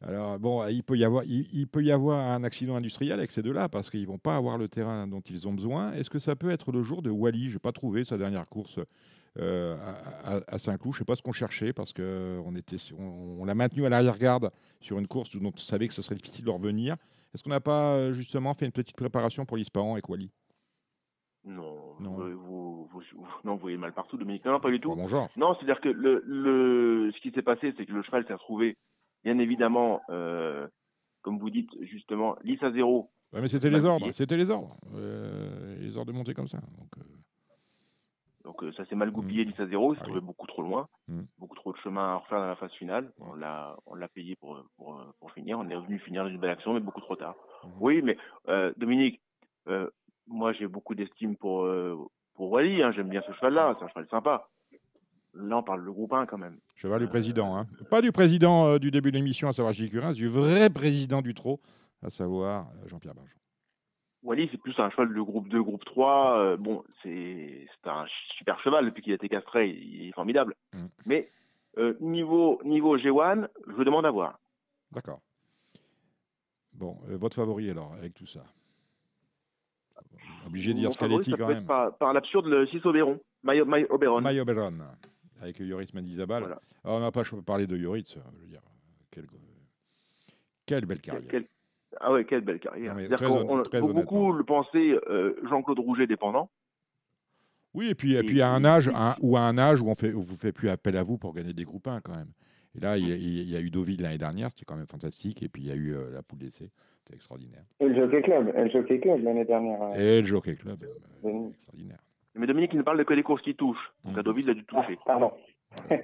Alors, 0.03 0.39
bon, 0.39 0.67
il 0.69 0.83
peut 0.83 0.97
y 0.97 1.05
avoir, 1.05 1.25
il, 1.25 1.47
il 1.53 1.67
peut 1.67 1.83
y 1.83 1.93
avoir 1.93 2.19
un 2.33 2.43
accident 2.45 2.77
industriel 2.77 3.19
avec 3.19 3.31
ces 3.31 3.43
deux-là 3.43 3.69
parce 3.69 3.91
qu'ils 3.91 4.07
vont 4.07 4.19
pas 4.19 4.37
avoir 4.37 4.57
le 4.59 4.69
terrain 4.69 5.07
dont 5.07 5.21
ils 5.21 5.47
ont 5.47 5.53
besoin. 5.53 5.93
Est-ce 5.93 6.09
que 6.09 6.19
ça 6.19 6.37
peut 6.37 6.51
être 6.51 6.73
le 6.73 6.83
jour 6.83 7.03
de 7.03 7.11
Wally 7.11 7.49
Je 7.51 7.55
n'ai 7.55 7.59
pas 7.59 7.73
trouvé 7.73 8.05
sa 8.05 8.17
dernière 8.17 8.47
course 8.49 8.79
euh, 9.39 9.77
à, 10.49 10.59
Saint-Cloud. 10.59 10.95
Je 10.95 10.99
sais 10.99 11.05
pas 11.05 11.15
ce 11.17 11.23
qu'on 11.23 11.33
cherchait 11.33 11.73
parce 11.73 11.93
que 11.93 12.41
on 12.45 12.55
était, 12.57 12.79
sur- 12.79 12.99
on, 12.99 13.39
on 13.41 13.45
l'a 13.45 13.55
maintenu 13.55 13.87
à 13.87 13.89
l'arrière-garde 13.89 14.51
sur 14.81 14.99
une 14.99 15.07
course 15.07 15.37
dont 15.37 15.53
on 15.55 15.57
savait 15.59 15.89
que 15.89 15.95
ce 15.95 16.03
serait 16.03 16.17
difficile 16.17 16.45
de 16.45 16.51
revenir. 16.51 16.97
Est-ce 17.35 17.45
qu'on 17.45 17.51
n'a 17.51 17.61
pas 17.61 17.95
euh, 17.95 18.13
justement 18.13 18.55
fait 18.55 18.67
une 18.67 18.73
petite 18.73 18.97
préparation 18.97 19.45
pour 19.47 19.57
l'Ispahan 19.57 19.93
avec 19.93 20.09
Wally? 20.09 20.31
Non, 21.45 21.95
Non. 22.01 22.11
Vous, 22.17 22.39
vous, 22.39 22.85
vous- 22.93 23.01
vous- 23.15 23.27
non, 23.45 23.55
vous 23.55 23.61
voyez 23.61 23.77
mal 23.79 23.95
partout, 23.95 24.19
Dominique. 24.19 24.45
Non, 24.45 24.53
non, 24.53 24.61
pas 24.61 24.71
du 24.71 24.81
tout. 24.81 24.95
Genre. 25.09 25.29
Non, 25.37 25.55
c'est-à-dire 25.55 25.81
que 25.81 25.89
le, 25.89 26.23
le, 26.27 27.11
ce 27.15 27.21
qui 27.21 27.31
s'est 27.31 27.41
passé, 27.43 27.73
c'est 27.79 27.87
que 27.87 27.93
le 27.93 28.03
cheval 28.03 28.27
s'est 28.27 28.35
retrouvé, 28.35 28.77
bien 29.25 29.39
évidemment, 29.39 30.03
euh, 30.11 30.67
comme 31.23 31.39
vous 31.39 31.49
dites 31.51 31.71
justement, 31.83 32.37
lisse 32.43 32.63
à 32.63 32.73
zéro. 32.73 33.11
Ouais, 33.33 33.41
mais 33.41 33.49
c'était 33.49 33.71
les 33.71 33.85
ordres. 33.85 34.01
goupillé. 34.01 34.13
C'était 34.13 34.37
les 34.37 34.51
ordres. 34.51 34.77
Euh, 34.97 35.77
les 35.79 35.97
ordres 35.97 36.13
de 36.13 36.17
monter 36.17 36.35
comme 36.35 36.49
ça. 36.49 36.59
Donc, 36.59 36.89
euh, 36.99 37.03
Donc 38.45 38.63
euh, 38.63 38.73
ça 38.73 38.85
s'est 38.87 38.95
mal 38.95 39.11
goupillé, 39.11 39.45
lisse 39.45 39.59
à 39.61 39.67
zéro. 39.67 39.93
Il 39.93 39.97
s'est 39.97 40.03
Ah 40.05 40.07
trouvé 40.07 40.21
beaucoup 40.21 40.47
trop 40.47 40.63
loin, 40.63 40.89
Mm. 41.09 41.23
beaucoup 41.39 41.57
trop 41.57 41.73
de 41.73 41.79
chemin 41.79 42.15
à 42.15 42.17
refaire 42.17 42.39
dans 42.39 42.47
la 42.47 42.57
phase 42.57 42.73
finale. 42.73 43.13
On 43.19 43.35
l'a, 43.35 43.77
on 43.87 43.95
l'a 43.95 44.09
payé 44.09 44.37
pour, 44.37 44.63
pour, 44.77 44.99
pour 45.19 45.31
finir. 45.33 45.59
On 45.59 45.69
est 45.69 45.75
revenu 45.77 45.99
finir 45.99 46.25
dans 46.25 46.31
une 46.31 46.39
belle 46.39 46.51
action, 46.51 46.73
mais 46.73 46.81
beaucoup 46.81 47.01
trop 47.01 47.17
tard. 47.17 47.35
Mhm. 47.65 47.71
Oui, 47.81 48.03
mais 48.03 48.17
euh, 48.49 48.73
Dominique, 48.77 49.21
euh, 49.69 49.89
moi 50.27 50.53
j'ai 50.53 50.67
beaucoup 50.69 50.95
d'estime 50.95 51.37
pour 51.37 51.69
pour 52.35 52.51
Wally. 52.51 52.83
Hein, 52.83 52.93
J'aime 52.93 53.09
bien 53.11 53.23
ce 53.27 53.33
cheval-là. 53.33 53.77
C'est 53.79 53.85
un 53.85 53.89
cheval 53.89 54.07
sympa. 54.11 54.49
Là, 55.35 55.59
on 55.59 55.63
parle 55.63 55.85
de 55.85 55.91
groupe 55.91 56.13
1 56.13 56.27
quand 56.27 56.39
même. 56.39 56.59
cheval 56.77 57.01
du 57.01 57.07
président. 57.07 57.57
Hein. 57.57 57.67
Pas 57.91 58.01
du 58.03 58.11
président 58.11 58.79
du 58.79 58.91
début 58.91 59.13
de 59.13 59.17
l'émission, 59.17 59.49
à 59.49 59.53
savoir 59.53 59.73
Gilles 59.73 59.91
Curins, 59.91 60.13
du 60.13 60.27
vrai 60.29 60.71
président 60.71 61.23
du 61.23 61.35
trot, 61.35 61.61
à 62.03 62.11
savoir 62.11 62.67
Jean-Pierre 62.87 63.15
Barge. 63.15 63.31
Wally, 64.23 64.49
c'est 64.53 64.59
plus 64.59 64.79
un 64.79 64.91
cheval 64.91 65.15
de 65.15 65.21
groupe 65.21 65.49
2, 65.49 65.63
groupe 65.63 65.85
3. 65.85 66.39
euh, 66.39 66.57
bon, 66.57 66.85
c'est 67.03 67.67
un 67.85 68.05
super 68.37 68.61
cheval 68.61 68.85
depuis 68.87 69.03
qu'il 69.03 69.13
a 69.13 69.17
été 69.17 69.29
castré, 69.29 69.71
il 69.71 70.09
est 70.09 70.13
formidable. 70.13 70.55
Mm. 70.75 70.87
Mais 71.07 71.31
euh, 71.79 71.95
niveau 72.01 72.61
niveau 72.65 72.99
G1, 72.99 73.49
je 73.67 73.83
demande 73.83 74.05
à 74.05 74.11
voir. 74.11 74.39
D'accord. 74.93 75.21
Bon, 76.75 76.99
euh, 77.09 77.17
votre 77.17 77.37
favori 77.37 77.71
alors, 77.71 77.93
avec 77.95 78.15
tout 78.15 78.27
ça? 78.27 78.45
Obligé 80.47 80.73
de 80.73 80.79
dire 80.79 80.93
Scaletti 80.93 81.33
quand 81.33 81.49
même. 81.49 81.67
Par, 81.67 81.97
par 81.97 82.13
l'absurde, 82.13 82.47
le 82.47 82.67
6 82.67 82.85
Oberon. 82.85 83.21
My 83.43 83.61
Oberon. 83.61 84.21
Avec 85.41 85.59
Yoris 85.61 85.95
Mendizabal. 85.95 86.43
Voilà. 86.43 86.61
Ah, 86.85 86.91
on 86.93 87.01
n'a 87.01 87.11
pas 87.11 87.23
parlé 87.47 87.67
de 87.67 87.77
Yoritz, 87.77 88.15
je 88.15 88.41
veux 88.41 88.47
dire. 88.47 88.63
Quelle, 89.11 89.27
quelle 90.67 90.87
belle 90.87 91.01
carrière. 91.01 91.29
Quel- 91.31 91.47
Ah 92.01 92.13
ouais, 92.13 92.25
quelle 92.25 92.41
belle 92.41 92.59
carrière. 92.61 92.95
Non, 92.95 93.17
très 93.17 93.27
on- 93.27 93.63
très 93.63 93.81
beaucoup 93.81 94.33
le 94.33 94.43
pensaient 94.45 94.99
euh, 95.09 95.35
Jean-Claude 95.49 95.79
Rouget 95.79 96.07
dépendant. 96.07 96.49
Oui, 97.75 97.89
et 97.91 97.95
puis, 97.95 98.15
et 98.15 98.19
Et- 98.19 98.23
puis 98.23 98.41
à 98.43 98.49
un 98.51 98.65
âge, 98.65 98.89
un- 98.95 99.15
ou 99.21 99.37
à 99.37 99.41
un 99.43 99.57
âge 99.59 99.81
où 99.81 99.89
on 99.89 99.95
fait, 99.95 100.13
où 100.13 100.21
vous 100.23 100.37
fait 100.37 100.53
plus 100.53 100.69
appel 100.71 100.97
à 100.97 101.03
vous 101.03 101.19
pour 101.19 101.35
gagner 101.35 101.53
des 101.53 101.65
groupes 101.65 101.87
1 101.87 102.01
quand 102.01 102.17
même. 102.17 102.31
Et 102.77 102.81
là, 102.81 102.97
il 102.99 103.09
y 103.09 103.13
a, 103.13 103.17
il 103.17 103.51
y 103.51 103.57
a 103.57 103.61
eu 103.61 103.71
Deauville 103.71 104.01
l'année 104.01 104.19
dernière, 104.19 104.49
c'était 104.51 104.65
quand 104.65 104.77
même 104.77 104.87
fantastique. 104.87 105.43
Et 105.43 105.49
puis 105.49 105.63
il 105.63 105.69
y 105.69 105.71
a 105.73 105.75
eu 105.75 105.95
euh, 105.95 106.11
la 106.13 106.23
poule 106.23 106.39
d'essai, 106.39 106.71
c'était 106.99 107.15
extraordinaire. 107.15 107.65
Et 107.81 107.87
le 107.87 107.95
Jockey 107.95 108.23
Club, 108.23 108.53
et 108.57 108.65
le 108.65 108.71
Jockey 108.71 108.99
Club 109.01 109.23
l'année 109.23 109.45
dernière. 109.45 109.83
euh, 109.83 109.93
Et 109.95 110.21
le 110.21 110.27
Jockey 110.27 110.55
Club, 110.55 110.83
euh, 110.85 111.29
Denis. 111.29 111.49
extraordinaire. 111.51 111.99
Mais 112.37 112.47
Dominique, 112.47 112.71
il 112.73 112.79
ne 112.79 112.83
parle 112.83 113.05
que 113.05 113.15
des 113.15 113.23
courses 113.25 113.43
qui 113.43 113.55
touchent. 113.55 113.93
Donc 114.05 114.17
à 114.17 114.23
Deauville, 114.23 114.45
il 114.47 114.51
a 114.51 114.55
dû 114.55 114.65
Ah, 114.73 114.83
toucher. 114.83 114.99
pardon. 115.05 115.33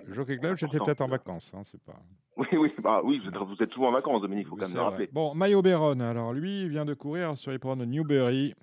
Jockey 0.08 0.38
Club, 0.38 0.56
j'étais 0.56 0.78
peut-être 0.78 1.00
en 1.00 1.08
vacances, 1.08 1.50
hein, 1.54 1.62
c'est 1.70 1.82
pas. 1.82 1.96
Oui, 2.36 2.46
oui, 2.52 2.72
bah 2.78 3.00
oui, 3.02 3.18
vous 3.18 3.28
êtes, 3.28 3.36
vous 3.36 3.62
êtes 3.62 3.72
souvent 3.72 3.88
en 3.88 3.92
vacances, 3.92 4.22
Dominique, 4.22 4.46
il 4.46 4.50
faut 4.50 4.56
quand 4.56 4.66
même 4.68 4.76
le 4.76 4.82
rappeler. 4.82 5.08
Bon, 5.12 5.34
Mayo 5.34 5.62
Beron, 5.62 6.00
alors 6.00 6.32
lui, 6.32 6.62
il 6.62 6.68
vient 6.68 6.84
de 6.84 6.94
courir 6.94 7.36
sur 7.36 7.50
les 7.50 7.58
de 7.58 7.84
Newberry. 7.84 8.54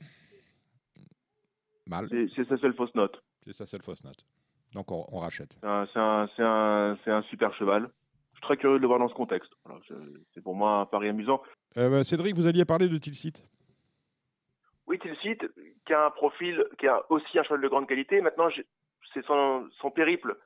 Mal, 1.88 2.08
C'est 2.36 2.48
sa 2.48 2.58
seule 2.58 2.74
fausse 2.76 2.96
note. 2.96 3.22
c'est 3.46 3.54
sa 3.54 3.66
seule 3.66 3.82
fausse 3.82 4.04
note. 4.04 4.26
Donc 4.74 4.92
on, 4.92 5.06
on 5.12 5.20
rachète. 5.20 5.58
C'est 5.62 5.68
un, 5.68 5.88
un, 5.98 6.28
un, 6.40 6.98
un 7.06 7.22
super 7.24 7.54
cheval. 7.56 7.90
Je 8.34 8.38
suis 8.38 8.42
très 8.48 8.58
curieux 8.58 8.78
de 8.78 8.82
le 8.82 8.88
voir 8.88 9.00
dans 9.00 9.10
ce 9.10 9.14
contexte. 9.14 9.52
C'est 10.34 10.42
pour 10.42 10.56
moi 10.56 10.80
un 10.80 10.86
pari 10.86 11.10
amusant. 11.10 11.42
Euh, 11.78 11.90
bah, 11.90 12.04
Cédric, 12.04 12.36
vous 12.36 12.48
alliez 12.48 12.66
parler 12.66 12.88
de 12.88 12.98
Tilsit. 12.98 13.46
Oui, 14.88 14.98
Tilsit, 15.00 15.38
qui 15.86 15.94
a 15.94 16.06
un 16.06 16.12
profil, 16.12 16.64
qui 16.80 16.88
a 16.88 17.02
aussi 17.12 17.38
un 17.38 17.44
cheval 17.44 17.62
de 17.62 17.68
grande 17.68 17.88
qualité. 17.88 18.22
Maintenant, 18.22 18.48
c'est 19.14 19.26
son, 19.26 19.68
son 19.82 19.92
périple 19.92 20.38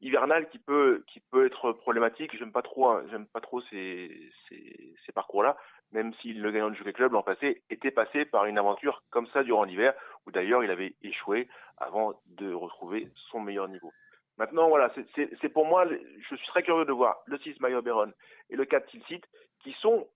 hivernal 0.00 0.48
qui 0.48 0.58
peut, 0.58 1.04
qui 1.06 1.20
peut 1.20 1.46
être 1.46 1.72
problématique. 1.72 2.36
J'aime 2.36 2.52
pas 2.52 2.62
trop, 2.62 2.88
hein, 2.88 3.04
j'aime 3.10 3.26
pas 3.26 3.40
trop 3.40 3.60
ces, 3.62 4.30
ces, 4.48 5.12
parcours-là, 5.12 5.56
même 5.90 6.14
si 6.22 6.32
le 6.32 6.52
gagnant 6.52 6.70
du 6.70 6.78
Jockey 6.78 6.92
Club 6.92 7.12
l'an 7.12 7.24
passé 7.24 7.62
était 7.68 7.90
passé 7.90 8.24
par 8.24 8.44
une 8.46 8.58
aventure 8.58 9.02
comme 9.10 9.26
ça 9.28 9.42
durant 9.42 9.64
l'hiver, 9.64 9.92
où 10.24 10.30
d'ailleurs 10.30 10.62
il 10.62 10.70
avait 10.70 10.94
échoué 11.02 11.48
avant 11.78 12.14
de 12.26 12.52
retrouver 12.52 13.08
son 13.30 13.40
meilleur 13.40 13.66
niveau. 13.66 13.92
Maintenant, 14.38 14.68
voilà, 14.68 14.92
c'est- 15.16 15.48
pour 15.48 15.66
moi, 15.66 15.84
je 15.86 16.36
suis 16.36 16.46
très 16.46 16.62
curieux 16.62 16.84
de 16.84 16.92
voir 16.92 17.18
le 17.26 17.38
6 17.38 17.58
Mayo 17.60 17.82
Beron 17.82 18.12
et 18.50 18.56
le 18.56 18.64
4 18.64 18.86
Tilsit, 18.86 19.20
qui 19.62 19.72
sont 19.80 20.06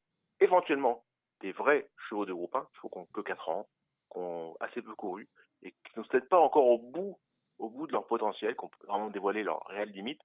éventuellement 0.40 1.02
des 1.40 1.52
vrais 1.52 1.88
chevaux 2.08 2.24
de 2.24 2.32
groupe 2.32 2.54
1, 2.54 2.66
chevaux 2.76 2.88
qui 2.88 2.98
ont 2.98 3.08
que 3.12 3.20
4 3.20 3.48
ans, 3.48 3.66
qui 4.12 4.18
ont 4.18 4.56
assez 4.60 4.80
peu 4.80 4.94
couru, 4.94 5.28
et 5.62 5.72
qui 5.72 5.98
ne 5.98 6.02
sont 6.02 6.08
peut-être 6.08 6.28
pas 6.28 6.38
encore 6.38 6.66
au 6.66 6.78
bout, 6.78 7.18
au 7.64 7.70
bout 7.70 7.86
de 7.86 7.92
leur 7.92 8.06
potentiel, 8.06 8.54
qui 8.54 8.64
ont 8.64 8.70
vraiment 8.86 9.10
dévoilé 9.10 9.42
leurs 9.42 9.64
réelles 9.66 9.90
limites, 9.90 10.20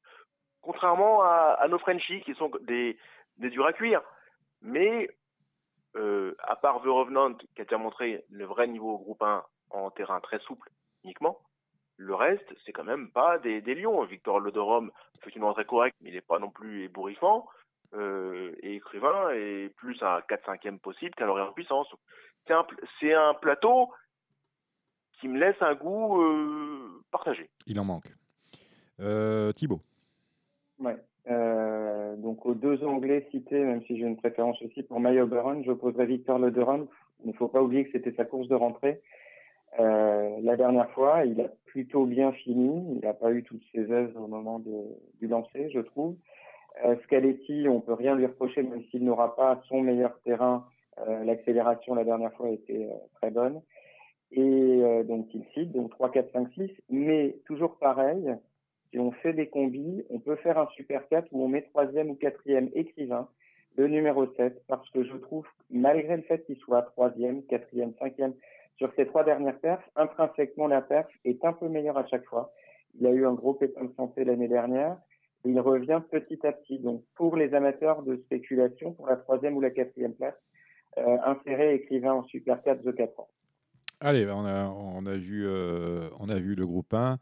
contrairement 0.61 1.23
à, 1.23 1.65
nos 1.69 1.79
Frenchies, 1.79 2.21
qui 2.21 2.35
sont 2.35 2.51
des, 2.61 2.97
des 3.37 3.49
durs 3.49 3.65
à 3.65 3.73
cuire. 3.73 4.01
Mais, 4.61 5.09
euh, 5.95 6.35
à 6.39 6.55
part 6.55 6.81
The 6.81 6.87
Revenant, 6.87 7.33
qui 7.33 7.61
a 7.61 7.63
déjà 7.63 7.77
montré 7.77 8.23
le 8.29 8.45
vrai 8.45 8.67
niveau 8.67 8.93
au 8.93 8.97
groupe 8.97 9.21
1 9.21 9.43
en 9.71 9.91
terrain 9.91 10.19
très 10.19 10.39
souple 10.39 10.69
uniquement, 11.03 11.39
le 11.97 12.15
reste, 12.15 12.47
c'est 12.65 12.71
quand 12.71 12.85
même 12.85 13.11
pas 13.11 13.39
des, 13.39 13.61
lions. 13.61 14.01
Victor 14.05 14.39
Lodorum 14.39 14.89
fait 15.21 15.35
une 15.35 15.43
entrée 15.43 15.65
correcte, 15.65 15.97
mais 16.01 16.09
il 16.09 16.15
n'est 16.15 16.21
pas 16.21 16.39
non 16.39 16.49
plus 16.49 16.85
ébouriffant. 16.85 17.47
Euh, 17.93 18.55
et 18.61 18.75
écrivain 18.75 19.31
est 19.31 19.69
plus 19.75 20.01
un 20.01 20.19
4-5e 20.19 20.79
possible 20.79 21.13
qu'un 21.15 21.25
lauréat 21.25 21.49
en 21.49 21.53
puissance. 21.53 21.93
C'est 22.99 23.13
un 23.13 23.33
plateau 23.33 23.91
qui 25.19 25.27
me 25.27 25.39
laisse 25.39 25.55
un 25.61 25.75
goût 25.75 26.21
euh, 26.21 27.03
partagé. 27.11 27.49
Il 27.67 27.79
en 27.79 27.85
manque. 27.85 28.11
Euh, 28.99 29.51
Thibaut. 29.53 29.81
Ouais. 30.79 30.97
Euh, 31.29 32.15
donc 32.15 32.45
aux 32.45 32.55
deux 32.55 32.83
Anglais 32.83 33.27
cités, 33.31 33.59
même 33.59 33.81
si 33.83 33.97
j'ai 33.97 34.05
une 34.05 34.17
préférence 34.17 34.61
aussi 34.61 34.83
pour 34.83 34.99
Mayo 34.99 35.23
Oberon, 35.23 35.63
j'opposerai 35.63 36.05
Victor 36.05 36.39
Lederon. 36.39 36.87
Il 37.23 37.31
ne 37.31 37.33
faut 37.33 37.47
pas 37.47 37.61
oublier 37.61 37.85
que 37.85 37.91
c'était 37.91 38.13
sa 38.13 38.25
course 38.25 38.47
de 38.47 38.55
rentrée. 38.55 39.01
Euh, 39.79 40.37
la 40.41 40.55
dernière 40.55 40.89
fois, 40.91 41.25
il 41.25 41.39
a 41.41 41.49
plutôt 41.65 42.05
bien 42.05 42.31
fini. 42.31 42.95
Il 42.95 43.01
n'a 43.01 43.13
pas 43.13 43.31
eu 43.31 43.43
toutes 43.43 43.63
ses 43.71 43.91
aises 43.91 44.15
au 44.15 44.27
moment 44.27 44.59
de, 44.59 44.73
du 45.19 45.27
lancer, 45.27 45.69
je 45.69 45.79
trouve. 45.79 46.15
Euh, 46.85 46.95
Scaletti, 47.03 47.67
on 47.69 47.81
peut 47.81 47.93
rien 47.93 48.15
lui 48.15 48.25
reprocher, 48.25 48.63
même 48.63 48.83
s'il 48.89 49.03
n'aura 49.03 49.35
pas 49.35 49.61
son 49.67 49.81
meilleur 49.81 50.19
terrain. 50.21 50.65
Euh, 51.07 51.23
L'accélération 51.23 51.93
la 51.93 52.03
dernière 52.03 52.33
fois 52.33 52.49
était 52.49 52.89
euh, 52.89 52.95
très 53.21 53.31
bonne. 53.31 53.61
Et 54.31 54.41
euh, 54.41 55.03
donc 55.03 55.27
il 55.33 55.43
cite, 55.53 55.71
donc 55.71 55.91
3, 55.91 56.11
4, 56.11 56.31
5, 56.31 56.53
6. 56.53 56.71
Mais 56.89 57.37
toujours 57.45 57.77
pareil, 57.77 58.35
si 58.91 58.99
on 58.99 59.11
fait 59.11 59.33
des 59.33 59.47
combis, 59.47 60.05
on 60.09 60.19
peut 60.19 60.35
faire 60.37 60.57
un 60.57 60.67
super 60.67 61.07
4 61.07 61.27
où 61.31 61.43
on 61.43 61.47
met 61.47 61.61
troisième 61.63 62.09
ou 62.09 62.15
quatrième 62.15 62.69
écrivain, 62.73 63.27
le 63.75 63.87
numéro 63.87 64.27
7, 64.35 64.63
parce 64.67 64.89
que 64.89 65.03
je 65.03 65.15
trouve, 65.17 65.47
malgré 65.69 66.17
le 66.17 66.23
fait 66.23 66.45
qu'il 66.45 66.57
soit 66.57 66.81
troisième, 66.81 67.43
quatrième, 67.43 67.93
cinquième, 67.99 68.33
sur 68.77 68.91
ces 68.95 69.05
trois 69.05 69.23
dernières 69.23 69.59
perfs, 69.59 69.87
intrinsèquement 69.95 70.67
la 70.67 70.81
perf 70.81 71.07
est 71.25 71.43
un 71.43 71.53
peu 71.53 71.67
meilleure 71.67 71.97
à 71.97 72.07
chaque 72.07 72.25
fois. 72.25 72.51
Il 72.99 73.05
a 73.05 73.11
eu 73.11 73.25
un 73.25 73.33
gros 73.33 73.53
pépin 73.53 73.85
de 73.85 73.93
santé 73.95 74.23
l'année 74.23 74.47
dernière, 74.47 74.97
et 75.45 75.49
il 75.49 75.59
revient 75.59 76.01
petit 76.09 76.45
à 76.45 76.51
petit. 76.51 76.79
Donc 76.79 77.03
pour 77.15 77.35
les 77.35 77.53
amateurs 77.53 78.03
de 78.03 78.17
spéculation, 78.17 78.93
pour 78.93 79.07
la 79.07 79.17
troisième 79.17 79.55
ou 79.55 79.61
la 79.61 79.69
quatrième 79.69 80.13
place, 80.13 80.35
euh, 80.97 81.17
insérer 81.25 81.75
écrivain 81.75 82.13
en 82.13 82.23
super 82.23 82.61
4 82.63 82.83
de 82.83 82.91
4 82.91 83.19
ans. 83.19 83.29
Allez, 84.01 84.25
on 84.31 84.45
a, 84.45 85.17
vu, 85.17 85.45
euh, 85.45 86.07
on 86.21 86.29
a 86.29 86.39
vu 86.39 86.55
le 86.55 86.65
groupe 86.65 86.93
1, 86.93 87.17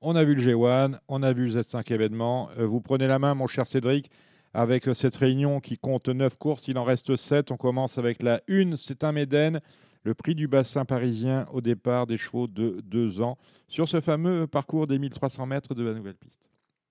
on 0.00 0.16
a 0.16 0.24
vu 0.24 0.34
le 0.34 0.40
G1, 0.40 0.98
on 1.06 1.22
a 1.22 1.30
vu 1.34 1.48
le 1.48 1.60
Z5 1.60 1.92
événement. 1.92 2.48
Euh, 2.58 2.64
vous 2.64 2.80
prenez 2.80 3.06
la 3.06 3.18
main, 3.18 3.34
mon 3.34 3.46
cher 3.46 3.66
Cédric, 3.66 4.10
avec 4.54 4.84
cette 4.94 5.14
réunion 5.14 5.60
qui 5.60 5.76
compte 5.76 6.08
9 6.08 6.38
courses, 6.38 6.68
il 6.68 6.78
en 6.78 6.84
reste 6.84 7.16
7. 7.16 7.50
On 7.50 7.58
commence 7.58 7.98
avec 7.98 8.22
la 8.22 8.40
1, 8.48 8.76
c'est 8.76 9.04
un 9.04 9.12
Méden, 9.12 9.60
le 10.04 10.14
prix 10.14 10.34
du 10.34 10.48
bassin 10.48 10.86
parisien 10.86 11.46
au 11.52 11.60
départ 11.60 12.06
des 12.06 12.16
chevaux 12.16 12.46
de 12.46 12.80
2 12.80 13.20
ans, 13.20 13.36
sur 13.68 13.86
ce 13.86 14.00
fameux 14.00 14.46
parcours 14.46 14.86
des 14.86 14.98
1300 14.98 15.44
mètres 15.44 15.74
de 15.74 15.84
la 15.84 15.92
nouvelle 15.92 16.16
piste. 16.16 16.48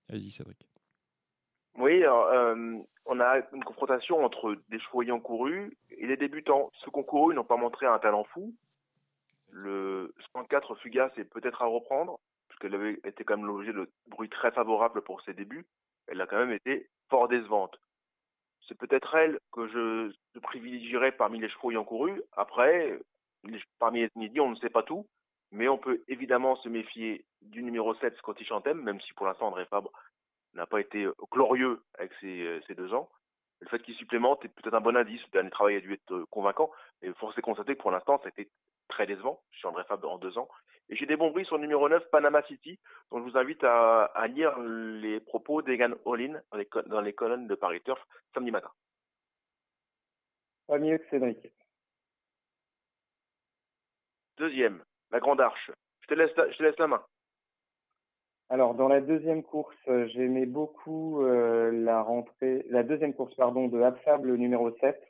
Allez-y, 0.08 0.30
Cédric. 0.30 0.68
Oui, 1.78 2.04
alors, 2.04 2.26
euh, 2.26 2.76
on 3.06 3.18
a 3.18 3.38
une 3.52 3.64
confrontation 3.64 4.24
entre 4.24 4.56
des 4.68 4.78
chevaux 4.78 5.02
ayant 5.02 5.18
couru 5.18 5.76
et 5.90 6.06
les 6.06 6.16
débutants. 6.16 6.70
Ceux 6.84 6.92
qui 6.92 6.98
ont 7.00 7.02
couru 7.02 7.34
n'ont 7.34 7.42
pas 7.42 7.56
montré 7.56 7.86
un 7.86 7.98
talent 7.98 8.22
fou. 8.32 8.54
Le 9.52 10.14
104 10.32 10.74
Fugace 10.76 11.12
est 11.18 11.24
peut-être 11.24 11.62
à 11.62 11.66
reprendre, 11.66 12.18
puisqu'elle 12.48 12.74
avait 12.74 12.98
été 13.04 13.22
quand 13.22 13.36
même 13.36 13.46
l'objet 13.46 13.74
de 13.74 13.88
bruit 14.06 14.30
très 14.30 14.50
favorable 14.50 15.02
pour 15.02 15.20
ses 15.22 15.34
débuts. 15.34 15.66
Elle 16.08 16.20
a 16.22 16.26
quand 16.26 16.38
même 16.38 16.52
été 16.52 16.88
fort 17.10 17.28
décevante. 17.28 17.78
C'est 18.66 18.78
peut-être 18.78 19.14
elle 19.14 19.38
que 19.52 19.68
je, 19.68 20.40
privilégierais 20.40 21.12
parmi 21.12 21.38
les 21.38 21.50
chevaux 21.50 21.70
ayant 21.70 21.84
couru. 21.84 22.22
Après, 22.32 22.98
parmi 23.78 24.00
les 24.00 24.08
midi, 24.16 24.40
on 24.40 24.50
ne 24.50 24.56
sait 24.56 24.70
pas 24.70 24.82
tout, 24.82 25.06
mais 25.50 25.68
on 25.68 25.76
peut 25.76 26.02
évidemment 26.08 26.56
se 26.56 26.70
méfier 26.70 27.26
du 27.42 27.62
numéro 27.62 27.94
7 27.96 28.16
Scottish 28.16 28.50
Anthem, 28.52 28.80
même 28.80 29.00
si 29.02 29.12
pour 29.12 29.26
l'instant 29.26 29.48
André 29.48 29.66
Fabre 29.66 29.92
n'a 30.54 30.66
pas 30.66 30.80
été 30.80 31.04
euh, 31.04 31.14
glorieux 31.30 31.82
avec 31.98 32.12
ses, 32.20 32.40
euh, 32.40 32.60
ses 32.66 32.74
deux 32.74 32.94
ans. 32.94 33.10
Le 33.60 33.68
fait 33.68 33.80
qu'il 33.80 33.94
supplémente 33.94 34.44
est 34.44 34.48
peut-être 34.48 34.74
un 34.74 34.80
bon 34.80 34.96
indice. 34.96 35.22
Le 35.24 35.30
dernier 35.30 35.50
travail 35.50 35.76
a 35.76 35.80
dû 35.80 35.92
être 35.92 36.12
euh, 36.12 36.26
convaincant, 36.30 36.70
mais 37.00 37.12
force 37.14 37.36
est 37.36 37.42
constater 37.42 37.76
que 37.76 37.82
pour 37.82 37.90
l'instant, 37.90 38.18
ça 38.18 38.26
a 38.26 38.28
été 38.28 38.50
très 38.92 39.06
décevant. 39.06 39.42
Je 39.50 39.58
suis 39.58 39.68
André 39.68 39.84
Fabre 39.84 40.10
en 40.10 40.18
deux 40.18 40.38
ans. 40.38 40.48
Et 40.88 40.96
j'ai 40.96 41.06
des 41.06 41.16
bons 41.16 41.30
bruits 41.30 41.46
sur 41.46 41.56
le 41.56 41.62
numéro 41.62 41.88
9, 41.88 42.10
Panama 42.10 42.42
City, 42.44 42.78
dont 43.10 43.18
je 43.18 43.30
vous 43.30 43.38
invite 43.38 43.64
à, 43.64 44.04
à 44.04 44.26
lire 44.26 44.58
les 44.58 45.20
propos 45.20 45.62
d'Egan 45.62 45.94
Olin 46.04 46.40
dans 46.50 46.58
les, 46.58 46.68
dans 46.86 47.00
les 47.00 47.12
colonnes 47.12 47.46
de 47.46 47.54
Paris 47.54 47.80
Turf 47.82 48.00
samedi 48.34 48.50
matin. 48.50 48.70
Pas 50.66 50.78
mieux 50.78 50.98
que 50.98 51.08
Cédric. 51.08 51.38
Deuxième, 54.38 54.82
la 55.10 55.20
Grande 55.20 55.40
Arche. 55.40 55.70
Je 56.02 56.06
te 56.08 56.14
laisse, 56.14 56.32
je 56.36 56.56
te 56.56 56.62
laisse 56.62 56.78
la 56.78 56.88
main. 56.88 57.04
Alors 58.48 58.74
dans 58.74 58.88
la 58.88 59.00
deuxième 59.00 59.42
course, 59.42 59.76
euh, 59.88 60.06
j'aimais 60.08 60.44
beaucoup 60.44 61.22
euh, 61.22 61.70
la 61.72 62.02
rentrée, 62.02 62.66
la 62.68 62.82
deuxième 62.82 63.14
course 63.14 63.34
pardon 63.34 63.68
de 63.68 63.80
Abfab, 63.80 64.26
le 64.26 64.36
numéro 64.36 64.70
7, 64.78 65.00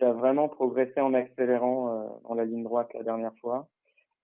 qui 0.00 0.06
a 0.06 0.12
vraiment 0.14 0.48
progressé 0.48 0.98
en 1.02 1.12
accélérant 1.12 1.90
euh, 1.90 2.08
dans 2.26 2.34
la 2.34 2.46
ligne 2.46 2.64
droite 2.64 2.88
la 2.94 3.02
dernière 3.02 3.34
fois. 3.42 3.68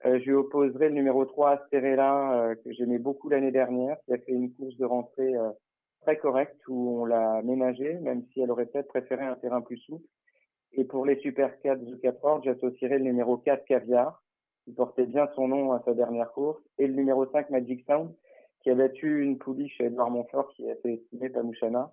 Euh, 0.06 0.18
je 0.20 0.24
lui 0.24 0.32
opposerai 0.32 0.88
le 0.88 0.94
numéro 0.94 1.26
3 1.26 1.50
Asterella, 1.50 2.32
euh, 2.32 2.54
que 2.54 2.72
j'aimais 2.72 2.98
beaucoup 2.98 3.28
l'année 3.28 3.50
dernière, 3.50 3.98
qui 4.06 4.14
a 4.14 4.18
fait 4.18 4.32
une 4.32 4.54
course 4.54 4.74
de 4.78 4.86
rentrée 4.86 5.34
très 6.00 6.16
correcte 6.16 6.56
où 6.68 7.02
on 7.02 7.04
l'a 7.04 7.42
ménagée, 7.42 7.94
même 8.00 8.24
si 8.32 8.40
elle 8.40 8.50
aurait 8.50 8.64
peut-être 8.66 8.88
préféré 8.88 9.24
un 9.26 9.34
terrain 9.34 9.60
plus 9.60 9.76
souple. 9.78 10.06
Et 10.72 10.84
pour 10.84 11.04
les 11.04 11.16
Super 11.20 11.60
4 11.60 11.78
The 11.78 12.00
4 12.00 12.44
j'associerai 12.44 12.98
le 12.98 13.04
numéro 13.04 13.36
4 13.36 13.66
Caviar, 13.66 14.22
qui 14.64 14.72
portait 14.72 15.06
bien 15.06 15.28
son 15.34 15.48
nom 15.48 15.72
à 15.72 15.82
sa 15.84 15.92
dernière 15.92 16.32
course, 16.32 16.62
et 16.78 16.86
le 16.86 16.94
numéro 16.94 17.26
5 17.26 17.50
Magic 17.50 17.84
Sound, 17.86 18.14
qui 18.62 18.70
a 18.70 18.74
battu 18.74 19.22
une 19.22 19.36
pouliche 19.36 19.78
Edouard 19.78 20.10
Montfort 20.10 20.48
qui 20.54 20.70
a 20.70 20.74
fait 20.76 20.94
estimer 20.94 21.28
Pamouchana. 21.28 21.92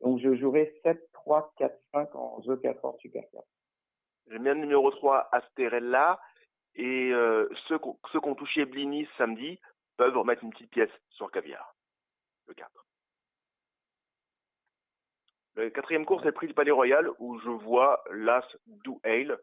Donc 0.00 0.20
je 0.20 0.34
jouerai 0.36 0.72
7, 0.82 1.12
3, 1.12 1.52
4, 1.58 1.78
5 1.92 2.14
en 2.14 2.40
The 2.40 2.60
4 2.60 2.96
Super 3.00 3.22
4. 3.32 3.44
J'aime 4.28 4.42
bien 4.44 4.54
le 4.54 4.60
numéro 4.60 4.90
3 4.90 5.28
Asterella. 5.32 6.20
Et 6.76 7.10
euh, 7.12 7.48
ceux, 7.66 7.78
ceux 8.12 8.20
qui 8.20 8.28
ont 8.28 8.34
touché 8.34 8.64
Blinis 8.64 9.08
samedi 9.18 9.58
peuvent 9.96 10.16
remettre 10.16 10.44
une 10.44 10.50
petite 10.50 10.70
pièce 10.70 10.90
sur 11.10 11.30
Caviar, 11.30 11.74
le 12.46 12.54
4. 12.54 12.70
La 15.56 15.70
quatrième 15.70 16.06
course 16.06 16.22
est 16.22 16.26
le 16.26 16.32
prix 16.32 16.46
du 16.46 16.54
Palais 16.54 16.70
Royal 16.70 17.10
où 17.18 17.38
je 17.40 17.50
vois 17.50 18.02
l'As 18.12 18.46
Do 18.66 19.00
Hale, 19.04 19.38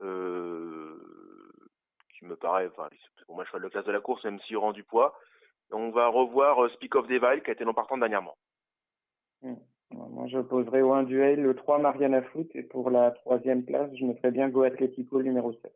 euh, 0.00 0.96
qui 2.14 2.24
me 2.24 2.36
paraît, 2.36 2.68
enfin, 2.68 2.88
pour 3.26 3.34
moi, 3.34 3.44
cheval 3.44 3.62
de 3.62 3.68
classe 3.68 3.84
de 3.84 3.92
la 3.92 4.00
course, 4.00 4.24
même 4.24 4.40
s'il 4.40 4.56
rend 4.56 4.72
du 4.72 4.84
poids. 4.84 5.18
On 5.72 5.90
va 5.90 6.08
revoir 6.08 6.64
euh, 6.64 6.68
Speak 6.70 6.94
of 6.94 7.08
Devil, 7.08 7.42
qui 7.42 7.50
a 7.50 7.52
été 7.52 7.64
non 7.64 7.74
partant 7.74 7.98
dernièrement. 7.98 8.36
Mmh. 9.42 9.54
Moi, 9.92 10.28
je 10.28 10.38
poserai 10.38 10.82
au 10.82 10.92
1 10.92 11.02
duel 11.04 11.42
le 11.42 11.54
3 11.54 11.78
Mariana 11.78 12.22
Foot 12.22 12.48
et 12.54 12.62
pour 12.62 12.90
la 12.90 13.10
troisième 13.10 13.64
place, 13.64 13.90
je 13.96 14.04
mettrai 14.04 14.30
bien 14.30 14.48
Go 14.48 14.62
Atletico 14.62 15.18
le 15.18 15.24
numéro 15.24 15.52
7. 15.52 15.72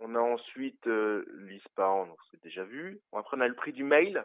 On 0.00 0.14
a 0.14 0.20
ensuite 0.20 0.86
euh, 0.86 1.24
l'ISPA, 1.46 1.88
on 1.90 2.08
s'est 2.30 2.40
déjà 2.42 2.64
vu. 2.64 3.00
Après, 3.12 3.36
on 3.36 3.40
a 3.40 3.48
le 3.48 3.54
prix 3.54 3.72
du 3.72 3.84
mail, 3.84 4.24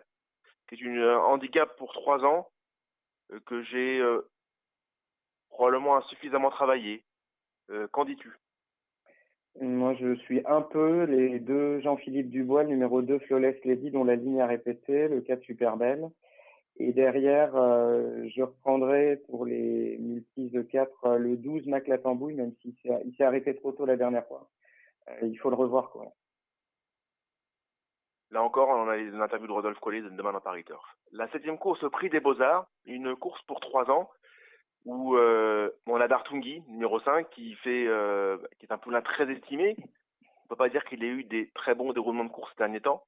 qui 0.68 0.76
est 0.76 0.82
une 0.82 0.98
euh, 0.98 1.20
handicap 1.20 1.76
pour 1.78 1.94
trois 1.94 2.24
ans, 2.24 2.50
euh, 3.32 3.40
que 3.46 3.62
j'ai 3.64 4.00
euh, 4.00 4.22
probablement 5.50 5.98
insuffisamment 5.98 6.50
travaillé. 6.50 7.04
Qu'en 7.92 8.06
dis-tu? 8.06 8.32
Moi, 9.60 9.96
je 9.96 10.14
suis 10.18 10.46
un 10.46 10.62
peu 10.62 11.06
les 11.06 11.40
deux 11.40 11.80
Jean-Philippe 11.80 12.30
Dubois, 12.30 12.64
numéro 12.64 13.02
2 13.02 13.18
Flawless 13.20 13.56
Lady, 13.66 13.90
dont 13.90 14.04
la 14.04 14.16
ligne 14.16 14.40
a 14.40 14.46
répété, 14.46 15.08
le 15.08 15.22
4 15.22 15.42
Super 15.42 15.76
Belle. 15.76 16.12
Et 16.78 16.92
derrière, 16.92 17.56
euh, 17.56 18.28
je 18.36 18.42
reprendrai 18.42 19.22
pour 19.28 19.46
les 19.46 19.98
multis 19.98 20.50
de 20.50 20.62
4 20.62 21.18
le 21.18 21.38
12 21.38 21.68
Mac 21.68 21.88
la 21.88 21.98
Tambouille, 21.98 22.36
même 22.36 22.54
s'il 22.62 22.76
s'est 22.84 23.24
arrêté 23.24 23.56
trop 23.56 23.72
tôt 23.72 23.86
la 23.86 23.96
dernière 23.96 24.28
fois. 24.28 24.50
Euh, 25.10 25.28
il 25.28 25.38
faut 25.38 25.50
le 25.50 25.56
revoir, 25.56 25.90
quoi. 25.90 26.12
Là 28.32 28.44
encore, 28.44 28.70
on 28.70 28.90
a 28.90 28.98
une 28.98 29.22
interview 29.22 29.48
de 29.48 29.54
Rodolphe 29.54 29.80
Collet 29.80 30.02
demain 30.02 30.34
dans 30.34 30.42
Paris 30.42 30.66
Turf. 30.66 30.84
La 31.12 31.30
septième 31.30 31.58
course 31.58 31.84
au 31.84 31.90
prix 31.90 32.10
des 32.10 32.20
Beaux-Arts, 32.20 32.68
une 32.86 33.16
course 33.16 33.42
pour 33.44 33.60
trois 33.62 33.90
ans, 33.90 34.10
où 34.84 35.16
euh, 35.16 35.70
on 35.88 36.02
a 36.02 36.08
Dartungi, 36.08 36.62
numéro 36.68 37.00
5, 37.00 37.30
qui 37.30 37.56
euh, 37.66 38.38
est 38.62 38.72
un 38.72 38.78
poulain 38.78 39.02
très 39.02 39.32
estimé. 39.32 39.76
On 40.44 40.48
peut 40.50 40.56
pas 40.56 40.70
dire 40.70 40.84
qu'il 40.86 41.04
ait 41.04 41.10
eu 41.10 41.24
des 41.24 41.50
très 41.56 41.76
bons 41.76 41.94
déroulements 41.94 42.26
de 42.26 42.30
course 42.30 42.52
ces 42.52 42.58
derniers 42.58 42.82
temps. 42.82 43.04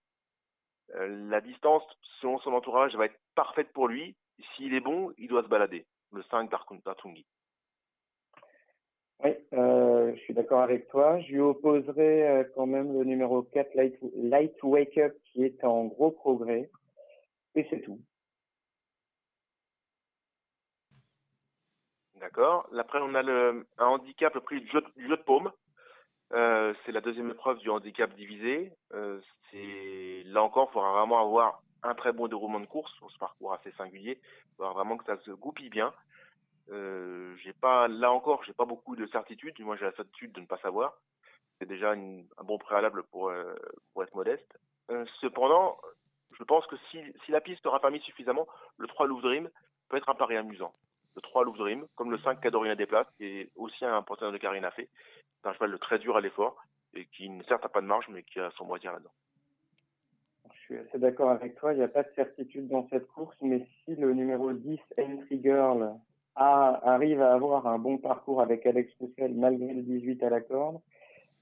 Euh, 0.96 1.30
la 1.30 1.42
distance, 1.42 1.84
selon 2.22 2.40
son 2.40 2.54
entourage, 2.54 2.96
va 2.96 3.06
être 3.06 3.20
parfaite 3.36 3.72
pour 3.74 3.88
lui. 3.88 4.16
S'il 4.56 4.74
est 4.74 4.80
bon, 4.80 5.12
il 5.18 5.28
doit 5.28 5.44
se 5.44 5.48
balader. 5.48 5.86
Le 6.14 6.24
5 6.24 6.50
Dartungi. 6.86 7.26
Oui, 9.24 9.32
euh, 9.54 10.14
je 10.16 10.20
suis 10.22 10.34
d'accord 10.34 10.62
avec 10.62 10.88
toi. 10.90 11.20
Je 11.22 11.34
lui 11.34 11.40
opposerai 11.40 12.28
euh, 12.28 12.44
quand 12.56 12.68
même 12.68 12.94
le 12.94 13.04
numéro 13.04 13.42
4, 13.42 13.74
Light, 13.74 13.98
Light 14.16 14.64
Wake 14.64 14.98
Up, 15.00 15.16
qui 15.26 15.44
est 15.44 15.64
en 15.64 15.86
gros 15.86 16.12
progrès. 16.12 16.70
Et 17.56 17.66
c'est 17.70 17.82
tout. 17.82 18.00
D'accord. 22.20 22.70
Après, 22.78 23.00
on 23.02 23.16
a 23.16 23.24
le, 23.24 23.66
un 23.78 23.86
handicap, 23.86 24.34
le 24.36 24.42
prix 24.42 24.62
du 24.62 24.68
jeu, 24.70 24.82
du 24.96 25.08
jeu 25.08 25.18
de 25.18 25.24
paume. 25.24 25.52
Euh, 26.68 26.74
c'est 26.86 26.92
la 26.92 27.02
deuxième 27.02 27.30
épreuve 27.32 27.60
du 27.60 27.70
handicap 27.70 28.14
divisé. 28.16 28.72
Euh, 28.94 29.22
là 30.26 30.44
encore, 30.44 30.68
il 30.70 30.74
faudra 30.74 30.92
vraiment 30.92 31.22
avoir 31.22 31.62
un 31.84 31.96
très 31.96 32.12
bon 32.12 32.28
déroulement 32.28 32.60
de 32.60 32.66
course 32.66 32.94
sur 32.96 33.10
ce 33.10 33.18
parcours 33.18 33.54
assez 33.54 33.72
singulier. 33.74 34.20
Il 34.22 34.56
faudra 34.58 34.74
vraiment 34.74 34.98
que 34.98 35.06
ça 35.06 35.18
se 35.24 35.32
goupille 35.32 35.70
bien. 35.70 35.94
Euh, 36.70 37.36
pas 37.62 37.88
là 37.88 38.12
encore, 38.12 38.44
j'ai 38.44 38.54
pas 38.54 38.66
beaucoup 38.66 38.96
de 38.96 39.08
certitude. 39.08 39.58
Moi, 39.60 39.78
j'ai 39.78 39.86
la 39.86 39.94
certitude 39.94 40.34
de 40.34 40.42
ne 40.42 40.46
pas 40.46 40.58
savoir. 40.58 40.94
C'est 41.60 41.66
déjà 41.66 41.94
un 41.94 42.24
bon 42.44 42.58
préalable 42.58 43.04
pour 43.04 43.32
pour 43.94 44.04
être 44.04 44.14
modeste. 44.14 44.60
Cependant, 45.22 45.78
je 46.38 46.44
pense 46.44 46.68
que 46.68 46.76
si, 46.92 47.00
si 47.26 47.32
la 47.32 47.42
piste 47.42 47.66
aura 47.66 47.80
permis 47.80 48.02
suffisamment, 48.02 48.48
le 48.78 48.88
3 48.88 49.08
Louvre 49.08 49.24
Dream 49.24 49.50
peut 49.90 49.98
être 49.98 50.10
un 50.10 50.16
pari 50.16 50.36
amusant. 50.36 50.74
Le 51.18 51.22
3 51.22 51.46
Louvre 51.46 51.58
Dream, 51.58 51.88
comme 51.96 52.12
le 52.12 52.20
5 52.20 52.40
Cadorina 52.42 52.76
Déplace, 52.76 53.08
qui 53.18 53.26
est 53.26 53.50
aussi 53.56 53.84
un 53.84 54.04
porteur 54.04 54.32
de 54.32 54.38
Karine 54.38 54.64
a 54.66 54.70
fait. 54.70 54.88
C'est 55.42 55.50
un 55.50 55.54
cheval 55.54 55.72
de 55.72 55.78
très 55.78 55.98
dur 55.98 56.16
à 56.16 56.22
l'effort 56.22 56.56
et 56.94 57.06
qui, 57.06 57.28
certes, 57.48 57.64
n'a 57.64 57.70
pas 57.70 57.82
de 57.82 57.88
marge, 57.88 58.06
mais 58.10 58.22
qui 58.22 58.40
a 58.40 58.52
son 58.52 58.66
mot 58.66 58.76
à 58.76 58.78
dire 58.78 58.94
là-dedans. 58.94 59.10
Je 60.54 60.60
suis 60.60 60.78
assez 60.78 61.00
d'accord 61.00 61.32
avec 61.32 61.56
toi. 61.56 61.74
Il 61.74 61.78
n'y 61.78 61.84
a 61.84 61.88
pas 61.88 62.04
de 62.04 62.12
certitude 62.16 62.68
dans 62.68 62.88
cette 62.90 63.08
course, 63.08 63.36
mais 63.42 63.66
si 63.84 63.96
le 63.96 64.14
numéro 64.14 64.54
10, 64.54 64.80
Entry 65.00 65.42
Girl, 65.42 65.96
arrive 66.36 67.24
à 67.24 67.34
avoir 67.34 67.66
un 67.66 67.80
bon 67.80 67.98
parcours 67.98 68.40
avec 68.40 68.68
Alex 68.68 68.94
Roussel 69.00 69.34
malgré 69.34 69.74
le 69.74 69.82
18 69.82 70.22
à 70.22 70.30
la 70.30 70.42
corde, 70.42 70.80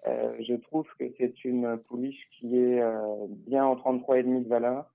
euh, 0.07 0.37
je 0.39 0.53
trouve 0.53 0.87
que 0.97 1.03
c'est 1.17 1.43
une 1.43 1.77
pouliche 1.79 2.29
qui 2.39 2.57
est 2.57 2.81
euh, 2.81 3.25
bien 3.27 3.65
en 3.65 3.75
33,5 3.75 4.45
de 4.45 4.47
valeur 4.47 4.85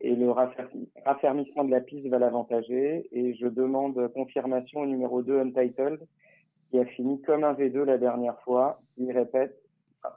et 0.00 0.14
le 0.14 0.30
raffermissement 0.30 1.64
de 1.64 1.70
la 1.70 1.80
piste 1.80 2.06
va 2.08 2.18
l'avantager 2.18 3.08
et 3.12 3.34
je 3.34 3.46
demande 3.46 4.12
confirmation 4.12 4.80
au 4.80 4.86
numéro 4.86 5.22
2 5.22 5.40
Untitled 5.40 6.06
qui 6.70 6.78
a 6.78 6.84
fini 6.84 7.20
comme 7.22 7.44
un 7.44 7.54
V2 7.54 7.84
la 7.84 7.98
dernière 7.98 8.38
fois. 8.40 8.80
Il 8.96 9.10
répète, 9.12 9.56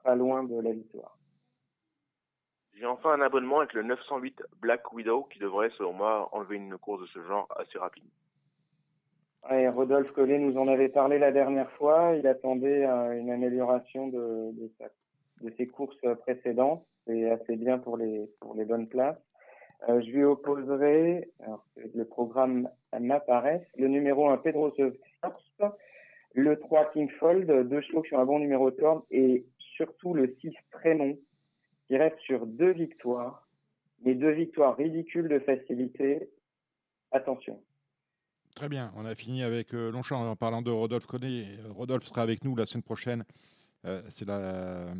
pas 0.03 0.15
loin 0.15 0.43
de 0.43 0.59
la 0.59 0.71
victoire. 0.71 1.17
J'ai 2.73 2.85
enfin 2.85 3.11
un 3.11 3.21
abonnement 3.21 3.59
avec 3.59 3.73
le 3.73 3.83
908 3.83 4.41
Black 4.61 4.93
Widow 4.93 5.23
qui 5.23 5.39
devrait, 5.39 5.69
selon 5.77 5.93
moi, 5.93 6.29
enlever 6.31 6.55
une 6.55 6.77
course 6.77 7.01
de 7.01 7.07
ce 7.07 7.21
genre 7.23 7.47
assez 7.57 7.77
rapidement. 7.77 8.09
Ouais, 9.49 9.67
Rodolphe 9.69 10.11
Collet 10.11 10.39
nous 10.39 10.57
en 10.57 10.67
avait 10.67 10.89
parlé 10.89 11.19
la 11.19 11.31
dernière 11.31 11.71
fois. 11.71 12.13
Il 12.15 12.27
attendait 12.27 12.85
euh, 12.85 13.19
une 13.19 13.31
amélioration 13.31 14.07
de, 14.07 14.51
de, 14.53 14.71
sa, 14.77 14.85
de, 15.41 15.53
ses 15.57 15.67
courses 15.67 16.05
précédentes. 16.21 16.85
C'est 17.05 17.29
assez 17.29 17.55
bien 17.55 17.79
pour 17.79 17.97
les, 17.97 18.29
pour 18.39 18.55
les 18.55 18.65
bonnes 18.65 18.87
places. 18.87 19.17
Euh, 19.87 20.01
je 20.01 20.11
lui 20.11 20.23
opposerai, 20.23 21.29
le 21.95 22.03
programme 22.03 22.69
m'apparaît, 22.99 23.67
le 23.77 23.87
numéro 23.87 24.29
1 24.29 24.37
Pedro 24.37 24.73
Force, 25.21 25.73
le 26.33 26.59
3 26.59 26.91
Kingfold, 26.91 27.69
deux 27.69 27.81
chevaux 27.81 28.01
qui 28.01 28.13
ont 28.13 28.19
un 28.19 28.25
bon 28.25 28.39
numéro 28.39 28.71
de 28.71 28.75
corde 28.75 29.03
et 29.09 29.45
surtout 29.75 30.13
le 30.13 30.35
6 30.41 30.53
Trémont 30.71 31.17
qui 31.87 31.97
reste 31.97 32.19
sur 32.19 32.45
deux 32.45 32.71
victoires, 32.71 33.47
mais 34.03 34.15
deux 34.15 34.31
victoires 34.31 34.75
ridicules 34.75 35.29
de 35.29 35.39
facilité. 35.39 36.29
Attention. 37.11 37.59
Très 38.55 38.69
bien, 38.69 38.91
on 38.97 39.05
a 39.05 39.15
fini 39.15 39.43
avec 39.43 39.73
euh, 39.73 39.91
Longchamp 39.91 40.29
en 40.29 40.35
parlant 40.35 40.61
de 40.61 40.69
Rodolphe 40.69 41.05
Connet. 41.05 41.45
Rodolphe 41.69 42.05
sera 42.05 42.21
avec 42.21 42.43
nous 42.43 42.55
la 42.55 42.65
semaine 42.65 42.83
prochaine. 42.83 43.23
Euh, 43.85 44.01
c'est 44.09 44.25
la 44.25 44.37
euh, 44.37 44.93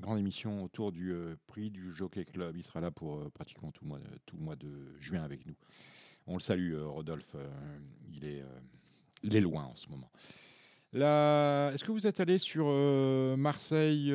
grande 0.00 0.18
émission 0.18 0.64
autour 0.64 0.90
du 0.90 1.12
euh, 1.12 1.36
prix 1.46 1.70
du 1.70 1.94
Jockey 1.94 2.24
Club. 2.24 2.56
Il 2.56 2.64
sera 2.64 2.80
là 2.80 2.90
pour 2.90 3.14
euh, 3.16 3.30
pratiquement 3.32 3.70
tout 3.70 3.84
le, 3.84 3.88
mois, 3.90 3.98
tout 4.26 4.36
le 4.36 4.42
mois 4.42 4.56
de 4.56 4.68
juin 4.98 5.22
avec 5.22 5.46
nous. 5.46 5.54
On 6.26 6.34
le 6.34 6.40
salue, 6.40 6.74
Rodolphe. 6.74 7.36
il, 8.10 8.24
est, 8.24 8.42
il 9.22 9.36
est 9.36 9.42
loin 9.42 9.64
en 9.64 9.76
ce 9.76 9.90
moment. 9.90 10.10
Est-ce 10.94 11.84
que 11.84 11.92
vous 11.92 12.06
êtes 12.06 12.18
allé 12.18 12.38
sur 12.38 12.64
Marseille 13.36 14.06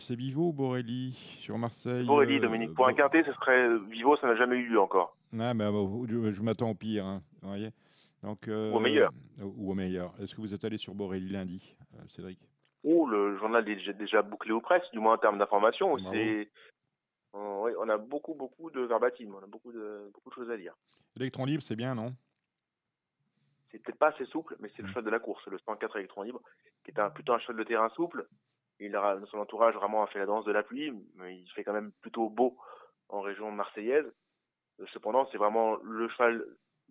C'est 0.00 0.16
Vivo 0.16 0.48
ou 0.48 0.52
Borelli? 0.52 1.16
Sur 1.38 1.58
Marseille 1.58 2.04
Borelli, 2.04 2.40
Dominique. 2.40 2.74
Pour 2.74 2.88
un 2.88 2.94
quintet, 2.94 3.22
ce 3.22 3.32
serait 3.34 3.68
Vivo, 3.88 4.16
ça 4.16 4.26
n'a 4.26 4.34
jamais 4.34 4.56
eu 4.56 4.70
lieu 4.70 4.80
encore. 4.80 5.16
Ah, 5.38 5.54
mais, 5.54 5.64
je, 6.08 6.32
je 6.32 6.42
m'attends 6.42 6.70
au 6.70 6.74
pire. 6.74 7.06
Hein, 7.06 7.22
voyez 7.40 7.70
donc, 8.24 8.48
ou 8.48 8.50
au 8.50 8.80
meilleur. 8.80 9.12
Ou 9.40 9.70
au 9.70 9.74
meilleur. 9.74 10.12
Est-ce 10.20 10.34
que 10.34 10.40
vous 10.40 10.52
êtes 10.52 10.64
allé 10.64 10.76
sur 10.76 10.92
Borelli 10.92 11.28
lundi, 11.28 11.76
Cédric? 12.08 12.40
Oh, 12.84 13.06
le 13.06 13.36
journal 13.38 13.68
est 13.68 13.92
déjà- 13.92 14.22
bouclé 14.22 14.52
aux 14.52 14.60
presses, 14.60 14.90
du 14.92 14.98
moins 14.98 15.14
en 15.14 15.18
termes 15.18 15.38
d'information. 15.38 15.92
On, 17.34 17.88
a 17.88 17.96
beaucoup, 17.96 18.34
beaucoup 18.34 18.70
de 18.70 18.80
verbatim, 18.80 19.32
on 19.34 19.42
a 19.42 19.46
beaucoup 19.46 19.72
de, 19.72 20.10
beaucoup 20.12 20.30
de 20.30 20.34
choses 20.34 20.50
à 20.50 20.56
dire. 20.56 20.74
Électron 21.16 21.44
libre, 21.44 21.62
c'est 21.62 21.76
bien, 21.76 21.94
non? 21.94 22.14
C'est 23.70 23.78
peut-être 23.78 23.98
pas 23.98 24.08
assez 24.08 24.26
souple, 24.26 24.56
mais 24.60 24.68
c'est 24.76 24.82
le 24.82 24.88
Mm. 24.88 24.90
cheval 24.90 25.04
de 25.04 25.10
la 25.10 25.18
course, 25.18 25.46
le 25.46 25.58
104 25.58 25.96
électron 25.96 26.22
libre, 26.22 26.42
qui 26.84 26.90
est 26.90 26.98
un, 26.98 27.10
plutôt 27.10 27.32
un 27.32 27.38
cheval 27.38 27.56
de 27.56 27.64
terrain 27.64 27.88
souple. 27.90 28.26
Il 28.80 28.94
a, 28.96 29.18
son 29.30 29.38
entourage 29.38 29.74
vraiment 29.74 30.02
a 30.02 30.08
fait 30.08 30.18
la 30.18 30.26
danse 30.26 30.44
de 30.44 30.52
la 30.52 30.62
pluie, 30.62 30.92
mais 31.14 31.38
il 31.38 31.48
fait 31.52 31.64
quand 31.64 31.72
même 31.72 31.92
plutôt 32.02 32.28
beau 32.28 32.58
en 33.08 33.20
région 33.20 33.50
marseillaise. 33.50 34.06
Euh, 34.80 34.86
Cependant, 34.92 35.26
c'est 35.30 35.38
vraiment 35.38 35.76
le 35.76 36.08
cheval, 36.10 36.44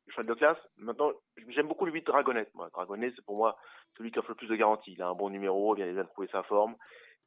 le 0.06 0.12
cheval 0.12 0.26
de 0.26 0.34
classe. 0.34 0.58
Maintenant, 0.78 1.12
j'aime 1.50 1.68
beaucoup 1.68 1.86
le 1.86 1.92
8 1.92 2.06
Dragonnet. 2.06 2.50
Moi, 2.54 2.70
Dragonnet, 2.70 3.12
c'est 3.16 3.26
pour 3.26 3.38
moi 3.38 3.58
celui 3.98 4.12
qui 4.12 4.20
offre 4.20 4.30
le 4.30 4.36
plus 4.36 4.48
de 4.48 4.56
garanties. 4.56 4.94
Il 4.94 5.02
a 5.02 5.10
un 5.10 5.16
bon 5.16 5.30
numéro, 5.30 5.76
il 5.76 5.84
vient 5.84 6.04
de 6.04 6.10
trouver 6.10 6.28
sa 6.32 6.44
forme, 6.44 6.76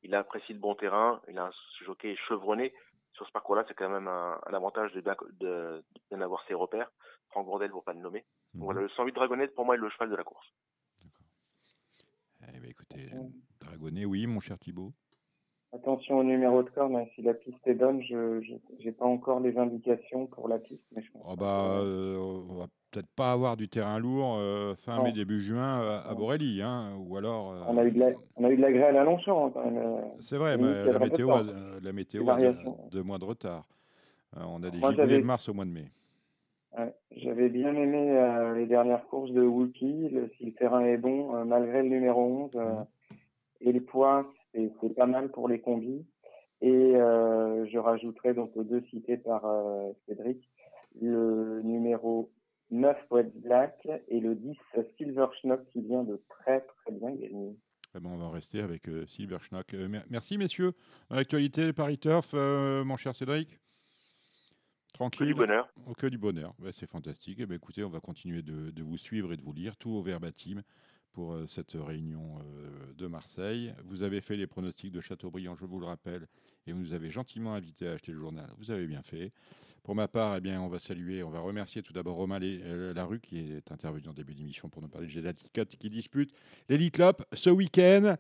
il 0.03 0.15
apprécie 0.15 0.53
le 0.53 0.59
bon 0.59 0.75
terrain, 0.75 1.21
il 1.29 1.39
a 1.39 1.47
un 1.47 1.51
jockey 1.85 2.17
chevronné. 2.29 2.73
Sur 3.13 3.27
ce 3.27 3.33
parcours-là, 3.33 3.65
c'est 3.69 3.75
quand 3.75 3.89
même 3.89 4.09
un, 4.09 4.41
un 4.45 4.55
avantage 4.55 4.93
de 4.93 5.01
bien, 5.01 5.15
de, 5.39 5.85
de 5.95 6.01
bien 6.11 6.21
avoir 6.21 6.45
ses 6.49 6.55
repères. 6.55 6.91
Franck 7.31 7.47
Gourdel, 7.47 7.71
pour 7.71 7.85
pas 7.85 7.93
le 7.93 8.01
nommer. 8.01 8.25
Mhm. 8.55 8.61
Donc 8.61 8.65
voilà, 8.65 8.81
le 8.81 8.89
108 8.89 9.13
Dragonnet, 9.13 9.49
pour 9.49 9.65
moi, 9.65 9.77
est 9.77 9.79
le 9.79 9.89
cheval 9.91 10.11
de 10.11 10.17
la 10.17 10.25
course. 10.25 10.47
Eh 12.53 12.61
ben, 12.61 12.71
écoutez, 12.71 13.11
Dragonnet, 13.61 14.05
oui, 14.05 14.27
mon 14.27 14.41
cher 14.41 14.59
Thibaut. 14.59 14.93
Attention 15.75 16.19
au 16.19 16.23
numéro 16.25 16.63
de 16.63 16.71
corde, 16.71 16.95
hein, 16.95 17.05
si 17.15 17.23
la 17.23 17.35
piste 17.35 17.67
est 17.67 17.75
bonne, 17.75 18.01
je 18.03 18.41
n'ai 18.85 18.93
pas 18.93 19.07
encore 19.07 19.41
les 19.41 19.59
indications 19.59 20.27
pour 20.27 20.47
la 20.49 20.59
piste. 20.59 20.85
Mais 20.95 21.03
je 21.03 21.11
pense 21.11 21.23
Oh 21.25 21.37
pas 21.37 21.43
bah, 21.45 21.81
euh, 21.83 22.17
on 22.17 22.55
va 22.55 22.67
peut-être 22.93 23.09
pas 23.17 23.33
avoir 23.33 23.57
du 23.57 23.69
terrain 23.69 23.99
lourd 23.99 24.37
euh, 24.39 24.77
fin 24.77 24.99
Non. 24.99 25.03
mai, 25.05 25.13
début 25.13 25.41
juin 25.41 25.81
euh, 25.83 26.01
à 26.09 26.13
Non. 26.13 26.19
Borelli, 26.21 26.63
hein, 26.63 26.95
ou 26.99 27.17
alors... 27.17 27.53
euh, 27.53 27.63
on, 27.67 27.77
a 27.77 27.85
eu 27.85 27.91
de 27.91 27.99
la, 27.99 28.11
on 28.37 28.45
a 28.45 28.51
eu 28.51 28.57
de 28.57 28.63
la 28.63 28.71
grêle 28.73 28.97
à 28.97 29.03
Longchamp 29.03 29.53
hein. 29.57 30.03
C'est 30.21 30.37
vrai, 30.37 30.57
mais 30.57 30.85
la 30.85 30.99
météo, 31.01 31.31
a, 31.33 31.43
la 31.83 31.93
météo 31.93 32.29
a 32.31 32.37
deux, 32.93 33.03
mois 33.03 33.19
de 33.19 33.25
retard. 33.25 33.67
On 34.37 34.63
a 34.63 34.71
des 34.71 34.79
giboulées 34.81 35.19
de 35.21 35.25
mars 35.25 35.49
au 35.49 35.55
mois 35.55 35.65
de 35.65 35.71
mai. 35.71 35.91
Ouais, 36.79 36.93
J'avais 37.17 37.49
bien 37.49 37.75
aimé 37.75 38.53
les 38.57 38.67
dernières 38.67 39.05
courses 39.07 39.31
de 39.33 39.43
Wookie, 39.43 40.09
le, 40.11 40.31
si 40.39 40.47
le 40.47 40.53
terrain 40.55 40.85
est 40.85 40.97
bon, 40.99 41.45
malgré 41.45 41.83
le 41.83 41.89
numéro 41.89 42.23
11. 42.23 42.51
euh, 42.55 42.75
Mhm. 42.75 42.87
et 43.63 43.73
les 43.73 43.81
points, 43.81 44.27
c'est 44.55 44.71
c'est 44.81 44.95
pas 44.95 45.07
mal 45.07 45.31
pour 45.31 45.49
les 45.49 45.61
combis. 45.61 46.07
Et 46.61 46.71
euh, 46.97 47.67
je 47.67 47.77
rajouterai 47.79 48.33
donc 48.33 48.57
aux 48.57 48.65
deux 48.65 48.81
cités 48.91 49.17
par 49.19 49.45
euh, 49.45 49.93
Cédric, 50.07 50.49
le 51.01 51.61
numéro 51.63 52.31
9 52.71 52.97
Wet 53.11 53.31
Black 53.35 53.87
et 54.09 54.21
le 54.21 54.35
10 54.35 54.57
Silver 54.97 55.27
Schnock 55.41 55.67
qui 55.71 55.83
vient 55.83 56.05
de 56.05 56.23
très 56.29 56.61
très 56.63 56.93
bien 56.93 57.11
gagner. 57.11 57.57
Eh 57.97 58.01
ben, 58.01 58.11
on 58.11 58.17
va 58.17 58.25
en 58.25 58.31
rester 58.31 58.61
avec 58.61 58.89
euh, 58.89 59.05
Silver 59.07 59.39
Schnack. 59.41 59.75
Euh, 59.75 59.89
mer- 59.89 60.07
merci, 60.09 60.39
messieurs. 60.39 60.73
Dans 61.11 61.17
l'actualité, 61.17 61.67
le 61.67 61.73
Paris 61.73 61.99
Turf, 61.99 62.31
euh, 62.35 62.83
mon 62.85 62.97
cher 62.97 63.15
Cédric? 63.15 63.51
Que 63.51 64.95
Tranquille 64.95 65.27
du 65.27 65.35
bonheur. 65.35 65.69
Que 65.99 66.07
du 66.07 66.19
bonheur. 66.19 66.55
Ouais, 66.63 66.71
c'est 66.73 66.87
fantastique. 66.89 67.39
Eh 67.41 67.47
ben, 67.47 67.57
écoutez, 67.57 67.85
on 67.85 67.91
va 67.91 68.01
continuer 68.01 68.43
de, 68.43 68.71
de 68.71 68.83
vous 68.83 68.97
suivre 68.97 69.33
et 69.33 69.37
de 69.37 69.43
vous 69.43 69.53
lire 69.53 69.77
tout 69.77 69.91
au 69.91 70.03
verbatim 70.03 70.63
pour 71.15 71.33
euh, 71.33 71.47
cette 71.47 71.73
réunion 71.73 72.39
euh, 72.39 72.93
de 72.99 73.07
Marseille. 73.07 73.73
Vous 73.85 74.03
avez 74.03 74.21
fait 74.21 74.37
les 74.37 74.47
pronostics 74.47 74.93
de 74.93 75.01
Châteaubriand, 75.01 75.57
je 75.57 75.65
vous 75.65 75.81
le 75.81 75.87
rappelle, 75.87 76.27
et 76.67 76.73
vous 76.73 76.81
nous 76.81 76.93
avez 76.93 77.11
gentiment 77.11 77.55
invité 77.55 77.89
à 77.89 77.93
acheter 77.93 78.13
le 78.13 78.19
journal. 78.19 78.51
Vous 78.59 78.71
avez 78.71 78.87
bien 78.87 79.03
fait. 79.03 79.33
Pour 79.85 79.95
ma 79.95 80.09
part, 80.09 80.37
eh 80.37 80.41
bien, 80.41 80.61
on 80.61 80.69
va 80.69 80.79
saluer, 80.79 81.23
on 81.23 81.31
va 81.31 81.41
remercier 81.41 81.83
tout 81.83 81.93
d'abord 81.93 82.17
Romain 82.17 82.41
euh, 82.43 82.93
Larue 82.93 83.21
qui 83.21 83.39
est 83.39 83.71
intervenu 83.71 84.09
en 84.09 84.13
début 84.13 84.35
d'émission 84.35 84.69
pour 84.69 84.83
nous 84.83 84.89
parler 84.89 85.07
de 85.07 85.13
Gélaticot 85.13 85.67
qui 85.79 85.89
dispute 85.89 86.33
l'Elite 86.69 86.99
Lop 86.99 87.23
ce 87.33 87.51
week-end. 87.51 88.17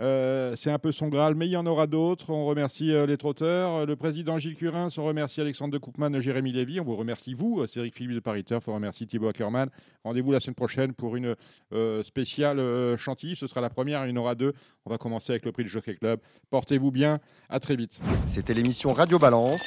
Euh, 0.00 0.54
c'est 0.56 0.70
un 0.70 0.78
peu 0.78 0.92
son 0.92 1.08
Graal, 1.08 1.34
mais 1.34 1.46
il 1.46 1.52
y 1.52 1.56
en 1.56 1.66
aura 1.66 1.86
d'autres. 1.86 2.30
On 2.30 2.46
remercie 2.46 2.92
euh, 2.92 3.06
les 3.06 3.16
trotteurs, 3.16 3.86
le 3.86 3.96
président 3.96 4.38
Gilles 4.38 4.56
Curin, 4.56 4.88
on 4.96 5.04
remercie 5.04 5.40
Alexandre 5.40 5.72
de 5.72 5.78
Koopman, 5.78 6.20
Jérémy 6.20 6.52
Lévy, 6.52 6.80
on 6.80 6.84
vous 6.84 6.96
remercie 6.96 7.34
vous, 7.34 7.60
euh, 7.60 7.66
Cédric 7.66 7.94
Philippe 7.94 8.14
de 8.14 8.20
Paris 8.20 8.44
Turf, 8.44 8.68
on 8.68 8.74
remercie 8.74 9.06
Thibaut 9.06 9.28
Ackermann. 9.28 9.70
Rendez-vous 10.04 10.32
la 10.32 10.40
semaine 10.40 10.54
prochaine 10.54 10.92
pour 10.92 11.16
une 11.16 11.34
euh, 11.72 12.02
spéciale 12.02 12.58
euh, 12.58 12.96
chantilly. 12.96 13.36
Ce 13.36 13.46
sera 13.46 13.60
la 13.60 13.70
première, 13.70 14.06
il 14.06 14.10
y 14.10 14.12
en 14.12 14.16
aura 14.16 14.34
deux. 14.34 14.54
On 14.86 14.90
va 14.90 14.98
commencer 14.98 15.32
avec 15.32 15.44
le 15.44 15.52
prix 15.52 15.64
du 15.64 15.70
Jockey 15.70 15.96
Club. 15.96 16.20
Portez-vous 16.50 16.90
bien, 16.90 17.18
à 17.48 17.60
très 17.60 17.76
vite. 17.76 18.00
C'était 18.26 18.54
l'émission 18.54 18.92
Radio 18.92 19.18
Balance. 19.18 19.60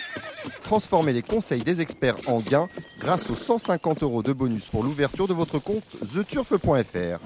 Transformez 0.63 1.13
les 1.13 1.21
conseils 1.21 1.63
des 1.63 1.81
experts 1.81 2.17
en 2.27 2.37
gains 2.37 2.67
grâce 2.99 3.29
aux 3.29 3.35
150 3.35 4.03
euros 4.03 4.23
de 4.23 4.33
bonus 4.33 4.69
pour 4.69 4.83
l'ouverture 4.83 5.27
de 5.27 5.33
votre 5.33 5.59
compte 5.59 5.83
theturf.fr. 6.13 7.19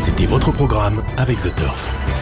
C'était 0.00 0.26
votre 0.26 0.50
programme 0.52 1.04
avec 1.16 1.38
The 1.38 1.54
Turf. 1.54 2.21